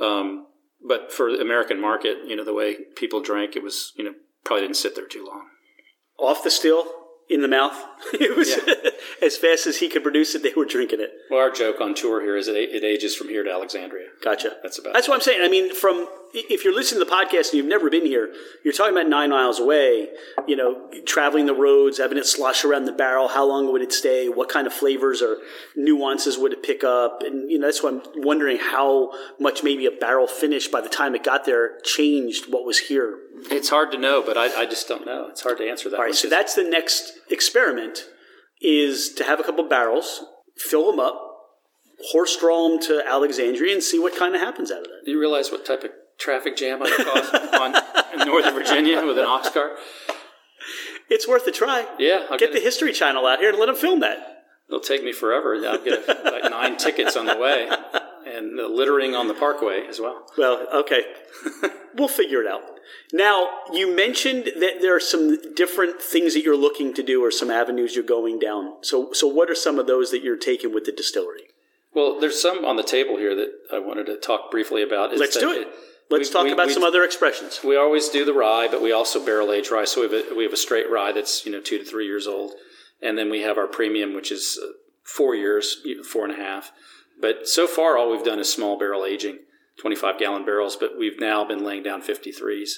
um, 0.00 0.46
but 0.86 1.12
for 1.12 1.30
the 1.32 1.40
American 1.40 1.80
market, 1.80 2.18
you 2.26 2.36
know, 2.36 2.44
the 2.44 2.54
way 2.54 2.76
people 2.96 3.20
drank, 3.20 3.56
it 3.56 3.62
was 3.62 3.92
you 3.96 4.04
know 4.04 4.14
probably 4.44 4.62
didn't 4.62 4.76
sit 4.76 4.94
there 4.94 5.06
too 5.06 5.24
long. 5.26 5.46
Off 6.18 6.44
the 6.44 6.50
still, 6.50 6.86
in 7.28 7.42
the 7.42 7.48
mouth. 7.48 7.76
it 8.14 8.36
was 8.36 8.54
as 9.20 9.36
fast 9.36 9.66
as 9.66 9.78
he 9.78 9.88
could 9.88 10.02
produce 10.02 10.34
it. 10.34 10.42
They 10.42 10.52
were 10.56 10.64
drinking 10.64 11.00
it. 11.00 11.10
Well, 11.30 11.40
our 11.40 11.50
joke 11.50 11.80
on 11.80 11.94
tour 11.94 12.20
here 12.20 12.36
is 12.36 12.48
it, 12.48 12.56
it 12.56 12.84
ages 12.84 13.14
from 13.14 13.28
here 13.28 13.42
to 13.44 13.50
Alexandria. 13.50 14.08
Gotcha. 14.22 14.56
That's 14.62 14.78
about 14.78 14.94
That's 14.94 15.08
what 15.08 15.14
I'm 15.14 15.20
saying. 15.20 15.40
I 15.42 15.48
mean, 15.48 15.74
from 15.74 16.08
if 16.34 16.64
you're 16.64 16.74
listening 16.74 17.00
to 17.00 17.04
the 17.04 17.14
podcast 17.14 17.50
and 17.50 17.54
you've 17.54 17.66
never 17.66 17.90
been 17.90 18.06
here, 18.06 18.32
you're 18.64 18.72
talking 18.72 18.96
about 18.96 19.08
nine 19.08 19.30
miles 19.30 19.58
away. 19.58 20.08
You 20.46 20.56
know, 20.56 20.90
traveling 21.04 21.46
the 21.46 21.54
roads, 21.54 21.98
having 21.98 22.18
it 22.18 22.26
slosh 22.26 22.64
around 22.64 22.86
the 22.86 22.92
barrel. 22.92 23.28
How 23.28 23.44
long 23.44 23.70
would 23.72 23.82
it 23.82 23.92
stay? 23.92 24.28
What 24.28 24.48
kind 24.48 24.66
of 24.66 24.72
flavors 24.72 25.20
or 25.20 25.38
nuances 25.76 26.38
would 26.38 26.52
it 26.52 26.62
pick 26.62 26.84
up? 26.84 27.22
And 27.22 27.50
you 27.50 27.58
know, 27.58 27.66
that's 27.66 27.82
why 27.82 27.90
I'm 27.90 28.02
wondering 28.16 28.58
how 28.58 29.12
much 29.38 29.62
maybe 29.62 29.86
a 29.86 29.90
barrel 29.90 30.26
finish 30.26 30.68
by 30.68 30.80
the 30.80 30.88
time 30.88 31.14
it 31.14 31.24
got 31.24 31.44
there 31.44 31.78
changed 31.80 32.52
what 32.52 32.64
was 32.64 32.78
here. 32.78 33.18
It's 33.50 33.68
hard 33.68 33.90
to 33.92 33.98
know, 33.98 34.22
but 34.24 34.38
I, 34.38 34.62
I 34.62 34.66
just 34.66 34.88
don't 34.88 35.04
know. 35.04 35.26
It's 35.28 35.42
hard 35.42 35.58
to 35.58 35.68
answer 35.68 35.90
that. 35.90 35.96
All 35.96 36.04
right, 36.04 36.14
so 36.14 36.28
that's 36.28 36.54
the 36.54 36.64
next 36.64 37.12
experiment: 37.30 38.06
is 38.62 39.12
to 39.14 39.24
have 39.24 39.40
a 39.40 39.42
couple 39.42 39.68
barrels, 39.68 40.24
fill 40.56 40.90
them 40.90 41.00
up, 41.00 41.20
horse 42.10 42.36
draw 42.36 42.68
them 42.68 42.80
to 42.80 43.02
Alexandria, 43.06 43.72
and 43.72 43.82
see 43.82 43.98
what 43.98 44.16
kind 44.16 44.34
of 44.34 44.40
happens 44.40 44.70
out 44.70 44.78
of 44.78 44.84
that. 44.84 45.02
Do 45.04 45.10
you 45.10 45.20
realize 45.20 45.50
what 45.50 45.64
type 45.64 45.84
of 45.84 45.90
traffic 46.18 46.56
jam 46.56 46.82
I 46.82 46.90
caused 46.90 47.34
on 47.54 48.20
in 48.20 48.26
Northern 48.26 48.54
Virginia 48.54 49.04
with 49.04 49.18
an 49.18 49.24
ox 49.24 49.50
cart? 49.50 49.72
It's 51.10 51.28
worth 51.28 51.46
a 51.46 51.50
try. 51.50 51.86
Yeah, 51.98 52.26
I'll 52.30 52.38
Get 52.38 52.52
get 52.52 52.52
the. 52.54 52.60
History 52.60 52.92
Channel 52.92 53.26
out 53.26 53.38
here 53.38 53.50
and 53.50 53.58
let 53.58 53.66
them 53.66 53.76
film 53.76 54.00
that. 54.00 54.44
It'll 54.68 54.80
take 54.80 55.04
me 55.04 55.12
forever. 55.12 55.56
I'll 55.66 55.82
get 55.82 56.08
like 56.08 56.50
nine 56.50 56.76
tickets 56.76 57.16
on 57.16 57.26
the 57.26 57.36
way, 57.36 57.68
and 58.32 58.58
the 58.58 58.68
littering 58.68 59.14
on 59.14 59.28
the 59.28 59.34
parkway 59.34 59.86
as 59.88 60.00
well. 60.00 60.26
Well, 60.38 60.66
okay. 60.74 61.04
we'll 61.96 62.08
figure 62.08 62.40
it 62.42 62.46
out. 62.46 62.62
Now, 63.12 63.48
you 63.72 63.94
mentioned 63.94 64.52
that 64.58 64.80
there 64.80 64.96
are 64.96 65.00
some 65.00 65.54
different 65.54 66.00
things 66.00 66.34
that 66.34 66.42
you're 66.42 66.56
looking 66.56 66.94
to 66.94 67.02
do 67.02 67.22
or 67.22 67.30
some 67.30 67.50
avenues 67.50 67.94
you're 67.94 68.04
going 68.04 68.38
down. 68.38 68.76
So, 68.82 69.12
so 69.12 69.26
what 69.26 69.50
are 69.50 69.54
some 69.54 69.78
of 69.78 69.86
those 69.86 70.10
that 70.10 70.22
you're 70.22 70.36
taking 70.38 70.72
with 70.74 70.84
the 70.84 70.92
distillery? 70.92 71.42
Well, 71.94 72.18
there's 72.20 72.40
some 72.40 72.64
on 72.64 72.76
the 72.76 72.82
table 72.82 73.18
here 73.18 73.34
that 73.34 73.50
I 73.72 73.78
wanted 73.78 74.06
to 74.06 74.16
talk 74.16 74.50
briefly 74.50 74.82
about. 74.82 75.12
is 75.12 75.20
Let's 75.20 75.38
do 75.38 75.52
it. 75.52 75.68
Let's 76.10 76.28
we- 76.28 76.32
talk 76.32 76.44
we- 76.44 76.52
about 76.52 76.68
we- 76.68 76.72
some 76.72 76.84
other 76.84 77.04
expressions. 77.04 77.60
We 77.62 77.76
always 77.76 78.08
do 78.08 78.24
the 78.24 78.32
rye, 78.32 78.68
but 78.70 78.82
we 78.82 78.92
also 78.92 79.24
barrel 79.24 79.52
age 79.52 79.70
rye. 79.70 79.84
So 79.84 80.00
we 80.06 80.16
have 80.16 80.32
a, 80.32 80.34
we 80.34 80.44
have 80.44 80.52
a 80.52 80.56
straight 80.58 80.90
rye 80.90 81.12
that's 81.12 81.44
you 81.44 81.52
know 81.52 81.60
two 81.60 81.78
to 81.78 81.84
three 81.84 82.06
years 82.06 82.26
old, 82.26 82.52
and 83.02 83.16
then 83.18 83.30
we 83.30 83.42
have 83.42 83.58
our 83.58 83.66
premium, 83.66 84.14
which 84.14 84.32
is 84.32 84.58
uh, 84.62 84.68
four 85.04 85.34
years, 85.34 85.78
four 86.10 86.24
and 86.24 86.32
a 86.32 86.36
half. 86.36 86.72
But 87.20 87.48
so 87.48 87.66
far, 87.66 87.96
all 87.96 88.10
we've 88.10 88.24
done 88.24 88.38
is 88.38 88.52
small 88.52 88.78
barrel 88.78 89.04
aging, 89.04 89.38
25 89.80 90.18
gallon 90.18 90.44
barrels. 90.44 90.76
But 90.76 90.98
we've 90.98 91.20
now 91.20 91.44
been 91.44 91.64
laying 91.64 91.82
down 91.82 92.02
53s 92.02 92.70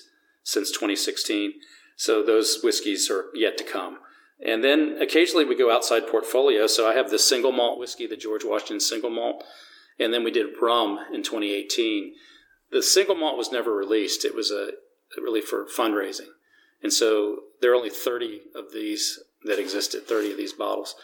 since 0.43 0.71
2016. 0.71 1.55
So 1.97 2.23
those 2.23 2.61
whiskeys 2.63 3.11
are 3.11 3.27
yet 3.35 3.57
to 3.59 3.65
come. 3.65 3.99
And 4.45 4.65
then 4.65 4.99
occasionally 5.01 5.45
we 5.45 5.57
go 5.57 5.75
outside 5.75 6.09
portfolio. 6.09 6.67
So 6.67 6.89
I 6.89 6.95
have 6.95 7.11
the 7.11 7.19
single 7.19 7.53
malt 7.53 7.79
whiskey, 7.79 8.07
the 8.07 8.17
George 8.17 8.45
Washington 8.45 8.81
single 8.81 9.11
malt, 9.11 9.45
and 9.99 10.13
then 10.13 10.25
we 10.25 10.31
did 10.31 10.61
rum 10.61 10.99
in 11.13 11.23
2018 11.23 12.15
the 12.75 12.83
single 12.83 13.15
malt 13.15 13.39
was 13.39 13.53
never 13.53 13.73
released. 13.73 14.25
It 14.25 14.35
was 14.35 14.51
a 14.51 14.73
really 15.17 15.41
for 15.41 15.65
fundraising, 15.65 16.29
and 16.83 16.93
so 16.93 17.39
there 17.61 17.73
are 17.73 17.77
only 17.77 17.89
thirty 17.89 18.43
of 18.55 18.73
these 18.73 19.21
that 19.45 19.61
existed, 19.61 20.07
thirty 20.07 20.33
of 20.33 20.37
these 20.37 20.53
bottles, 20.53 20.97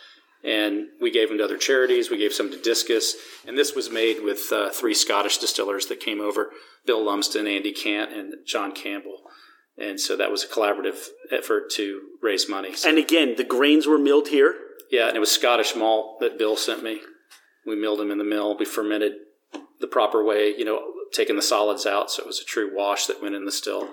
and 0.45 0.87
we 1.01 1.11
gave 1.11 1.29
them 1.29 1.39
to 1.39 1.45
other 1.45 1.59
charities. 1.59 2.11
We 2.11 2.19
gave 2.19 2.33
some 2.33 2.51
to 2.51 2.57
Discus, 2.61 3.15
and 3.47 3.57
this 3.59 3.75
was 3.75 3.91
made 3.91 4.23
with 4.23 4.51
uh, 4.53 4.71
three 4.71 4.95
Scottish 4.95 5.39
distillers 5.39 5.87
that 5.87 6.01
came 6.01 6.21
over: 6.21 6.51
Bill 6.87 7.05
Lumsden, 7.05 7.47
Andy 7.47 7.73
Cant, 7.73 8.13
and 8.13 8.35
John 8.47 8.73
Campbell. 8.73 9.19
And 9.79 9.99
so 9.99 10.15
that 10.17 10.31
was 10.31 10.45
a 10.45 10.49
collaborative 10.49 11.09
effort 11.31 11.71
to 11.77 12.03
raise 12.23 12.49
money. 12.49 12.75
So, 12.75 12.91
And 12.91 12.99
again, 12.99 13.37
the 13.37 13.45
grains 13.45 13.87
were 13.87 13.99
milled 13.99 14.29
here. 14.29 14.55
yeah, 14.91 15.09
and 15.09 15.17
it 15.17 15.21
was 15.21 15.31
Scottish 15.31 15.75
malt 15.75 16.21
that 16.21 16.39
Bill 16.39 16.57
sent 16.57 16.83
me. 16.83 17.01
We 17.67 17.77
milled 17.77 17.99
them 17.99 18.11
in 18.11 18.19
the 18.19 18.25
mill. 18.25 18.59
We 18.59 18.65
fermented 18.67 19.13
the 19.81 19.87
proper 19.87 20.23
way, 20.23 20.55
you 20.55 20.65
know, 20.67 20.83
taking 21.13 21.37
the 21.37 21.43
solids 21.43 21.87
out, 21.87 22.11
so 22.11 22.23
it 22.23 22.27
was 22.27 22.41
a 22.41 22.45
true 22.45 22.71
wash 22.75 23.07
that 23.07 23.23
went 23.23 23.35
in 23.35 23.45
the 23.47 23.53
still, 23.53 23.89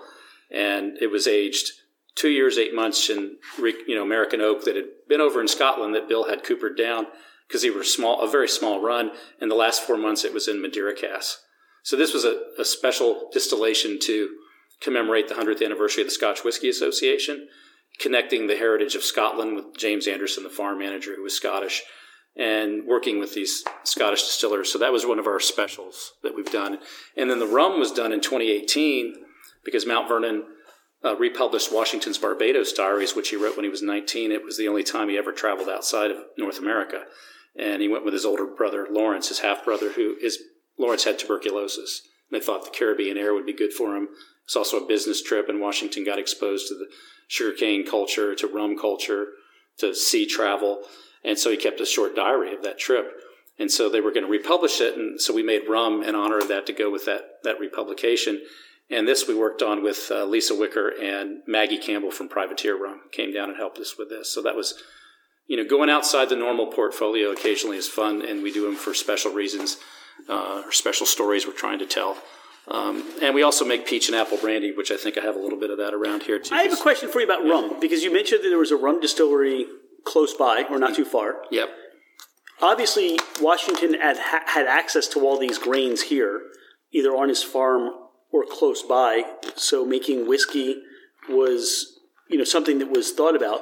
and 0.52 0.98
it 1.00 1.08
was 1.08 1.28
aged 1.28 1.72
two 2.18 2.30
years, 2.30 2.58
eight 2.58 2.76
months 2.76 3.10
in 3.10 3.38
you 3.58 3.96
know 3.96 4.04
American 4.04 4.42
oak 4.42 4.66
that 4.66 4.76
had 4.76 4.86
been 5.08 5.22
over 5.22 5.40
in 5.40 5.48
Scotland 5.48 5.96
that 5.96 6.10
Bill 6.10 6.28
had 6.28 6.44
coopered 6.44 6.76
down 6.78 7.08
because 7.48 7.62
he 7.62 7.70
was 7.70 7.94
small, 7.94 8.22
a 8.22 8.30
very 8.30 8.50
small 8.50 8.82
run. 8.82 9.12
And 9.40 9.50
the 9.50 9.56
last 9.56 9.84
four 9.84 9.98
months, 9.98 10.26
it 10.26 10.34
was 10.34 10.48
in 10.48 10.62
Madeira 10.62 10.94
casks. 10.94 11.42
So 11.84 11.96
this 11.96 12.14
was 12.14 12.26
a, 12.26 12.42
a 12.60 12.66
special 12.66 13.30
distillation 13.32 13.98
to 14.02 14.30
commemorate 14.82 15.30
the 15.30 15.36
100th 15.36 15.64
anniversary 15.64 16.04
of 16.04 16.08
the 16.08 16.14
Scotch 16.14 16.44
Whisky 16.44 16.68
Association, 16.68 17.48
connecting 18.00 18.48
the 18.48 18.58
heritage 18.58 18.96
of 18.96 19.04
Scotland 19.04 19.56
with 19.56 19.78
James 19.78 20.08
Anderson, 20.08 20.44
the 20.44 20.50
farm 20.50 20.80
manager 20.80 21.16
who 21.16 21.24
was 21.24 21.36
Scottish, 21.36 21.84
and 22.36 22.86
working 22.86 23.20
with 23.20 23.34
these 23.34 23.64
Scottish 23.84 24.24
distillers. 24.24 24.72
So 24.72 24.78
that 24.80 24.92
was 24.92 25.06
one 25.06 25.18
of 25.18 25.28
our 25.28 25.40
specials 25.40 26.14
that 26.24 26.36
we've 26.36 26.52
done. 26.52 26.80
And 27.16 27.30
then 27.30 27.40
the 27.40 27.48
rum 27.48 27.80
was 27.80 27.92
done 27.92 28.12
in 28.12 28.20
2018 28.20 29.16
because 29.64 29.86
Mount 29.86 30.08
Vernon 30.10 30.44
uh, 31.04 31.16
republished 31.16 31.72
Washington's 31.72 32.18
Barbados 32.18 32.74
Diaries, 32.74 33.16
which 33.16 33.30
he 33.30 33.36
wrote 33.36 33.56
when 33.56 33.66
he 33.66 33.70
was 33.70 33.82
19. 33.82 34.32
It 34.32 34.44
was 34.44 34.58
the 34.58 34.68
only 34.68 34.84
time 34.84 35.10
he 35.10 35.18
ever 35.18 35.32
traveled 35.32 35.70
outside 35.70 36.12
of 36.12 36.18
North 36.38 36.60
America. 36.60 37.04
And 37.58 37.82
he 37.82 37.88
went 37.88 38.06
with 38.06 38.14
his 38.14 38.26
older 38.26 38.46
brother, 38.46 38.88
Lawrence, 38.90 39.30
his 39.30 39.40
half 39.40 39.64
brother, 39.64 39.92
who 39.92 40.16
is 40.22 40.42
Lawrence 40.78 41.04
had 41.04 41.18
tuberculosis. 41.18 42.02
They 42.32 42.40
thought 42.40 42.66
the 42.66 42.78
Caribbean 42.78 43.18
air 43.18 43.34
would 43.34 43.46
be 43.46 43.54
good 43.54 43.74
for 43.74 43.96
him. 43.96 44.10
It's 44.46 44.56
also 44.56 44.78
a 44.78 44.88
business 44.88 45.22
trip, 45.22 45.50
and 45.50 45.60
Washington 45.60 46.06
got 46.06 46.20
exposed 46.20 46.68
to 46.68 46.76
the 46.76 46.88
sugarcane 47.28 47.86
culture, 47.86 48.36
to 48.36 48.48
rum 48.48 48.78
culture, 48.78 49.28
to 49.80 49.94
sea 49.94 50.26
travel. 50.26 50.84
And 51.24 51.38
so 51.38 51.50
he 51.50 51.58
kept 51.58 51.82
a 51.82 51.86
short 51.86 52.16
diary 52.16 52.54
of 52.54 52.64
that 52.64 52.80
trip. 52.80 53.12
And 53.60 53.72
so 53.72 53.90
they 53.90 54.02
were 54.02 54.12
going 54.12 54.26
to 54.26 54.32
republish 54.32 54.80
it. 54.82 54.96
And 54.96 55.20
so 55.20 55.34
we 55.34 55.44
made 55.44 55.68
rum 55.68 56.04
in 56.04 56.16
honor 56.16 56.38
of 56.38 56.48
that 56.48 56.66
to 56.68 56.74
go 56.74 56.92
with 56.92 57.06
that, 57.06 57.40
that 57.44 57.60
republication. 57.60 58.42
And 58.90 59.08
this 59.08 59.28
we 59.28 59.36
worked 59.36 59.62
on 59.62 59.84
with 59.84 60.08
uh, 60.10 60.24
Lisa 60.26 60.56
Wicker 60.56 60.90
and 61.02 61.42
Maggie 61.46 61.78
Campbell 61.78 62.12
from 62.12 62.30
Privateer 62.30 62.82
Rum 62.82 63.02
came 63.12 63.34
down 63.34 63.50
and 63.50 63.58
helped 63.58 63.80
us 63.80 63.98
with 63.98 64.10
this. 64.10 64.32
So 64.34 64.42
that 64.44 64.56
was, 64.56 64.82
you 65.48 65.58
know, 65.58 65.66
going 65.66 65.90
outside 65.90 66.30
the 66.30 66.38
normal 66.38 66.68
portfolio 66.68 67.32
occasionally 67.32 67.78
is 67.78 67.88
fun, 67.88 68.24
and 68.26 68.42
we 68.42 68.52
do 68.52 68.66
them 68.66 68.76
for 68.76 68.94
special 68.94 69.34
reasons 69.34 69.78
uh, 70.30 70.64
or 70.66 70.72
special 70.72 71.06
stories 71.06 71.46
we're 71.46 71.54
trying 71.54 71.80
to 71.80 71.86
tell. 71.86 72.18
Um, 72.70 73.04
and 73.22 73.34
we 73.34 73.44
also 73.44 73.64
make 73.64 73.86
peach 73.88 74.10
and 74.10 74.16
apple 74.16 74.38
brandy, 74.38 74.74
which 74.74 74.92
I 74.92 74.98
think 74.98 75.18
I 75.18 75.22
have 75.22 75.36
a 75.36 75.40
little 75.40 75.60
bit 75.60 75.70
of 75.70 75.78
that 75.78 75.94
around 75.94 76.24
here 76.24 76.40
too. 76.40 76.54
I 76.54 76.64
have 76.64 76.74
a 76.74 76.82
question 76.82 77.10
for 77.10 77.20
you 77.20 77.26
about 77.26 77.46
rum 77.46 77.80
because 77.80 78.04
you 78.04 78.12
mentioned 78.12 78.44
that 78.44 78.50
there 78.50 78.58
was 78.58 78.72
a 78.72 78.76
rum 78.76 79.00
distillery 79.00 79.66
close 80.06 80.34
by 80.34 80.64
or 80.70 80.78
not 80.78 80.96
too 80.96 81.06
far. 81.06 81.44
Yep. 81.52 81.70
obviously 82.62 83.20
Washington 83.42 83.94
had, 83.94 84.18
had 84.18 84.68
access 84.68 85.08
to 85.10 85.26
all 85.26 85.38
these 85.40 85.58
grains 85.58 86.04
here, 86.04 86.42
either 86.92 87.12
on 87.12 87.30
his 87.30 87.42
farm 87.42 87.92
or 88.32 88.44
close 88.50 88.84
by. 88.84 89.24
So 89.56 89.86
making 89.86 90.28
whiskey 90.28 90.82
was, 91.30 92.00
you 92.30 92.38
know, 92.38 92.44
something 92.44 92.80
that 92.80 92.90
was 92.90 93.12
thought 93.12 93.36
about. 93.36 93.62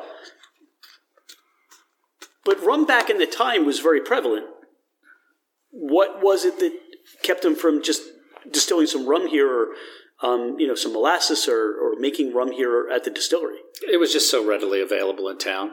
But 2.43 2.63
rum 2.63 2.85
back 2.85 3.09
in 3.09 3.17
the 3.17 3.25
time 3.25 3.65
was 3.65 3.79
very 3.79 4.01
prevalent. 4.01 4.45
What 5.71 6.21
was 6.21 6.45
it 6.45 6.59
that 6.59 6.77
kept 7.23 7.41
them 7.41 7.55
from 7.55 7.83
just 7.83 8.03
distilling 8.51 8.87
some 8.87 9.07
rum 9.07 9.27
here 9.27 9.51
or 9.51 9.67
um, 10.23 10.55
you 10.59 10.67
know, 10.67 10.75
some 10.75 10.93
molasses 10.93 11.47
or, 11.47 11.75
or 11.75 11.99
making 11.99 12.33
rum 12.33 12.51
here 12.51 12.87
at 12.93 13.03
the 13.03 13.11
distillery. 13.11 13.57
It 13.91 13.97
was 13.97 14.13
just 14.13 14.31
so 14.31 14.45
readily 14.47 14.81
available 14.81 15.27
in 15.29 15.37
town. 15.37 15.71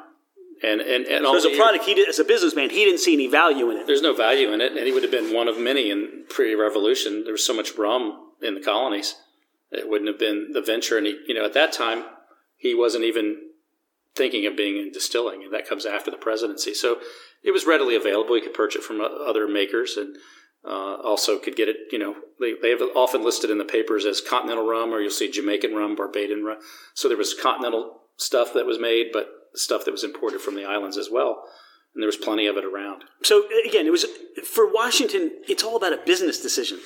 And, 0.64 0.80
and, 0.80 1.06
and 1.06 1.24
so 1.24 1.36
as 1.36 1.44
a 1.44 1.56
product, 1.56 1.84
he 1.84 1.94
did, 1.94 2.08
as 2.08 2.20
a 2.20 2.24
businessman, 2.24 2.70
he 2.70 2.84
didn't 2.84 3.00
see 3.00 3.14
any 3.14 3.26
value 3.26 3.70
in 3.70 3.78
it. 3.78 3.86
There's 3.86 4.02
no 4.02 4.14
value 4.14 4.52
in 4.52 4.60
it, 4.60 4.72
and 4.72 4.86
he 4.86 4.92
would 4.92 5.02
have 5.02 5.10
been 5.10 5.34
one 5.34 5.48
of 5.48 5.58
many 5.58 5.90
in 5.90 6.24
pre-revolution. 6.28 7.24
There 7.24 7.32
was 7.32 7.44
so 7.44 7.54
much 7.54 7.76
rum 7.76 8.31
in 8.42 8.54
the 8.54 8.60
colonies, 8.60 9.16
it 9.70 9.88
wouldn't 9.88 10.08
have 10.08 10.18
been 10.18 10.52
the 10.52 10.62
venture. 10.62 10.98
And 10.98 11.06
he, 11.06 11.18
you 11.26 11.34
know, 11.34 11.44
at 11.44 11.54
that 11.54 11.72
time, 11.72 12.04
he 12.56 12.74
wasn't 12.74 13.04
even 13.04 13.38
thinking 14.14 14.46
of 14.46 14.56
being 14.56 14.76
in 14.76 14.92
distilling, 14.92 15.42
and 15.42 15.52
that 15.52 15.68
comes 15.68 15.86
after 15.86 16.10
the 16.10 16.16
presidency. 16.16 16.74
So 16.74 16.98
it 17.42 17.50
was 17.50 17.66
readily 17.66 17.96
available. 17.96 18.36
You 18.36 18.42
could 18.42 18.54
purchase 18.54 18.82
it 18.82 18.84
from 18.84 19.00
other 19.00 19.48
makers, 19.48 19.96
and 19.96 20.16
uh, 20.64 20.96
also 21.02 21.38
could 21.38 21.56
get 21.56 21.68
it, 21.68 21.76
you 21.90 21.98
know, 21.98 22.14
they, 22.38 22.54
they 22.60 22.70
have 22.70 22.82
often 22.94 23.24
listed 23.24 23.50
in 23.50 23.58
the 23.58 23.64
papers 23.64 24.04
as 24.04 24.20
continental 24.20 24.66
rum, 24.66 24.92
or 24.92 25.00
you'll 25.00 25.10
see 25.10 25.30
Jamaican 25.30 25.74
rum, 25.74 25.96
Barbadian 25.96 26.44
rum. 26.44 26.58
So 26.94 27.08
there 27.08 27.16
was 27.16 27.34
continental 27.34 28.02
stuff 28.16 28.52
that 28.54 28.66
was 28.66 28.78
made, 28.78 29.08
but 29.12 29.28
stuff 29.54 29.84
that 29.84 29.90
was 29.90 30.04
imported 30.04 30.40
from 30.40 30.54
the 30.54 30.64
islands 30.64 30.96
as 30.96 31.08
well. 31.10 31.42
And 31.94 32.02
there 32.02 32.06
was 32.06 32.16
plenty 32.16 32.46
of 32.46 32.56
it 32.56 32.64
around. 32.64 33.04
So 33.22 33.44
again, 33.66 33.86
it 33.86 33.92
was 33.92 34.06
for 34.44 34.72
Washington. 34.72 35.32
It's 35.48 35.62
all 35.62 35.76
about 35.76 35.92
a 35.92 35.98
business 35.98 36.40
decision. 36.40 36.78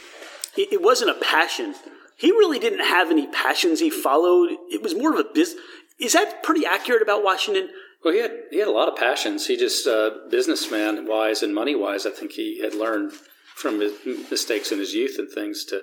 It, 0.56 0.72
it 0.72 0.82
wasn't 0.82 1.10
a 1.10 1.14
passion. 1.14 1.74
He 2.16 2.30
really 2.30 2.58
didn't 2.58 2.86
have 2.86 3.10
any 3.10 3.26
passions 3.26 3.80
he 3.80 3.90
followed. 3.90 4.50
It 4.70 4.82
was 4.82 4.94
more 4.94 5.12
of 5.12 5.18
a 5.18 5.24
business. 5.24 5.60
Is 5.98 6.12
that 6.12 6.42
pretty 6.42 6.66
accurate 6.66 7.02
about 7.02 7.24
Washington? 7.24 7.68
Well, 8.04 8.14
he 8.14 8.20
had 8.20 8.32
he 8.50 8.58
had 8.58 8.68
a 8.68 8.72
lot 8.72 8.88
of 8.88 8.96
passions. 8.96 9.46
He 9.46 9.56
just 9.56 9.86
uh, 9.86 10.10
businessman 10.30 11.06
wise 11.06 11.42
and 11.42 11.54
money 11.54 11.74
wise, 11.74 12.06
I 12.06 12.10
think 12.10 12.32
he 12.32 12.60
had 12.60 12.74
learned 12.74 13.12
from 13.56 13.80
his 13.80 13.92
mistakes 14.30 14.70
in 14.70 14.78
his 14.78 14.94
youth 14.94 15.16
and 15.18 15.30
things 15.30 15.64
to 15.66 15.82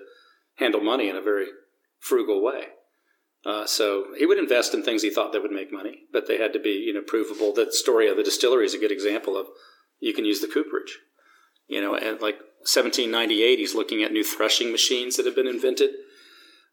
handle 0.56 0.82
money 0.82 1.10
in 1.10 1.16
a 1.16 1.22
very 1.22 1.48
frugal 2.00 2.44
way. 2.44 2.66
Uh, 3.46 3.66
so 3.66 4.06
he 4.18 4.26
would 4.26 4.38
invest 4.38 4.74
in 4.74 4.84
things 4.84 5.02
he 5.02 5.10
thought 5.10 5.34
that 5.34 5.42
would 5.42 5.52
make 5.52 5.74
money, 5.74 6.04
but 6.14 6.28
they 6.28 6.38
had 6.38 6.54
to 6.54 6.60
be 6.60 6.70
you 6.70 6.94
know 6.94 7.02
provable. 7.02 7.54
That 7.54 7.74
story 7.74 8.08
of 8.08 8.16
the 8.16 8.24
distillery 8.24 8.66
is 8.66 8.74
a 8.74 8.80
good 8.80 8.92
example 8.92 9.36
of 9.36 9.48
you 10.00 10.14
can 10.14 10.26
use 10.26 10.40
the 10.40 10.48
cooperage. 10.48 11.00
You 11.68 11.82
know, 11.82 11.96
and 11.96 12.22
like 12.22 12.38
1798, 12.66 13.60
he's 13.60 13.76
looking 13.76 14.04
at 14.04 14.12
new 14.12 14.24
threshing 14.24 14.72
machines 14.72 15.18
that 15.18 15.26
have 15.26 15.36
been 15.36 15.48
invented, 15.48 15.92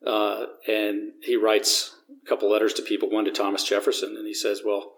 uh, 0.06 0.46
and 0.68 1.12
he 1.22 1.36
writes 1.36 1.94
a 2.24 2.28
couple 2.28 2.50
letters 2.50 2.74
to 2.74 2.82
people. 2.82 3.10
One 3.10 3.24
to 3.24 3.30
Thomas 3.30 3.64
Jefferson, 3.64 4.16
and 4.16 4.26
he 4.26 4.34
says, 4.34 4.62
"Well, 4.64 4.92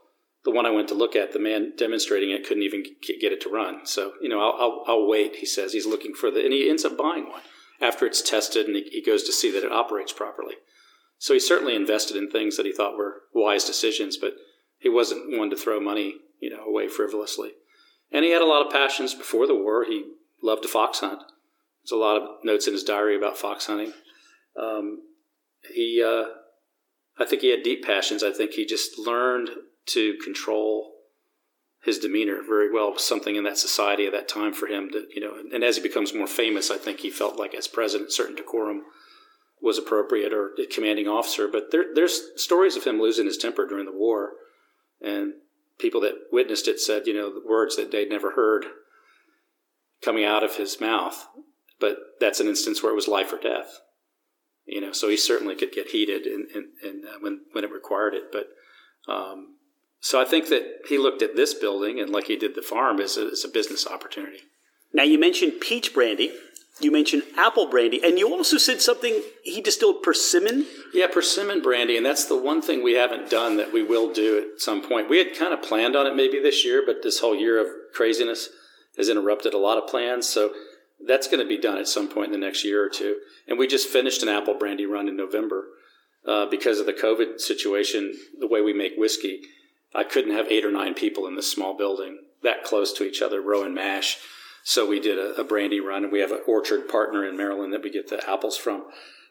the 0.44 0.50
one 0.50 0.66
I 0.66 0.70
went 0.70 0.88
to 0.88 0.94
look 0.94 1.14
at, 1.14 1.32
the 1.32 1.38
man 1.38 1.72
demonstrating 1.76 2.30
it 2.30 2.46
couldn't 2.46 2.64
even 2.64 2.84
get 3.20 3.32
it 3.32 3.40
to 3.42 3.48
run. 3.48 3.86
So, 3.86 4.12
you 4.20 4.28
know, 4.28 4.40
I'll, 4.40 4.56
I'll, 4.60 4.84
I'll, 4.88 5.08
wait, 5.08 5.36
he 5.36 5.46
says. 5.46 5.72
He's 5.72 5.86
looking 5.86 6.14
for 6.14 6.30
the, 6.30 6.42
and 6.42 6.52
he 6.52 6.68
ends 6.68 6.84
up 6.84 6.98
buying 6.98 7.28
one 7.28 7.42
after 7.80 8.06
it's 8.06 8.22
tested 8.22 8.66
and 8.66 8.76
he, 8.76 8.82
he 8.90 9.02
goes 9.02 9.22
to 9.24 9.32
see 9.32 9.50
that 9.52 9.64
it 9.64 9.72
operates 9.72 10.12
properly. 10.12 10.54
So 11.18 11.34
he 11.34 11.40
certainly 11.40 11.76
invested 11.76 12.16
in 12.16 12.30
things 12.30 12.56
that 12.56 12.66
he 12.66 12.72
thought 12.72 12.96
were 12.96 13.22
wise 13.32 13.64
decisions, 13.64 14.16
but 14.16 14.34
he 14.78 14.88
wasn't 14.88 15.38
one 15.38 15.50
to 15.50 15.56
throw 15.56 15.78
money, 15.78 16.16
you 16.40 16.50
know, 16.50 16.64
away 16.64 16.88
frivolously. 16.88 17.52
And 18.10 18.24
he 18.24 18.32
had 18.32 18.42
a 18.42 18.46
lot 18.46 18.66
of 18.66 18.72
passions 18.72 19.14
before 19.14 19.46
the 19.46 19.54
war. 19.54 19.84
He 19.84 20.04
loved 20.42 20.62
to 20.62 20.68
fox 20.68 21.00
hunt. 21.00 21.20
There's 21.82 21.92
a 21.92 21.96
lot 21.96 22.16
of 22.16 22.28
notes 22.44 22.66
in 22.66 22.72
his 22.72 22.84
diary 22.84 23.16
about 23.16 23.38
fox 23.38 23.66
hunting. 23.66 23.92
Um, 24.60 25.02
he, 25.72 26.02
uh, 26.04 26.24
I 27.18 27.24
think 27.24 27.42
he 27.42 27.50
had 27.50 27.62
deep 27.62 27.84
passions. 27.84 28.22
I 28.22 28.32
think 28.32 28.52
he 28.52 28.64
just 28.64 28.98
learned 28.98 29.50
to 29.86 30.16
control 30.24 30.92
his 31.82 31.98
demeanor 31.98 32.40
very 32.46 32.72
well 32.72 32.96
something 32.96 33.36
in 33.36 33.44
that 33.44 33.58
society 33.58 34.06
at 34.06 34.12
that 34.12 34.28
time 34.28 34.52
for 34.52 34.66
him 34.66 34.88
to 34.90 35.06
you 35.14 35.20
know 35.20 35.34
and 35.52 35.64
as 35.64 35.76
he 35.76 35.82
becomes 35.82 36.14
more 36.14 36.26
famous 36.26 36.70
i 36.70 36.76
think 36.76 37.00
he 37.00 37.10
felt 37.10 37.36
like 37.36 37.54
as 37.54 37.66
president 37.66 38.12
certain 38.12 38.36
decorum 38.36 38.82
was 39.60 39.78
appropriate 39.78 40.32
or 40.32 40.50
a 40.60 40.66
commanding 40.66 41.08
officer 41.08 41.48
but 41.48 41.70
there, 41.70 41.86
there's 41.94 42.20
stories 42.36 42.76
of 42.76 42.84
him 42.84 43.00
losing 43.00 43.26
his 43.26 43.36
temper 43.36 43.66
during 43.66 43.84
the 43.84 43.92
war 43.92 44.30
and 45.00 45.34
people 45.78 46.00
that 46.00 46.14
witnessed 46.30 46.68
it 46.68 46.78
said 46.78 47.06
you 47.06 47.14
know 47.14 47.32
the 47.32 47.46
words 47.48 47.76
that 47.76 47.90
they'd 47.90 48.10
never 48.10 48.32
heard 48.32 48.64
coming 50.02 50.24
out 50.24 50.42
of 50.42 50.56
his 50.56 50.80
mouth 50.80 51.26
but 51.80 51.96
that's 52.20 52.40
an 52.40 52.48
instance 52.48 52.82
where 52.82 52.92
it 52.92 52.96
was 52.96 53.08
life 53.08 53.32
or 53.32 53.38
death 53.38 53.80
you 54.64 54.80
know 54.80 54.92
so 54.92 55.08
he 55.08 55.16
certainly 55.16 55.54
could 55.54 55.72
get 55.72 55.88
heated 55.88 56.26
in, 56.26 56.46
in, 56.54 56.68
in 56.82 57.02
uh, 57.06 57.18
when 57.20 57.40
when 57.52 57.64
it 57.64 57.72
required 57.72 58.14
it 58.14 58.24
but 58.32 58.48
um, 59.12 59.56
so 60.02 60.20
I 60.20 60.24
think 60.24 60.48
that 60.48 60.82
he 60.88 60.98
looked 60.98 61.22
at 61.22 61.36
this 61.36 61.54
building 61.54 62.00
and 62.00 62.10
like 62.10 62.26
he 62.26 62.36
did 62.36 62.56
the 62.56 62.62
farm 62.62 63.00
as 63.00 63.16
a, 63.16 63.28
as 63.28 63.44
a 63.44 63.48
business 63.48 63.86
opportunity. 63.86 64.40
Now 64.92 65.04
you 65.04 65.18
mentioned 65.18 65.60
peach 65.60 65.94
brandy. 65.94 66.32
You 66.80 66.90
mentioned 66.90 67.22
apple 67.36 67.68
brandy, 67.68 68.02
and 68.02 68.18
you 68.18 68.32
also 68.32 68.56
said 68.56 68.80
something 68.80 69.22
he 69.44 69.60
distilled 69.60 70.02
persimmon. 70.02 70.66
Yeah, 70.92 71.06
persimmon 71.06 71.62
brandy, 71.62 71.96
and 71.96 72.04
that's 72.04 72.24
the 72.24 72.36
one 72.36 72.62
thing 72.62 72.82
we 72.82 72.94
haven't 72.94 73.30
done 73.30 73.58
that 73.58 73.72
we 73.72 73.82
will 73.84 74.12
do 74.12 74.38
at 74.38 74.60
some 74.60 74.82
point. 74.82 75.08
We 75.08 75.18
had 75.18 75.36
kind 75.36 75.52
of 75.52 75.62
planned 75.62 75.94
on 75.94 76.06
it 76.06 76.16
maybe 76.16 76.40
this 76.40 76.64
year, 76.64 76.82
but 76.84 77.02
this 77.02 77.20
whole 77.20 77.36
year 77.36 77.60
of 77.60 77.68
craziness 77.92 78.48
has 78.96 79.08
interrupted 79.08 79.54
a 79.54 79.58
lot 79.58 79.78
of 79.78 79.88
plans. 79.88 80.28
So 80.28 80.52
that's 81.06 81.28
going 81.28 81.40
to 81.40 81.48
be 81.48 81.58
done 81.58 81.78
at 81.78 81.88
some 81.88 82.08
point 82.08 82.32
in 82.32 82.40
the 82.40 82.46
next 82.46 82.64
year 82.64 82.84
or 82.84 82.88
two. 82.88 83.16
And 83.48 83.58
we 83.58 83.66
just 83.66 83.88
finished 83.88 84.22
an 84.22 84.28
apple 84.28 84.58
brandy 84.58 84.86
run 84.86 85.08
in 85.08 85.16
November 85.16 85.66
uh, 86.26 86.46
because 86.46 86.78
of 86.78 86.86
the 86.86 86.92
COVID 86.92 87.40
situation. 87.40 88.14
The 88.38 88.46
way 88.46 88.60
we 88.60 88.72
make 88.72 88.92
whiskey, 88.96 89.40
I 89.94 90.04
couldn't 90.04 90.34
have 90.34 90.48
eight 90.48 90.64
or 90.64 90.70
nine 90.70 90.94
people 90.94 91.26
in 91.26 91.36
this 91.36 91.50
small 91.50 91.76
building 91.76 92.18
that 92.42 92.64
close 92.64 92.92
to 92.94 93.04
each 93.04 93.22
other, 93.22 93.40
row 93.40 93.64
and 93.64 93.74
mash. 93.74 94.18
So 94.64 94.86
we 94.86 95.00
did 95.00 95.18
a, 95.18 95.40
a 95.40 95.44
brandy 95.44 95.80
run, 95.80 96.04
and 96.04 96.12
we 96.12 96.20
have 96.20 96.30
an 96.30 96.42
orchard 96.46 96.88
partner 96.88 97.26
in 97.26 97.36
Maryland 97.36 97.72
that 97.72 97.82
we 97.82 97.90
get 97.90 98.08
the 98.08 98.28
apples 98.28 98.56
from. 98.56 98.84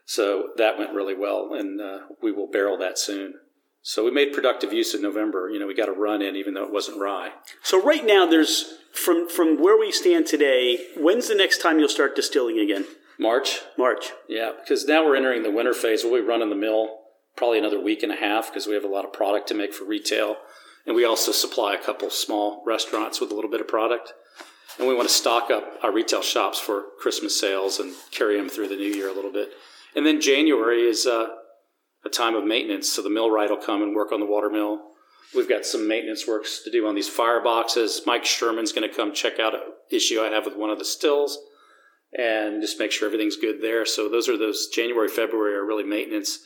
So 0.05 0.49
that 0.57 0.77
went 0.77 0.93
really 0.93 1.15
well, 1.15 1.53
and 1.53 1.79
uh, 1.79 1.99
we 2.21 2.31
will 2.31 2.47
barrel 2.47 2.77
that 2.79 2.97
soon. 2.97 3.35
So 3.83 4.05
we 4.05 4.11
made 4.11 4.33
productive 4.33 4.71
use 4.71 4.93
of 4.93 5.01
November. 5.01 5.49
You 5.49 5.59
know, 5.59 5.67
we 5.67 5.73
got 5.73 5.89
a 5.89 5.93
run 5.93 6.21
in, 6.21 6.35
even 6.35 6.53
though 6.53 6.63
it 6.63 6.73
wasn't 6.73 6.99
rye. 6.99 7.31
So 7.63 7.81
right 7.81 8.05
now, 8.05 8.25
there's 8.25 8.75
from 8.93 9.27
from 9.27 9.59
where 9.59 9.77
we 9.77 9.91
stand 9.91 10.27
today. 10.27 10.87
When's 10.95 11.27
the 11.27 11.35
next 11.35 11.61
time 11.61 11.79
you'll 11.79 11.89
start 11.89 12.15
distilling 12.15 12.59
again? 12.59 12.85
March. 13.17 13.61
March. 13.77 14.11
Yeah, 14.27 14.51
because 14.59 14.85
now 14.85 15.05
we're 15.05 15.15
entering 15.15 15.43
the 15.43 15.51
winter 15.51 15.73
phase. 15.73 16.03
We'll 16.03 16.21
be 16.21 16.27
running 16.27 16.49
the 16.49 16.55
mill 16.55 16.99
probably 17.35 17.59
another 17.59 17.81
week 17.81 18.03
and 18.03 18.11
a 18.11 18.15
half 18.15 18.49
because 18.49 18.67
we 18.67 18.73
have 18.73 18.83
a 18.83 18.87
lot 18.87 19.05
of 19.05 19.13
product 19.13 19.47
to 19.47 19.53
make 19.53 19.73
for 19.73 19.85
retail. 19.85 20.37
And 20.85 20.95
we 20.95 21.05
also 21.05 21.31
supply 21.31 21.75
a 21.75 21.83
couple 21.83 22.09
small 22.09 22.63
restaurants 22.65 23.21
with 23.21 23.31
a 23.31 23.35
little 23.35 23.49
bit 23.49 23.61
of 23.61 23.67
product. 23.67 24.13
And 24.79 24.87
we 24.87 24.95
want 24.95 25.07
to 25.07 25.13
stock 25.13 25.51
up 25.51 25.79
our 25.83 25.91
retail 25.91 26.21
shops 26.21 26.59
for 26.59 26.85
Christmas 26.99 27.39
sales 27.39 27.79
and 27.79 27.93
carry 28.09 28.37
them 28.37 28.49
through 28.49 28.69
the 28.69 28.75
new 28.75 28.91
year 28.91 29.09
a 29.09 29.13
little 29.13 29.31
bit. 29.31 29.51
And 29.95 30.05
then 30.05 30.21
January 30.21 30.81
is 30.81 31.05
uh, 31.05 31.27
a 32.05 32.09
time 32.09 32.35
of 32.35 32.45
maintenance. 32.45 32.91
So 32.91 33.01
the 33.01 33.09
millwright 33.09 33.49
will 33.49 33.57
come 33.57 33.81
and 33.81 33.95
work 33.95 34.11
on 34.11 34.19
the 34.19 34.25
water 34.25 34.49
mill. 34.49 34.81
We've 35.35 35.49
got 35.49 35.65
some 35.65 35.87
maintenance 35.87 36.27
works 36.27 36.61
to 36.63 36.71
do 36.71 36.87
on 36.87 36.95
these 36.95 37.09
fireboxes. 37.09 38.05
Mike 38.05 38.25
Sherman's 38.25 38.73
going 38.73 38.89
to 38.89 38.95
come 38.95 39.13
check 39.13 39.39
out 39.39 39.53
an 39.53 39.61
issue 39.89 40.19
I 40.19 40.27
have 40.27 40.45
with 40.45 40.57
one 40.57 40.69
of 40.69 40.79
the 40.79 40.85
stills 40.85 41.37
and 42.13 42.61
just 42.61 42.79
make 42.79 42.91
sure 42.91 43.07
everything's 43.07 43.37
good 43.37 43.61
there. 43.61 43.85
So 43.85 44.09
those 44.09 44.27
are 44.27 44.37
those 44.37 44.67
January, 44.67 45.07
February 45.07 45.55
are 45.55 45.65
really 45.65 45.85
maintenance. 45.85 46.39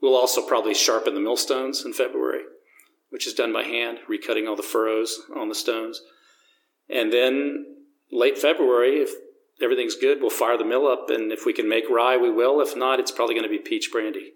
We'll 0.00 0.16
also 0.16 0.46
probably 0.46 0.74
sharpen 0.74 1.14
the 1.14 1.20
millstones 1.20 1.84
in 1.84 1.92
February 1.92 2.42
which 3.10 3.26
is 3.26 3.34
done 3.34 3.52
by 3.52 3.64
hand, 3.64 3.98
recutting 4.08 4.48
all 4.48 4.56
the 4.56 4.62
furrows 4.62 5.20
on 5.36 5.48
the 5.48 5.54
stones. 5.54 6.00
And 6.88 7.12
then 7.12 7.66
late 8.10 8.38
February, 8.38 9.02
if 9.02 9.10
everything's 9.60 9.96
good, 9.96 10.20
we'll 10.20 10.30
fire 10.30 10.56
the 10.56 10.64
mill 10.64 10.86
up, 10.86 11.10
and 11.10 11.30
if 11.30 11.44
we 11.44 11.52
can 11.52 11.68
make 11.68 11.90
rye, 11.90 12.16
we 12.16 12.30
will. 12.30 12.60
If 12.60 12.76
not, 12.76 12.98
it's 12.98 13.10
probably 13.10 13.34
going 13.34 13.44
to 13.44 13.50
be 13.50 13.58
peach 13.58 13.90
brandy. 13.92 14.32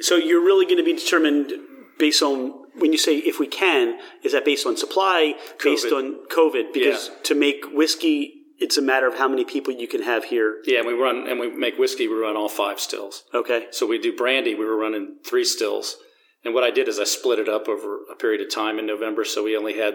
So 0.00 0.16
you're 0.16 0.44
really 0.44 0.66
going 0.66 0.78
to 0.78 0.84
be 0.84 0.94
determined 0.94 1.52
based 1.98 2.22
on 2.22 2.66
when 2.78 2.92
you 2.92 2.98
say 2.98 3.16
if 3.16 3.38
we 3.38 3.46
can, 3.46 3.98
is 4.22 4.32
that 4.32 4.44
based 4.44 4.66
on 4.66 4.76
supply, 4.76 5.34
COVID. 5.58 5.62
based 5.62 5.86
on 5.86 6.26
COVID? 6.30 6.72
Because 6.72 7.08
yeah. 7.08 7.22
to 7.24 7.34
make 7.34 7.64
whiskey, 7.72 8.34
it's 8.58 8.76
a 8.76 8.82
matter 8.82 9.06
of 9.06 9.16
how 9.16 9.28
many 9.28 9.44
people 9.44 9.72
you 9.72 9.88
can 9.88 10.02
have 10.02 10.24
here. 10.24 10.60
Yeah, 10.64 10.80
and 10.80 10.86
we 10.86 10.94
run 10.94 11.28
and 11.28 11.40
we 11.40 11.50
make 11.50 11.78
whiskey. 11.78 12.08
We 12.08 12.14
run 12.14 12.36
all 12.36 12.48
five 12.48 12.80
stills. 12.80 13.24
Okay. 13.34 13.66
So 13.70 13.86
we 13.86 13.98
do 13.98 14.14
brandy. 14.14 14.54
We 14.54 14.64
were 14.64 14.76
running 14.76 15.16
three 15.24 15.44
stills, 15.44 15.96
and 16.44 16.54
what 16.54 16.64
I 16.64 16.70
did 16.70 16.88
is 16.88 16.98
I 16.98 17.04
split 17.04 17.38
it 17.38 17.48
up 17.48 17.68
over 17.68 18.00
a 18.10 18.16
period 18.16 18.40
of 18.40 18.52
time 18.52 18.78
in 18.78 18.86
November. 18.86 19.24
So 19.24 19.44
we 19.44 19.56
only 19.56 19.78
had 19.78 19.94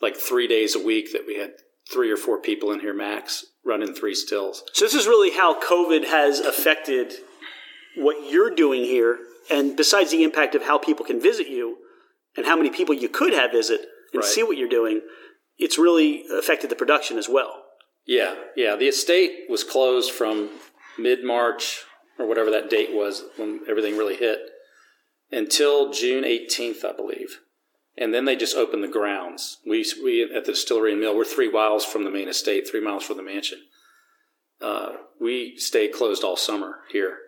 like 0.00 0.16
three 0.16 0.46
days 0.46 0.74
a 0.74 0.84
week 0.84 1.12
that 1.12 1.26
we 1.26 1.38
had 1.38 1.52
three 1.90 2.10
or 2.10 2.16
four 2.16 2.40
people 2.40 2.72
in 2.72 2.80
here 2.80 2.94
max 2.94 3.44
running 3.64 3.94
three 3.94 4.14
stills. 4.14 4.64
So 4.72 4.84
this 4.84 4.94
is 4.94 5.06
really 5.06 5.36
how 5.36 5.60
COVID 5.60 6.06
has 6.06 6.40
affected 6.40 7.12
what 7.96 8.30
you're 8.30 8.54
doing 8.54 8.84
here. 8.84 9.18
And 9.50 9.76
besides 9.76 10.10
the 10.10 10.24
impact 10.24 10.54
of 10.54 10.62
how 10.62 10.78
people 10.78 11.04
can 11.04 11.20
visit 11.20 11.48
you 11.48 11.78
and 12.36 12.46
how 12.46 12.56
many 12.56 12.70
people 12.70 12.94
you 12.94 13.08
could 13.08 13.32
have 13.32 13.52
visit 13.52 13.80
and 14.12 14.22
right. 14.22 14.24
see 14.24 14.42
what 14.42 14.56
you're 14.56 14.68
doing, 14.68 15.00
it's 15.58 15.78
really 15.78 16.24
affected 16.32 16.70
the 16.70 16.76
production 16.76 17.18
as 17.18 17.28
well. 17.28 17.62
Yeah, 18.06 18.34
yeah. 18.56 18.76
The 18.76 18.88
estate 18.88 19.44
was 19.48 19.64
closed 19.64 20.10
from 20.10 20.50
mid 20.98 21.24
March 21.24 21.84
or 22.18 22.26
whatever 22.26 22.50
that 22.50 22.70
date 22.70 22.92
was 22.92 23.24
when 23.36 23.60
everything 23.68 23.96
really 23.96 24.16
hit 24.16 24.38
until 25.30 25.92
June 25.92 26.24
18th, 26.24 26.84
I 26.84 26.92
believe. 26.92 27.40
And 27.96 28.12
then 28.12 28.24
they 28.24 28.36
just 28.36 28.56
opened 28.56 28.82
the 28.82 28.88
grounds. 28.88 29.58
We, 29.66 29.84
we 30.02 30.22
at 30.34 30.44
the 30.44 30.52
distillery 30.52 30.92
and 30.92 31.00
mill, 31.00 31.16
we're 31.16 31.24
three 31.24 31.50
miles 31.50 31.84
from 31.84 32.04
the 32.04 32.10
main 32.10 32.28
estate, 32.28 32.68
three 32.68 32.82
miles 32.82 33.04
from 33.04 33.18
the 33.18 33.22
mansion. 33.22 33.58
Uh, 34.60 34.92
we 35.20 35.56
stayed 35.56 35.92
closed 35.92 36.22
all 36.22 36.36
summer 36.36 36.80
here. 36.90 37.18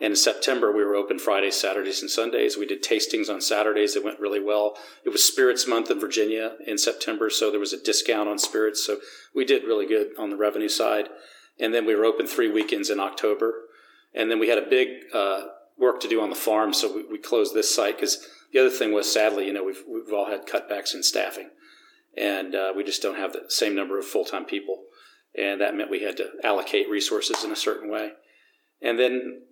In 0.00 0.16
September, 0.16 0.72
we 0.72 0.84
were 0.84 0.96
open 0.96 1.18
Fridays, 1.18 1.54
Saturdays, 1.56 2.02
and 2.02 2.10
Sundays. 2.10 2.56
We 2.56 2.66
did 2.66 2.82
tastings 2.82 3.30
on 3.30 3.40
Saturdays. 3.40 3.94
It 3.94 4.04
went 4.04 4.18
really 4.18 4.40
well. 4.40 4.76
It 5.04 5.10
was 5.10 5.22
Spirits 5.22 5.68
Month 5.68 5.90
in 5.90 6.00
Virginia 6.00 6.56
in 6.66 6.78
September, 6.78 7.30
so 7.30 7.50
there 7.50 7.60
was 7.60 7.72
a 7.72 7.82
discount 7.82 8.28
on 8.28 8.38
spirits. 8.38 8.84
So 8.84 8.98
we 9.34 9.44
did 9.44 9.64
really 9.64 9.86
good 9.86 10.08
on 10.18 10.30
the 10.30 10.36
revenue 10.36 10.68
side. 10.68 11.08
And 11.60 11.72
then 11.72 11.86
we 11.86 11.94
were 11.94 12.04
open 12.04 12.26
three 12.26 12.50
weekends 12.50 12.90
in 12.90 12.98
October. 12.98 13.54
And 14.14 14.30
then 14.30 14.40
we 14.40 14.48
had 14.48 14.58
a 14.58 14.68
big 14.68 14.88
uh, 15.12 15.42
work 15.78 16.00
to 16.00 16.08
do 16.08 16.20
on 16.20 16.30
the 16.30 16.36
farm, 16.36 16.72
so 16.72 16.92
we, 16.94 17.04
we 17.04 17.18
closed 17.18 17.54
this 17.54 17.72
site 17.72 17.96
because 17.96 18.26
the 18.52 18.60
other 18.60 18.70
thing 18.70 18.92
was, 18.92 19.12
sadly, 19.12 19.46
you 19.46 19.52
know, 19.52 19.64
we've, 19.64 19.82
we've 19.88 20.12
all 20.12 20.26
had 20.26 20.46
cutbacks 20.46 20.94
in 20.94 21.02
staffing. 21.02 21.50
And 22.16 22.54
uh, 22.54 22.72
we 22.76 22.84
just 22.84 23.02
don't 23.02 23.16
have 23.16 23.32
the 23.32 23.44
same 23.48 23.74
number 23.74 23.98
of 23.98 24.04
full 24.04 24.24
time 24.24 24.44
people. 24.44 24.84
And 25.36 25.60
that 25.60 25.74
meant 25.74 25.90
we 25.90 26.02
had 26.02 26.16
to 26.18 26.30
allocate 26.44 26.88
resources 26.88 27.42
in 27.42 27.50
a 27.50 27.56
certain 27.56 27.90
way. 27.90 28.12
And 28.80 28.98
then 28.98 29.42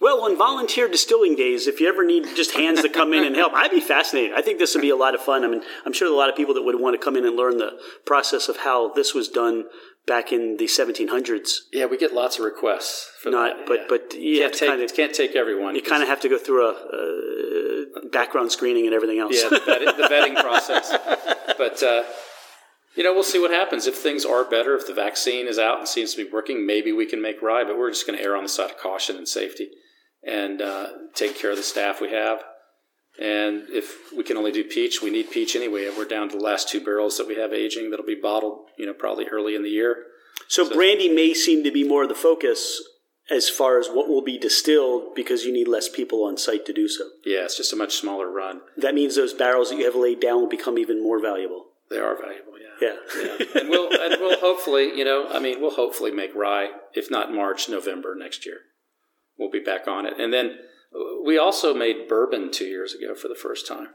well, 0.00 0.22
on 0.22 0.36
volunteer 0.36 0.86
distilling 0.88 1.34
days, 1.34 1.66
if 1.66 1.80
you 1.80 1.88
ever 1.88 2.04
need 2.04 2.24
just 2.36 2.52
hands 2.54 2.82
to 2.82 2.88
come 2.88 3.12
in 3.12 3.24
and 3.24 3.34
help, 3.34 3.52
I'd 3.54 3.70
be 3.70 3.80
fascinated. 3.80 4.32
I 4.36 4.42
think 4.42 4.58
this 4.58 4.74
would 4.74 4.82
be 4.82 4.90
a 4.90 4.96
lot 4.96 5.14
of 5.14 5.20
fun. 5.20 5.44
I 5.44 5.48
mean, 5.48 5.62
I'm 5.84 5.92
sure 5.92 6.06
a 6.12 6.16
lot 6.16 6.28
of 6.28 6.36
people 6.36 6.54
that 6.54 6.62
would 6.62 6.78
want 6.80 6.98
to 6.98 7.04
come 7.04 7.16
in 7.16 7.24
and 7.24 7.36
learn 7.36 7.58
the 7.58 7.78
process 8.04 8.48
of 8.48 8.58
how 8.58 8.92
this 8.92 9.14
was 9.14 9.28
done 9.28 9.64
back 10.06 10.32
in 10.32 10.56
the 10.56 10.64
1700s. 10.66 11.50
Yeah, 11.72 11.86
we 11.86 11.96
get 11.98 12.14
lots 12.14 12.38
of 12.38 12.44
requests 12.44 13.10
for 13.22 13.30
Not, 13.30 13.56
that. 13.58 13.66
but 13.66 13.78
yeah. 13.80 13.84
but 13.88 14.14
you 14.14 14.38
can't 14.40 14.54
take, 14.54 14.68
kind 14.68 14.82
of 14.82 14.94
can't 14.96 15.14
take 15.14 15.36
everyone. 15.36 15.74
you 15.74 15.82
kind 15.82 16.02
of 16.02 16.08
have 16.08 16.20
to 16.20 16.28
go 16.28 16.38
through 16.38 16.66
a 16.66 16.72
uh, 16.72 18.08
background 18.10 18.50
screening 18.52 18.86
and 18.86 18.94
everything 18.94 19.18
else. 19.18 19.34
yeah, 19.36 19.48
the 19.50 19.56
vetting, 19.56 19.96
the 19.96 20.08
vetting 20.08 20.40
process. 20.40 20.94
But 21.58 21.82
uh, 21.82 22.04
you 22.96 23.02
know, 23.02 23.12
we'll 23.12 23.22
see 23.22 23.38
what 23.38 23.50
happens 23.50 23.86
if 23.86 23.96
things 23.96 24.24
are 24.24 24.44
better. 24.44 24.74
If 24.74 24.86
the 24.86 24.94
vaccine 24.94 25.46
is 25.46 25.58
out 25.58 25.78
and 25.78 25.88
seems 25.88 26.14
to 26.14 26.24
be 26.24 26.30
working, 26.30 26.66
maybe 26.66 26.92
we 26.92 27.06
can 27.06 27.22
make 27.22 27.42
rye. 27.42 27.64
But 27.64 27.78
we're 27.78 27.90
just 27.90 28.06
going 28.06 28.18
to 28.18 28.24
err 28.24 28.36
on 28.36 28.42
the 28.42 28.48
side 28.48 28.70
of 28.70 28.78
caution 28.78 29.16
and 29.16 29.28
safety, 29.28 29.68
and 30.26 30.60
uh, 30.60 30.88
take 31.14 31.38
care 31.38 31.50
of 31.50 31.56
the 31.56 31.62
staff 31.62 32.00
we 32.00 32.10
have. 32.10 32.42
And 33.20 33.64
if 33.70 34.12
we 34.16 34.22
can 34.22 34.36
only 34.36 34.52
do 34.52 34.62
peach, 34.62 35.02
we 35.02 35.10
need 35.10 35.30
peach 35.30 35.56
anyway. 35.56 35.90
We're 35.96 36.04
down 36.04 36.28
to 36.30 36.38
the 36.38 36.44
last 36.44 36.68
two 36.68 36.84
barrels 36.84 37.18
that 37.18 37.26
we 37.26 37.34
have 37.36 37.52
aging 37.52 37.90
that'll 37.90 38.06
be 38.06 38.14
bottled, 38.14 38.66
you 38.78 38.86
know, 38.86 38.92
probably 38.92 39.26
early 39.26 39.56
in 39.56 39.64
the 39.64 39.70
year. 39.70 40.04
So, 40.46 40.72
brandy 40.72 41.08
may 41.08 41.34
seem 41.34 41.64
to 41.64 41.72
be 41.72 41.82
more 41.82 42.04
of 42.04 42.08
the 42.08 42.14
focus 42.14 42.80
as 43.30 43.48
far 43.48 43.78
as 43.78 43.88
what 43.88 44.08
will 44.08 44.22
be 44.22 44.38
distilled 44.38 45.14
because 45.14 45.44
you 45.44 45.52
need 45.52 45.68
less 45.68 45.88
people 45.88 46.24
on 46.24 46.36
site 46.36 46.64
to 46.66 46.72
do 46.72 46.88
so. 46.88 47.04
Yeah, 47.24 47.44
it's 47.44 47.56
just 47.56 47.72
a 47.72 47.76
much 47.76 47.96
smaller 47.96 48.30
run. 48.30 48.60
That 48.76 48.94
means 48.94 49.16
those 49.16 49.34
barrels 49.34 49.70
that 49.70 49.76
you 49.76 49.84
have 49.84 49.94
laid 49.94 50.20
down 50.20 50.40
will 50.40 50.48
become 50.48 50.78
even 50.78 51.02
more 51.02 51.20
valuable. 51.20 51.66
They 51.90 51.98
are 51.98 52.16
valuable, 52.16 52.47
yeah. 52.80 52.96
And 53.54 53.68
we'll 53.68 53.90
and 53.90 54.20
we'll 54.20 54.38
hopefully, 54.38 54.96
you 54.96 55.04
know, 55.04 55.28
I 55.30 55.38
mean, 55.38 55.60
we'll 55.60 55.74
hopefully 55.74 56.10
make 56.10 56.34
rye, 56.34 56.70
if 56.94 57.10
not 57.10 57.32
March, 57.32 57.68
November 57.68 58.14
next 58.14 58.46
year. 58.46 58.58
We'll 59.38 59.50
be 59.50 59.60
back 59.60 59.86
on 59.86 60.06
it. 60.06 60.14
And 60.18 60.32
then 60.32 60.58
uh, 60.94 61.22
we 61.24 61.38
also 61.38 61.74
made 61.74 62.08
bourbon 62.08 62.50
two 62.50 62.66
years 62.66 62.94
ago 62.94 63.14
for 63.14 63.28
the 63.28 63.34
first 63.34 63.66
time. 63.66 63.88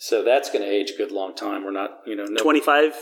So 0.00 0.22
that's 0.22 0.48
going 0.48 0.62
to 0.62 0.70
age 0.70 0.92
a 0.92 0.96
good 0.96 1.10
long 1.10 1.34
time. 1.34 1.64
We're 1.64 1.72
not, 1.72 1.98
you 2.06 2.14
know, 2.14 2.24
no, 2.24 2.40
25 2.40 2.94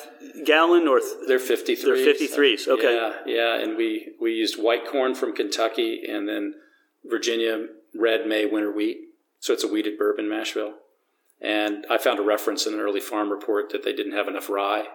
gallon 0.46 0.88
or 0.88 0.98
th- 0.98 1.12
they're 1.28 1.38
53s. 1.38 1.82
They're 1.82 1.94
53s, 1.94 2.68
okay. 2.68 2.96
Yeah, 2.96 3.12
yeah. 3.26 3.62
And 3.62 3.76
we, 3.76 4.14
we 4.18 4.32
used 4.32 4.60
white 4.60 4.86
corn 4.86 5.14
from 5.14 5.34
Kentucky 5.34 6.02
and 6.08 6.26
then 6.26 6.54
Virginia 7.04 7.66
red 7.94 8.26
May 8.26 8.46
winter 8.46 8.72
wheat. 8.72 8.98
So 9.40 9.52
it's 9.52 9.62
a 9.62 9.68
wheated 9.68 9.98
bourbon 9.98 10.26
mash 10.28 10.54
bill. 10.54 10.72
And 11.38 11.84
I 11.90 11.98
found 11.98 12.18
a 12.18 12.22
reference 12.22 12.66
in 12.66 12.72
an 12.72 12.80
early 12.80 13.00
farm 13.00 13.30
report 13.30 13.70
that 13.72 13.84
they 13.84 13.92
didn't 13.92 14.12
have 14.12 14.26
enough 14.26 14.48
rye 14.48 14.86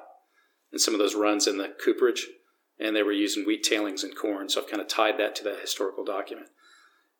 in 0.71 0.79
some 0.79 0.93
of 0.93 0.99
those 0.99 1.15
runs 1.15 1.47
in 1.47 1.57
the 1.57 1.73
cooperage, 1.83 2.27
and 2.79 2.95
they 2.95 3.03
were 3.03 3.11
using 3.11 3.45
wheat 3.45 3.63
tailings 3.63 4.03
and 4.03 4.15
corn. 4.15 4.49
So 4.49 4.61
I've 4.61 4.69
kind 4.69 4.81
of 4.81 4.87
tied 4.87 5.17
that 5.19 5.35
to 5.35 5.43
that 5.45 5.59
historical 5.59 6.03
document. 6.03 6.47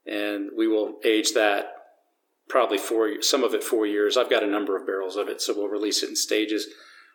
And 0.05 0.49
we 0.57 0.67
will 0.67 0.99
age 1.03 1.33
that 1.33 1.67
probably 2.49 2.77
four, 2.77 3.21
some 3.21 3.43
of 3.43 3.53
it 3.53 3.63
four 3.63 3.85
years. 3.85 4.17
I've 4.17 4.29
got 4.29 4.43
a 4.43 4.47
number 4.47 4.75
of 4.75 4.85
barrels 4.85 5.15
of 5.15 5.27
it, 5.27 5.41
so 5.41 5.53
we'll 5.55 5.67
release 5.67 6.03
it 6.03 6.09
in 6.09 6.15
stages. 6.15 6.67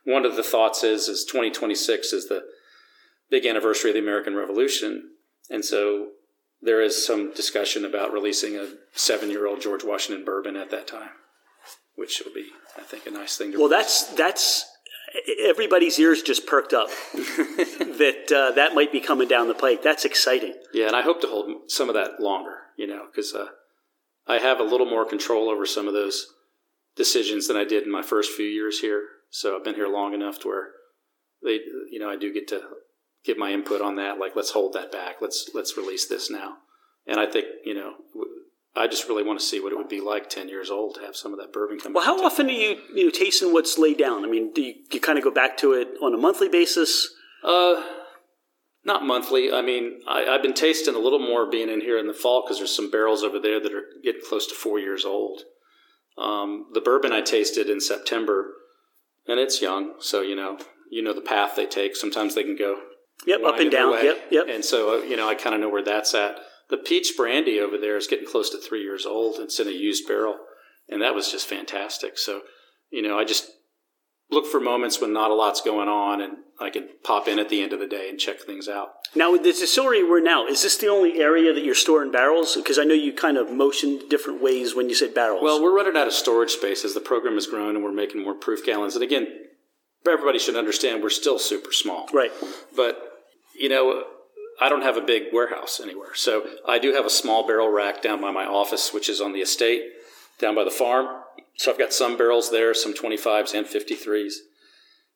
One 0.05 0.25
of 0.25 0.37
the 0.37 0.43
thoughts 0.43 0.85
is, 0.85 1.09
is 1.09 1.25
2026 1.25 2.13
is 2.13 2.29
the 2.29 2.43
big 3.29 3.45
anniversary 3.45 3.91
of 3.91 3.95
the 3.95 4.01
American 4.01 4.35
Revolution, 4.35 5.11
and 5.51 5.65
so 5.65 6.11
there 6.63 6.81
is 6.81 7.05
some 7.05 7.33
discussion 7.33 7.85
about 7.85 8.13
releasing 8.13 8.57
a 8.57 8.69
seven-year-old 8.95 9.61
George 9.61 9.85
Washington 9.85 10.25
bourbon 10.25 10.57
at 10.57 10.71
that 10.71 10.87
time, 10.87 11.11
which 11.97 12.23
will 12.25 12.33
be, 12.33 12.47
I 12.79 12.83
think, 12.83 13.07
a 13.07 13.11
nice 13.11 13.37
thing 13.37 13.53
to. 13.53 13.59
Well, 13.59 13.69
release. 13.69 14.05
that's 14.05 14.17
that's 14.17 14.76
everybody's 15.45 15.99
ears 15.99 16.23
just 16.23 16.47
perked 16.47 16.73
up 16.73 16.89
that 17.15 18.33
uh, 18.35 18.55
that 18.55 18.75
might 18.75 18.93
be 18.93 19.01
coming 19.01 19.29
down 19.29 19.49
the 19.49 19.55
pike. 19.55 19.83
That's 19.83 20.05
exciting. 20.05 20.55
Yeah, 20.73 20.87
and 20.87 20.97
I 20.97 21.03
hope 21.03 21.21
to 21.23 21.27
hold 21.27 21.71
some 21.71 21.89
of 21.89 21.95
that 21.95 22.21
longer, 22.21 22.57
you 22.77 22.87
know, 22.87 23.07
because 23.07 23.35
uh, 23.35 23.47
I 24.27 24.39
have 24.39 24.61
a 24.61 24.65
little 24.65 24.87
more 24.87 25.05
control 25.05 25.49
over 25.49 25.67
some 25.67 25.87
of 25.87 25.95
those 25.95 26.35
decisions 26.97 27.49
than 27.49 27.57
I 27.57 27.65
did 27.65 27.85
in 27.85 27.93
my 27.93 28.03
first 28.03 28.33
few 28.33 28.47
years 28.47 28.81
here. 28.81 29.03
So 29.31 29.57
I've 29.57 29.65
been 29.65 29.75
here 29.75 29.89
long 29.89 30.15
enough 30.15 30.41
to 30.41 30.49
where 30.49 30.69
they, 31.43 31.61
you 31.91 31.99
know, 31.99 32.09
I 32.09 32.17
do 32.17 32.33
get 32.33 32.49
to 32.49 32.63
give 33.25 33.39
my 33.39 33.53
input 33.53 33.81
on 33.81 33.97
that. 33.97 34.19
Like, 34.19 34.35
let's 34.35 34.51
hold 34.51 34.73
that 34.73 34.91
back. 34.91 35.17
Let's 35.21 35.51
let's 35.55 35.77
release 35.77 36.07
this 36.07 36.31
now. 36.31 36.57
And 37.07 37.21
I 37.21 37.27
think, 37.27 37.47
you 37.65 37.75
know, 37.75 37.95
I 38.77 38.87
just 38.87 39.09
really 39.09 39.23
want 39.23 39.41
to 39.41 39.45
see 39.45 39.61
what 39.61 39.73
it 39.73 39.77
would 39.77 39.89
be 39.89 40.01
like 40.01 40.29
ten 40.29 40.49
years 40.49 40.71
old 40.71 40.97
to 40.97 41.01
have 41.03 41.17
some 41.17 41.33
of 41.33 41.39
that 41.39 41.53
bourbon 41.53 41.79
come. 41.79 41.93
Well, 41.93 42.05
how 42.05 42.23
often 42.25 42.47
are 42.49 42.53
you 42.53 42.79
you 42.95 43.05
know, 43.07 43.11
tasting 43.11 43.53
what's 43.53 43.79
laid 43.79 43.99
down? 43.99 44.25
I 44.25 44.29
mean, 44.29 44.53
do 44.53 44.63
you, 44.63 44.75
you 44.93 45.01
kind 45.01 45.19
of 45.19 45.25
go 45.25 45.31
back 45.31 45.57
to 45.59 45.73
it 45.73 45.89
on 46.03 46.15
a 46.15 46.19
monthly 46.19 46.49
basis? 46.49 47.09
Uh, 47.43 47.83
not 48.85 49.05
monthly. 49.05 49.53
I 49.53 49.63
mean, 49.63 50.01
I, 50.07 50.27
I've 50.27 50.43
been 50.43 50.55
tasting 50.55 50.95
a 50.95 50.99
little 50.99 51.19
more 51.19 51.51
being 51.51 51.69
in 51.69 51.81
here 51.81 51.99
in 51.99 52.07
the 52.07 52.15
fall 52.15 52.43
because 52.43 52.59
there's 52.59 52.75
some 52.75 52.91
barrels 52.91 53.23
over 53.23 53.39
there 53.39 53.61
that 53.61 53.73
are 53.73 53.85
getting 54.05 54.23
close 54.27 54.47
to 54.49 54.55
four 54.55 54.79
years 54.79 55.05
old. 55.05 55.43
Um, 56.19 56.67
the 56.73 56.81
bourbon 56.81 57.13
I 57.13 57.21
tasted 57.21 57.69
in 57.69 57.81
September, 57.81 58.53
and 59.27 59.39
it's 59.41 59.61
young, 59.61 59.95
so 60.01 60.23
you 60.23 60.37
know, 60.37 60.59
you 60.91 61.03
know 61.03 61.13
the 61.13 61.21
path 61.21 61.57
they 61.57 61.67
take. 61.67 61.97
Sometimes 61.97 62.35
they 62.35 62.45
can 62.45 62.57
go 62.57 62.79
Yep, 63.27 63.41
up 63.45 63.59
and 63.59 63.71
down. 63.71 64.05
Yep, 64.05 64.19
yep. 64.31 64.47
And 64.49 64.65
so 64.65 64.99
uh, 64.99 65.03
you 65.05 65.17
know, 65.17 65.29
I 65.29 65.35
kind 65.35 65.55
of 65.55 65.61
know 65.61 65.69
where 65.69 65.85
that's 65.85 66.15
at. 66.15 66.39
The 66.69 66.77
peach 66.77 67.15
brandy 67.17 67.61
over 67.61 67.79
there 67.79 67.97
is 67.97 68.07
getting 68.07 68.27
close 68.27 68.51
to 68.51 68.59
three 68.59 68.83
years 68.83 69.07
old. 69.07 69.37
It's 69.39 69.61
in 69.61 69.69
a 69.69 69.73
used 69.73 70.07
barrel, 70.09 70.37
and 70.89 71.01
that 71.03 71.15
was 71.15 71.31
just 71.31 71.47
fantastic. 71.47 72.19
So, 72.19 72.43
you 72.91 73.03
know, 73.03 73.19
I 73.19 73.25
just 73.25 73.51
look 74.31 74.47
for 74.47 74.59
moments 74.59 75.01
when 75.01 75.13
not 75.13 75.31
a 75.31 75.35
lot's 75.35 75.61
going 75.61 75.89
on, 75.89 76.21
and 76.21 76.39
I 76.61 76.71
can 76.71 76.89
pop 77.05 77.29
in 77.29 77.39
at 77.39 77.49
the 77.49 77.63
end 77.63 77.73
of 77.73 77.79
the 77.79 77.87
day 77.87 78.09
and 78.09 78.19
check 78.19 78.41
things 78.41 78.69
out. 78.69 78.89
Now, 79.15 79.31
with 79.31 79.45
the 79.45 79.53
distillery 79.53 80.03
we're 80.03 80.21
now, 80.21 80.47
is 80.47 80.63
this 80.63 80.77
the 80.77 80.89
only 80.89 81.21
area 81.21 81.53
that 81.53 81.65
you're 81.65 81.75
storing 81.75 82.11
barrels? 82.11 82.57
Because 82.57 82.79
I 82.79 82.85
know 82.85 82.95
you 82.95 83.13
kind 83.13 83.37
of 83.37 83.53
motioned 83.53 84.09
different 84.11 84.43
ways 84.43 84.75
when 84.75 84.89
you 84.89 84.95
said 84.97 85.15
barrels. 85.15 85.43
Well, 85.43 85.63
we're 85.63 85.77
running 85.77 85.97
out 85.97 86.09
of 86.09 86.13
storage 86.13 86.51
space 86.51 86.85
as 86.85 86.95
the 86.95 87.01
program 87.01 87.35
has 87.35 87.47
grown, 87.47 87.77
and 87.77 87.85
we're 87.85 87.93
making 87.93 88.25
more 88.25 88.35
proof 88.35 88.65
gallons. 88.67 88.95
And 88.95 89.05
again, 89.05 89.29
everybody 90.09 90.41
should 90.41 90.57
understand 90.57 91.03
we're 91.03 91.11
still 91.11 91.39
super 91.39 91.73
small. 91.73 92.09
right. 92.13 92.33
But, 92.75 93.01
you 93.59 93.69
know, 93.69 94.05
I 94.61 94.69
don't 94.69 94.83
have 94.83 94.97
a 94.97 95.03
big 95.03 95.25
warehouse 95.33 95.81
anywhere. 95.83 96.15
So 96.15 96.47
I 96.67 96.79
do 96.79 96.95
have 96.95 97.05
a 97.05 97.11
small 97.11 97.47
barrel 97.47 97.71
rack 97.71 98.03
down 98.03 98.21
by 98.21 98.31
my 98.31 98.45
office, 98.45 98.93
which 98.93 99.09
is 99.09 99.21
on 99.21 99.33
the 99.33 99.41
estate, 99.41 99.83
down 100.39 100.55
by 100.55 100.65
the 100.65 100.71
farm. 100.71 101.23
So 101.57 101.71
I've 101.71 101.79
got 101.79 101.93
some 101.93 102.17
barrels 102.17 102.51
there, 102.51 102.75
some 102.75 102.95
25s 102.95 103.55
and 103.55 103.67
53s, 103.67 104.35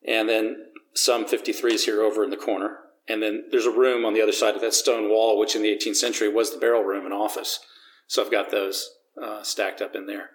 and 0.06 0.28
then 0.28 0.66
some 0.94 1.24
53s 1.24 1.84
here 1.84 2.02
over 2.02 2.24
in 2.24 2.30
the 2.30 2.36
corner. 2.36 2.78
And 3.08 3.22
then 3.22 3.44
there's 3.50 3.66
a 3.66 3.70
room 3.70 4.04
on 4.04 4.14
the 4.14 4.22
other 4.22 4.32
side 4.32 4.54
of 4.54 4.60
that 4.60 4.74
stone 4.74 5.10
wall, 5.10 5.38
which 5.38 5.56
in 5.56 5.62
the 5.62 5.74
18th 5.74 5.96
century 5.96 6.28
was 6.28 6.52
the 6.52 6.60
barrel 6.60 6.82
room 6.82 7.04
and 7.04 7.14
office. 7.14 7.60
So 8.06 8.22
I've 8.24 8.30
got 8.30 8.50
those 8.50 8.90
uh, 9.20 9.42
stacked 9.42 9.80
up 9.80 9.94
in 9.94 10.06
there. 10.06 10.30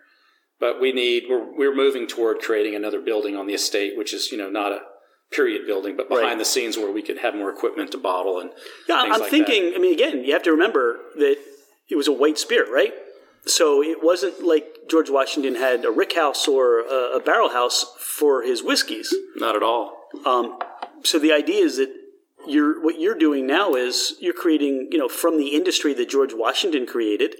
But 0.60 0.80
we 0.80 0.92
need, 0.92 1.26
we're, 1.30 1.56
we're 1.56 1.76
moving 1.76 2.08
toward 2.08 2.40
creating 2.40 2.76
another 2.76 3.02
building 3.02 3.36
on 3.36 3.48
the 3.48 3.54
estate, 3.54 3.98
which 3.98 4.14
is, 4.14 4.32
you 4.32 4.38
know, 4.38 4.50
not 4.50 4.72
a 4.72 4.80
period 5.32 5.66
building, 5.68 5.98
but 5.98 6.08
behind 6.08 6.28
Right. 6.28 6.38
the 6.38 6.46
scenes 6.46 6.78
where 6.78 6.92
we 6.92 7.02
could 7.02 7.18
have 7.20 7.36
more 7.36 7.50
equipment 7.50 7.92
to 7.92 7.98
bottle 7.98 8.40
and 8.40 8.52
Yeah, 8.88 8.98
I'm 9.02 9.10
like 9.20 9.30
thinking. 9.30 9.74
I 9.76 9.78
mean, 9.80 9.94
again, 9.94 10.24
you 10.24 10.34
have 10.34 10.44
to 10.44 10.52
remember 10.52 11.00
that 11.16 11.38
it 11.90 11.96
was 11.96 12.08
a 12.08 12.12
white 12.14 12.38
spirit, 12.38 12.70
right? 12.72 12.94
So 13.46 13.84
it 13.84 14.04
wasn't 14.04 14.44
like 14.44 14.66
George 14.90 15.10
Washington 15.10 15.56
had 15.56 15.86
a 15.86 15.92
rick 15.92 16.14
house 16.16 16.48
or 16.48 16.80
a, 16.80 17.18
a 17.18 17.20
barrel 17.20 17.50
house 17.50 17.86
for 18.00 18.42
his 18.44 18.64
whiskeys. 18.64 19.14
Not 19.36 19.56
at 19.56 19.64
all. 19.64 19.98
Um, 20.26 20.58
so 21.04 21.20
the 21.20 21.32
idea 21.32 21.64
is 21.64 21.78
that 21.78 21.94
you're 22.48 22.82
what 22.84 23.00
you're 23.00 23.18
doing 23.18 23.46
now 23.46 23.74
is 23.76 24.16
you're 24.20 24.34
creating, 24.34 24.90
you 24.92 24.98
know, 24.98 25.08
from 25.10 25.38
the 25.38 25.50
industry 25.50 25.94
that 25.96 26.10
George 26.10 26.34
Washington 26.34 26.86
created. 26.86 27.36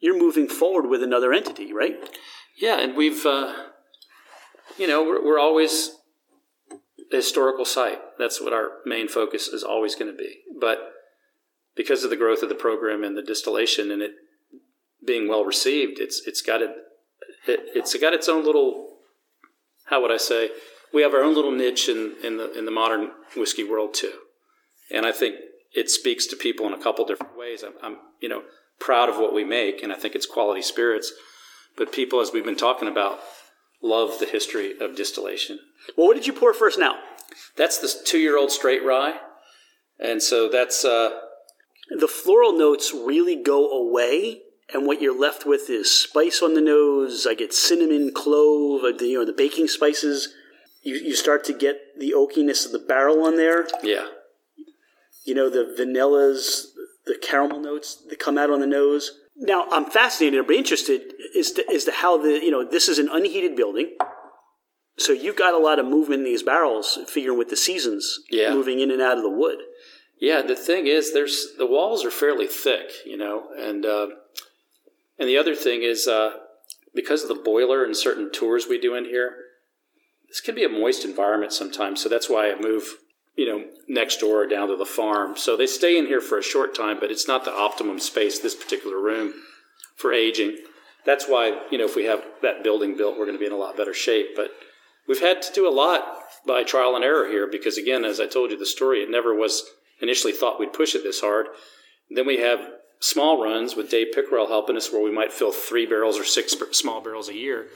You're 0.00 0.18
moving 0.18 0.46
forward 0.48 0.88
with 0.88 1.02
another 1.02 1.32
entity, 1.32 1.72
right? 1.72 1.96
Yeah, 2.56 2.78
and 2.80 2.96
we've, 2.96 3.26
uh, 3.26 3.52
you 4.76 4.86
know, 4.86 5.02
we're, 5.02 5.24
we're 5.24 5.38
always 5.40 5.90
historical 7.10 7.64
site. 7.64 8.00
That's 8.18 8.40
what 8.40 8.52
our 8.52 8.70
main 8.84 9.08
focus 9.08 9.48
is 9.48 9.62
always 9.62 9.94
going 9.94 10.10
to 10.10 10.16
be. 10.16 10.40
But 10.60 10.92
because 11.76 12.04
of 12.04 12.10
the 12.10 12.16
growth 12.16 12.42
of 12.42 12.48
the 12.48 12.54
program 12.54 13.04
and 13.04 13.16
the 13.16 13.22
distillation 13.22 13.90
and 13.90 14.02
it 14.02 14.12
being 15.06 15.28
well 15.28 15.44
received, 15.44 15.98
it's 16.00 16.20
it's 16.26 16.42
got 16.42 16.60
it, 16.60 16.70
it 17.46 17.60
it's 17.74 17.96
got 17.98 18.12
its 18.12 18.28
own 18.28 18.44
little 18.44 18.98
how 19.86 20.02
would 20.02 20.10
I 20.10 20.16
say 20.16 20.50
we 20.92 21.02
have 21.02 21.14
our 21.14 21.22
own 21.22 21.34
little 21.34 21.52
niche 21.52 21.88
in, 21.88 22.14
in 22.22 22.36
the 22.36 22.56
in 22.58 22.64
the 22.64 22.70
modern 22.70 23.10
whiskey 23.36 23.64
world 23.64 23.94
too, 23.94 24.12
and 24.90 25.06
I 25.06 25.12
think 25.12 25.36
it 25.74 25.90
speaks 25.90 26.26
to 26.26 26.36
people 26.36 26.66
in 26.66 26.72
a 26.72 26.82
couple 26.82 27.04
different 27.06 27.38
ways. 27.38 27.62
I'm, 27.62 27.74
I'm 27.82 27.98
you 28.20 28.28
know 28.28 28.42
proud 28.80 29.08
of 29.08 29.16
what 29.16 29.34
we 29.34 29.44
make, 29.44 29.82
and 29.82 29.92
I 29.92 29.96
think 29.96 30.14
it's 30.14 30.26
quality 30.26 30.62
spirits, 30.62 31.12
but 31.76 31.92
people, 31.92 32.20
as 32.20 32.32
we've 32.32 32.44
been 32.44 32.56
talking 32.56 32.88
about, 32.88 33.20
love 33.82 34.18
the 34.18 34.26
history 34.26 34.74
of 34.80 34.96
distillation. 34.96 35.58
Well, 35.96 36.06
what 36.06 36.14
did 36.14 36.26
you 36.26 36.32
pour 36.32 36.52
first 36.52 36.78
now? 36.78 36.96
That's 37.56 37.78
the 37.78 37.90
two 38.04 38.18
year 38.18 38.38
old 38.38 38.50
straight 38.50 38.84
rye, 38.84 39.18
and 39.98 40.22
so 40.22 40.48
that's 40.48 40.84
uh, 40.84 41.10
The 41.90 42.08
floral 42.08 42.52
notes 42.52 42.92
really 42.92 43.36
go 43.36 43.70
away, 43.70 44.42
and 44.72 44.86
what 44.86 45.00
you're 45.00 45.18
left 45.18 45.46
with 45.46 45.70
is 45.70 45.92
spice 45.96 46.42
on 46.42 46.54
the 46.54 46.60
nose. 46.60 47.26
I 47.26 47.34
get 47.34 47.54
cinnamon, 47.54 48.12
clove, 48.14 48.84
uh, 48.84 48.92
the, 48.96 49.06
you 49.06 49.18
know, 49.18 49.24
the 49.24 49.32
baking 49.32 49.68
spices. 49.68 50.34
You, 50.82 50.94
you 50.96 51.14
start 51.14 51.44
to 51.44 51.52
get 51.52 51.98
the 51.98 52.12
oakiness 52.16 52.66
of 52.66 52.72
the 52.72 52.78
barrel 52.78 53.24
on 53.24 53.36
there. 53.36 53.66
yeah. 53.82 54.06
You 55.24 55.34
know, 55.34 55.50
the 55.50 55.74
vanillas, 55.78 56.68
the 57.04 57.18
caramel 57.20 57.60
notes 57.60 58.02
that 58.08 58.18
come 58.18 58.38
out 58.38 58.50
on 58.50 58.60
the 58.60 58.66
nose. 58.66 59.12
Now, 59.38 59.66
I'm 59.70 59.86
fascinated 59.86 60.44
or 60.48 60.52
interested 60.52 61.12
as 61.38 61.52
to, 61.52 61.64
as 61.72 61.84
to 61.84 61.92
how 61.92 62.18
the, 62.18 62.30
you 62.42 62.50
know, 62.50 62.68
this 62.68 62.88
is 62.88 62.98
an 62.98 63.08
unheated 63.10 63.54
building. 63.56 63.96
So 64.98 65.12
you've 65.12 65.36
got 65.36 65.54
a 65.54 65.58
lot 65.58 65.78
of 65.78 65.86
movement 65.86 66.20
in 66.20 66.24
these 66.24 66.42
barrels, 66.42 66.98
figuring 67.06 67.38
with 67.38 67.48
the 67.48 67.56
seasons 67.56 68.20
Yeah. 68.30 68.52
moving 68.52 68.80
in 68.80 68.90
and 68.90 69.00
out 69.00 69.16
of 69.16 69.22
the 69.22 69.30
wood. 69.30 69.58
Yeah, 70.20 70.42
the 70.42 70.56
thing 70.56 70.88
is, 70.88 71.12
there's 71.12 71.54
the 71.56 71.66
walls 71.66 72.04
are 72.04 72.10
fairly 72.10 72.48
thick, 72.48 72.90
you 73.06 73.16
know, 73.16 73.50
and 73.56 73.86
uh, 73.86 74.08
and 75.16 75.28
the 75.28 75.38
other 75.38 75.54
thing 75.54 75.82
is 75.84 76.08
uh, 76.08 76.32
because 76.92 77.22
of 77.22 77.28
the 77.28 77.40
boiler 77.40 77.84
and 77.84 77.96
certain 77.96 78.32
tours 78.32 78.66
we 78.68 78.80
do 78.80 78.96
in 78.96 79.04
here, 79.04 79.36
this 80.28 80.40
can 80.40 80.56
be 80.56 80.64
a 80.64 80.68
moist 80.68 81.04
environment 81.04 81.52
sometimes. 81.52 82.02
So 82.02 82.08
that's 82.08 82.28
why 82.28 82.50
I 82.50 82.60
move, 82.60 82.96
you 83.38 83.46
know, 83.46 83.64
next 83.86 84.18
door 84.18 84.42
or 84.42 84.46
down 84.48 84.66
to 84.66 84.76
the 84.76 84.84
farm. 84.84 85.36
So 85.36 85.56
they 85.56 85.68
stay 85.68 85.96
in 85.96 86.06
here 86.06 86.20
for 86.20 86.38
a 86.38 86.42
short 86.42 86.74
time, 86.74 86.98
but 86.98 87.12
it's 87.12 87.28
not 87.28 87.44
the 87.44 87.54
optimum 87.54 88.00
space. 88.00 88.40
This 88.40 88.56
particular 88.56 89.00
room 89.00 89.32
for 89.94 90.12
aging. 90.12 90.58
That's 91.06 91.26
why 91.26 91.60
you 91.70 91.78
know 91.78 91.84
if 91.84 91.94
we 91.94 92.04
have 92.06 92.24
that 92.42 92.64
building 92.64 92.96
built, 92.96 93.16
we're 93.16 93.26
going 93.26 93.38
to 93.38 93.40
be 93.40 93.46
in 93.46 93.52
a 93.52 93.56
lot 93.56 93.76
better 93.76 93.94
shape. 93.94 94.34
But 94.34 94.50
we've 95.06 95.20
had 95.20 95.40
to 95.42 95.52
do 95.52 95.68
a 95.68 95.70
lot 95.70 96.02
by 96.44 96.64
trial 96.64 96.96
and 96.96 97.04
error 97.04 97.28
here 97.28 97.46
because 97.46 97.78
again, 97.78 98.04
as 98.04 98.18
I 98.18 98.26
told 98.26 98.50
you 98.50 98.58
the 98.58 98.66
story, 98.66 99.02
it 99.02 99.10
never 99.10 99.32
was 99.32 99.62
initially 100.02 100.32
thought 100.32 100.58
we'd 100.58 100.72
push 100.72 100.96
it 100.96 101.04
this 101.04 101.20
hard. 101.20 101.46
Then 102.10 102.26
we 102.26 102.38
have 102.38 102.60
small 102.98 103.40
runs 103.40 103.76
with 103.76 103.90
Dave 103.90 104.08
Pickerell 104.12 104.48
helping 104.48 104.76
us 104.76 104.92
where 104.92 105.02
we 105.02 105.12
might 105.12 105.32
fill 105.32 105.52
three 105.52 105.86
barrels 105.86 106.18
or 106.18 106.24
six 106.24 106.56
small 106.72 107.00
barrels 107.00 107.28
a 107.28 107.34
year. 107.34 107.68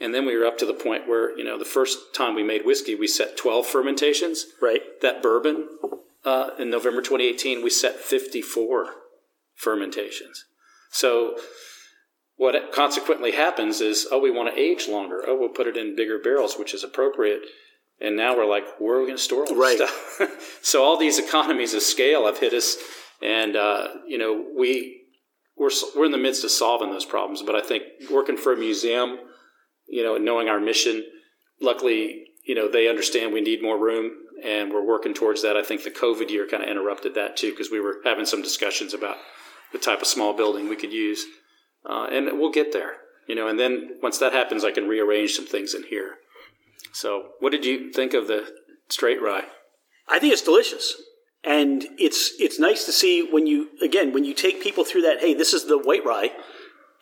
And 0.00 0.14
then 0.14 0.24
we 0.24 0.36
were 0.36 0.46
up 0.46 0.56
to 0.58 0.66
the 0.66 0.72
point 0.74 1.06
where, 1.06 1.36
you 1.36 1.44
know, 1.44 1.58
the 1.58 1.64
first 1.64 2.14
time 2.14 2.34
we 2.34 2.42
made 2.42 2.64
whiskey, 2.64 2.94
we 2.94 3.06
set 3.06 3.36
12 3.36 3.66
fermentations. 3.66 4.46
Right. 4.62 4.80
That 5.02 5.22
bourbon, 5.22 5.68
uh, 6.24 6.50
in 6.58 6.70
November 6.70 7.02
2018, 7.02 7.62
we 7.62 7.70
set 7.70 7.96
54 7.96 8.94
fermentations. 9.54 10.46
So 10.90 11.36
what 12.36 12.72
consequently 12.72 13.32
happens 13.32 13.82
is, 13.82 14.08
oh, 14.10 14.18
we 14.18 14.30
want 14.30 14.52
to 14.54 14.58
age 14.60 14.88
longer. 14.88 15.22
Oh, 15.26 15.38
we'll 15.38 15.50
put 15.50 15.66
it 15.66 15.76
in 15.76 15.94
bigger 15.94 16.18
barrels, 16.18 16.56
which 16.58 16.72
is 16.72 16.82
appropriate. 16.82 17.42
And 18.00 18.16
now 18.16 18.34
we're 18.34 18.46
like, 18.46 18.64
where 18.78 18.96
are 18.96 19.00
we 19.00 19.06
going 19.06 19.18
to 19.18 19.22
store 19.22 19.40
all 19.40 19.54
this 19.54 19.58
Right. 19.58 19.76
stuff? 19.76 20.58
so 20.62 20.82
all 20.82 20.96
these 20.96 21.18
economies 21.18 21.74
of 21.74 21.82
scale 21.82 22.24
have 22.24 22.38
hit 22.38 22.54
us, 22.54 22.78
and 23.20 23.54
uh, 23.56 23.88
you 24.06 24.16
know 24.16 24.46
we 24.56 25.02
we're 25.54 25.68
we're 25.94 26.06
in 26.06 26.10
the 26.12 26.16
midst 26.16 26.42
of 26.42 26.50
solving 26.50 26.90
those 26.90 27.04
problems. 27.04 27.42
But 27.42 27.56
I 27.56 27.60
think 27.60 27.82
working 28.10 28.38
for 28.38 28.54
a 28.54 28.56
museum, 28.56 29.18
you 29.90 30.02
know, 30.02 30.16
knowing 30.16 30.48
our 30.48 30.60
mission, 30.60 31.04
luckily, 31.60 32.26
you 32.44 32.54
know, 32.54 32.68
they 32.68 32.88
understand 32.88 33.32
we 33.32 33.40
need 33.40 33.62
more 33.62 33.78
room, 33.78 34.12
and 34.42 34.72
we're 34.72 34.86
working 34.86 35.12
towards 35.12 35.42
that. 35.42 35.56
I 35.56 35.62
think 35.62 35.82
the 35.82 35.90
COVID 35.90 36.30
year 36.30 36.46
kind 36.46 36.62
of 36.62 36.68
interrupted 36.68 37.14
that 37.14 37.36
too 37.36 37.50
because 37.50 37.70
we 37.70 37.80
were 37.80 37.98
having 38.04 38.24
some 38.24 38.42
discussions 38.42 38.94
about 38.94 39.16
the 39.72 39.78
type 39.78 40.00
of 40.00 40.06
small 40.06 40.32
building 40.32 40.68
we 40.68 40.76
could 40.76 40.92
use, 40.92 41.24
uh, 41.88 42.06
and 42.10 42.38
we'll 42.38 42.50
get 42.50 42.72
there. 42.72 42.96
You 43.26 43.34
know, 43.34 43.48
and 43.48 43.58
then 43.60 43.98
once 44.02 44.18
that 44.18 44.32
happens, 44.32 44.64
I 44.64 44.72
can 44.72 44.88
rearrange 44.88 45.32
some 45.32 45.46
things 45.46 45.74
in 45.74 45.84
here. 45.84 46.16
So, 46.92 47.30
what 47.40 47.52
did 47.52 47.64
you 47.64 47.92
think 47.92 48.14
of 48.14 48.26
the 48.26 48.48
straight 48.88 49.22
rye? 49.22 49.44
I 50.08 50.18
think 50.18 50.32
it's 50.32 50.42
delicious, 50.42 51.00
and 51.44 51.84
it's 51.98 52.32
it's 52.40 52.58
nice 52.58 52.84
to 52.86 52.92
see 52.92 53.22
when 53.22 53.46
you 53.46 53.68
again 53.82 54.12
when 54.12 54.24
you 54.24 54.34
take 54.34 54.62
people 54.62 54.84
through 54.84 55.02
that. 55.02 55.20
Hey, 55.20 55.34
this 55.34 55.52
is 55.52 55.66
the 55.66 55.78
white 55.78 56.04
rye, 56.04 56.32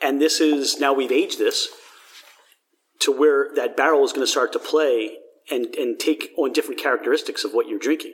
and 0.02 0.20
this 0.20 0.40
is 0.40 0.78
now 0.78 0.93
we've 0.93 1.12
aged 1.12 1.39
this 1.39 1.69
to 3.01 3.12
where 3.12 3.49
that 3.55 3.77
barrel 3.77 4.05
is 4.05 4.12
going 4.12 4.27
to 4.27 4.31
start 4.31 4.53
to 4.53 4.59
play 4.59 5.19
and 5.51 5.75
and 5.77 5.99
take 5.99 6.31
on 6.37 6.53
different 6.53 6.81
characteristics 6.81 7.45
of 7.45 7.53
what 7.53 7.69
you're 7.69 7.79
drinking. 7.79 8.12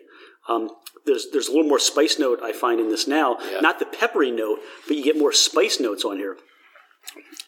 Um, 0.49 0.71
there's 1.07 1.27
there's 1.33 1.49
a 1.49 1.53
little 1.53 1.69
more 1.69 1.79
spice 1.79 2.19
note 2.19 2.41
I 2.43 2.53
find 2.53 2.81
in 2.81 2.89
this 2.91 3.07
now, 3.09 3.39
Yeah. 3.51 3.61
not 3.61 3.79
the 3.79 3.87
peppery 3.87 4.31
note, 4.31 4.59
but 4.87 4.97
you 4.97 5.03
get 5.05 5.19
more 5.19 5.33
spice 5.33 5.81
notes 5.81 6.05
on 6.05 6.17
here, 6.19 6.37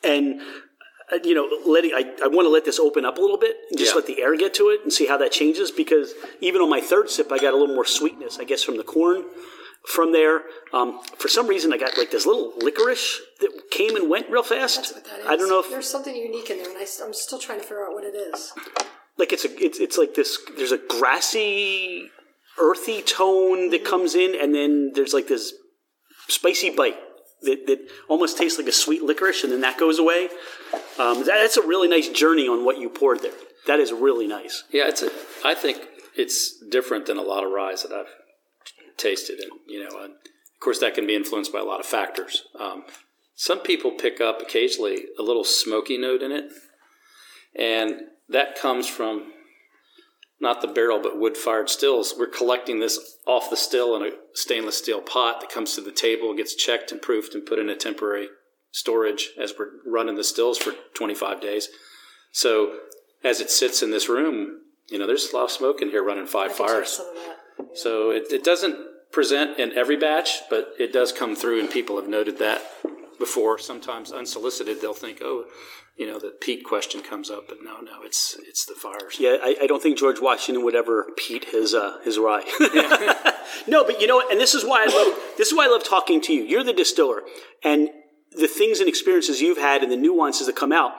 and. 0.03 0.41
uh, 1.13 1.19
You 1.23 1.35
know, 1.37 1.47
letting 1.65 1.93
I, 1.95 2.03
I 2.25 2.27
want 2.27 2.47
to 2.47 2.51
let 2.51 2.65
this 2.65 2.81
open 2.81 3.05
up 3.05 3.17
a 3.19 3.21
little 3.21 3.39
bit 3.39 3.55
and 3.71 3.79
just 3.79 3.93
Yeah. 3.93 3.97
let 4.01 4.07
the 4.07 4.21
air 4.21 4.35
get 4.37 4.53
to 4.55 4.71
it 4.71 4.81
and 4.83 4.93
see 4.93 5.07
how 5.07 5.17
that 5.19 5.31
changes 5.31 5.71
because 5.71 6.15
even 6.41 6.61
on 6.61 6.69
my 6.69 6.81
third 6.81 7.11
sip, 7.11 7.31
I 7.31 7.39
got 7.39 7.55
a 7.55 7.57
little 7.57 7.75
more 7.77 7.85
sweetness, 7.85 8.41
I 8.41 8.45
guess, 8.45 8.65
from 8.65 8.77
the 8.77 8.83
corn 8.83 9.25
from 9.87 10.13
there. 10.13 10.43
Um, 10.73 11.01
for 11.17 11.29
some 11.29 11.47
reason, 11.47 11.73
I 11.73 11.79
got 11.79 11.97
like 11.97 12.11
this 12.11 12.27
little 12.27 12.53
licorice 12.59 13.21
that 13.41 13.71
came 13.71 13.97
and 13.97 14.11
went 14.11 14.29
real 14.31 14.43
fast. 14.43 14.77
That's 14.77 14.93
what 14.93 15.05
that 15.05 15.21
is. 15.21 15.27
I 15.27 15.37
don't 15.37 15.49
know 15.49 15.61
if 15.61 15.71
there's 15.71 15.89
something 15.89 16.15
unique 16.15 16.51
in 16.51 16.59
there, 16.59 16.69
and 16.69 16.77
I, 16.77 17.05
am 17.05 17.15
still 17.15 17.39
trying 17.39 17.61
to 17.61 17.65
figure 17.65 17.87
out 17.87 17.93
what 17.93 18.05
it 18.05 18.15
is. 18.15 18.53
like 19.17 19.33
it's 19.33 19.45
a 19.45 19.65
it's 19.65 19.79
it's 19.79 19.97
like 19.97 20.15
this. 20.15 20.39
There's 20.57 20.73
a 20.73 20.79
grassy, 20.79 22.11
earthy 22.59 23.03
tone 23.03 23.71
that 23.71 23.85
comes 23.85 24.15
in, 24.15 24.35
and 24.41 24.55
then 24.55 24.93
there's 24.95 25.15
like 25.15 25.29
this 25.29 25.55
spicy 26.29 26.71
bite 26.71 26.97
that, 27.43 27.67
that 27.67 27.79
almost 28.09 28.37
tastes 28.37 28.59
like 28.59 28.69
a 28.69 28.73
sweet 28.73 29.03
licorice, 29.03 29.45
and 29.45 29.53
then 29.53 29.61
that 29.61 29.79
goes 29.79 29.99
away. 29.99 30.29
Um, 30.99 31.19
that, 31.21 31.39
that's 31.41 31.57
a 31.57 31.67
really 31.67 31.89
nice 31.89 32.09
journey 32.09 32.49
on 32.49 32.65
what 32.65 32.79
you 32.79 32.89
poured 32.89 33.23
there. 33.23 33.33
That 33.67 33.81
is 33.81 33.93
really 33.93 34.27
nice. 34.27 34.65
Yeah, 34.73 34.89
it's 34.89 35.03
a, 35.03 35.11
I 35.45 35.55
think 35.55 35.79
it's 36.17 36.59
different 36.71 37.07
than 37.07 37.19
a 37.19 37.23
lot 37.23 37.45
of 37.45 37.53
ryes 37.53 37.83
that 37.83 37.93
I've 37.93 38.07
tasted, 38.97 39.41
and 39.41 39.51
you 39.67 39.81
know, 39.81 40.03
and 40.03 40.13
of 40.13 40.61
course 40.61 40.79
that 40.81 40.95
can 40.95 41.07
be 41.07 41.15
influenced 41.15 41.53
by 41.53 41.61
a 41.61 41.65
lot 41.65 41.81
of 41.81 41.87
factors. 41.87 42.45
Um, 42.59 42.85
some 43.35 43.61
people 43.61 43.93
pick 43.93 44.21
up 44.21 44.41
occasionally 44.41 45.05
a 45.19 45.23
little 45.23 45.45
smoky 45.45 45.99
note 45.99 46.23
in 46.23 46.33
it, 46.33 46.51
and 47.59 48.03
that 48.29 48.59
comes 48.59 48.89
from 48.89 49.33
not 50.41 50.61
the 50.61 50.69
barrel 50.69 51.01
but 51.01 51.19
wood-fired 51.19 51.71
stills. 51.71 52.15
We're 52.19 52.27
collecting 52.27 52.81
this 52.81 53.19
off 53.27 53.51
the 53.51 53.57
still 53.57 53.97
in 53.97 54.03
a 54.03 54.17
stainless 54.35 54.79
steel 54.79 55.01
pot 55.01 55.41
that 55.41 55.51
comes 55.51 55.75
to 55.75 55.81
the 55.81 55.93
table, 55.93 56.35
gets 56.35 56.55
checked 56.55 56.93
and 56.93 57.01
proofed, 57.01 57.35
and 57.35 57.47
put 57.47 57.59
in 57.59 57.69
a 57.71 57.77
temporary 57.77 58.29
storage 58.71 59.31
as 59.41 59.55
we're 59.59 59.71
running 59.87 60.17
the 60.17 60.25
stills 60.25 60.59
for 60.59 60.75
25 60.95 61.41
days. 61.41 61.69
So 62.33 62.81
as 63.25 63.41
it 63.41 63.51
sits 63.51 63.83
in 63.83 63.91
this 63.91 64.09
room, 64.09 64.61
you 64.89 64.99
know, 64.99 65.07
there's 65.07 65.33
a 65.33 65.37
lot 65.37 65.45
of 65.45 65.51
smoke 65.51 65.81
in 65.81 65.91
here 65.91 66.05
running 66.05 66.27
five 66.27 66.53
I 66.53 66.55
can 66.55 66.57
taste 66.57 66.99
fires. 66.99 67.01
Some 67.57 67.65
of 67.65 67.71
that. 67.71 67.79
So 67.79 68.11
it, 68.11 68.33
it 68.33 68.45
doesn't 68.45 68.77
present 69.13 69.59
in 69.59 69.77
every 69.77 69.97
batch, 69.97 70.43
but 70.51 70.73
it 70.79 70.93
does 70.93 71.13
come 71.13 71.37
through, 71.37 71.61
and 71.61 71.71
people 71.71 71.97
have 71.97 72.09
noted 72.09 72.39
that 72.39 72.63
before. 73.19 73.59
Sometimes 73.59 74.13
unsolicited, 74.13 74.81
they'll 74.81 74.95
think, 74.95 75.21
oh, 75.23 75.47
you 75.97 76.07
know, 76.07 76.19
the 76.19 76.31
peat 76.41 76.65
question 76.65 77.03
comes 77.03 77.31
up, 77.31 77.49
but 77.49 77.59
no, 77.63 77.81
no, 77.81 78.03
it's 78.05 78.37
it's 78.47 78.67
the 78.67 78.75
fires. 78.75 79.17
Yeah, 79.19 79.39
I, 79.43 79.57
I 79.63 79.67
don't 79.67 79.83
think 79.83 79.97
George 79.97 80.21
Washington 80.21 80.65
would 80.65 80.75
ever 80.75 81.09
peat 81.17 81.47
his 81.47 81.75
uh, 81.75 81.99
his 82.05 82.19
rye. 82.19 82.45
no, 83.67 83.85
but 83.85 84.01
you 84.01 84.07
know? 84.07 84.23
And 84.31 84.39
this 84.39 84.55
is 84.55 84.65
why 84.65 84.87
I 84.87 84.95
love 84.95 85.19
this 85.39 85.49
is 85.49 85.55
why 85.57 85.65
I 85.65 85.69
love 85.69 85.85
talking 85.85 86.21
to 86.23 86.35
you. 86.35 86.43
You're 86.43 86.65
the 86.65 86.75
distiller, 86.75 87.23
and 87.65 87.89
the 88.33 88.49
things 88.49 88.81
and 88.81 88.89
experiences 88.89 89.41
you've 89.41 89.57
had 89.57 89.83
and 89.83 89.91
the 89.91 89.97
nuances 89.97 90.47
that 90.47 90.57
come 90.57 90.73
out 90.73 90.93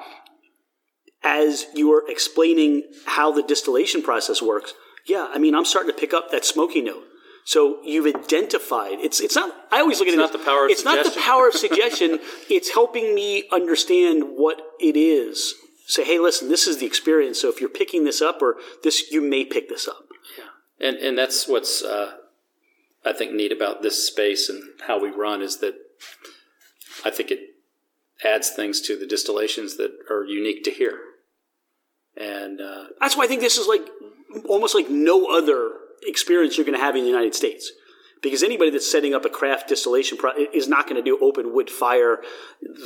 as 1.23 1.67
you 1.75 1.91
are 1.93 2.03
explaining 2.09 2.83
how 3.05 3.31
the 3.31 3.43
distillation 3.43 4.01
process 4.01 4.41
works. 4.41 4.73
Yeah, 5.07 5.27
I 5.33 5.37
mean, 5.37 5.55
I'm 5.55 5.65
starting 5.65 5.91
to 5.91 5.97
pick 5.99 6.13
up 6.13 6.31
that 6.31 6.45
smoky 6.45 6.81
note. 6.81 7.03
So 7.45 7.79
you've 7.83 8.05
identified. 8.13 8.99
It's 8.99 9.21
it's 9.21 9.35
not. 9.35 9.53
I 9.71 9.79
always 9.79 9.99
look 9.99 10.09
at 10.09 10.13
it. 10.13 10.17
not 10.17 10.33
the 10.33 10.37
power 10.39 10.65
of 10.65 10.71
It's 10.71 10.83
not 10.83 10.97
the 10.97 11.05
suggestion. 11.05 11.23
power 11.23 11.47
of 11.47 11.53
suggestion. 11.53 12.19
it's 12.49 12.73
helping 12.73 13.15
me 13.15 13.45
understand 13.51 14.23
what 14.35 14.61
it 14.81 14.97
is. 14.97 15.53
Say, 15.85 16.03
hey, 16.03 16.19
listen, 16.19 16.49
this 16.49 16.67
is 16.67 16.79
the 16.79 16.85
experience. 16.85 17.39
So 17.41 17.47
if 17.47 17.61
you're 17.61 17.69
picking 17.69 18.03
this 18.03 18.21
up, 18.21 18.41
or 18.41 18.57
this, 18.83 19.09
you 19.09 19.21
may 19.21 19.45
pick 19.45 19.69
this 19.69 19.87
up. 19.87 20.09
Yeah, 20.37 20.87
And 20.87 20.97
and 20.97 21.17
that's 21.17 21.47
what's 21.47 21.81
uh, 21.81 22.17
I 23.05 23.13
think 23.13 23.31
neat 23.31 23.53
about 23.53 23.81
this 23.81 24.05
space 24.05 24.49
and 24.49 24.61
how 24.85 24.99
we 25.01 25.09
run 25.09 25.41
is 25.41 25.59
that 25.59 25.75
I 27.05 27.09
think 27.11 27.31
it 27.31 27.39
adds 28.25 28.49
things 28.49 28.81
to 28.81 28.97
the 28.97 29.05
distillations 29.05 29.77
that 29.77 29.91
are 30.09 30.25
unique 30.25 30.65
to 30.65 30.71
here. 30.71 30.99
And 32.19 32.59
uh, 32.59 32.85
That's 32.99 33.15
why 33.15 33.25
I 33.25 33.27
think 33.27 33.41
this 33.41 33.57
is 33.57 33.67
like 33.67 33.87
almost 34.47 34.75
like 34.75 34.89
no 34.89 35.27
other 35.27 35.71
experience 36.03 36.57
you're 36.57 36.65
going 36.65 36.77
to 36.77 36.83
have 36.83 36.95
in 36.95 37.03
the 37.03 37.09
United 37.09 37.35
States. 37.35 37.71
Because 38.23 38.41
anybody 38.41 38.71
that's 38.71 38.89
setting 38.91 39.13
up 39.13 39.25
a 39.25 39.29
craft 39.29 39.69
distillation 39.69 40.17
pro- 40.17 40.33
is 40.51 40.67
not 40.67 40.89
going 40.89 40.95
to 40.95 41.03
do 41.03 41.19
open 41.21 41.53
wood 41.53 41.69
fire. 41.69 42.17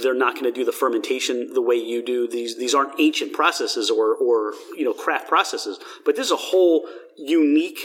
They're 0.03 0.13
not 0.13 0.33
going 0.33 0.45
to 0.45 0.51
do 0.51 0.65
the 0.65 0.73
fermentation 0.73 1.53
the 1.53 1.61
way 1.61 1.75
you 1.75 2.03
do. 2.03 2.27
These 2.27 2.57
these 2.57 2.75
aren't 2.75 2.99
ancient 2.99 3.31
processes 3.31 3.89
or 3.89 4.13
or 4.13 4.53
you 4.77 4.83
know 4.83 4.93
craft 4.93 5.29
processes. 5.29 5.79
But 6.03 6.17
this 6.17 6.25
is 6.25 6.31
a 6.33 6.35
whole 6.35 6.85
unique 7.17 7.79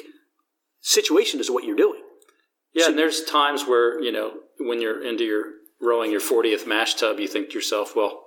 situation 0.81 1.39
is 1.39 1.49
what 1.49 1.63
you're 1.63 1.77
doing. 1.77 2.03
Yeah, 2.75 2.89
and 2.89 2.99
there's 2.99 3.23
times 3.23 3.63
where 3.63 4.03
you 4.03 4.11
know 4.11 4.33
when 4.59 4.81
you're 4.81 5.07
into 5.07 5.23
your 5.23 5.45
rowing 5.81 6.11
your 6.11 6.21
40th 6.21 6.67
mash 6.67 6.95
tub, 6.95 7.21
you 7.21 7.29
think 7.29 7.51
to 7.51 7.55
yourself, 7.55 7.95
well, 7.95 8.25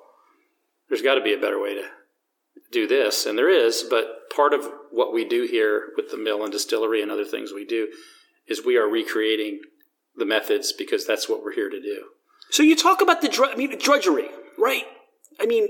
there's 0.88 1.02
got 1.02 1.16
to 1.16 1.22
be 1.22 1.34
a 1.34 1.38
better 1.38 1.62
way 1.62 1.74
to 1.74 1.84
do 2.72 2.88
this, 2.88 3.26
and 3.26 3.38
there 3.38 3.50
is. 3.50 3.84
But 3.90 4.30
part 4.36 4.54
of 4.54 4.70
what 4.92 5.14
we 5.14 5.26
do 5.26 5.48
here 5.50 5.90
with 5.96 6.12
the 6.12 6.18
mill 6.18 6.44
and 6.44 6.52
distillery 6.52 7.02
and 7.02 7.12
other 7.12 7.26
things 7.26 7.52
we 7.54 7.66
do 7.66 7.90
is 8.48 8.66
we 8.66 8.78
are 8.78 8.88
recreating 8.88 9.62
the 10.16 10.26
methods 10.26 10.72
because 10.74 11.06
that's 11.06 11.30
what 11.30 11.44
we're 11.44 11.54
here 11.54 11.70
to 11.70 11.82
do. 11.82 12.06
So 12.52 12.64
you 12.64 12.76
talk 12.76 13.02
about 13.02 13.22
the 13.22 13.30
dr- 13.30 13.52
I 13.54 13.56
mean 13.56 13.78
drudgery, 13.78 14.28
right? 14.58 14.86
I 15.40 15.46
mean, 15.46 15.68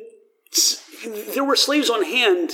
there 1.33 1.43
were 1.43 1.55
slaves 1.55 1.89
on 1.89 2.03
hand 2.03 2.51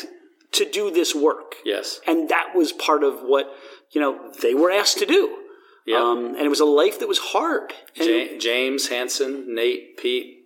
to 0.54 0.70
do 0.70 0.92
this 0.92 1.14
work. 1.16 1.56
Yes. 1.64 2.00
and 2.08 2.30
that 2.30 2.56
was 2.56 2.72
part 2.72 3.04
of 3.04 3.20
what 3.22 3.52
you 3.92 4.00
know 4.02 4.32
they 4.42 4.54
were 4.54 4.72
asked 4.72 4.98
to 5.00 5.06
do. 5.06 5.38
Yeah. 5.86 5.98
Um, 5.98 6.34
and 6.36 6.40
it 6.42 6.50
was 6.50 6.60
a 6.60 6.66
life 6.66 7.00
that 7.00 7.08
was 7.08 7.20
hard. 7.20 7.74
And 7.96 8.08
Ja- 8.08 8.38
James 8.40 8.88
Hanson, 8.88 9.54
Nate, 9.54 9.98
Pete, 9.98 10.46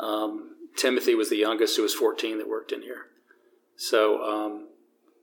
um, 0.00 0.56
Timothy 0.76 1.14
was 1.14 1.30
the 1.30 1.36
youngest, 1.36 1.76
who 1.76 1.82
was 1.82 1.94
14 1.94 2.38
that 2.38 2.48
worked 2.48 2.72
in 2.72 2.82
here. 2.82 3.02
So 3.80 4.22
um, 4.22 4.68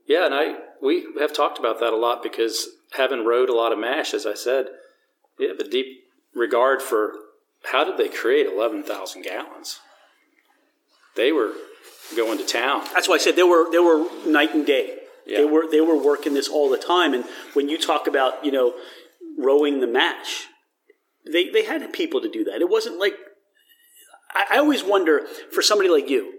yeah, 0.08 0.26
and 0.26 0.34
I 0.34 0.56
we 0.82 1.06
have 1.20 1.32
talked 1.32 1.60
about 1.60 1.80
that 1.80 1.94
a 1.94 1.96
lot 1.96 2.24
because 2.24 2.68
having 2.94 3.24
rowed 3.24 3.50
a 3.50 3.56
lot 3.56 3.72
of 3.72 3.78
mash, 3.78 4.16
as 4.16 4.26
I 4.26 4.34
said, 4.34 4.66
we 5.38 5.48
have 5.48 5.60
a 5.60 5.70
deep 5.70 5.86
regard 6.34 6.82
for 6.82 7.14
how 7.66 7.84
did 7.84 7.98
they 7.98 8.10
create 8.10 8.48
11,000 8.48 9.24
gallons? 9.24 9.80
They 11.16 11.32
were 11.32 11.54
going 12.16 12.38
to 12.40 12.46
town. 12.46 12.84
that's 12.94 13.08
why 13.08 13.16
I 13.16 13.20
said 13.20 13.36
they 13.36 13.44
were 13.44 13.70
they 13.72 13.80
were 13.80 14.08
night 14.26 14.56
and 14.56 14.66
day. 14.66 14.98
Yeah. 15.28 15.40
They 15.40 15.46
were 15.46 15.70
they 15.70 15.82
were 15.82 16.02
working 16.02 16.34
this 16.34 16.48
all 16.48 16.70
the 16.70 16.78
time. 16.78 17.14
And 17.14 17.26
when 17.54 17.70
you 17.70 17.78
talk 17.78 18.08
about 18.08 18.44
you 18.44 18.52
know 18.52 18.74
rowing 19.38 19.82
the 19.82 19.88
mash, 19.88 20.48
they 21.32 21.50
they 21.50 21.66
had 21.66 21.94
people 21.94 22.22
to 22.22 22.30
do 22.30 22.44
that. 22.46 22.62
It 22.62 22.70
wasn't 22.70 22.98
like 22.98 23.14
I, 24.34 24.46
I 24.54 24.58
always 24.58 24.84
wonder 24.84 25.28
for 25.52 25.62
somebody 25.62 25.90
like 25.90 26.10
you, 26.10 26.34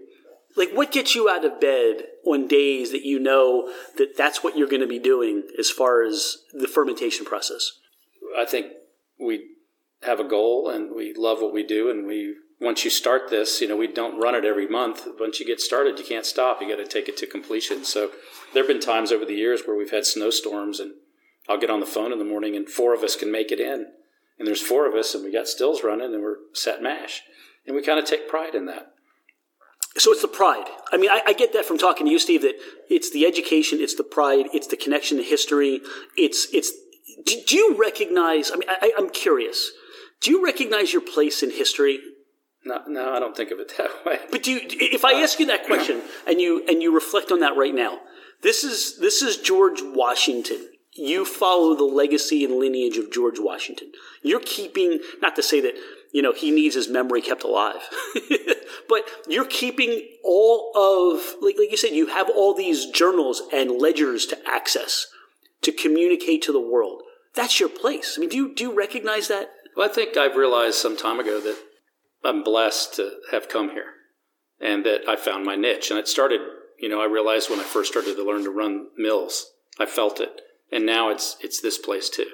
like 0.55 0.71
what 0.73 0.91
gets 0.91 1.15
you 1.15 1.29
out 1.29 1.45
of 1.45 1.59
bed 1.59 2.03
on 2.25 2.47
days 2.47 2.91
that 2.91 3.05
you 3.05 3.19
know 3.19 3.71
that 3.97 4.17
that's 4.17 4.43
what 4.43 4.57
you're 4.57 4.67
going 4.67 4.81
to 4.81 4.87
be 4.87 4.99
doing 4.99 5.43
as 5.57 5.69
far 5.69 6.03
as 6.03 6.37
the 6.53 6.67
fermentation 6.67 7.25
process. 7.25 7.71
I 8.37 8.45
think 8.45 8.67
we 9.19 9.51
have 10.03 10.19
a 10.19 10.23
goal 10.23 10.69
and 10.69 10.95
we 10.95 11.13
love 11.13 11.41
what 11.41 11.53
we 11.53 11.63
do 11.63 11.89
and 11.89 12.05
we 12.05 12.35
once 12.61 12.83
you 12.83 12.89
start 12.89 13.29
this, 13.29 13.61
you 13.61 13.67
know, 13.67 13.77
we 13.77 13.87
don't 13.87 14.19
run 14.19 14.35
it 14.35 14.43
every 14.43 14.67
month. 14.67 15.07
Once 15.17 15.39
you 15.39 15.45
get 15.45 15.61
started, 15.61 15.97
you 15.97 16.03
can't 16.03 16.25
stop. 16.25 16.61
You 16.61 16.67
got 16.67 16.83
to 16.83 16.87
take 16.87 17.07
it 17.07 17.15
to 17.17 17.25
completion. 17.25 17.85
So 17.85 18.11
there 18.53 18.63
have 18.63 18.67
been 18.67 18.81
times 18.81 19.11
over 19.11 19.23
the 19.23 19.35
years 19.35 19.61
where 19.65 19.77
we've 19.77 19.91
had 19.91 20.05
snowstorms 20.05 20.79
and 20.79 20.93
I'll 21.47 21.59
get 21.59 21.69
on 21.69 21.79
the 21.79 21.85
phone 21.85 22.11
in 22.11 22.19
the 22.19 22.25
morning 22.25 22.55
and 22.55 22.67
four 22.69 22.93
of 22.93 23.01
us 23.01 23.15
can 23.15 23.31
make 23.31 23.51
it 23.51 23.61
in. 23.61 23.87
And 24.37 24.47
there's 24.47 24.61
four 24.61 24.87
of 24.87 24.93
us 24.93 25.15
and 25.15 25.23
we 25.23 25.31
got 25.31 25.47
stills 25.47 25.83
running 25.83 26.13
and 26.13 26.21
we're 26.21 26.37
set 26.53 26.81
mash. 26.81 27.21
And 27.65 27.75
we 27.75 27.81
kind 27.81 27.99
of 27.99 28.05
take 28.05 28.27
pride 28.27 28.55
in 28.55 28.65
that. 28.65 28.93
So 29.97 30.11
it's 30.11 30.21
the 30.21 30.27
pride. 30.27 30.65
I 30.91 30.97
mean, 30.97 31.09
I, 31.09 31.21
I 31.27 31.33
get 31.33 31.53
that 31.53 31.65
from 31.65 31.77
talking 31.77 32.05
to 32.05 32.11
you, 32.11 32.19
Steve. 32.19 32.43
That 32.43 32.55
it's 32.89 33.11
the 33.11 33.25
education, 33.25 33.79
it's 33.81 33.95
the 33.95 34.03
pride, 34.03 34.45
it's 34.53 34.67
the 34.67 34.77
connection 34.77 35.17
to 35.17 35.23
history. 35.23 35.81
It's 36.17 36.47
it's. 36.53 36.71
Do, 37.25 37.35
do 37.47 37.57
you 37.57 37.75
recognize? 37.79 38.51
I 38.51 38.55
mean, 38.55 38.69
I, 38.69 38.93
I'm 38.97 39.09
curious. 39.09 39.71
Do 40.21 40.31
you 40.31 40.43
recognize 40.43 40.93
your 40.93 41.01
place 41.01 41.43
in 41.43 41.51
history? 41.51 41.99
No, 42.65 42.81
no, 42.87 43.13
I 43.13 43.19
don't 43.19 43.35
think 43.35 43.51
of 43.51 43.59
it 43.59 43.73
that 43.77 44.05
way. 44.05 44.19
But 44.31 44.43
do 44.43 44.51
you, 44.51 44.61
if 44.63 45.05
I 45.05 45.13
ask 45.21 45.39
you 45.39 45.45
that 45.47 45.65
question 45.65 46.01
and 46.27 46.39
you 46.39 46.65
and 46.67 46.81
you 46.81 46.93
reflect 46.93 47.31
on 47.31 47.39
that 47.39 47.57
right 47.57 47.73
now, 47.73 47.99
this 48.41 48.63
is 48.63 48.99
this 48.99 49.21
is 49.21 49.37
George 49.37 49.81
Washington. 49.81 50.67
You 50.93 51.23
follow 51.23 51.75
the 51.75 51.85
legacy 51.85 52.43
and 52.43 52.55
lineage 52.55 52.97
of 52.97 53.11
George 53.11 53.39
Washington. 53.39 53.91
You're 54.21 54.41
keeping 54.41 54.99
not 55.21 55.35
to 55.35 55.43
say 55.43 55.61
that 55.61 55.75
you 56.11 56.21
know 56.21 56.33
he 56.33 56.51
needs 56.51 56.75
his 56.75 56.89
memory 56.89 57.21
kept 57.21 57.43
alive, 57.43 57.81
but 58.89 59.03
you're 59.27 59.45
keeping 59.45 60.05
all 60.23 60.71
of 60.75 61.35
like 61.41 61.55
like 61.57 61.71
you 61.71 61.77
said, 61.77 61.91
you 61.91 62.07
have 62.07 62.29
all 62.29 62.53
these 62.53 62.87
journals 62.87 63.43
and 63.53 63.79
ledgers 63.79 64.25
to 64.27 64.37
access 64.49 65.07
to 65.61 65.71
communicate 65.71 66.41
to 66.43 66.51
the 66.51 66.59
world. 66.59 67.03
That's 67.35 67.59
your 67.59 67.69
place. 67.69 68.15
I 68.17 68.21
mean, 68.21 68.29
do 68.29 68.37
you 68.37 68.53
do 68.53 68.63
you 68.65 68.73
recognize 68.73 69.27
that? 69.27 69.51
Well, 69.77 69.89
I 69.89 69.93
think 69.93 70.17
I've 70.17 70.35
realized 70.35 70.75
some 70.75 70.97
time 70.97 71.19
ago 71.19 71.39
that 71.39 71.57
I'm 72.23 72.43
blessed 72.43 72.95
to 72.95 73.11
have 73.31 73.47
come 73.47 73.69
here 73.69 73.93
and 74.59 74.85
that 74.85 75.07
I 75.07 75.15
found 75.15 75.45
my 75.45 75.55
niche. 75.55 75.89
And 75.89 75.99
it 75.99 76.07
started, 76.07 76.41
you 76.79 76.89
know, 76.89 77.01
I 77.01 77.05
realized 77.05 77.49
when 77.49 77.59
I 77.59 77.63
first 77.63 77.91
started 77.91 78.15
to 78.15 78.25
learn 78.25 78.43
to 78.43 78.49
run 78.49 78.87
mills, 78.97 79.51
I 79.79 79.85
felt 79.85 80.19
it. 80.19 80.41
And 80.71 80.85
now 80.85 81.09
it's 81.09 81.37
it's 81.41 81.61
this 81.61 81.77
place 81.77 82.09
too, 82.09 82.29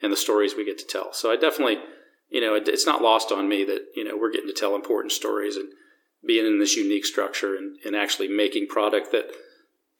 and 0.00 0.12
the 0.12 0.16
stories 0.16 0.54
we 0.54 0.64
get 0.64 0.78
to 0.78 0.86
tell. 0.86 1.12
So 1.12 1.30
I 1.30 1.36
definitely, 1.36 1.78
you 2.30 2.40
know, 2.40 2.54
it, 2.54 2.68
it's 2.68 2.86
not 2.86 3.02
lost 3.02 3.32
on 3.32 3.48
me 3.48 3.64
that 3.64 3.86
you 3.94 4.04
know 4.04 4.16
we're 4.16 4.32
getting 4.32 4.48
to 4.48 4.54
tell 4.54 4.74
important 4.74 5.12
stories 5.12 5.56
and 5.56 5.68
being 6.24 6.46
in 6.46 6.58
this 6.58 6.76
unique 6.76 7.04
structure 7.04 7.56
and, 7.56 7.76
and 7.84 7.96
actually 7.96 8.28
making 8.28 8.68
product 8.68 9.10
that 9.12 9.30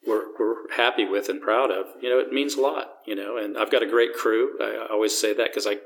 we're, 0.05 0.25
we're 0.39 0.71
happy 0.75 1.05
with 1.05 1.29
and 1.29 1.41
proud 1.41 1.71
of. 1.71 1.87
You 2.01 2.09
know, 2.09 2.19
it 2.19 2.31
means 2.31 2.55
a 2.55 2.61
lot. 2.61 2.99
You 3.05 3.15
know, 3.15 3.37
and 3.37 3.57
I've 3.57 3.71
got 3.71 3.83
a 3.83 3.87
great 3.87 4.13
crew. 4.13 4.57
I 4.61 4.87
always 4.91 5.17
say 5.17 5.33
that 5.33 5.49
because 5.49 5.67
I, 5.67 5.77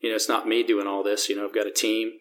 you 0.00 0.10
know, 0.10 0.16
it's 0.16 0.28
not 0.28 0.48
me 0.48 0.62
doing 0.62 0.86
all 0.86 1.02
this. 1.02 1.28
You 1.28 1.36
know, 1.36 1.44
I've 1.44 1.54
got 1.54 1.66
a 1.66 1.72
team 1.72 2.12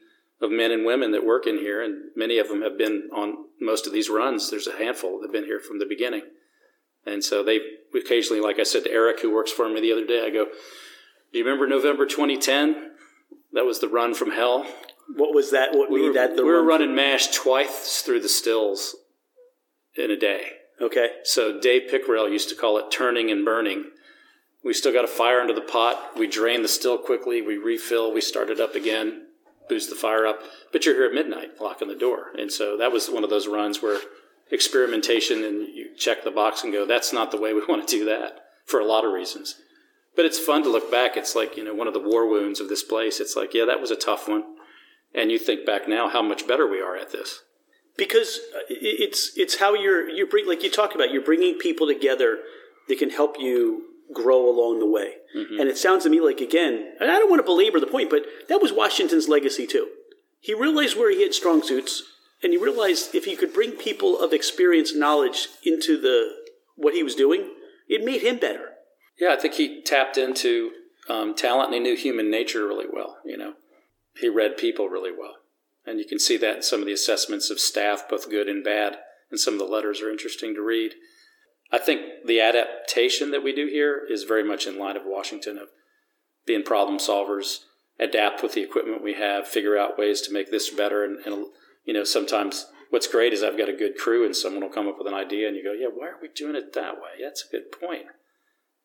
of 0.42 0.52
men 0.52 0.72
and 0.72 0.86
women 0.86 1.12
that 1.12 1.26
work 1.26 1.46
in 1.46 1.58
here, 1.58 1.84
and 1.84 2.12
many 2.16 2.40
of 2.40 2.48
them 2.48 2.62
have 2.62 2.78
been 2.78 3.10
on 3.14 3.46
most 3.60 3.86
of 3.86 3.94
these 3.94 4.10
runs. 4.10 4.50
There's 4.50 4.68
a 4.68 4.78
handful 4.78 5.20
that 5.20 5.28
have 5.28 5.34
been 5.34 5.46
here 5.46 5.60
from 5.60 5.80
the 5.80 5.86
beginning. 5.86 6.24
And 7.06 7.24
so 7.24 7.44
they 7.44 7.60
occasionally, 7.96 8.42
like 8.42 8.60
I 8.60 8.64
said 8.64 8.84
to 8.84 8.92
Eric, 8.92 9.22
who 9.22 9.34
works 9.34 9.52
for 9.52 9.70
me 9.70 9.82
the 9.82 9.92
other 9.92 10.06
day, 10.06 10.24
I 10.26 10.30
go, 10.30 10.46
Do 11.32 11.40
you 11.40 11.46
remember 11.46 11.68
November 11.68 12.06
2010? 12.06 12.91
That 13.54 13.66
was 13.66 13.80
the 13.80 13.88
run 13.90 14.14
from 14.14 14.32
hell. 14.32 14.66
What 15.16 15.34
was 15.34 15.52
that? 15.52 15.74
What 15.74 15.92
We 15.92 16.02
made 16.02 16.08
were, 16.08 16.14
that 16.14 16.36
the 16.36 16.44
we 16.44 16.52
were 16.52 16.60
run- 16.60 16.82
running 16.82 16.96
mash 16.96 17.28
twice 17.28 18.02
through 18.02 18.22
the 18.22 18.30
stills 18.30 18.96
in 19.98 20.10
a 20.10 20.18
day. 20.18 20.44
Okay. 20.82 21.10
So 21.24 21.60
Dave 21.60 21.90
Pickerell 21.92 22.32
used 22.32 22.50
to 22.50 22.56
call 22.56 22.78
it 22.78 22.92
turning 22.92 23.30
and 23.30 23.44
burning. 23.44 23.86
We 24.64 24.74
still 24.74 24.94
got 24.94 25.06
a 25.06 25.08
fire 25.10 25.42
under 25.42 25.54
the 25.54 25.62
pot. 25.62 26.18
We 26.18 26.28
drain 26.28 26.62
the 26.62 26.68
still 26.68 26.98
quickly. 26.98 27.42
We 27.42 27.58
refill. 27.58 28.14
We 28.14 28.22
start 28.22 28.50
it 28.50 28.60
up 28.60 28.76
again, 28.76 29.24
boost 29.68 29.90
the 29.90 29.96
fire 29.96 30.26
up. 30.26 30.40
But 30.72 30.86
you're 30.86 30.96
here 30.96 31.08
at 31.08 31.14
midnight, 31.14 31.60
locking 31.60 31.88
the 31.88 31.96
door. 31.96 32.28
And 32.38 32.52
so 32.52 32.78
that 32.78 32.92
was 32.92 33.10
one 33.10 33.24
of 33.24 33.30
those 33.30 33.48
runs 33.48 33.82
where 33.82 34.00
experimentation 34.52 35.44
and 35.44 35.68
you 35.74 35.90
check 35.98 36.24
the 36.24 36.32
box 36.32 36.64
and 36.64 36.72
go, 36.74 36.86
that's 36.86 37.12
not 37.12 37.32
the 37.32 37.40
way 37.40 37.54
we 37.54 37.66
want 37.68 37.88
to 37.88 37.98
do 37.98 38.06
that 38.06 38.40
for 38.66 38.80
a 38.80 38.86
lot 38.86 39.06
of 39.06 39.12
reasons. 39.12 39.56
But 40.16 40.26
it's 40.26 40.40
fun 40.40 40.64
to 40.64 40.70
look 40.70 40.92
back. 40.92 41.16
It's 41.16 41.36
like, 41.36 41.56
you 41.58 41.64
know, 41.64 41.74
one 41.74 41.88
of 41.88 41.94
the 41.94 42.00
war 42.00 42.28
wounds 42.28 42.60
of 42.60 42.70
this 42.70 42.84
place. 42.84 43.20
It's 43.20 43.36
like, 43.36 43.54
yeah, 43.54 43.66
that 43.66 43.80
was 43.80 43.92
a 43.92 43.96
tough 43.96 44.28
one. 44.28 44.44
And 45.14 45.32
you 45.32 45.40
think 45.40 45.66
back 45.66 45.88
now 45.88 46.10
how 46.10 46.22
much 46.22 46.48
better 46.48 46.68
we 46.68 46.82
are 46.82 46.96
at 46.96 47.12
this. 47.12 47.42
because 47.98 48.40
uh, 48.56 48.60
it's 48.70 49.32
it's 49.38 49.58
how 49.60 49.74
you're 49.74 50.10
you 50.10 50.26
bring 50.26 50.48
like 50.48 50.64
you 50.64 50.72
talk 50.72 50.96
about 50.96 51.12
you're 51.12 51.22
bringing 51.32 51.56
people 51.56 51.86
together 51.88 52.40
that 52.88 52.98
can 52.98 53.10
help 53.10 53.36
you 53.40 53.84
grow 54.14 54.50
along 54.50 54.80
the 54.80 54.86
way 54.86 55.10
and 55.60 55.70
it 55.70 55.78
sounds 55.78 56.04
to 56.04 56.10
me 56.10 56.20
like 56.22 56.40
again 56.42 56.94
and 57.00 57.12
i 57.12 57.18
don't 57.20 57.30
want 57.30 57.40
to 57.40 57.46
belabor 57.54 57.80
the 57.80 57.88
point 57.96 58.10
but 58.10 58.24
that 58.50 58.62
was 58.62 58.72
washington's 58.74 59.28
legacy 59.30 59.66
too 59.68 59.88
he 60.40 60.54
realized 60.54 60.98
where 60.98 61.12
he 61.12 61.22
had 61.22 61.34
strong 61.34 61.62
suits 61.64 62.04
and 62.44 62.52
he 62.54 62.58
realized 62.58 63.14
if 63.14 63.26
he 63.26 63.36
could 63.36 63.54
bring 63.54 63.72
people 63.74 64.20
of 64.20 64.34
experience 64.34 64.96
knowledge 64.96 65.48
into 65.64 66.00
the 66.00 66.18
what 66.76 66.94
he 66.94 67.04
was 67.04 67.16
doing 67.16 67.42
it 67.88 68.04
made 68.04 68.22
him 68.22 68.38
better 68.38 68.71
Yeah, 69.22 69.34
I 69.34 69.36
think 69.36 69.54
he 69.54 69.84
tapped 69.84 70.18
into 70.18 70.72
um, 71.08 71.36
talent 71.36 71.68
and 71.68 71.76
he 71.76 71.80
knew 71.80 71.96
human 71.96 72.32
nature 72.32 72.66
really 72.66 72.88
well. 72.92 73.20
You 73.24 73.38
know, 73.38 73.54
he 74.20 74.28
read 74.28 74.58
people 74.58 74.90
really 74.90 75.12
well, 75.12 75.36
and 75.86 76.00
you 76.00 76.06
can 76.06 76.18
see 76.18 76.38
that 76.38 76.56
in 76.58 76.62
some 76.64 76.80
of 76.80 76.88
the 76.88 76.92
assessments 76.92 77.52
of 77.52 77.60
staff, 77.60 78.10
both 78.10 78.32
good 78.32 78.50
and 78.50 78.64
bad. 78.64 78.98
And 79.30 79.40
some 79.40 79.54
of 79.54 79.60
the 79.60 79.66
letters 79.66 80.02
are 80.02 80.10
interesting 80.10 80.56
to 80.56 80.62
read. 80.62 80.96
I 81.72 81.78
think 81.78 82.02
the 82.26 82.42
adaptation 82.42 83.30
that 83.32 83.44
we 83.44 83.54
do 83.54 83.68
here 83.68 84.02
is 84.10 84.24
very 84.24 84.44
much 84.44 84.66
in 84.66 84.78
line 84.78 84.98
of 84.98 85.04
Washington 85.06 85.58
of 85.58 85.70
being 86.46 86.64
problem 86.64 86.98
solvers, 86.98 87.60
adapt 88.00 88.42
with 88.42 88.54
the 88.54 88.64
equipment 88.64 89.04
we 89.04 89.14
have, 89.14 89.48
figure 89.48 89.78
out 89.78 90.00
ways 90.00 90.20
to 90.22 90.34
make 90.34 90.50
this 90.50 90.70
better, 90.72 91.06
and, 91.06 91.20
and 91.28 91.46
you 91.86 91.94
know 91.94 92.04
sometimes. 92.04 92.66
What's 92.90 93.08
great 93.08 93.32
is 93.32 93.42
I've 93.42 93.58
got 93.58 93.70
a 93.70 93.74
good 93.74 93.98
crew, 93.98 94.26
and 94.26 94.36
someone 94.36 94.64
will 94.64 94.70
come 94.70 94.90
up 94.90 94.98
with 94.98 95.08
an 95.08 95.14
idea, 95.14 95.48
and 95.48 95.56
you 95.56 95.64
go, 95.64 95.72
"Yeah, 95.72 95.88
why 95.94 96.08
are 96.08 96.20
we 96.22 96.28
doing 96.28 96.56
it 96.56 96.74
that 96.74 96.96
way? 96.96 97.24
That's 97.24 97.46
a 97.46 97.52
good 97.52 97.72
point." 97.72 98.08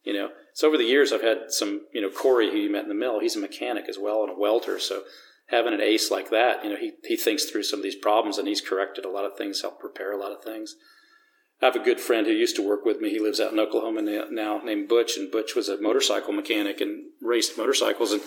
You 0.06 0.12
know, 0.12 0.28
so 0.54 0.68
over 0.68 0.78
the 0.78 0.84
years, 0.84 1.12
I've 1.12 1.22
had 1.22 1.50
some, 1.50 1.82
you 1.92 2.00
know, 2.00 2.08
Corey, 2.08 2.50
who 2.50 2.56
you 2.56 2.70
met 2.70 2.84
in 2.84 2.88
the 2.88 2.94
mill, 2.94 3.18
he's 3.18 3.34
a 3.34 3.40
mechanic 3.40 3.86
as 3.88 3.98
well 3.98 4.22
and 4.22 4.30
a 4.30 4.38
welder. 4.38 4.78
So 4.78 5.02
having 5.48 5.74
an 5.74 5.80
ace 5.80 6.12
like 6.12 6.30
that, 6.30 6.62
you 6.62 6.70
know, 6.70 6.76
he, 6.76 6.92
he 7.04 7.16
thinks 7.16 7.44
through 7.44 7.64
some 7.64 7.80
of 7.80 7.82
these 7.82 7.96
problems 7.96 8.38
and 8.38 8.46
he's 8.46 8.60
corrected 8.60 9.04
a 9.04 9.10
lot 9.10 9.24
of 9.24 9.36
things, 9.36 9.60
helped 9.60 9.80
prepare 9.80 10.12
a 10.12 10.16
lot 10.16 10.30
of 10.30 10.44
things. 10.44 10.76
I 11.60 11.66
have 11.66 11.74
a 11.74 11.80
good 11.80 11.98
friend 11.98 12.26
who 12.26 12.32
used 12.32 12.54
to 12.56 12.66
work 12.66 12.84
with 12.84 13.00
me. 13.00 13.10
He 13.10 13.18
lives 13.18 13.40
out 13.40 13.52
in 13.52 13.58
Oklahoma 13.58 14.02
now, 14.30 14.60
named 14.62 14.88
Butch, 14.88 15.16
and 15.16 15.32
Butch 15.32 15.56
was 15.56 15.68
a 15.68 15.80
motorcycle 15.80 16.32
mechanic 16.32 16.80
and 16.80 17.04
raced 17.20 17.58
motorcycles. 17.58 18.12
And 18.12 18.22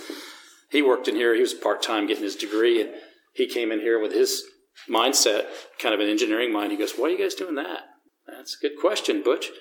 he 0.69 0.81
worked 0.81 1.07
in 1.07 1.15
here. 1.15 1.33
He 1.33 1.41
was 1.41 1.53
part 1.53 1.81
time 1.81 2.07
getting 2.07 2.23
his 2.23 2.35
degree, 2.35 2.81
and 2.81 2.89
he 3.33 3.47
came 3.47 3.71
in 3.71 3.79
here 3.79 4.01
with 4.01 4.11
his 4.11 4.43
mindset, 4.89 5.45
kind 5.77 5.93
of 5.93 6.01
an 6.01 6.09
engineering 6.09 6.51
mind. 6.51 6.71
He 6.71 6.77
goes, 6.77 6.93
"Why 6.93 7.07
are 7.07 7.11
you 7.11 7.17
guys 7.19 7.35
doing 7.35 7.55
that?" 7.55 7.81
That's 8.27 8.57
a 8.57 8.67
good 8.67 8.79
question, 8.79 9.21
Butch. 9.21 9.51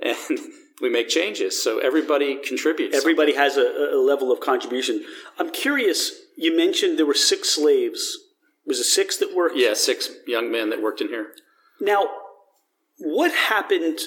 And 0.00 0.16
we 0.80 0.90
make 0.90 1.08
changes, 1.08 1.62
so 1.62 1.78
everybody 1.78 2.36
contributes. 2.36 2.96
Everybody 2.96 3.32
something. 3.32 3.44
has 3.44 3.56
a, 3.56 3.96
a 3.96 4.00
level 4.00 4.30
of 4.30 4.40
contribution. 4.40 5.04
I'm 5.38 5.50
curious. 5.50 6.12
You 6.36 6.56
mentioned 6.56 6.98
there 6.98 7.06
were 7.06 7.14
six 7.14 7.50
slaves. 7.50 8.18
Was 8.66 8.78
it 8.78 8.84
six 8.84 9.16
that 9.16 9.34
worked? 9.34 9.56
Yeah, 9.56 9.74
six 9.74 10.10
young 10.26 10.52
men 10.52 10.70
that 10.70 10.82
worked 10.82 11.00
in 11.00 11.08
here. 11.08 11.32
Now, 11.80 12.08
what 12.98 13.32
happened? 13.32 13.98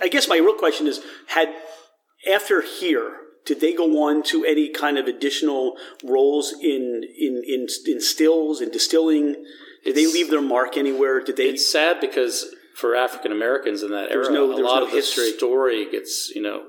I 0.00 0.08
guess 0.08 0.28
my 0.28 0.38
real 0.38 0.54
question 0.54 0.86
is: 0.86 1.00
Had 1.28 1.54
after 2.28 2.62
here, 2.62 3.16
did 3.44 3.60
they 3.60 3.72
go 3.72 4.02
on 4.02 4.22
to 4.24 4.44
any 4.44 4.68
kind 4.68 4.98
of 4.98 5.06
additional 5.06 5.76
roles 6.02 6.52
in 6.52 7.02
in 7.18 7.42
in, 7.46 7.66
in 7.86 8.00
stills 8.00 8.60
and 8.60 8.72
distilling? 8.72 9.34
Did 9.84 9.96
it's, 9.96 9.98
they 9.98 10.06
leave 10.06 10.30
their 10.30 10.42
mark 10.42 10.76
anywhere? 10.76 11.20
Did 11.20 11.36
they? 11.36 11.44
It's 11.44 11.70
sad 11.70 12.00
because 12.00 12.54
for 12.78 12.94
African 12.94 13.32
Americans 13.32 13.82
in 13.82 13.90
that 13.90 14.10
era, 14.10 14.30
no, 14.30 14.44
a 14.44 14.62
lot 14.62 14.80
no 14.80 14.86
of 14.86 14.92
history. 14.92 15.32
the 15.32 15.38
story 15.38 15.90
gets 15.90 16.30
you 16.34 16.42
know 16.42 16.64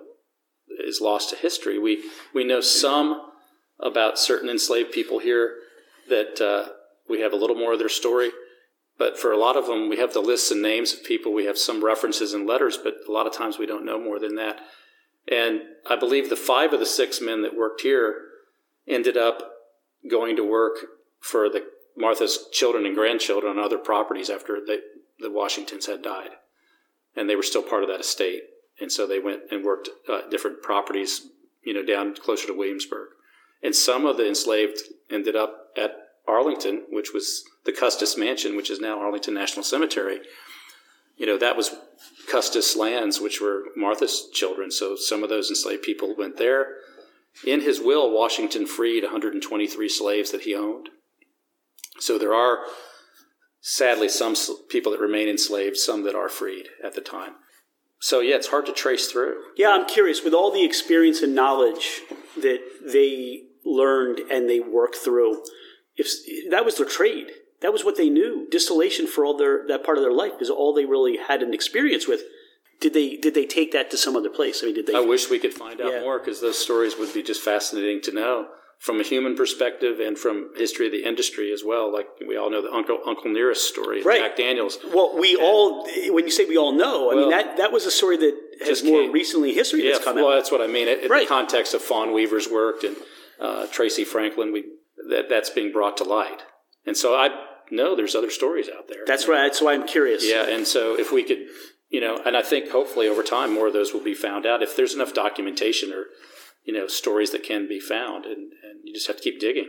is 0.85 1.01
lost 1.01 1.29
to 1.29 1.35
history. 1.35 1.77
We 1.77 2.03
we 2.33 2.43
know 2.43 2.61
some 2.61 3.21
about 3.79 4.19
certain 4.19 4.49
enslaved 4.49 4.91
people 4.91 5.19
here 5.19 5.55
that 6.09 6.41
uh, 6.41 6.71
we 7.07 7.21
have 7.21 7.33
a 7.33 7.35
little 7.35 7.55
more 7.55 7.73
of 7.73 7.79
their 7.79 7.89
story 7.89 8.31
but 8.99 9.17
for 9.17 9.31
a 9.31 9.37
lot 9.37 9.55
of 9.55 9.65
them, 9.65 9.89
we 9.89 9.97
have 9.97 10.13
the 10.13 10.19
lists 10.19 10.51
and 10.51 10.61
names 10.61 10.93
of 10.93 11.05
people. 11.05 11.33
We 11.33 11.45
have 11.45 11.57
some 11.57 11.83
references 11.83 12.33
and 12.33 12.45
letters, 12.45 12.77
but 12.77 12.95
a 13.07 13.11
lot 13.11 13.25
of 13.25 13.33
times 13.33 13.57
we 13.57 13.65
don't 13.65 13.85
know 13.85 13.97
more 13.97 14.19
than 14.19 14.35
that. 14.35 14.59
And 15.31 15.61
I 15.89 15.95
believe 15.95 16.29
the 16.29 16.35
five 16.35 16.73
of 16.73 16.81
the 16.81 16.85
six 16.85 17.21
men 17.21 17.41
that 17.43 17.55
worked 17.55 17.81
here 17.81 18.15
ended 18.87 19.15
up 19.15 19.53
going 20.11 20.35
to 20.35 20.43
work 20.43 20.73
for 21.21 21.49
the 21.49 21.63
Martha's 21.95 22.47
children 22.51 22.85
and 22.85 22.93
grandchildren 22.93 23.57
on 23.57 23.63
other 23.63 23.77
properties 23.77 24.29
after 24.29 24.59
the, 24.59 24.81
the 25.19 25.31
Washingtons 25.31 25.85
had 25.85 26.01
died. 26.01 26.31
And 27.15 27.29
they 27.29 27.35
were 27.35 27.43
still 27.43 27.63
part 27.63 27.83
of 27.83 27.89
that 27.89 27.99
estate. 27.99 28.43
And 28.79 28.91
so 28.91 29.05
they 29.05 29.19
went 29.19 29.41
and 29.51 29.63
worked 29.63 29.89
uh, 30.07 30.21
different 30.29 30.61
properties, 30.61 31.27
you 31.63 31.73
know, 31.73 31.83
down 31.83 32.15
closer 32.15 32.47
to 32.47 32.53
Williamsburg. 32.53 33.09
And 33.61 33.75
some 33.75 34.05
of 34.05 34.17
the 34.17 34.27
enslaved 34.27 34.79
ended 35.09 35.35
up 35.35 35.67
at 35.77 35.91
Arlington, 36.27 36.83
which 36.89 37.13
was 37.13 37.43
the 37.65 37.73
Custis 37.73 38.17
Mansion, 38.17 38.55
which 38.55 38.69
is 38.69 38.79
now 38.79 38.99
Arlington 38.99 39.33
National 39.33 39.63
Cemetery, 39.63 40.19
you 41.19 41.25
know, 41.25 41.37
that 41.37 41.57
was 41.57 41.75
Custis 42.31 42.77
lands, 42.77 43.19
which 43.19 43.41
were 43.41 43.65
Martha's 43.75 44.29
children. 44.33 44.71
So 44.71 44.95
some 44.95 45.21
of 45.21 45.29
those 45.29 45.49
enslaved 45.49 45.83
people 45.83 46.15
went 46.17 46.37
there. 46.37 46.77
In 47.45 47.61
his 47.61 47.81
will, 47.81 48.11
Washington 48.11 48.65
freed 48.65 49.03
123 49.03 49.89
slaves 49.89 50.31
that 50.31 50.41
he 50.41 50.55
owned. 50.55 50.89
So 51.99 52.17
there 52.17 52.33
are, 52.33 52.59
sadly, 53.69 54.09
some 54.09 54.35
people 54.69 54.91
that 54.91 54.99
remain 54.99 55.27
enslaved, 55.27 55.77
some 55.77 56.03
that 56.03 56.15
are 56.15 56.29
freed 56.29 56.67
at 56.83 56.95
the 56.95 57.01
time. 57.01 57.35
So 57.99 58.19
yeah, 58.19 58.35
it's 58.35 58.47
hard 58.47 58.65
to 58.65 58.73
trace 58.73 59.11
through. 59.11 59.35
Yeah, 59.57 59.69
I'm 59.69 59.85
curious 59.85 60.23
with 60.23 60.33
all 60.33 60.51
the 60.51 60.63
experience 60.63 61.21
and 61.21 61.35
knowledge 61.35 62.01
that 62.37 62.59
they 62.85 63.43
learned 63.65 64.19
and 64.31 64.49
they 64.49 64.59
worked 64.59 64.95
through 64.95 65.43
if 65.99 66.07
that 66.49 66.63
was 66.63 66.77
their 66.77 66.87
trade, 66.87 67.27
that 67.61 67.73
was 67.73 67.83
what 67.83 67.97
they 67.97 68.09
knew. 68.09 68.47
Distillation 68.49 69.05
for 69.05 69.25
all 69.25 69.37
their 69.37 69.67
that 69.67 69.83
part 69.83 69.97
of 69.97 70.03
their 70.03 70.13
life 70.13 70.41
is 70.41 70.49
all 70.49 70.73
they 70.73 70.85
really 70.85 71.17
had 71.17 71.43
an 71.43 71.53
experience 71.53 72.07
with. 72.07 72.21
Did 72.79 72.93
they 72.93 73.17
did 73.17 73.33
they 73.33 73.45
take 73.45 73.73
that 73.73 73.91
to 73.91 73.97
some 73.97 74.15
other 74.15 74.29
place? 74.29 74.61
I 74.63 74.67
mean, 74.67 74.75
did 74.75 74.87
they? 74.87 74.95
I 74.95 75.01
wish 75.01 75.29
we 75.29 75.39
could 75.39 75.53
find 75.53 75.81
out 75.81 75.91
yeah. 75.91 75.99
more 75.99 76.17
because 76.19 76.39
those 76.39 76.57
stories 76.57 76.97
would 76.97 77.13
be 77.13 77.21
just 77.21 77.41
fascinating 77.41 78.01
to 78.03 78.13
know 78.13 78.47
from 78.79 79.01
a 79.01 79.03
human 79.03 79.35
perspective 79.35 79.99
and 79.99 80.17
from 80.17 80.51
history 80.55 80.85
of 80.85 80.93
the 80.93 81.05
industry 81.05 81.51
as 81.51 81.63
well. 81.65 81.91
Like 81.91 82.07
we 82.25 82.37
all 82.37 82.49
know 82.49 82.61
the 82.61 82.71
Uncle 82.71 82.99
Uncle 83.05 83.29
Nearest 83.29 83.67
story, 83.67 84.01
right. 84.01 84.21
Jack 84.21 84.37
Daniels. 84.37 84.79
Well, 84.93 85.17
we 85.19 85.35
and, 85.35 85.43
all 85.43 85.85
when 86.09 86.23
you 86.23 86.31
say 86.31 86.45
we 86.45 86.57
all 86.57 86.71
know, 86.71 87.11
I 87.11 87.15
well, 87.15 87.29
mean 87.29 87.29
that 87.31 87.57
that 87.57 87.71
was 87.73 87.85
a 87.85 87.91
story 87.91 88.17
that 88.17 88.39
has 88.65 88.83
more 88.83 89.01
came, 89.01 89.11
recently 89.11 89.53
history 89.53 89.83
yeah, 89.83 89.91
that's 89.91 90.05
come 90.05 90.15
well, 90.15 90.25
out. 90.25 90.27
Well, 90.29 90.37
that's 90.37 90.51
what 90.51 90.61
I 90.61 90.67
mean. 90.67 90.87
In 90.87 91.09
right. 91.09 91.27
the 91.27 91.27
context 91.27 91.73
of 91.73 91.81
Fawn 91.81 92.13
Weaver's 92.13 92.49
work 92.49 92.83
and 92.83 92.95
uh, 93.39 93.67
Tracy 93.67 94.05
Franklin, 94.05 94.53
we 94.53 94.63
that 95.09 95.27
that's 95.29 95.49
being 95.49 95.73
brought 95.73 95.97
to 95.97 96.05
light. 96.05 96.41
And 96.85 96.95
so 96.95 97.15
I 97.15 97.29
know 97.69 97.97
there's 97.97 98.15
other 98.15 98.31
stories 98.31 98.69
out 98.69 98.87
there. 98.87 99.03
That's 99.05 99.27
right. 99.27 99.43
That's 99.43 99.61
why 99.61 99.73
I'm 99.73 99.87
curious. 99.87 100.25
Yeah, 100.25 100.47
and 100.47 100.65
so 100.65 100.97
if 100.97 101.11
we 101.11 101.23
could, 101.23 101.47
you 101.89 101.99
know, 101.99 102.21
and 102.25 102.37
I 102.37 102.43
think 102.43 102.69
hopefully 102.69 103.09
over 103.09 103.23
time 103.23 103.53
more 103.53 103.67
of 103.67 103.73
those 103.73 103.93
will 103.93 104.03
be 104.03 104.13
found 104.13 104.45
out 104.45 104.63
if 104.63 104.77
there's 104.77 104.95
enough 104.95 105.13
documentation 105.13 105.91
or 105.91 106.05
you 106.63 106.73
know 106.73 106.87
stories 106.87 107.31
that 107.31 107.43
can 107.43 107.67
be 107.67 107.79
found, 107.79 108.25
and, 108.25 108.51
and 108.63 108.81
you 108.83 108.93
just 108.93 109.07
have 109.07 109.17
to 109.17 109.23
keep 109.23 109.39
digging. 109.39 109.67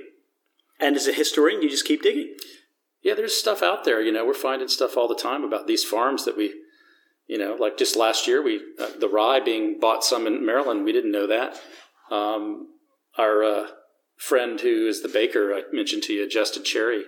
And 0.78 0.96
as 0.96 1.06
a 1.06 1.12
historian, 1.12 1.62
you 1.62 1.68
just 1.68 1.86
keep 1.86 2.02
digging. 2.02 2.34
Yeah, 3.02 3.14
there's 3.14 3.34
stuff 3.34 3.62
out 3.62 3.84
there. 3.84 4.00
You 4.00 4.12
know, 4.12 4.26
we're 4.26 4.34
finding 4.34 4.68
stuff 4.68 4.96
all 4.96 5.08
the 5.08 5.14
time 5.14 5.44
about 5.44 5.66
these 5.66 5.84
farms 5.84 6.24
that 6.24 6.36
we, 6.36 6.54
you 7.26 7.38
know, 7.38 7.56
like 7.58 7.76
just 7.76 7.96
last 7.96 8.26
year, 8.26 8.42
we 8.42 8.60
uh, 8.78 8.90
the 8.98 9.08
rye 9.08 9.40
being 9.40 9.78
bought 9.80 10.04
some 10.04 10.26
in 10.26 10.44
Maryland. 10.44 10.84
We 10.84 10.92
didn't 10.92 11.12
know 11.12 11.26
that. 11.26 11.60
Um, 12.10 12.68
our 13.18 13.42
uh, 13.42 13.66
friend 14.16 14.60
who 14.60 14.86
is 14.86 15.02
the 15.02 15.08
baker 15.08 15.54
I 15.54 15.62
mentioned 15.72 16.02
to 16.04 16.12
you, 16.12 16.28
Justin 16.28 16.64
Cherry. 16.64 17.04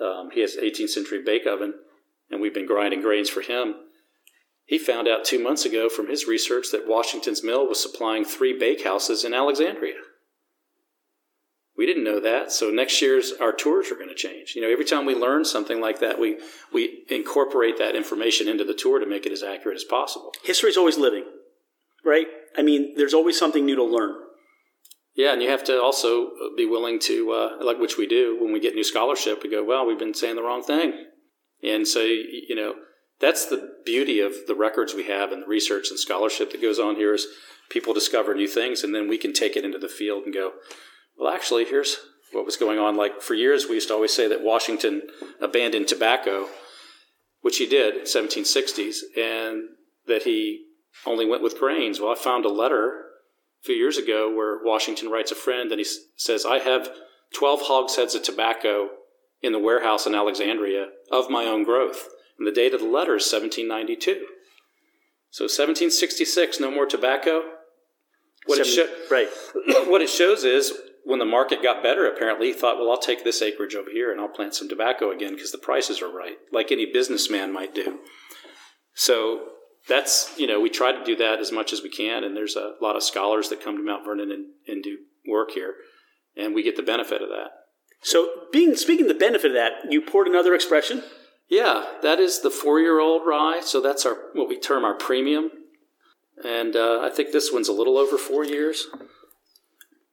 Um, 0.00 0.30
he 0.32 0.40
has 0.40 0.56
18th 0.56 0.88
century 0.90 1.22
bake 1.24 1.46
oven, 1.46 1.74
and 2.30 2.40
we've 2.40 2.54
been 2.54 2.66
grinding 2.66 3.02
grains 3.02 3.28
for 3.28 3.42
him. 3.42 3.74
He 4.64 4.78
found 4.78 5.08
out 5.08 5.24
two 5.24 5.42
months 5.42 5.64
ago 5.64 5.88
from 5.88 6.08
his 6.08 6.26
research 6.26 6.66
that 6.72 6.88
Washington's 6.88 7.42
mill 7.42 7.66
was 7.66 7.82
supplying 7.82 8.24
three 8.24 8.58
bakehouses 8.58 9.24
in 9.24 9.34
Alexandria. 9.34 9.96
We 11.76 11.86
didn't 11.86 12.04
know 12.04 12.20
that, 12.20 12.52
so 12.52 12.70
next 12.70 13.00
year's 13.00 13.32
our 13.40 13.52
tours 13.52 13.90
are 13.90 13.96
going 13.96 14.08
to 14.08 14.14
change. 14.14 14.52
You 14.54 14.62
know, 14.62 14.70
every 14.70 14.84
time 14.84 15.06
we 15.06 15.14
learn 15.14 15.44
something 15.44 15.80
like 15.80 16.00
that, 16.00 16.20
we 16.20 16.38
we 16.72 17.04
incorporate 17.08 17.78
that 17.78 17.96
information 17.96 18.46
into 18.46 18.62
the 18.62 18.74
tour 18.74 18.98
to 18.98 19.06
make 19.06 19.24
it 19.24 19.32
as 19.32 19.42
accurate 19.42 19.76
as 19.76 19.84
possible. 19.84 20.32
History 20.44 20.68
is 20.68 20.76
always 20.76 20.98
living, 20.98 21.24
right? 22.04 22.26
I 22.56 22.62
mean, 22.62 22.94
there's 22.96 23.14
always 23.14 23.38
something 23.38 23.64
new 23.64 23.76
to 23.76 23.84
learn. 23.84 24.14
Yeah, 25.14 25.32
and 25.32 25.42
you 25.42 25.50
have 25.50 25.64
to 25.64 25.80
also 25.80 26.30
be 26.56 26.66
willing 26.66 26.98
to, 27.00 27.32
uh, 27.32 27.64
like 27.64 27.78
which 27.78 27.98
we 27.98 28.06
do 28.06 28.38
when 28.40 28.52
we 28.52 28.60
get 28.60 28.74
new 28.74 28.84
scholarship, 28.84 29.42
we 29.42 29.50
go, 29.50 29.62
well, 29.62 29.86
we've 29.86 29.98
been 29.98 30.14
saying 30.14 30.36
the 30.36 30.42
wrong 30.42 30.62
thing. 30.62 30.92
And 31.62 31.86
so, 31.86 32.00
you 32.00 32.54
know, 32.54 32.74
that's 33.22 33.46
the 33.46 33.76
beauty 33.86 34.20
of 34.20 34.34
the 34.48 34.54
records 34.54 34.94
we 34.94 35.04
have 35.04 35.30
and 35.30 35.44
the 35.44 35.46
research 35.46 35.90
and 35.90 35.98
scholarship 35.98 36.50
that 36.50 36.60
goes 36.60 36.80
on 36.80 36.96
here 36.96 37.14
is 37.14 37.28
people 37.70 37.94
discover 37.94 38.34
new 38.34 38.48
things 38.48 38.82
and 38.82 38.92
then 38.92 39.08
we 39.08 39.16
can 39.16 39.32
take 39.32 39.56
it 39.56 39.64
into 39.64 39.78
the 39.78 39.88
field 39.88 40.24
and 40.24 40.34
go, 40.34 40.52
well, 41.16 41.32
actually, 41.32 41.64
here's 41.64 41.98
what 42.32 42.44
was 42.44 42.56
going 42.56 42.80
on. 42.80 42.96
Like 42.96 43.22
for 43.22 43.34
years, 43.34 43.66
we 43.68 43.76
used 43.76 43.88
to 43.88 43.94
always 43.94 44.12
say 44.12 44.26
that 44.26 44.42
Washington 44.42 45.02
abandoned 45.40 45.86
tobacco, 45.86 46.48
which 47.42 47.58
he 47.58 47.66
did 47.66 47.94
in 47.94 48.02
1760s, 48.02 48.98
and 49.16 49.68
that 50.08 50.24
he 50.24 50.64
only 51.06 51.24
went 51.24 51.44
with 51.44 51.58
grains. 51.58 52.00
Well, 52.00 52.12
I 52.12 52.16
found 52.16 52.44
a 52.44 52.50
letter 52.50 53.04
a 53.62 53.64
few 53.64 53.76
years 53.76 53.98
ago 53.98 54.34
where 54.34 54.58
Washington 54.64 55.10
writes 55.10 55.30
a 55.30 55.36
friend 55.36 55.70
and 55.70 55.78
he 55.78 55.86
says, 56.16 56.44
I 56.44 56.58
have 56.58 56.90
12 57.34 57.60
hogsheads 57.62 58.16
of 58.16 58.24
tobacco 58.24 58.88
in 59.42 59.52
the 59.52 59.60
warehouse 59.60 60.06
in 60.06 60.14
Alexandria 60.14 60.88
of 61.12 61.30
my 61.30 61.44
own 61.44 61.62
growth. 61.62 62.08
And 62.38 62.46
the 62.46 62.52
date 62.52 62.74
of 62.74 62.80
the 62.80 62.86
letter 62.86 63.16
is 63.16 63.30
1792. 63.30 64.26
So 65.30 65.44
1766, 65.44 66.60
no 66.60 66.70
more 66.70 66.86
tobacco. 66.86 67.42
What, 68.46 68.58
it, 68.58 68.66
sho- 68.66 68.88
right. 69.10 69.28
what 69.88 70.02
it 70.02 70.10
shows 70.10 70.44
is 70.44 70.72
when 71.04 71.18
the 71.18 71.24
market 71.24 71.62
got 71.62 71.82
better, 71.82 72.06
apparently, 72.06 72.48
he 72.48 72.52
thought, 72.52 72.78
well, 72.78 72.90
I'll 72.90 72.98
take 72.98 73.24
this 73.24 73.40
acreage 73.40 73.74
over 73.74 73.90
here 73.90 74.12
and 74.12 74.20
I'll 74.20 74.28
plant 74.28 74.54
some 74.54 74.68
tobacco 74.68 75.10
again 75.10 75.34
because 75.34 75.52
the 75.52 75.58
prices 75.58 76.02
are 76.02 76.10
right, 76.10 76.36
like 76.52 76.70
any 76.70 76.86
businessman 76.92 77.52
might 77.52 77.74
do. 77.74 78.00
So 78.94 79.52
that's 79.88 80.32
you 80.38 80.46
know 80.46 80.60
we 80.60 80.70
try 80.70 80.92
to 80.92 81.04
do 81.04 81.16
that 81.16 81.40
as 81.40 81.50
much 81.50 81.72
as 81.72 81.82
we 81.82 81.90
can 81.90 82.24
and 82.24 82.36
there's 82.36 82.56
a 82.56 82.74
lot 82.80 82.96
of 82.96 83.02
scholars 83.02 83.48
that 83.48 83.62
come 83.62 83.76
to 83.76 83.82
mount 83.82 84.04
vernon 84.04 84.30
and, 84.30 84.46
and 84.68 84.82
do 84.82 84.98
work 85.28 85.50
here 85.52 85.74
and 86.36 86.54
we 86.54 86.62
get 86.62 86.76
the 86.76 86.82
benefit 86.82 87.20
of 87.20 87.28
that 87.28 87.50
so 88.00 88.28
being 88.52 88.76
speaking 88.76 89.08
the 89.08 89.14
benefit 89.14 89.50
of 89.50 89.54
that 89.54 89.72
you 89.90 90.00
poured 90.00 90.28
another 90.28 90.54
expression 90.54 91.02
yeah 91.52 91.84
that 92.00 92.18
is 92.18 92.40
the 92.40 92.50
four 92.50 92.80
year 92.80 92.98
old 92.98 93.22
rye 93.26 93.60
so 93.60 93.80
that's 93.80 94.06
our 94.06 94.16
what 94.32 94.48
we 94.48 94.58
term 94.58 94.84
our 94.84 94.94
premium 94.94 95.50
and 96.42 96.74
uh, 96.74 97.00
i 97.02 97.10
think 97.10 97.30
this 97.30 97.52
one's 97.52 97.68
a 97.68 97.72
little 97.72 97.98
over 97.98 98.16
four 98.16 98.42
years 98.42 98.88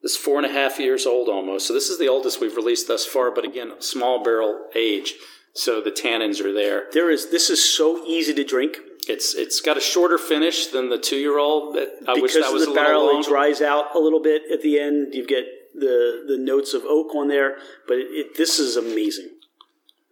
this 0.02 0.16
four 0.16 0.36
and 0.36 0.46
a 0.46 0.52
half 0.52 0.78
years 0.78 1.06
old 1.06 1.28
almost 1.30 1.66
so 1.66 1.72
this 1.72 1.88
is 1.88 1.98
the 1.98 2.08
oldest 2.08 2.40
we've 2.40 2.56
released 2.56 2.88
thus 2.88 3.06
far 3.06 3.30
but 3.30 3.44
again 3.44 3.72
small 3.78 4.22
barrel 4.22 4.66
age 4.76 5.14
so 5.54 5.80
the 5.80 5.90
tannins 5.90 6.44
are 6.44 6.52
there 6.52 6.84
there 6.92 7.10
is 7.10 7.30
this 7.30 7.48
is 7.48 7.74
so 7.74 8.04
easy 8.04 8.34
to 8.34 8.44
drink 8.44 8.76
it's 9.08 9.34
it's 9.34 9.62
got 9.62 9.78
a 9.78 9.80
shorter 9.80 10.18
finish 10.18 10.66
than 10.66 10.90
the 10.90 10.98
two 10.98 11.16
year 11.16 11.38
old. 11.38 11.74
I 11.76 12.14
because 12.14 12.22
wish 12.22 12.34
that 12.34 12.52
was 12.52 12.66
the 12.66 12.72
a 12.72 12.74
barrel 12.74 13.06
little 13.06 13.20
it 13.20 13.26
dries 13.26 13.62
out 13.62 13.94
a 13.94 13.98
little 13.98 14.22
bit 14.22 14.42
at 14.52 14.60
the 14.60 14.78
end. 14.78 15.14
You 15.14 15.26
get 15.26 15.46
the 15.74 16.24
the 16.28 16.36
notes 16.38 16.74
of 16.74 16.84
oak 16.84 17.14
on 17.14 17.28
there, 17.28 17.56
but 17.88 17.96
it, 17.96 18.08
it, 18.10 18.36
this 18.36 18.58
is 18.58 18.76
amazing. 18.76 19.30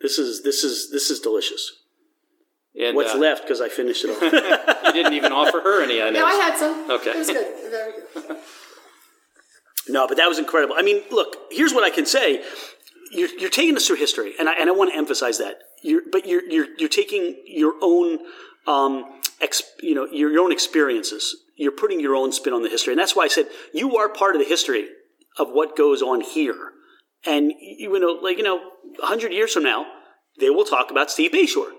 This 0.00 0.18
is 0.18 0.42
this 0.42 0.64
is 0.64 0.90
this 0.90 1.10
is 1.10 1.20
delicious. 1.20 1.72
And 2.80 2.94
What's 2.94 3.14
uh, 3.14 3.18
left 3.18 3.42
because 3.42 3.60
I 3.60 3.68
finished 3.68 4.04
it 4.04 4.10
all. 4.10 4.74
You 4.88 5.02
didn't 5.02 5.14
even 5.14 5.32
offer 5.32 5.60
her 5.60 5.82
any. 5.82 6.00
I 6.00 6.10
know. 6.10 6.20
No, 6.20 6.26
I 6.26 6.32
had 6.34 6.56
some. 6.56 6.90
Okay. 6.90 7.10
It 7.10 7.18
was 7.18 7.26
good. 7.26 7.70
Very 7.70 7.92
good. 8.14 8.36
No, 9.88 10.06
but 10.06 10.18
that 10.18 10.28
was 10.28 10.38
incredible. 10.38 10.74
I 10.78 10.82
mean, 10.82 11.02
look, 11.10 11.36
here's 11.50 11.72
what 11.72 11.82
I 11.82 11.90
can 11.90 12.04
say. 12.04 12.42
You're, 13.10 13.30
you're 13.38 13.50
taking 13.50 13.74
us 13.74 13.86
through 13.86 13.96
history, 13.96 14.34
and 14.38 14.48
I, 14.48 14.52
and 14.60 14.68
I 14.68 14.72
want 14.72 14.90
to 14.92 14.96
emphasize 14.98 15.38
that. 15.38 15.60
You're, 15.82 16.02
but 16.12 16.26
you're, 16.26 16.44
you're, 16.44 16.66
you're 16.76 16.88
taking 16.90 17.36
your 17.46 17.72
own, 17.80 18.18
um, 18.66 19.04
ex, 19.40 19.62
you 19.82 19.94
know, 19.94 20.06
your, 20.12 20.30
your 20.30 20.42
own 20.42 20.52
experiences. 20.52 21.34
You're 21.56 21.72
putting 21.72 22.00
your 22.00 22.14
own 22.14 22.32
spin 22.32 22.52
on 22.52 22.62
the 22.62 22.68
history. 22.68 22.92
And 22.92 23.00
that's 23.00 23.16
why 23.16 23.24
I 23.24 23.28
said 23.28 23.46
you 23.72 23.96
are 23.96 24.08
part 24.08 24.36
of 24.36 24.42
the 24.42 24.48
history 24.48 24.88
of 25.38 25.48
what 25.48 25.76
goes 25.76 26.02
on 26.02 26.20
here. 26.20 26.72
And, 27.26 27.52
you 27.60 27.98
know, 27.98 28.18
like, 28.22 28.38
you 28.38 28.44
know, 28.44 28.58
100 29.00 29.32
years 29.32 29.52
from 29.52 29.64
now, 29.64 29.86
they 30.38 30.50
will 30.50 30.64
talk 30.64 30.90
about 30.90 31.10
Steve 31.10 31.32
Bashore. 31.32 31.72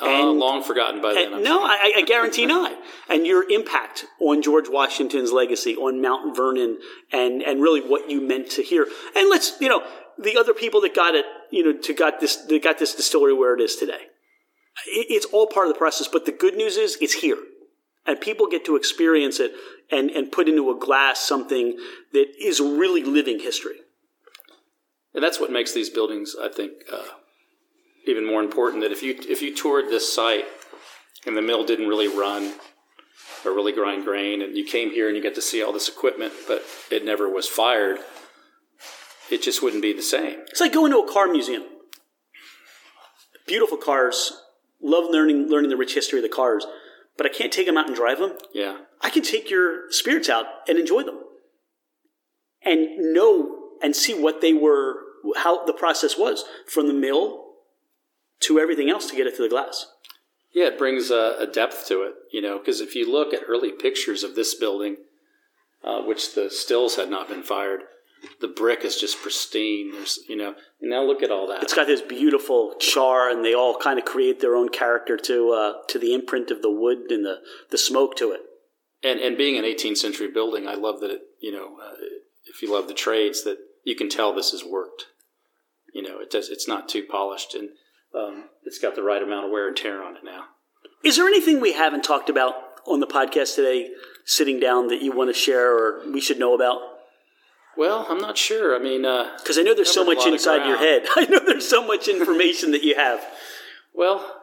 Uh, 0.00 0.26
long 0.26 0.62
forgotten 0.62 1.00
by 1.00 1.14
then. 1.14 1.32
And 1.32 1.44
no. 1.44 1.64
I, 1.64 1.94
I 1.96 2.02
guarantee 2.02 2.44
not. 2.46 2.72
And 3.08 3.26
your 3.26 3.50
impact 3.50 4.04
on 4.20 4.42
George 4.42 4.68
Washington's 4.68 5.32
legacy, 5.32 5.74
on 5.74 6.02
Mount 6.02 6.36
Vernon, 6.36 6.78
and 7.12 7.42
and 7.42 7.62
really 7.62 7.80
what 7.80 8.10
you 8.10 8.20
meant 8.20 8.50
to 8.52 8.62
hear. 8.62 8.86
And 9.16 9.30
let's, 9.30 9.58
you 9.58 9.68
know, 9.68 9.82
the 10.18 10.36
other 10.36 10.52
people 10.52 10.82
that 10.82 10.94
got 10.94 11.14
it, 11.14 11.24
you 11.50 11.64
know, 11.64 11.78
to 11.78 11.94
got 11.94 12.20
this, 12.20 12.36
that 12.36 12.62
got 12.62 12.78
this 12.78 12.94
distillery 12.94 13.32
where 13.32 13.54
it 13.54 13.60
is 13.60 13.76
today. 13.76 14.00
It, 14.86 15.06
it's 15.08 15.26
all 15.26 15.46
part 15.46 15.66
of 15.68 15.72
the 15.72 15.78
process. 15.78 16.08
But 16.08 16.26
the 16.26 16.32
good 16.32 16.56
news 16.56 16.76
is, 16.76 16.98
it's 17.00 17.14
here, 17.14 17.38
and 18.04 18.20
people 18.20 18.48
get 18.48 18.66
to 18.66 18.76
experience 18.76 19.40
it 19.40 19.52
and 19.90 20.10
and 20.10 20.30
put 20.30 20.46
into 20.46 20.70
a 20.70 20.78
glass 20.78 21.20
something 21.20 21.78
that 22.12 22.26
is 22.38 22.60
really 22.60 23.02
living 23.02 23.38
history. 23.38 23.76
And 25.16 25.24
that's 25.24 25.40
what 25.40 25.50
makes 25.50 25.72
these 25.72 25.88
buildings, 25.88 26.36
I 26.40 26.48
think, 26.48 26.72
uh, 26.92 27.02
even 28.06 28.26
more 28.26 28.42
important. 28.42 28.82
That 28.82 28.92
if 28.92 29.02
you 29.02 29.16
if 29.18 29.40
you 29.40 29.56
toured 29.56 29.86
this 29.86 30.12
site 30.12 30.44
and 31.26 31.34
the 31.34 31.42
mill 31.42 31.64
didn't 31.64 31.88
really 31.88 32.06
run 32.06 32.52
or 33.44 33.54
really 33.54 33.72
grind 33.72 34.04
grain, 34.04 34.42
and 34.42 34.54
you 34.54 34.64
came 34.64 34.90
here 34.90 35.08
and 35.08 35.16
you 35.16 35.22
get 35.22 35.34
to 35.36 35.42
see 35.42 35.62
all 35.62 35.72
this 35.72 35.88
equipment, 35.88 36.34
but 36.46 36.62
it 36.90 37.02
never 37.04 37.28
was 37.28 37.48
fired, 37.48 37.98
it 39.30 39.42
just 39.42 39.62
wouldn't 39.62 39.82
be 39.82 39.94
the 39.94 40.02
same. 40.02 40.40
It's 40.50 40.60
like 40.60 40.74
going 40.74 40.92
to 40.92 40.98
a 40.98 41.10
car 41.10 41.28
museum. 41.28 41.64
Beautiful 43.46 43.78
cars. 43.78 44.42
Love 44.82 45.04
learning 45.08 45.48
learning 45.48 45.70
the 45.70 45.78
rich 45.78 45.94
history 45.94 46.18
of 46.18 46.24
the 46.24 46.28
cars, 46.28 46.66
but 47.16 47.24
I 47.24 47.30
can't 47.30 47.50
take 47.52 47.64
them 47.64 47.78
out 47.78 47.86
and 47.86 47.96
drive 47.96 48.18
them. 48.18 48.36
Yeah, 48.52 48.80
I 49.00 49.08
can 49.08 49.22
take 49.22 49.48
your 49.48 49.90
spirits 49.90 50.28
out 50.28 50.44
and 50.68 50.78
enjoy 50.78 51.04
them, 51.04 51.20
and 52.62 53.14
know 53.14 53.62
and 53.82 53.94
see 53.94 54.14
what 54.14 54.40
they 54.40 54.52
were, 54.52 54.94
how 55.36 55.64
the 55.64 55.72
process 55.72 56.16
was 56.16 56.44
from 56.66 56.86
the 56.86 56.94
mill 56.94 57.44
to 58.40 58.58
everything 58.58 58.90
else 58.90 59.08
to 59.10 59.16
get 59.16 59.26
it 59.26 59.36
to 59.36 59.42
the 59.42 59.48
glass. 59.48 59.86
yeah, 60.52 60.66
it 60.66 60.78
brings 60.78 61.10
a, 61.10 61.36
a 61.38 61.46
depth 61.46 61.86
to 61.88 62.02
it, 62.02 62.14
you 62.32 62.40
know. 62.40 62.58
Because 62.58 62.80
if 62.80 62.94
you 62.94 63.10
look 63.10 63.34
at 63.34 63.42
early 63.48 63.72
pictures 63.72 64.22
of 64.22 64.34
this 64.34 64.54
building, 64.54 64.96
uh, 65.84 66.02
which 66.02 66.34
the 66.34 66.50
stills 66.50 66.96
had 66.96 67.10
not 67.10 67.28
been 67.28 67.42
fired, 67.42 67.80
the 68.40 68.48
brick 68.48 68.84
is 68.84 68.96
just 68.98 69.20
pristine. 69.22 69.92
There's, 69.92 70.18
you 70.28 70.36
know, 70.36 70.54
and 70.80 70.90
now 70.90 71.02
look 71.02 71.22
at 71.22 71.30
all 71.30 71.46
that. 71.48 71.62
It's 71.62 71.74
got 71.74 71.86
this 71.86 72.00
beautiful 72.02 72.74
char, 72.78 73.30
and 73.30 73.44
they 73.44 73.54
all 73.54 73.76
kind 73.78 73.98
of 73.98 74.04
create 74.04 74.40
their 74.40 74.56
own 74.56 74.68
character 74.68 75.16
to 75.16 75.50
uh, 75.52 75.72
to 75.88 75.98
the 75.98 76.14
imprint 76.14 76.50
of 76.50 76.62
the 76.62 76.70
wood 76.70 77.10
and 77.10 77.24
the, 77.24 77.40
the 77.70 77.78
smoke 77.78 78.16
to 78.16 78.32
it. 78.32 78.40
and 79.02 79.20
and 79.20 79.36
being 79.36 79.56
an 79.58 79.64
18th 79.64 79.98
century 79.98 80.28
building, 80.28 80.66
I 80.66 80.74
love 80.74 81.00
that 81.00 81.10
it. 81.10 81.20
You 81.40 81.52
know, 81.52 81.76
uh, 81.82 81.94
if 82.46 82.62
you 82.62 82.72
love 82.72 82.88
the 82.88 82.94
trades, 82.94 83.44
that 83.44 83.58
you 83.84 83.94
can 83.94 84.08
tell 84.08 84.34
this 84.34 84.50
has 84.52 84.64
worked. 84.64 85.06
You 85.96 86.02
know, 86.02 86.18
it 86.20 86.30
does. 86.30 86.50
It's 86.50 86.68
not 86.68 86.90
too 86.90 87.04
polished, 87.10 87.54
and 87.54 87.70
um, 88.14 88.50
it's 88.64 88.78
got 88.78 88.96
the 88.96 89.02
right 89.02 89.22
amount 89.22 89.46
of 89.46 89.50
wear 89.50 89.66
and 89.66 89.74
tear 89.74 90.02
on 90.02 90.14
it 90.16 90.24
now. 90.24 90.44
Is 91.02 91.16
there 91.16 91.26
anything 91.26 91.58
we 91.58 91.72
haven't 91.72 92.04
talked 92.04 92.28
about 92.28 92.52
on 92.86 93.00
the 93.00 93.06
podcast 93.06 93.54
today, 93.54 93.88
sitting 94.26 94.60
down, 94.60 94.88
that 94.88 95.00
you 95.00 95.12
want 95.12 95.30
to 95.30 95.40
share 95.40 95.72
or 95.72 96.02
we 96.12 96.20
should 96.20 96.38
know 96.38 96.54
about? 96.54 96.80
Well, 97.78 98.04
I'm 98.10 98.18
not 98.18 98.36
sure. 98.36 98.76
I 98.76 98.78
mean, 98.78 99.06
uh, 99.06 99.36
Because 99.38 99.56
I 99.58 99.62
know 99.62 99.74
there's 99.74 99.90
so 99.90 100.04
much 100.04 100.26
inside 100.26 100.66
your 100.68 100.76
head. 100.76 101.06
I 101.16 101.24
know 101.24 101.40
there's 101.46 101.68
so 101.68 101.86
much 101.86 102.08
information 102.08 102.72
that 102.72 102.82
you 102.82 102.94
have. 102.96 103.24
well, 103.94 104.42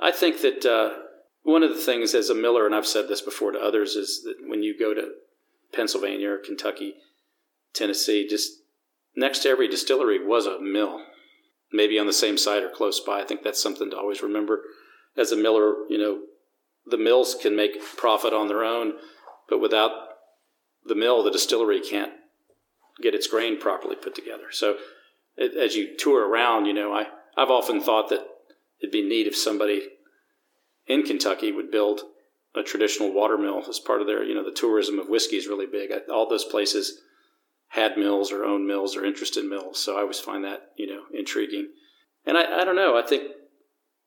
I 0.00 0.10
think 0.10 0.40
that 0.40 0.64
uh, 0.64 1.02
one 1.42 1.62
of 1.62 1.70
the 1.70 1.82
things 1.82 2.14
as 2.14 2.30
a 2.30 2.34
miller, 2.34 2.64
and 2.64 2.74
I've 2.74 2.86
said 2.86 3.08
this 3.08 3.20
before 3.20 3.52
to 3.52 3.58
others, 3.58 3.94
is 3.94 4.22
that 4.22 4.36
when 4.46 4.62
you 4.62 4.78
go 4.78 4.94
to 4.94 5.12
Pennsylvania 5.72 6.30
or 6.30 6.38
Kentucky, 6.38 6.94
Tennessee, 7.74 8.26
just 8.26 8.57
next 9.18 9.40
to 9.40 9.48
every 9.48 9.68
distillery 9.68 10.24
was 10.24 10.46
a 10.46 10.60
mill, 10.60 11.00
maybe 11.72 11.98
on 11.98 12.06
the 12.06 12.12
same 12.12 12.38
site 12.38 12.62
or 12.62 12.70
close 12.70 13.00
by. 13.00 13.20
I 13.20 13.24
think 13.24 13.42
that's 13.42 13.62
something 13.62 13.90
to 13.90 13.98
always 13.98 14.22
remember. 14.22 14.62
As 15.16 15.32
a 15.32 15.36
miller, 15.36 15.74
you 15.90 15.98
know, 15.98 16.20
the 16.86 16.96
mills 16.96 17.36
can 17.40 17.56
make 17.56 17.82
profit 17.96 18.32
on 18.32 18.48
their 18.48 18.64
own, 18.64 18.92
but 19.48 19.60
without 19.60 19.90
the 20.86 20.94
mill, 20.94 21.22
the 21.22 21.30
distillery 21.30 21.80
can't 21.80 22.12
get 23.02 23.14
its 23.14 23.26
grain 23.26 23.58
properly 23.60 23.96
put 23.96 24.14
together. 24.14 24.50
So, 24.50 24.76
it, 25.36 25.56
as 25.56 25.74
you 25.74 25.96
tour 25.96 26.26
around, 26.26 26.66
you 26.66 26.72
know, 26.72 26.92
I 26.92 27.06
I've 27.36 27.50
often 27.50 27.80
thought 27.80 28.08
that 28.10 28.26
it'd 28.80 28.92
be 28.92 29.06
neat 29.06 29.26
if 29.26 29.36
somebody 29.36 29.88
in 30.86 31.02
Kentucky 31.02 31.52
would 31.52 31.70
build 31.70 32.02
a 32.54 32.62
traditional 32.62 33.12
water 33.12 33.36
mill 33.36 33.62
as 33.68 33.78
part 33.78 34.00
of 34.00 34.06
their, 34.06 34.24
you 34.24 34.34
know, 34.34 34.44
the 34.44 34.56
tourism 34.56 34.98
of 34.98 35.08
whiskey 35.08 35.36
is 35.36 35.46
really 35.46 35.66
big. 35.66 35.90
All 36.12 36.28
those 36.28 36.44
places 36.44 37.00
had 37.68 37.96
mills 37.96 38.32
or 38.32 38.44
owned 38.44 38.66
mills 38.66 38.96
or 38.96 39.04
interested 39.04 39.44
in 39.44 39.50
mills. 39.50 39.82
So 39.82 39.96
I 39.96 40.00
always 40.00 40.18
find 40.18 40.44
that, 40.44 40.70
you 40.76 40.86
know, 40.86 41.02
intriguing. 41.12 41.68
And 42.24 42.36
I, 42.36 42.60
I 42.60 42.64
don't 42.64 42.76
know. 42.76 42.98
I 42.98 43.06
think 43.06 43.24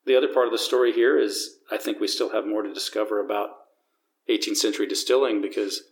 the 0.06 0.18
other 0.18 0.28
part 0.28 0.48
of 0.48 0.52
the 0.52 0.58
story 0.58 0.92
here 0.92 1.20
is 1.20 1.58
I 1.72 1.78
think 1.78 2.00
we 2.00 2.08
still 2.08 2.32
have 2.32 2.46
more 2.46 2.64
to 2.64 2.74
discover 2.74 3.24
about 3.24 3.50
18th 4.30 4.58
century 4.58 4.88
distilling 4.88 5.42
because 5.42 5.84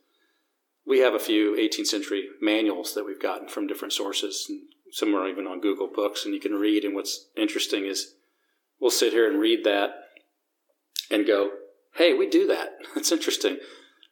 we 0.86 1.00
have 1.00 1.14
a 1.14 1.20
few 1.20 1.56
18th 1.56 1.88
century 1.88 2.28
manuals 2.42 2.96
that 2.96 3.06
we've 3.06 3.22
gotten 3.22 3.48
from 3.48 3.68
different 3.68 3.94
sources. 3.94 4.48
And 4.50 4.62
some 4.92 5.14
are 5.16 5.28
even 5.28 5.46
on 5.46 5.62
Google 5.62 5.90
Books, 5.94 6.26
and 6.26 6.34
you 6.34 6.40
can 6.40 6.54
read. 6.54 6.84
And 6.84 6.96
what's 6.96 7.28
interesting 7.38 7.86
is 7.86 8.16
we'll 8.80 8.90
sit 8.90 9.14
here 9.14 9.30
and 9.30 9.40
read 9.40 9.64
that 9.66 9.92
and 11.12 11.28
go, 11.28 11.52
hey, 11.96 12.14
we 12.14 12.28
do 12.28 12.48
that. 12.48 12.70
That's 12.96 13.12
interesting. 13.12 13.58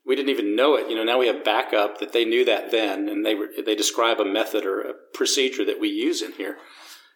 We 0.08 0.16
didn't 0.16 0.30
even 0.30 0.56
know 0.56 0.76
it. 0.76 0.90
You 0.90 0.96
know, 0.96 1.04
now 1.04 1.20
we 1.20 1.28
have 1.28 1.44
backup 1.44 2.00
that 2.00 2.14
they 2.14 2.24
knew 2.24 2.46
that 2.46 2.72
then, 2.72 3.10
and 3.10 3.26
they 3.26 3.36
they 3.64 3.76
describe 3.76 4.20
a 4.20 4.26
method 4.26 4.66
or 4.66 4.80
a 4.80 4.94
procedure 5.14 5.66
that 5.66 5.82
we 5.82 5.90
use 5.90 6.22
in 6.22 6.32
here. 6.32 6.58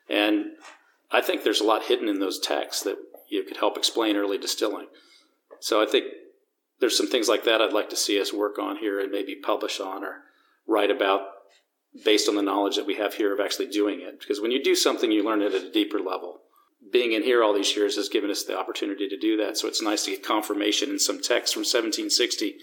And 0.10 0.48
I 1.10 1.22
think 1.22 1.44
there's 1.44 1.62
a 1.62 1.66
lot 1.66 1.86
hidden 1.86 2.10
in 2.10 2.20
those 2.20 2.40
texts 2.40 2.84
that 2.84 2.98
you 3.30 3.44
could 3.44 3.58
help 3.58 3.78
explain 3.78 4.18
early 4.18 4.38
distilling. 4.38 4.88
So 5.62 5.82
I 5.82 5.86
think 5.86 6.06
there's 6.82 6.98
some 6.98 7.08
things 7.08 7.30
like 7.30 7.46
that 7.46 7.62
I'd 7.62 7.72
like 7.72 7.90
to 7.92 7.96
see 7.96 8.20
us 8.20 8.34
work 8.34 8.60
on 8.60 8.78
here 8.78 9.00
and 9.00 9.12
maybe 9.12 9.36
publish 9.36 9.80
on 9.80 10.04
or 10.04 10.24
write 10.68 10.92
about 10.92 11.22
based 12.04 12.28
on 12.28 12.36
the 12.36 12.42
knowledge 12.42 12.76
that 12.76 12.88
we 12.88 12.96
have 12.96 13.14
here 13.14 13.34
of 13.34 13.40
actually 13.40 13.68
doing 13.68 14.02
it. 14.02 14.20
Because 14.20 14.42
when 14.42 14.52
you 14.52 14.62
do 14.62 14.76
something, 14.76 15.12
you 15.12 15.24
learn 15.24 15.42
it 15.42 15.54
at 15.54 15.64
a 15.64 15.72
deeper 15.72 16.00
level. 16.00 16.40
Being 16.92 17.14
in 17.14 17.24
here 17.24 17.44
all 17.44 17.54
these 17.54 17.76
years 17.76 17.96
has 17.96 18.10
given 18.10 18.32
us 18.32 18.44
the 18.44 18.58
opportunity 18.58 19.08
to 19.08 19.18
do 19.18 19.38
that. 19.38 19.58
So 19.58 19.68
it's 19.68 19.82
nice 19.82 20.06
to 20.06 20.12
get 20.12 20.26
confirmation 20.26 20.90
in 20.90 21.00
some 21.00 21.22
text 21.22 21.54
from 21.54 21.62
1760. 21.62 22.56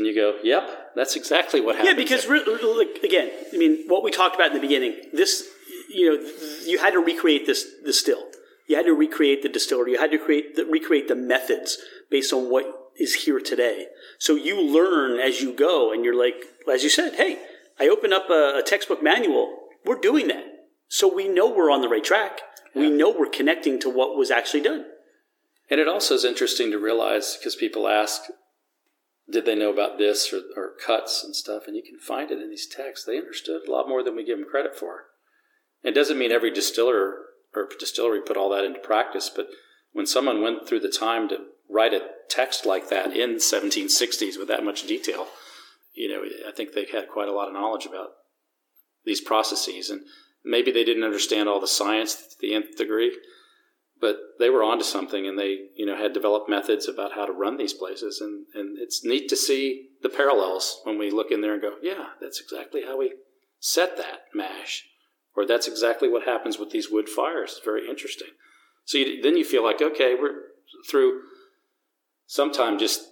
And 0.00 0.06
you 0.06 0.14
go, 0.14 0.38
yep, 0.42 0.94
that's 0.96 1.14
exactly 1.14 1.60
what 1.60 1.76
happened. 1.76 1.98
Yeah, 1.98 2.02
because 2.02 2.26
like, 2.26 3.04
again, 3.04 3.30
I 3.52 3.58
mean, 3.58 3.84
what 3.86 4.02
we 4.02 4.10
talked 4.10 4.34
about 4.34 4.46
in 4.46 4.54
the 4.54 4.60
beginning, 4.60 4.96
this, 5.12 5.46
you 5.90 6.06
know, 6.06 6.30
you 6.64 6.78
had 6.78 6.92
to 6.92 7.00
recreate 7.00 7.44
this 7.44 7.66
the 7.84 7.92
still. 7.92 8.22
You 8.66 8.76
had 8.76 8.86
to 8.86 8.94
recreate 8.94 9.42
the 9.42 9.50
distillery. 9.50 9.92
You 9.92 9.98
had 9.98 10.10
to 10.12 10.18
create 10.18 10.56
the, 10.56 10.64
recreate 10.64 11.08
the 11.08 11.14
methods 11.14 11.76
based 12.10 12.32
on 12.32 12.50
what 12.50 12.64
is 12.98 13.24
here 13.24 13.40
today. 13.40 13.88
So 14.18 14.36
you 14.36 14.58
learn 14.58 15.20
as 15.20 15.42
you 15.42 15.52
go, 15.52 15.92
and 15.92 16.02
you're 16.02 16.18
like, 16.18 16.44
as 16.72 16.82
you 16.82 16.88
said, 16.88 17.16
hey, 17.16 17.38
I 17.78 17.88
open 17.88 18.14
up 18.14 18.30
a, 18.30 18.58
a 18.58 18.62
textbook 18.64 19.02
manual. 19.02 19.54
We're 19.84 20.00
doing 20.00 20.28
that, 20.28 20.46
so 20.88 21.14
we 21.14 21.28
know 21.28 21.50
we're 21.50 21.70
on 21.70 21.82
the 21.82 21.90
right 21.90 22.02
track. 22.02 22.40
We 22.74 22.88
know 22.88 23.10
we're 23.10 23.28
connecting 23.28 23.78
to 23.80 23.90
what 23.90 24.16
was 24.16 24.30
actually 24.30 24.62
done. 24.62 24.86
And 25.68 25.78
it 25.78 25.88
also 25.88 26.14
is 26.14 26.24
interesting 26.24 26.70
to 26.70 26.78
realize 26.78 27.36
because 27.36 27.54
people 27.54 27.86
ask, 27.86 28.22
did 29.30 29.46
they 29.46 29.54
know 29.54 29.72
about 29.72 29.98
this 29.98 30.32
or, 30.32 30.42
or 30.56 30.72
cuts 30.84 31.22
and 31.24 31.34
stuff? 31.34 31.64
And 31.66 31.76
you 31.76 31.82
can 31.82 31.98
find 31.98 32.30
it 32.30 32.40
in 32.40 32.50
these 32.50 32.66
texts. 32.66 33.06
They 33.06 33.18
understood 33.18 33.62
a 33.66 33.70
lot 33.70 33.88
more 33.88 34.02
than 34.02 34.16
we 34.16 34.24
give 34.24 34.38
them 34.38 34.48
credit 34.48 34.76
for. 34.76 35.04
It 35.82 35.94
doesn't 35.94 36.18
mean 36.18 36.32
every 36.32 36.50
distiller 36.50 37.16
or 37.54 37.68
distillery 37.78 38.20
put 38.20 38.36
all 38.36 38.50
that 38.50 38.64
into 38.64 38.80
practice, 38.80 39.30
but 39.34 39.48
when 39.92 40.06
someone 40.06 40.42
went 40.42 40.68
through 40.68 40.80
the 40.80 40.88
time 40.88 41.28
to 41.28 41.38
write 41.68 41.94
a 41.94 42.08
text 42.28 42.64
like 42.66 42.88
that 42.90 43.16
in 43.16 43.36
1760s 43.36 44.38
with 44.38 44.48
that 44.48 44.64
much 44.64 44.86
detail, 44.86 45.26
you 45.94 46.08
know, 46.08 46.22
I 46.46 46.52
think 46.52 46.72
they 46.72 46.86
had 46.86 47.08
quite 47.08 47.28
a 47.28 47.32
lot 47.32 47.48
of 47.48 47.54
knowledge 47.54 47.86
about 47.86 48.10
these 49.04 49.20
processes. 49.20 49.90
And 49.90 50.02
maybe 50.44 50.70
they 50.70 50.84
didn't 50.84 51.04
understand 51.04 51.48
all 51.48 51.60
the 51.60 51.66
science 51.66 52.14
to 52.14 52.36
the 52.40 52.54
nth 52.54 52.76
degree, 52.76 53.16
but 54.00 54.16
they 54.38 54.48
were 54.48 54.62
onto 54.62 54.84
something 54.84 55.26
and 55.26 55.38
they, 55.38 55.66
you 55.76 55.84
know, 55.84 55.96
had 55.96 56.12
developed 56.12 56.48
methods 56.48 56.88
about 56.88 57.12
how 57.12 57.26
to 57.26 57.32
run 57.32 57.58
these 57.58 57.74
places. 57.74 58.20
And, 58.20 58.46
and 58.54 58.78
it's 58.78 59.04
neat 59.04 59.28
to 59.28 59.36
see 59.36 59.88
the 60.02 60.08
parallels 60.08 60.80
when 60.84 60.98
we 60.98 61.10
look 61.10 61.30
in 61.30 61.42
there 61.42 61.52
and 61.52 61.62
go, 61.62 61.74
yeah, 61.82 62.06
that's 62.20 62.40
exactly 62.40 62.82
how 62.84 62.98
we 62.98 63.14
set 63.58 63.96
that 63.98 64.24
mash. 64.34 64.86
Or 65.36 65.46
that's 65.46 65.68
exactly 65.68 66.08
what 66.08 66.24
happens 66.24 66.58
with 66.58 66.70
these 66.70 66.90
wood 66.90 67.08
fires. 67.08 67.52
It's 67.56 67.64
very 67.64 67.88
interesting. 67.88 68.28
So 68.84 68.98
you, 68.98 69.22
then 69.22 69.36
you 69.36 69.44
feel 69.44 69.62
like, 69.62 69.82
okay, 69.82 70.14
we're 70.20 70.34
through 70.88 71.20
sometime 72.26 72.78
just 72.78 73.02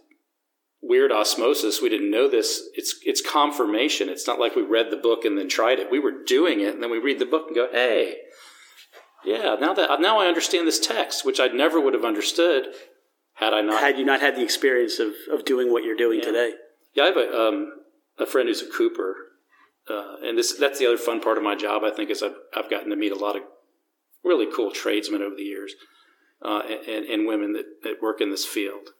weird 0.81 1.13
osmosis. 1.13 1.83
We 1.83 1.89
didn't 1.89 2.11
know 2.11 2.29
this. 2.29 2.69
It's 2.75 2.97
it's 3.05 3.21
confirmation. 3.21 4.09
It's 4.09 4.27
not 4.27 4.39
like 4.39 4.57
we 4.57 4.63
read 4.63 4.91
the 4.91 4.97
book 4.97 5.25
and 5.25 5.37
then 5.37 5.49
tried 5.49 5.79
it. 5.79 5.91
We 5.91 5.99
were 5.99 6.25
doing 6.25 6.61
it, 6.61 6.75
and 6.75 6.83
then 6.83 6.91
we 6.91 6.99
read 6.99 7.19
the 7.19 7.27
book 7.27 7.45
and 7.49 7.57
go, 7.57 7.69
"Hey, 7.71 8.17
yeah, 9.25 9.57
now 9.61 9.75
that 9.75 10.01
now 10.01 10.19
I 10.19 10.27
understand 10.27 10.67
this 10.67 10.81
text, 10.81 11.25
which 11.25 11.41
I 11.41 11.49
never 11.49 11.81
would 11.81 11.95
have 11.95 12.05
understood 12.05 12.67
had 13.35 13.55
I 13.55 13.61
not 13.61 13.81
had 13.81 13.99
you 13.99 14.05
not 14.05 14.21
had 14.21 14.37
the 14.37 14.43
experience 14.43 14.99
of, 14.99 15.13
of 15.33 15.45
doing 15.45 15.73
what 15.73 15.85
you're 15.85 15.97
doing 15.97 16.19
Yeah. 16.19 16.25
today. 16.27 16.53
Yeah, 16.95 17.03
I 17.05 17.07
have 17.07 17.17
a, 17.17 17.41
um, 17.41 17.73
a 18.19 18.27
friend 18.27 18.49
who's 18.49 18.63
a 18.63 18.67
cooper, 18.71 19.15
uh, 19.89 20.17
and 20.23 20.37
this 20.37 20.57
that's 20.57 20.79
the 20.79 20.87
other 20.87 20.97
fun 20.99 21.21
part 21.21 21.39
of 21.39 21.45
my 21.45 21.55
job. 21.55 21.83
I 21.85 21.91
think 21.91 22.11
is 22.11 22.23
I've 22.23 22.37
I've 22.57 22.71
gotten 22.71 22.91
to 22.91 22.97
meet 22.97 23.13
a 23.13 23.17
lot 23.19 23.37
of 23.37 23.43
really 24.25 24.47
cool 24.55 24.71
tradesmen 24.73 25.23
over 25.23 25.37
the 25.37 25.43
years, 25.45 25.75
uh, 26.45 26.63
and, 26.89 27.05
and 27.05 27.27
women 27.27 27.53
that, 27.53 27.67
that 27.85 28.03
work 28.03 28.21
in 28.21 28.31
this 28.31 28.45
field. 28.45 28.91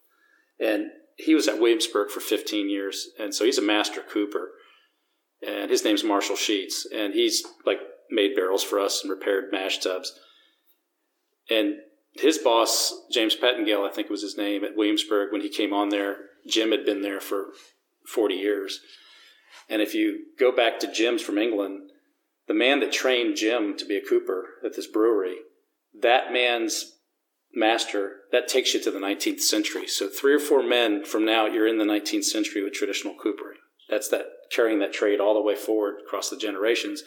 And 0.61 0.87
he 1.17 1.35
was 1.35 1.49
at 1.49 1.59
Williamsburg 1.59 2.11
for 2.11 2.21
15 2.21 2.71
years, 2.71 3.09
and 3.19 3.35
so 3.35 3.45
he's 3.45 3.59
a 3.59 3.63
master 3.63 4.01
cooper. 4.01 4.51
And 5.47 5.71
his 5.71 5.85
name's 5.85 6.03
Marshall 6.05 6.37
Sheets, 6.37 6.87
and 6.93 7.15
he's 7.15 7.45
like 7.67 7.79
made 8.11 8.35
barrels 8.35 8.63
for 8.63 8.79
us 8.79 9.03
and 9.03 9.11
repaired 9.11 9.53
mash 9.53 9.79
tubs. 9.79 10.19
And 11.51 11.77
his 12.13 12.39
boss, 12.39 12.95
James 13.11 13.37
Pettengale, 13.37 13.89
I 13.89 13.93
think 13.93 14.11
was 14.11 14.23
his 14.23 14.37
name 14.37 14.65
at 14.65 14.77
Williamsburg 14.77 15.33
when 15.33 15.41
he 15.41 15.49
came 15.49 15.73
on 15.73 15.89
there. 15.89 16.17
Jim 16.47 16.71
had 16.71 16.85
been 16.85 17.03
there 17.03 17.21
for 17.21 17.49
40 18.07 18.35
years. 18.35 18.81
And 19.69 19.83
if 19.83 19.95
you 19.95 20.27
go 20.39 20.51
back 20.51 20.79
to 20.81 20.93
Jim's 20.93 21.23
from 21.23 21.39
England, 21.39 21.91
the 22.47 22.55
man 22.55 22.81
that 22.81 22.93
trained 22.93 23.37
Jim 23.37 23.77
to 23.77 23.85
be 23.85 23.97
a 23.97 24.05
cooper 24.05 24.55
at 24.65 24.75
this 24.75 24.87
brewery, 24.87 25.37
that 26.01 26.33
man's 26.33 26.97
master, 27.53 28.23
that 28.33 28.49
takes 28.49 28.73
you 28.75 28.81
to 28.83 28.91
the 28.91 28.99
19th 28.99 29.41
century. 29.41 29.87
So 29.87 30.09
three 30.09 30.35
or 30.35 30.39
four 30.39 30.63
men 30.63 31.05
from 31.05 31.25
now, 31.25 31.47
you're 31.47 31.69
in 31.69 31.79
the 31.79 31.85
19th 31.85 32.25
century 32.25 32.63
with 32.63 32.73
traditional 32.73 33.15
coopering. 33.15 33.59
That's 33.89 34.09
that 34.09 34.27
carrying 34.51 34.79
that 34.79 34.93
trade 34.93 35.21
all 35.21 35.35
the 35.35 35.43
way 35.43 35.55
forward 35.55 35.97
across 36.05 36.31
the 36.31 36.37
generations. 36.37 37.03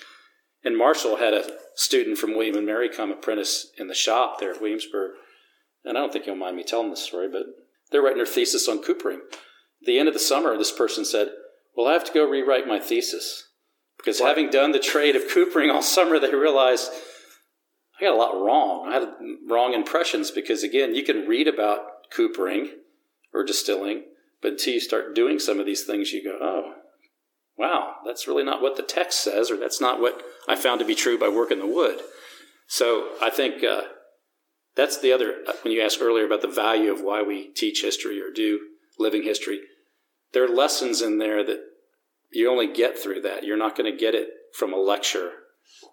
And 0.63 0.77
Marshall 0.77 1.17
had 1.17 1.33
a 1.33 1.49
student 1.75 2.17
from 2.17 2.35
William 2.35 2.55
and 2.55 2.65
Mary 2.65 2.89
come 2.89 3.11
apprentice 3.11 3.71
in 3.77 3.87
the 3.87 3.95
shop 3.95 4.39
there 4.39 4.53
at 4.53 4.61
Williamsburg. 4.61 5.11
And 5.83 5.97
I 5.97 6.01
don't 6.01 6.13
think 6.13 6.25
you'll 6.25 6.35
mind 6.35 6.57
me 6.57 6.63
telling 6.63 6.91
this 6.91 7.03
story, 7.03 7.27
but 7.31 7.43
they're 7.91 8.01
writing 8.01 8.17
their 8.17 8.25
thesis 8.25 8.67
on 8.67 8.83
coopering. 8.83 9.21
At 9.31 9.87
the 9.87 9.97
end 9.97 10.07
of 10.07 10.13
the 10.13 10.19
summer, 10.19 10.55
this 10.57 10.71
person 10.71 11.05
said, 11.05 11.29
Well, 11.75 11.87
I 11.87 11.93
have 11.93 12.03
to 12.05 12.13
go 12.13 12.29
rewrite 12.29 12.67
my 12.67 12.79
thesis. 12.79 13.47
Because 13.97 14.19
having 14.19 14.49
done 14.49 14.71
the 14.71 14.79
trade 14.79 15.15
of 15.15 15.29
coopering 15.31 15.69
all 15.69 15.81
summer, 15.81 16.19
they 16.19 16.33
realized 16.33 16.91
I 17.99 18.05
got 18.05 18.15
a 18.15 18.17
lot 18.17 18.33
wrong. 18.33 18.87
I 18.87 18.93
had 18.93 19.09
wrong 19.47 19.73
impressions 19.73 20.31
because, 20.31 20.63
again, 20.63 20.95
you 20.95 21.03
can 21.03 21.27
read 21.27 21.47
about 21.47 22.09
coopering 22.11 22.69
or 23.31 23.43
distilling, 23.43 24.03
but 24.41 24.53
until 24.53 24.73
you 24.73 24.79
start 24.79 25.13
doing 25.13 25.37
some 25.37 25.59
of 25.59 25.67
these 25.67 25.83
things, 25.83 26.11
you 26.11 26.23
go, 26.23 26.37
oh, 26.41 26.73
wow, 27.57 27.95
that's 28.05 28.27
really 28.27 28.43
not 28.43 28.61
what 28.61 28.77
the 28.77 28.83
text 28.83 29.23
says, 29.23 29.51
or 29.51 29.57
that's 29.57 29.81
not 29.81 29.99
what 29.99 30.21
I 30.47 30.55
found 30.55 30.79
to 30.79 30.85
be 30.85 30.95
true 30.95 31.17
by 31.17 31.29
working 31.29 31.59
the 31.59 31.67
wood. 31.67 31.99
So 32.67 33.09
I 33.21 33.29
think 33.29 33.63
uh, 33.63 33.81
that's 34.75 34.99
the 34.99 35.11
other, 35.11 35.35
when 35.63 35.73
you 35.73 35.81
asked 35.81 36.01
earlier 36.01 36.25
about 36.25 36.41
the 36.41 36.47
value 36.47 36.91
of 36.91 37.01
why 37.01 37.21
we 37.21 37.51
teach 37.53 37.81
history 37.81 38.21
or 38.21 38.31
do 38.33 38.59
living 38.97 39.23
history, 39.23 39.59
there 40.33 40.43
are 40.45 40.49
lessons 40.49 41.01
in 41.01 41.17
there 41.17 41.43
that 41.43 41.59
you 42.31 42.49
only 42.49 42.71
get 42.71 42.97
through 42.97 43.21
that. 43.21 43.43
You're 43.43 43.57
not 43.57 43.75
going 43.75 43.91
to 43.91 43.97
get 43.97 44.15
it 44.15 44.29
from 44.57 44.73
a 44.73 44.77
lecture 44.77 45.31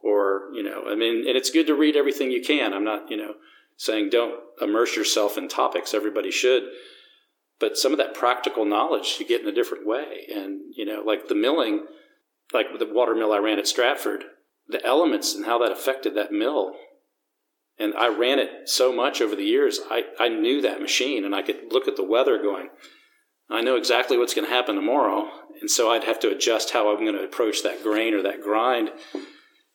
or, 0.03 0.51
you 0.55 0.63
know, 0.63 0.85
I 0.89 0.95
mean, 0.95 1.27
and 1.27 1.37
it's 1.37 1.51
good 1.51 1.67
to 1.67 1.75
read 1.75 1.97
everything 1.97 2.31
you 2.31 2.43
can. 2.43 2.73
I'm 2.73 2.85
not, 2.85 3.11
you 3.11 3.17
know, 3.17 3.35
saying 3.77 4.11
don't 4.11 4.41
immerse 4.61 4.97
yourself 4.97 5.37
in 5.37 5.49
topics. 5.49 5.95
Everybody 5.95 6.31
should. 6.31 6.65
But 7.61 7.77
some 7.77 7.93
of 7.93 7.99
that 7.99 8.15
practical 8.15 8.65
knowledge 8.65 9.17
you 9.19 9.27
get 9.27 9.43
in 9.43 9.49
a 9.49 9.55
different 9.55 9.87
way. 9.87 10.27
And, 10.33 10.61
you 10.77 10.85
know, 10.85 11.03
like 11.05 11.29
the 11.29 11.35
milling, 11.35 11.87
like 12.53 12.67
the 12.79 12.87
water 12.87 13.15
mill 13.15 13.33
I 13.33 13.39
ran 13.39 13.59
at 13.59 13.67
Stratford, 13.67 14.25
the 14.69 14.85
elements 14.85 15.35
and 15.35 15.45
how 15.45 15.59
that 15.59 15.73
affected 15.73 16.15
that 16.15 16.33
mill. 16.33 16.75
And 17.79 17.95
I 17.95 18.09
ran 18.09 18.39
it 18.39 18.69
so 18.69 18.93
much 18.93 19.21
over 19.21 19.37
the 19.37 19.45
years, 19.45 19.81
I, 19.91 20.05
I 20.19 20.29
knew 20.29 20.61
that 20.63 20.81
machine 20.81 21.25
and 21.25 21.35
I 21.35 21.43
could 21.43 21.73
look 21.73 21.87
at 21.87 21.97
the 21.97 22.05
weather 22.05 22.41
going, 22.41 22.69
I 23.51 23.61
know 23.63 23.77
exactly 23.77 24.19
what's 24.19 24.35
going 24.35 24.47
to 24.47 24.53
happen 24.53 24.75
tomorrow. 24.75 25.29
And 25.61 25.71
so 25.71 25.91
I'd 25.91 26.05
have 26.05 26.21
to 26.21 26.31
adjust 26.31 26.71
how 26.71 26.91
I'm 26.91 27.05
going 27.05 27.17
to 27.17 27.25
approach 27.25 27.63
that 27.63 27.83
grain 27.83 28.15
or 28.15 28.23
that 28.23 28.43
grind. 28.43 28.91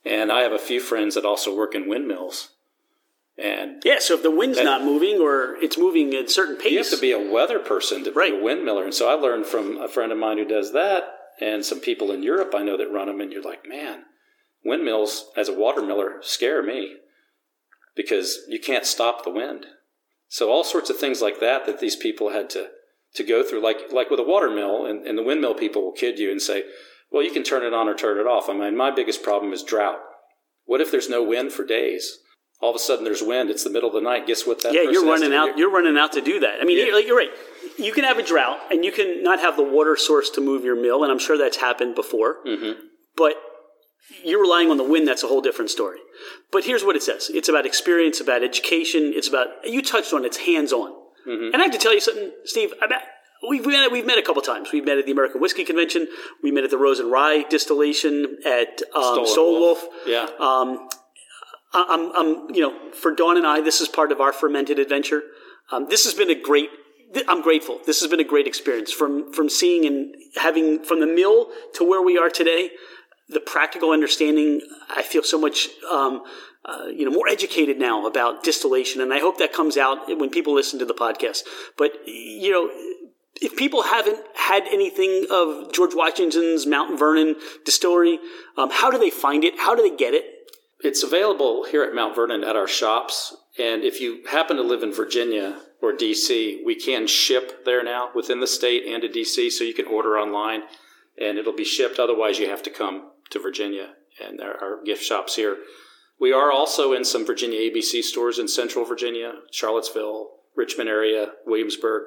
And 0.05 0.31
I 0.31 0.41
have 0.41 0.51
a 0.51 0.59
few 0.59 0.79
friends 0.79 1.15
that 1.15 1.25
also 1.25 1.55
work 1.55 1.75
in 1.75 1.89
windmills. 1.89 2.49
And 3.37 3.81
Yeah, 3.83 3.99
so 3.99 4.13
if 4.13 4.23
the 4.23 4.31
wind's 4.31 4.57
That- 4.57 4.63
not 4.65 4.83
moving 4.83 5.19
or 5.19 5.57
it's 5.61 5.77
moving 5.77 6.13
at 6.15 6.25
a 6.25 6.29
certain 6.29 6.55
pace, 6.55 6.71
you 6.71 6.77
have 6.79 6.89
to 6.89 6.97
be 6.97 7.11
a 7.11 7.19
weather 7.19 7.59
person 7.59 8.03
to 8.03 8.11
Right. 8.11 8.31
be 8.31 8.37
a 8.37 8.41
windmiller. 8.41 8.83
And 8.83 8.93
so 8.93 9.07
I 9.07 9.13
learned 9.13 9.47
from 9.47 9.77
a 9.77 9.87
friend 9.87 10.11
of 10.11 10.17
mine 10.17 10.37
who 10.37 10.45
does 10.45 10.71
that 10.73 11.17
and 11.39 11.65
some 11.65 11.79
people 11.79 12.11
in 12.11 12.21
Europe 12.23 12.53
I 12.53 12.63
know 12.63 12.77
that 12.77 12.91
run 12.91 13.07
them. 13.07 13.19
And 13.21 13.31
you're 13.31 13.41
like, 13.41 13.67
man, 13.67 14.05
windmills 14.63 15.31
as 15.35 15.49
a 15.49 15.53
water 15.53 15.81
miller 15.81 16.19
scare 16.21 16.61
me 16.61 16.97
because 17.95 18.45
you 18.47 18.59
can't 18.59 18.85
stop 18.85 19.23
the 19.23 19.29
wind. 19.31 19.65
So 20.27 20.51
all 20.51 20.63
sorts 20.63 20.89
of 20.89 20.97
things 20.97 21.21
like 21.21 21.39
that 21.39 21.65
that 21.65 21.79
these 21.79 21.95
people 21.95 22.29
had 22.29 22.49
to, 22.51 22.69
to 23.15 23.23
go 23.23 23.43
through, 23.43 23.61
like, 23.61 23.91
like 23.91 24.09
with 24.09 24.19
a 24.19 24.23
water 24.23 24.49
mill 24.49 24.85
and, 24.85 25.05
and 25.07 25.17
the 25.17 25.23
windmill 25.23 25.53
people 25.55 25.83
will 25.83 25.91
kid 25.91 26.17
you 26.19 26.31
and 26.31 26.41
say, 26.41 26.63
well, 27.11 27.23
you 27.23 27.31
can 27.31 27.43
turn 27.43 27.63
it 27.63 27.73
on 27.73 27.87
or 27.87 27.93
turn 27.93 28.17
it 28.19 28.25
off. 28.27 28.49
I 28.49 28.53
mean, 28.53 28.75
my 28.75 28.89
biggest 28.89 29.21
problem 29.21 29.53
is 29.53 29.61
drought. 29.63 29.99
What 30.65 30.81
if 30.81 30.89
there's 30.91 31.09
no 31.09 31.21
wind 31.21 31.51
for 31.53 31.63
days? 31.65 32.19
All 32.61 32.69
of 32.69 32.75
a 32.75 32.79
sudden 32.79 33.03
there's 33.03 33.21
wind. 33.21 33.49
It's 33.49 33.63
the 33.63 33.69
middle 33.69 33.89
of 33.89 33.95
the 33.95 34.01
night. 34.01 34.25
Guess 34.25 34.47
what? 34.47 34.63
That 34.63 34.73
yeah, 34.73 34.83
you're 34.83 35.05
running 35.05 35.31
do? 35.31 35.35
out. 35.35 35.57
You're 35.57 35.71
running 35.71 35.97
out 35.97 36.13
to 36.13 36.21
do 36.21 36.39
that. 36.39 36.61
I 36.61 36.63
mean, 36.63 36.77
Yeah. 36.77 36.85
you're, 36.85 36.95
like, 36.95 37.07
you're 37.07 37.17
right. 37.17 37.31
You 37.77 37.91
can 37.91 38.03
have 38.03 38.17
a 38.17 38.23
drought, 38.23 38.59
and 38.71 38.85
you 38.85 38.91
can 38.91 39.23
not 39.23 39.39
have 39.39 39.57
the 39.57 39.63
water 39.63 39.95
source 39.97 40.29
to 40.31 40.41
move 40.41 40.63
your 40.63 40.75
mill, 40.75 41.03
and 41.03 41.11
I'm 41.11 41.19
sure 41.19 41.37
that's 41.37 41.57
happened 41.57 41.95
before. 41.95 42.37
Mm-hmm. 42.45 42.79
But 43.15 43.35
you're 44.23 44.41
relying 44.41 44.69
on 44.69 44.77
the 44.77 44.83
wind. 44.83 45.07
That's 45.07 45.23
a 45.23 45.27
whole 45.27 45.41
different 45.41 45.71
story. 45.71 45.97
But 46.51 46.65
here's 46.65 46.83
what 46.83 46.95
it 46.95 47.03
says: 47.03 47.31
it's 47.33 47.49
about 47.49 47.65
experience, 47.65 48.21
about 48.21 48.43
education. 48.43 49.11
It's 49.15 49.27
about 49.27 49.47
you 49.65 49.81
touched 49.81 50.13
on. 50.13 50.23
It's 50.23 50.37
hands 50.37 50.71
on. 50.71 50.91
Mm-hmm. 51.27 51.53
And 51.53 51.55
I 51.57 51.63
have 51.63 51.71
to 51.71 51.77
tell 51.77 51.93
you 51.93 52.01
something, 52.01 52.31
Steve. 52.45 52.73
I 52.81 52.87
bet. 52.87 53.01
We've 53.49 53.65
met, 53.65 53.91
we've 53.91 54.05
met 54.05 54.17
a 54.17 54.21
couple 54.21 54.41
times. 54.41 54.71
We've 54.71 54.85
met 54.85 54.97
at 54.97 55.05
the 55.05 55.11
American 55.11 55.41
Whiskey 55.41 55.65
Convention. 55.65 56.07
We 56.41 56.51
met 56.51 56.63
at 56.63 56.69
the 56.69 56.77
Rose 56.77 56.99
and 56.99 57.11
Rye 57.11 57.43
distillation 57.49 58.37
at 58.45 58.81
um, 58.95 59.03
Stolen 59.03 59.27
Stoll 59.27 59.59
Wolfe. 59.59 59.81
Wolf. 59.81 59.93
Yeah. 60.07 60.29
Um, 60.39 60.87
I'm, 61.73 62.11
I'm, 62.15 62.53
you 62.53 62.61
know, 62.61 62.91
for 62.91 63.13
Dawn 63.13 63.37
and 63.37 63.47
I, 63.47 63.61
this 63.61 63.81
is 63.81 63.87
part 63.87 64.11
of 64.11 64.21
our 64.21 64.31
fermented 64.31 64.79
adventure. 64.79 65.23
Um, 65.71 65.87
this 65.89 66.03
has 66.05 66.13
been 66.13 66.29
a 66.29 66.39
great. 66.39 66.69
I'm 67.27 67.41
grateful. 67.41 67.79
This 67.85 68.01
has 68.01 68.09
been 68.09 68.19
a 68.19 68.23
great 68.23 68.47
experience 68.47 68.91
from 68.91 69.31
from 69.33 69.49
seeing 69.49 69.85
and 69.85 70.15
having 70.35 70.83
from 70.83 70.99
the 70.99 71.07
mill 71.07 71.49
to 71.75 71.83
where 71.83 72.01
we 72.01 72.17
are 72.17 72.29
today. 72.29 72.71
The 73.29 73.39
practical 73.39 73.91
understanding. 73.91 74.61
I 74.89 75.01
feel 75.03 75.23
so 75.23 75.39
much, 75.39 75.69
um, 75.91 76.23
uh, 76.65 76.85
you 76.87 77.05
know, 77.05 77.11
more 77.11 77.27
educated 77.27 77.77
now 77.79 78.05
about 78.05 78.43
distillation, 78.43 79.01
and 79.01 79.13
I 79.13 79.19
hope 79.19 79.37
that 79.39 79.53
comes 79.53 79.77
out 79.77 80.07
when 80.07 80.29
people 80.29 80.53
listen 80.53 80.79
to 80.79 80.85
the 80.85 80.93
podcast. 80.93 81.41
But 81.77 81.91
you 82.05 82.51
know. 82.51 82.69
If 83.41 83.57
people 83.57 83.81
haven't 83.81 84.19
had 84.35 84.63
anything 84.71 85.25
of 85.31 85.73
George 85.73 85.95
Washington's 85.95 86.67
Mount 86.67 86.99
Vernon 86.99 87.35
distillery, 87.65 88.19
um, 88.57 88.69
how 88.71 88.91
do 88.91 88.99
they 88.99 89.09
find 89.09 89.43
it? 89.43 89.55
How 89.57 89.73
do 89.73 89.81
they 89.81 89.97
get 89.97 90.13
it? 90.13 90.32
It's 90.83 91.01
available 91.01 91.63
here 91.63 91.81
at 91.83 91.95
Mount 91.95 92.13
Vernon 92.13 92.43
at 92.43 92.57
our 92.57 92.67
shops. 92.67 93.37
And 93.57 93.85
if 93.85 94.01
you 94.01 94.21
happen 94.29 94.57
to 94.57 94.63
live 94.63 94.83
in 94.83 94.93
Virginia 94.93 95.61
or 95.81 95.93
DC, 95.93 96.57
we 96.65 96.75
can 96.75 97.07
ship 97.07 97.63
there 97.63 97.81
now 97.83 98.09
within 98.13 98.41
the 98.41 98.47
state 98.47 98.83
and 98.85 99.01
to 99.01 99.07
DC. 99.07 99.49
So 99.49 99.63
you 99.63 99.73
can 99.73 99.87
order 99.87 100.17
online 100.17 100.63
and 101.17 101.37
it'll 101.37 101.55
be 101.55 101.63
shipped. 101.63 101.99
Otherwise, 101.99 102.37
you 102.37 102.49
have 102.49 102.61
to 102.63 102.69
come 102.69 103.11
to 103.29 103.39
Virginia 103.39 103.93
and 104.21 104.37
there 104.37 104.61
are 104.61 104.83
gift 104.83 105.03
shops 105.03 105.37
here. 105.37 105.57
We 106.19 106.33
are 106.33 106.51
also 106.51 106.91
in 106.91 107.05
some 107.05 107.25
Virginia 107.25 107.59
ABC 107.59 108.03
stores 108.03 108.37
in 108.37 108.49
central 108.49 108.83
Virginia, 108.83 109.35
Charlottesville, 109.51 110.31
Richmond 110.55 110.89
area, 110.89 111.31
Williamsburg. 111.45 112.03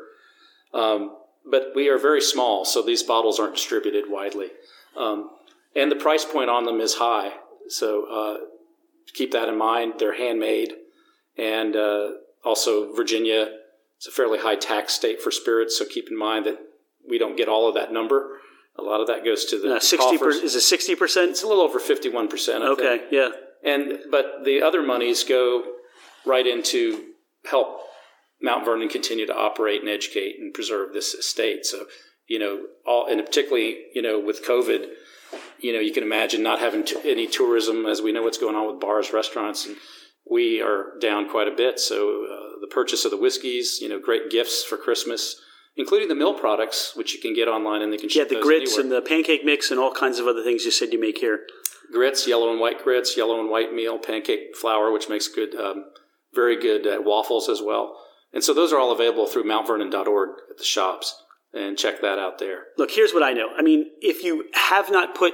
Um, 0.74 1.16
but 1.50 1.72
we 1.74 1.88
are 1.88 1.98
very 1.98 2.20
small, 2.20 2.64
so 2.64 2.82
these 2.82 3.02
bottles 3.02 3.40
aren't 3.40 3.54
distributed 3.54 4.04
widely. 4.08 4.48
Um, 4.96 5.30
and 5.74 5.90
the 5.90 5.96
price 5.96 6.24
point 6.24 6.50
on 6.50 6.64
them 6.64 6.80
is 6.80 6.94
high. 6.94 7.32
So 7.68 8.04
uh, 8.04 8.44
keep 9.14 9.32
that 9.32 9.48
in 9.48 9.56
mind. 9.58 9.94
They're 9.98 10.16
handmade. 10.16 10.74
And 11.38 11.76
uh, 11.76 12.12
also, 12.44 12.94
Virginia 12.94 13.50
is 14.00 14.06
a 14.06 14.10
fairly 14.10 14.38
high 14.38 14.56
tax 14.56 14.94
state 14.94 15.20
for 15.20 15.30
spirits, 15.30 15.78
so 15.78 15.84
keep 15.84 16.08
in 16.10 16.18
mind 16.18 16.46
that 16.46 16.58
we 17.08 17.18
don't 17.18 17.36
get 17.36 17.48
all 17.48 17.68
of 17.68 17.74
that 17.74 17.92
number. 17.92 18.38
A 18.78 18.82
lot 18.82 19.00
of 19.00 19.06
that 19.06 19.24
goes 19.24 19.44
to 19.46 19.58
the 19.58 19.76
Uh, 19.76 19.80
Sixty 19.80 20.18
percent 20.18 20.44
is 20.44 20.54
it 20.54 20.60
sixty 20.60 20.94
percent? 20.94 21.30
It's 21.30 21.42
a 21.42 21.46
little 21.46 21.62
over 21.62 21.78
fifty-one 21.78 22.28
percent. 22.28 22.62
Okay, 22.62 23.00
yeah. 23.10 23.30
And 23.64 24.00
but 24.10 24.44
the 24.44 24.62
other 24.62 24.82
monies 24.82 25.24
go 25.24 25.64
right 26.26 26.46
into 26.46 27.04
help 27.48 27.80
Mount 28.42 28.64
Vernon 28.66 28.88
continue 28.88 29.26
to 29.26 29.34
operate 29.34 29.80
and 29.80 29.88
educate 29.88 30.36
and 30.38 30.52
preserve 30.52 30.92
this 30.92 31.14
estate. 31.14 31.64
So 31.64 31.86
you 32.26 32.38
know, 32.38 32.66
all 32.86 33.06
and 33.06 33.24
particularly 33.24 33.78
you 33.94 34.02
know 34.02 34.20
with 34.20 34.44
COVID, 34.44 34.88
you 35.60 35.72
know 35.72 35.80
you 35.80 35.92
can 35.92 36.02
imagine 36.02 36.42
not 36.42 36.58
having 36.60 36.84
t- 36.84 36.96
any 37.04 37.26
tourism 37.26 37.86
as 37.86 38.00
we 38.02 38.12
know 38.12 38.22
what's 38.22 38.38
going 38.38 38.54
on 38.56 38.66
with 38.70 38.80
bars, 38.80 39.12
restaurants, 39.12 39.66
and 39.66 39.76
we 40.30 40.60
are 40.60 40.98
down 41.00 41.28
quite 41.30 41.48
a 41.48 41.52
bit. 41.54 41.78
So 41.78 42.24
uh, 42.24 42.60
the 42.60 42.66
purchase 42.70 43.04
of 43.04 43.10
the 43.10 43.16
whiskeys. 43.16 43.78
You 43.80 43.88
know, 43.88 43.98
great 44.00 44.30
gifts 44.30 44.64
for 44.64 44.76
Christmas, 44.76 45.36
including 45.76 46.08
the 46.08 46.14
mill 46.14 46.34
products, 46.34 46.92
which 46.96 47.14
you 47.14 47.20
can 47.20 47.34
get 47.34 47.48
online 47.48 47.82
and 47.82 47.92
they 47.92 47.96
can 47.98 48.08
Yeah, 48.12 48.24
the 48.24 48.40
grits 48.40 48.72
anywhere. 48.78 48.96
and 48.98 49.04
the 49.04 49.08
pancake 49.08 49.44
mix 49.44 49.70
and 49.70 49.78
all 49.78 49.92
kinds 49.92 50.18
of 50.18 50.26
other 50.26 50.42
things 50.42 50.64
you 50.64 50.70
said 50.70 50.92
you 50.92 51.00
make 51.00 51.18
here. 51.18 51.40
grits, 51.92 52.26
yellow 52.26 52.50
and 52.50 52.58
white 52.60 52.82
grits, 52.82 53.16
yellow 53.16 53.38
and 53.40 53.48
white 53.50 53.72
meal, 53.72 53.98
pancake 53.98 54.56
flour, 54.56 54.90
which 54.90 55.08
makes 55.08 55.28
good, 55.28 55.54
um, 55.54 55.84
very 56.34 56.56
good 56.60 56.86
uh, 56.86 57.00
waffles 57.00 57.48
as 57.48 57.62
well. 57.62 57.96
And 58.32 58.42
so 58.42 58.52
those 58.52 58.72
are 58.72 58.78
all 58.80 58.90
available 58.92 59.26
through 59.28 59.44
mountvernon.org 59.44 60.30
at 60.50 60.58
the 60.58 60.64
shops. 60.64 61.22
And 61.56 61.78
check 61.78 62.02
that 62.02 62.18
out 62.18 62.38
there. 62.38 62.64
Look, 62.76 62.90
here's 62.90 63.14
what 63.14 63.22
I 63.22 63.32
know. 63.32 63.48
I 63.56 63.62
mean, 63.62 63.90
if 64.02 64.22
you 64.22 64.44
have 64.52 64.90
not 64.90 65.14
put 65.14 65.32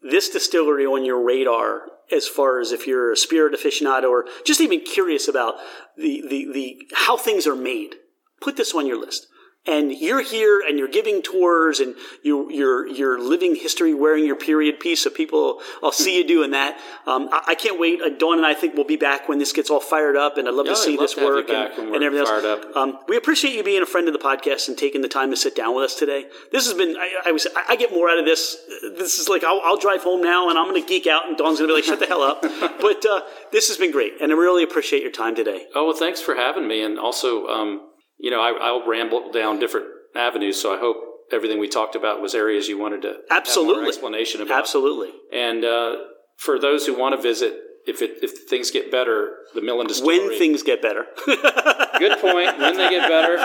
this 0.00 0.28
distillery 0.28 0.86
on 0.86 1.04
your 1.04 1.24
radar, 1.24 1.88
as 2.12 2.28
far 2.28 2.60
as 2.60 2.70
if 2.70 2.86
you're 2.86 3.12
a 3.12 3.16
spirit 3.16 3.52
aficionado 3.52 4.08
or 4.08 4.26
just 4.44 4.60
even 4.60 4.80
curious 4.80 5.26
about 5.26 5.56
the, 5.96 6.22
the, 6.28 6.52
the 6.52 6.88
how 6.94 7.16
things 7.16 7.48
are 7.48 7.56
made, 7.56 7.96
put 8.40 8.56
this 8.56 8.74
on 8.74 8.86
your 8.86 9.00
list. 9.00 9.26
And 9.66 9.92
you're 9.92 10.22
here 10.22 10.62
and 10.66 10.78
you're 10.78 10.88
giving 10.88 11.22
tours 11.22 11.80
and 11.80 11.94
you, 12.22 12.50
you're, 12.50 12.86
you're 12.86 13.20
living 13.20 13.56
history 13.56 13.94
wearing 13.94 14.24
your 14.24 14.36
period 14.36 14.78
piece. 14.80 15.02
So 15.02 15.10
people, 15.10 15.60
I'll 15.82 15.92
see 15.92 16.16
you 16.16 16.26
doing 16.26 16.52
that. 16.52 16.78
Um, 17.06 17.28
I, 17.32 17.42
I 17.48 17.54
can't 17.54 17.78
wait. 17.80 18.00
Uh, 18.00 18.10
Dawn 18.10 18.36
and 18.38 18.46
I 18.46 18.54
think 18.54 18.74
we'll 18.74 18.84
be 18.84 18.96
back 18.96 19.28
when 19.28 19.38
this 19.38 19.52
gets 19.52 19.68
all 19.68 19.80
fired 19.80 20.16
up 20.16 20.36
and 20.38 20.46
I'd 20.46 20.54
love 20.54 20.66
Yeah, 20.66 20.72
to 20.72 20.78
see 20.78 20.96
love 20.96 21.00
this 21.00 21.14
to 21.14 21.24
work 21.24 21.48
and, 21.50 21.94
and 21.94 22.04
everything 22.04 22.26
else. 22.26 22.66
Um, 22.76 22.98
we 23.08 23.16
appreciate 23.16 23.54
you 23.54 23.62
being 23.64 23.82
a 23.82 23.86
friend 23.86 24.06
of 24.06 24.12
the 24.12 24.20
podcast 24.20 24.68
and 24.68 24.78
taking 24.78 25.02
the 25.02 25.08
time 25.08 25.30
to 25.30 25.36
sit 25.36 25.56
down 25.56 25.74
with 25.74 25.84
us 25.84 25.94
today. 25.96 26.26
This 26.52 26.66
has 26.66 26.74
been, 26.74 26.96
I, 26.96 27.22
I 27.26 27.32
was, 27.32 27.46
I 27.68 27.76
get 27.76 27.90
more 27.92 28.08
out 28.08 28.18
of 28.18 28.24
this. 28.24 28.56
This 28.96 29.18
is 29.18 29.28
like, 29.28 29.42
I'll, 29.44 29.60
I'll 29.64 29.78
drive 29.78 30.02
home 30.02 30.22
now 30.22 30.48
and 30.48 30.58
I'm 30.58 30.68
going 30.68 30.80
to 30.80 30.88
geek 30.88 31.06
out 31.06 31.26
and 31.26 31.36
Dawn's 31.36 31.58
going 31.58 31.68
to 31.68 31.74
be 31.74 31.78
like, 31.80 31.84
shut 31.84 31.98
the 32.00 32.06
hell 32.06 32.22
up. 32.22 32.44
But 32.86 33.04
uh, 33.04 33.22
this 33.52 33.68
has 33.68 33.76
been 33.78 33.90
great. 33.90 34.12
And 34.20 34.30
I 34.30 34.34
really 34.36 34.62
appreciate 34.62 35.02
your 35.02 35.10
time 35.10 35.34
today. 35.34 35.66
Oh, 35.74 35.86
well, 35.86 35.96
thanks 35.96 36.20
for 36.20 36.34
having 36.36 36.68
me. 36.68 36.82
And 36.82 36.98
also, 36.98 37.46
um, 37.48 37.88
you 38.18 38.30
know, 38.30 38.40
I, 38.40 38.56
I'll 38.60 38.86
ramble 38.86 39.30
down 39.32 39.58
different 39.58 39.86
avenues. 40.14 40.60
So 40.60 40.74
I 40.74 40.78
hope 40.78 40.96
everything 41.32 41.58
we 41.58 41.68
talked 41.68 41.94
about 41.94 42.20
was 42.20 42.34
areas 42.34 42.68
you 42.68 42.78
wanted 42.78 43.02
to 43.02 43.18
Absolutely. 43.30 43.88
explanation 43.88 44.40
about. 44.40 44.58
Absolutely. 44.58 45.10
And 45.32 45.64
uh, 45.64 45.96
for 46.36 46.58
those 46.58 46.86
who 46.86 46.98
want 46.98 47.14
to 47.14 47.20
visit, 47.20 47.54
if 47.86 48.02
it, 48.02 48.18
if 48.22 48.48
things 48.48 48.70
get 48.70 48.90
better, 48.90 49.36
the 49.54 49.62
Mill 49.62 49.80
and 49.80 49.88
Distillery. 49.88 50.28
When 50.28 50.38
things 50.38 50.62
get 50.62 50.82
better. 50.82 51.06
Good 51.26 52.18
point. 52.20 52.58
When 52.58 52.76
they 52.76 52.90
get 52.90 53.08
better, 53.08 53.36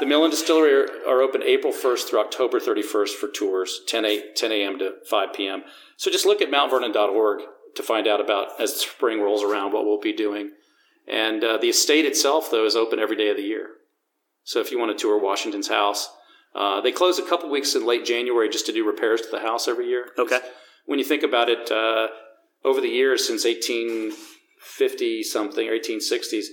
the 0.00 0.06
Mill 0.06 0.24
and 0.24 0.32
Distillery 0.32 0.74
are, 0.74 0.88
are 1.08 1.22
open 1.22 1.42
April 1.44 1.72
1st 1.72 2.08
through 2.08 2.20
October 2.20 2.58
31st 2.58 3.10
for 3.10 3.28
tours, 3.28 3.80
10 3.86 4.04
a, 4.04 4.32
10 4.34 4.52
a.m. 4.52 4.78
to 4.80 4.94
5 5.08 5.32
p.m. 5.32 5.62
So 5.96 6.10
just 6.10 6.26
look 6.26 6.42
at 6.42 6.50
mountvernon.org 6.50 7.42
to 7.76 7.82
find 7.82 8.06
out 8.06 8.20
about 8.20 8.60
as 8.60 8.74
spring 8.74 9.20
rolls 9.20 9.42
around 9.44 9.72
what 9.72 9.84
we'll 9.84 10.00
be 10.00 10.12
doing. 10.12 10.50
And 11.06 11.44
uh, 11.44 11.58
the 11.58 11.68
estate 11.68 12.04
itself, 12.04 12.50
though, 12.50 12.66
is 12.66 12.74
open 12.74 12.98
every 12.98 13.16
day 13.16 13.30
of 13.30 13.36
the 13.36 13.42
year. 13.42 13.68
So 14.44 14.60
if 14.60 14.70
you 14.70 14.78
want 14.78 14.96
to 14.96 15.02
tour 15.02 15.20
Washington's 15.20 15.68
house, 15.68 16.08
uh, 16.54 16.80
they 16.80 16.92
close 16.92 17.18
a 17.18 17.26
couple 17.26 17.50
weeks 17.50 17.74
in 17.74 17.84
late 17.84 18.04
January 18.04 18.48
just 18.48 18.66
to 18.66 18.72
do 18.72 18.86
repairs 18.86 19.20
to 19.22 19.28
the 19.30 19.40
house 19.40 19.66
every 19.66 19.88
year. 19.88 20.10
Okay. 20.18 20.38
When 20.86 20.98
you 20.98 21.04
think 21.04 21.22
about 21.22 21.48
it, 21.48 21.70
uh, 21.72 22.08
over 22.64 22.80
the 22.80 22.88
years 22.88 23.26
since 23.26 23.44
1850 23.44 25.22
something 25.22 25.68
or 25.68 25.72
1860s, 25.72 26.46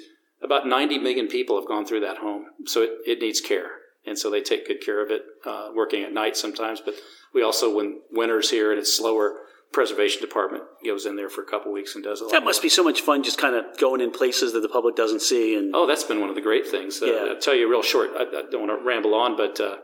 about 0.43 0.67
90 0.67 0.97
million 0.99 1.27
people 1.27 1.59
have 1.59 1.67
gone 1.67 1.85
through 1.85 1.99
that 2.01 2.17
home. 2.17 2.45
So 2.65 2.81
it, 2.81 2.91
it 3.05 3.21
needs 3.21 3.39
care. 3.39 3.69
And 4.05 4.17
so 4.17 4.29
they 4.29 4.41
take 4.41 4.67
good 4.67 4.81
care 4.83 5.03
of 5.03 5.11
it, 5.11 5.21
uh, 5.45 5.69
working 5.75 6.03
at 6.03 6.13
night 6.13 6.35
sometimes. 6.35 6.81
But 6.83 6.95
we 7.33 7.43
also, 7.43 7.75
when 7.75 8.01
winter's 8.11 8.49
here 8.49 8.71
and 8.71 8.79
it's 8.79 8.95
slower, 8.97 9.37
preservation 9.71 10.21
department 10.21 10.63
goes 10.85 11.05
in 11.05 11.15
there 11.15 11.29
for 11.29 11.41
a 11.41 11.45
couple 11.45 11.71
weeks 11.71 11.95
and 11.95 12.03
does 12.03 12.21
a 12.21 12.25
lot. 12.25 12.31
That 12.31 12.43
must 12.43 12.61
be 12.61 12.69
so 12.69 12.83
much 12.83 13.01
fun 13.01 13.23
just 13.23 13.37
kind 13.37 13.55
of 13.55 13.77
going 13.77 14.01
in 14.01 14.11
places 14.11 14.53
that 14.53 14.61
the 14.61 14.69
public 14.69 14.95
doesn't 14.95 15.21
see. 15.21 15.55
And 15.55 15.73
Oh, 15.73 15.87
that's 15.87 16.03
been 16.03 16.19
one 16.19 16.29
of 16.29 16.35
the 16.35 16.41
great 16.41 16.67
things. 16.67 17.01
Uh, 17.01 17.05
Yeah. 17.05 17.31
I'll 17.31 17.39
tell 17.39 17.55
you 17.55 17.69
real 17.69 17.81
short. 17.81 18.09
I, 18.17 18.23
I 18.23 18.43
don't 18.51 18.67
want 18.67 18.79
to 18.79 18.85
ramble 18.85 19.13
on, 19.13 19.37
but 19.37 19.59
uh, 19.59 19.77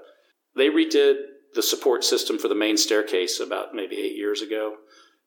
they 0.56 0.70
redid 0.70 1.16
the 1.56 1.64
support 1.64 2.04
system 2.04 2.38
for 2.38 2.48
the 2.48 2.56
main 2.56 2.78
staircase 2.78 3.40
about 3.40 3.74
maybe 3.74 3.96
eight 3.98 4.16
years 4.18 4.42
ago. 4.42 4.76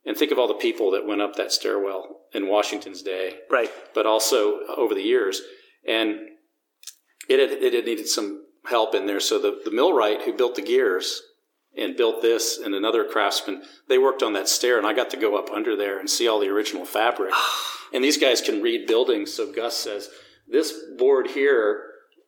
And 0.04 0.16
think 0.16 0.32
of 0.32 0.38
all 0.38 0.48
the 0.48 0.54
people 0.54 0.90
that 0.92 1.06
went 1.06 1.20
up 1.20 1.36
that 1.36 1.52
stairwell 1.52 2.20
in 2.32 2.48
Washington's 2.48 3.02
day, 3.02 3.38
right. 3.50 3.70
but 3.94 4.06
also 4.06 4.60
over 4.76 4.94
the 4.94 5.02
years. 5.02 5.42
And 5.86 6.16
it 7.28 7.38
had, 7.38 7.62
it 7.62 7.74
had 7.74 7.84
needed 7.84 8.08
some 8.08 8.44
help 8.66 8.94
in 8.94 9.06
there. 9.06 9.20
So 9.20 9.38
the, 9.38 9.60
the 9.64 9.70
millwright 9.70 10.22
who 10.22 10.32
built 10.32 10.54
the 10.54 10.62
gears 10.62 11.22
and 11.76 11.96
built 11.96 12.22
this 12.22 12.58
and 12.58 12.74
another 12.74 13.04
craftsman, 13.04 13.62
they 13.88 13.98
worked 13.98 14.22
on 14.22 14.32
that 14.32 14.48
stair 14.48 14.78
and 14.78 14.86
I 14.86 14.92
got 14.92 15.10
to 15.10 15.16
go 15.16 15.38
up 15.38 15.50
under 15.50 15.76
there 15.76 15.98
and 15.98 16.08
see 16.08 16.28
all 16.28 16.40
the 16.40 16.48
original 16.48 16.84
fabric. 16.84 17.32
and 17.94 18.02
these 18.02 18.18
guys 18.18 18.40
can 18.40 18.62
read 18.62 18.86
buildings. 18.86 19.32
So 19.32 19.52
Gus 19.52 19.76
says, 19.76 20.08
this 20.48 20.74
board 20.98 21.28
here 21.28 21.84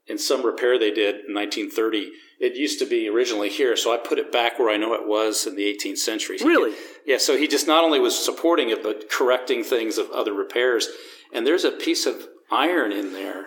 in 0.07 0.19
some 0.19 0.45
repair 0.45 0.79
they 0.79 0.91
did 0.91 1.27
in 1.27 1.35
1930, 1.35 2.13
it 2.41 2.57
used 2.57 2.79
to 2.81 2.87
be 2.87 3.09
originally 3.09 3.49
here. 3.49 3.77
So 3.77 3.93
I 3.93 3.99
put 3.99 4.19
it 4.19 4.33
back 4.33 4.59
where 4.59 4.71
I 4.71 4.77
know 4.77 4.95
it 4.95 5.07
was 5.07 5.47
in 5.47 5.57
the 5.57 5.65
18th 5.65 5.99
century. 5.99 6.39
Really? 6.43 6.77
yeah, 7.07 7.19
so 7.19 7.37
he 7.37 7.47
just 7.47 7.67
not 7.67 7.85
only 7.85 8.01
was 8.01 8.25
supporting 8.25 8.71
it, 8.71 8.83
but 8.83 9.11
correcting 9.11 9.63
things 9.63 9.99
of 9.99 10.11
other 10.11 10.33
repairs. 10.33 10.89
And 11.33 11.47
there's 11.47 11.65
a 11.65 11.71
piece 11.71 12.07
of 12.07 12.27
iron 12.51 12.93
in 12.93 13.13
there 13.13 13.47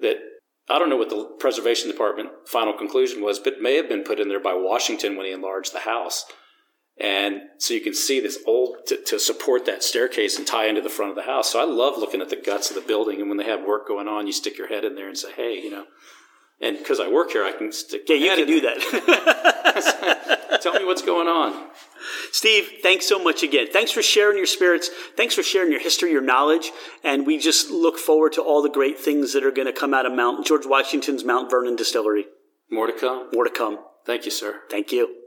that 0.00 0.18
I 0.68 0.78
don't 0.78 0.88
know 0.88 0.96
what 0.96 1.10
the 1.10 1.24
preservation 1.38 1.90
department 1.90 2.30
final 2.46 2.72
conclusion 2.72 3.22
was, 3.22 3.38
but 3.38 3.60
may 3.60 3.76
have 3.76 3.88
been 3.88 4.04
put 4.04 4.20
in 4.20 4.28
there 4.28 4.40
by 4.40 4.54
Washington 4.54 5.16
when 5.16 5.26
he 5.26 5.32
enlarged 5.32 5.72
the 5.72 5.80
house. 5.80 6.24
And 6.98 7.40
so 7.58 7.74
you 7.74 7.80
can 7.80 7.94
see 7.94 8.20
this 8.20 8.38
old 8.46 8.76
to, 8.86 9.02
to 9.06 9.18
support 9.18 9.64
that 9.66 9.82
staircase 9.82 10.38
and 10.38 10.46
tie 10.46 10.66
into 10.66 10.82
the 10.82 10.88
front 10.88 11.10
of 11.10 11.16
the 11.16 11.22
house. 11.22 11.50
So 11.50 11.60
I 11.60 11.64
love 11.64 11.98
looking 11.98 12.20
at 12.20 12.28
the 12.28 12.36
guts 12.36 12.70
of 12.70 12.76
the 12.76 12.82
building. 12.82 13.20
And 13.20 13.28
when 13.28 13.38
they 13.38 13.44
have 13.44 13.64
work 13.64 13.88
going 13.88 14.08
on, 14.08 14.26
you 14.26 14.32
stick 14.32 14.58
your 14.58 14.68
head 14.68 14.84
in 14.84 14.94
there 14.94 15.08
and 15.08 15.18
say, 15.18 15.32
"Hey, 15.32 15.60
you 15.60 15.70
know." 15.70 15.86
And 16.62 16.78
because 16.78 17.00
I 17.00 17.08
work 17.08 17.32
here, 17.32 17.44
I 17.44 17.52
can 17.52 17.72
stick. 17.72 18.02
Yeah, 18.08 18.16
you 18.16 18.36
can 18.36 18.46
do 18.46 18.60
that. 18.60 18.78
Tell 20.62 20.74
me 20.74 20.84
what's 20.84 21.02
going 21.02 21.26
on. 21.26 21.70
Steve, 22.30 22.70
thanks 22.82 23.08
so 23.08 23.18
much 23.18 23.42
again. 23.42 23.66
Thanks 23.72 23.90
for 23.90 24.00
sharing 24.00 24.36
your 24.36 24.46
spirits. 24.46 24.88
Thanks 25.16 25.34
for 25.34 25.42
sharing 25.42 25.72
your 25.72 25.80
history, 25.80 26.12
your 26.12 26.22
knowledge. 26.22 26.70
And 27.02 27.26
we 27.26 27.38
just 27.38 27.70
look 27.70 27.98
forward 27.98 28.32
to 28.34 28.42
all 28.42 28.62
the 28.62 28.70
great 28.70 28.98
things 28.98 29.32
that 29.32 29.44
are 29.44 29.50
going 29.50 29.66
to 29.66 29.72
come 29.72 29.92
out 29.92 30.06
of 30.06 30.12
Mount 30.12 30.46
George 30.46 30.66
Washington's 30.66 31.24
Mount 31.24 31.50
Vernon 31.50 31.74
Distillery. 31.74 32.26
More 32.70 32.86
to 32.86 32.92
come. 32.92 33.28
More 33.32 33.44
to 33.44 33.50
come. 33.50 33.78
Thank 34.06 34.24
you, 34.24 34.30
sir. 34.30 34.60
Thank 34.70 34.92
you. 34.92 35.21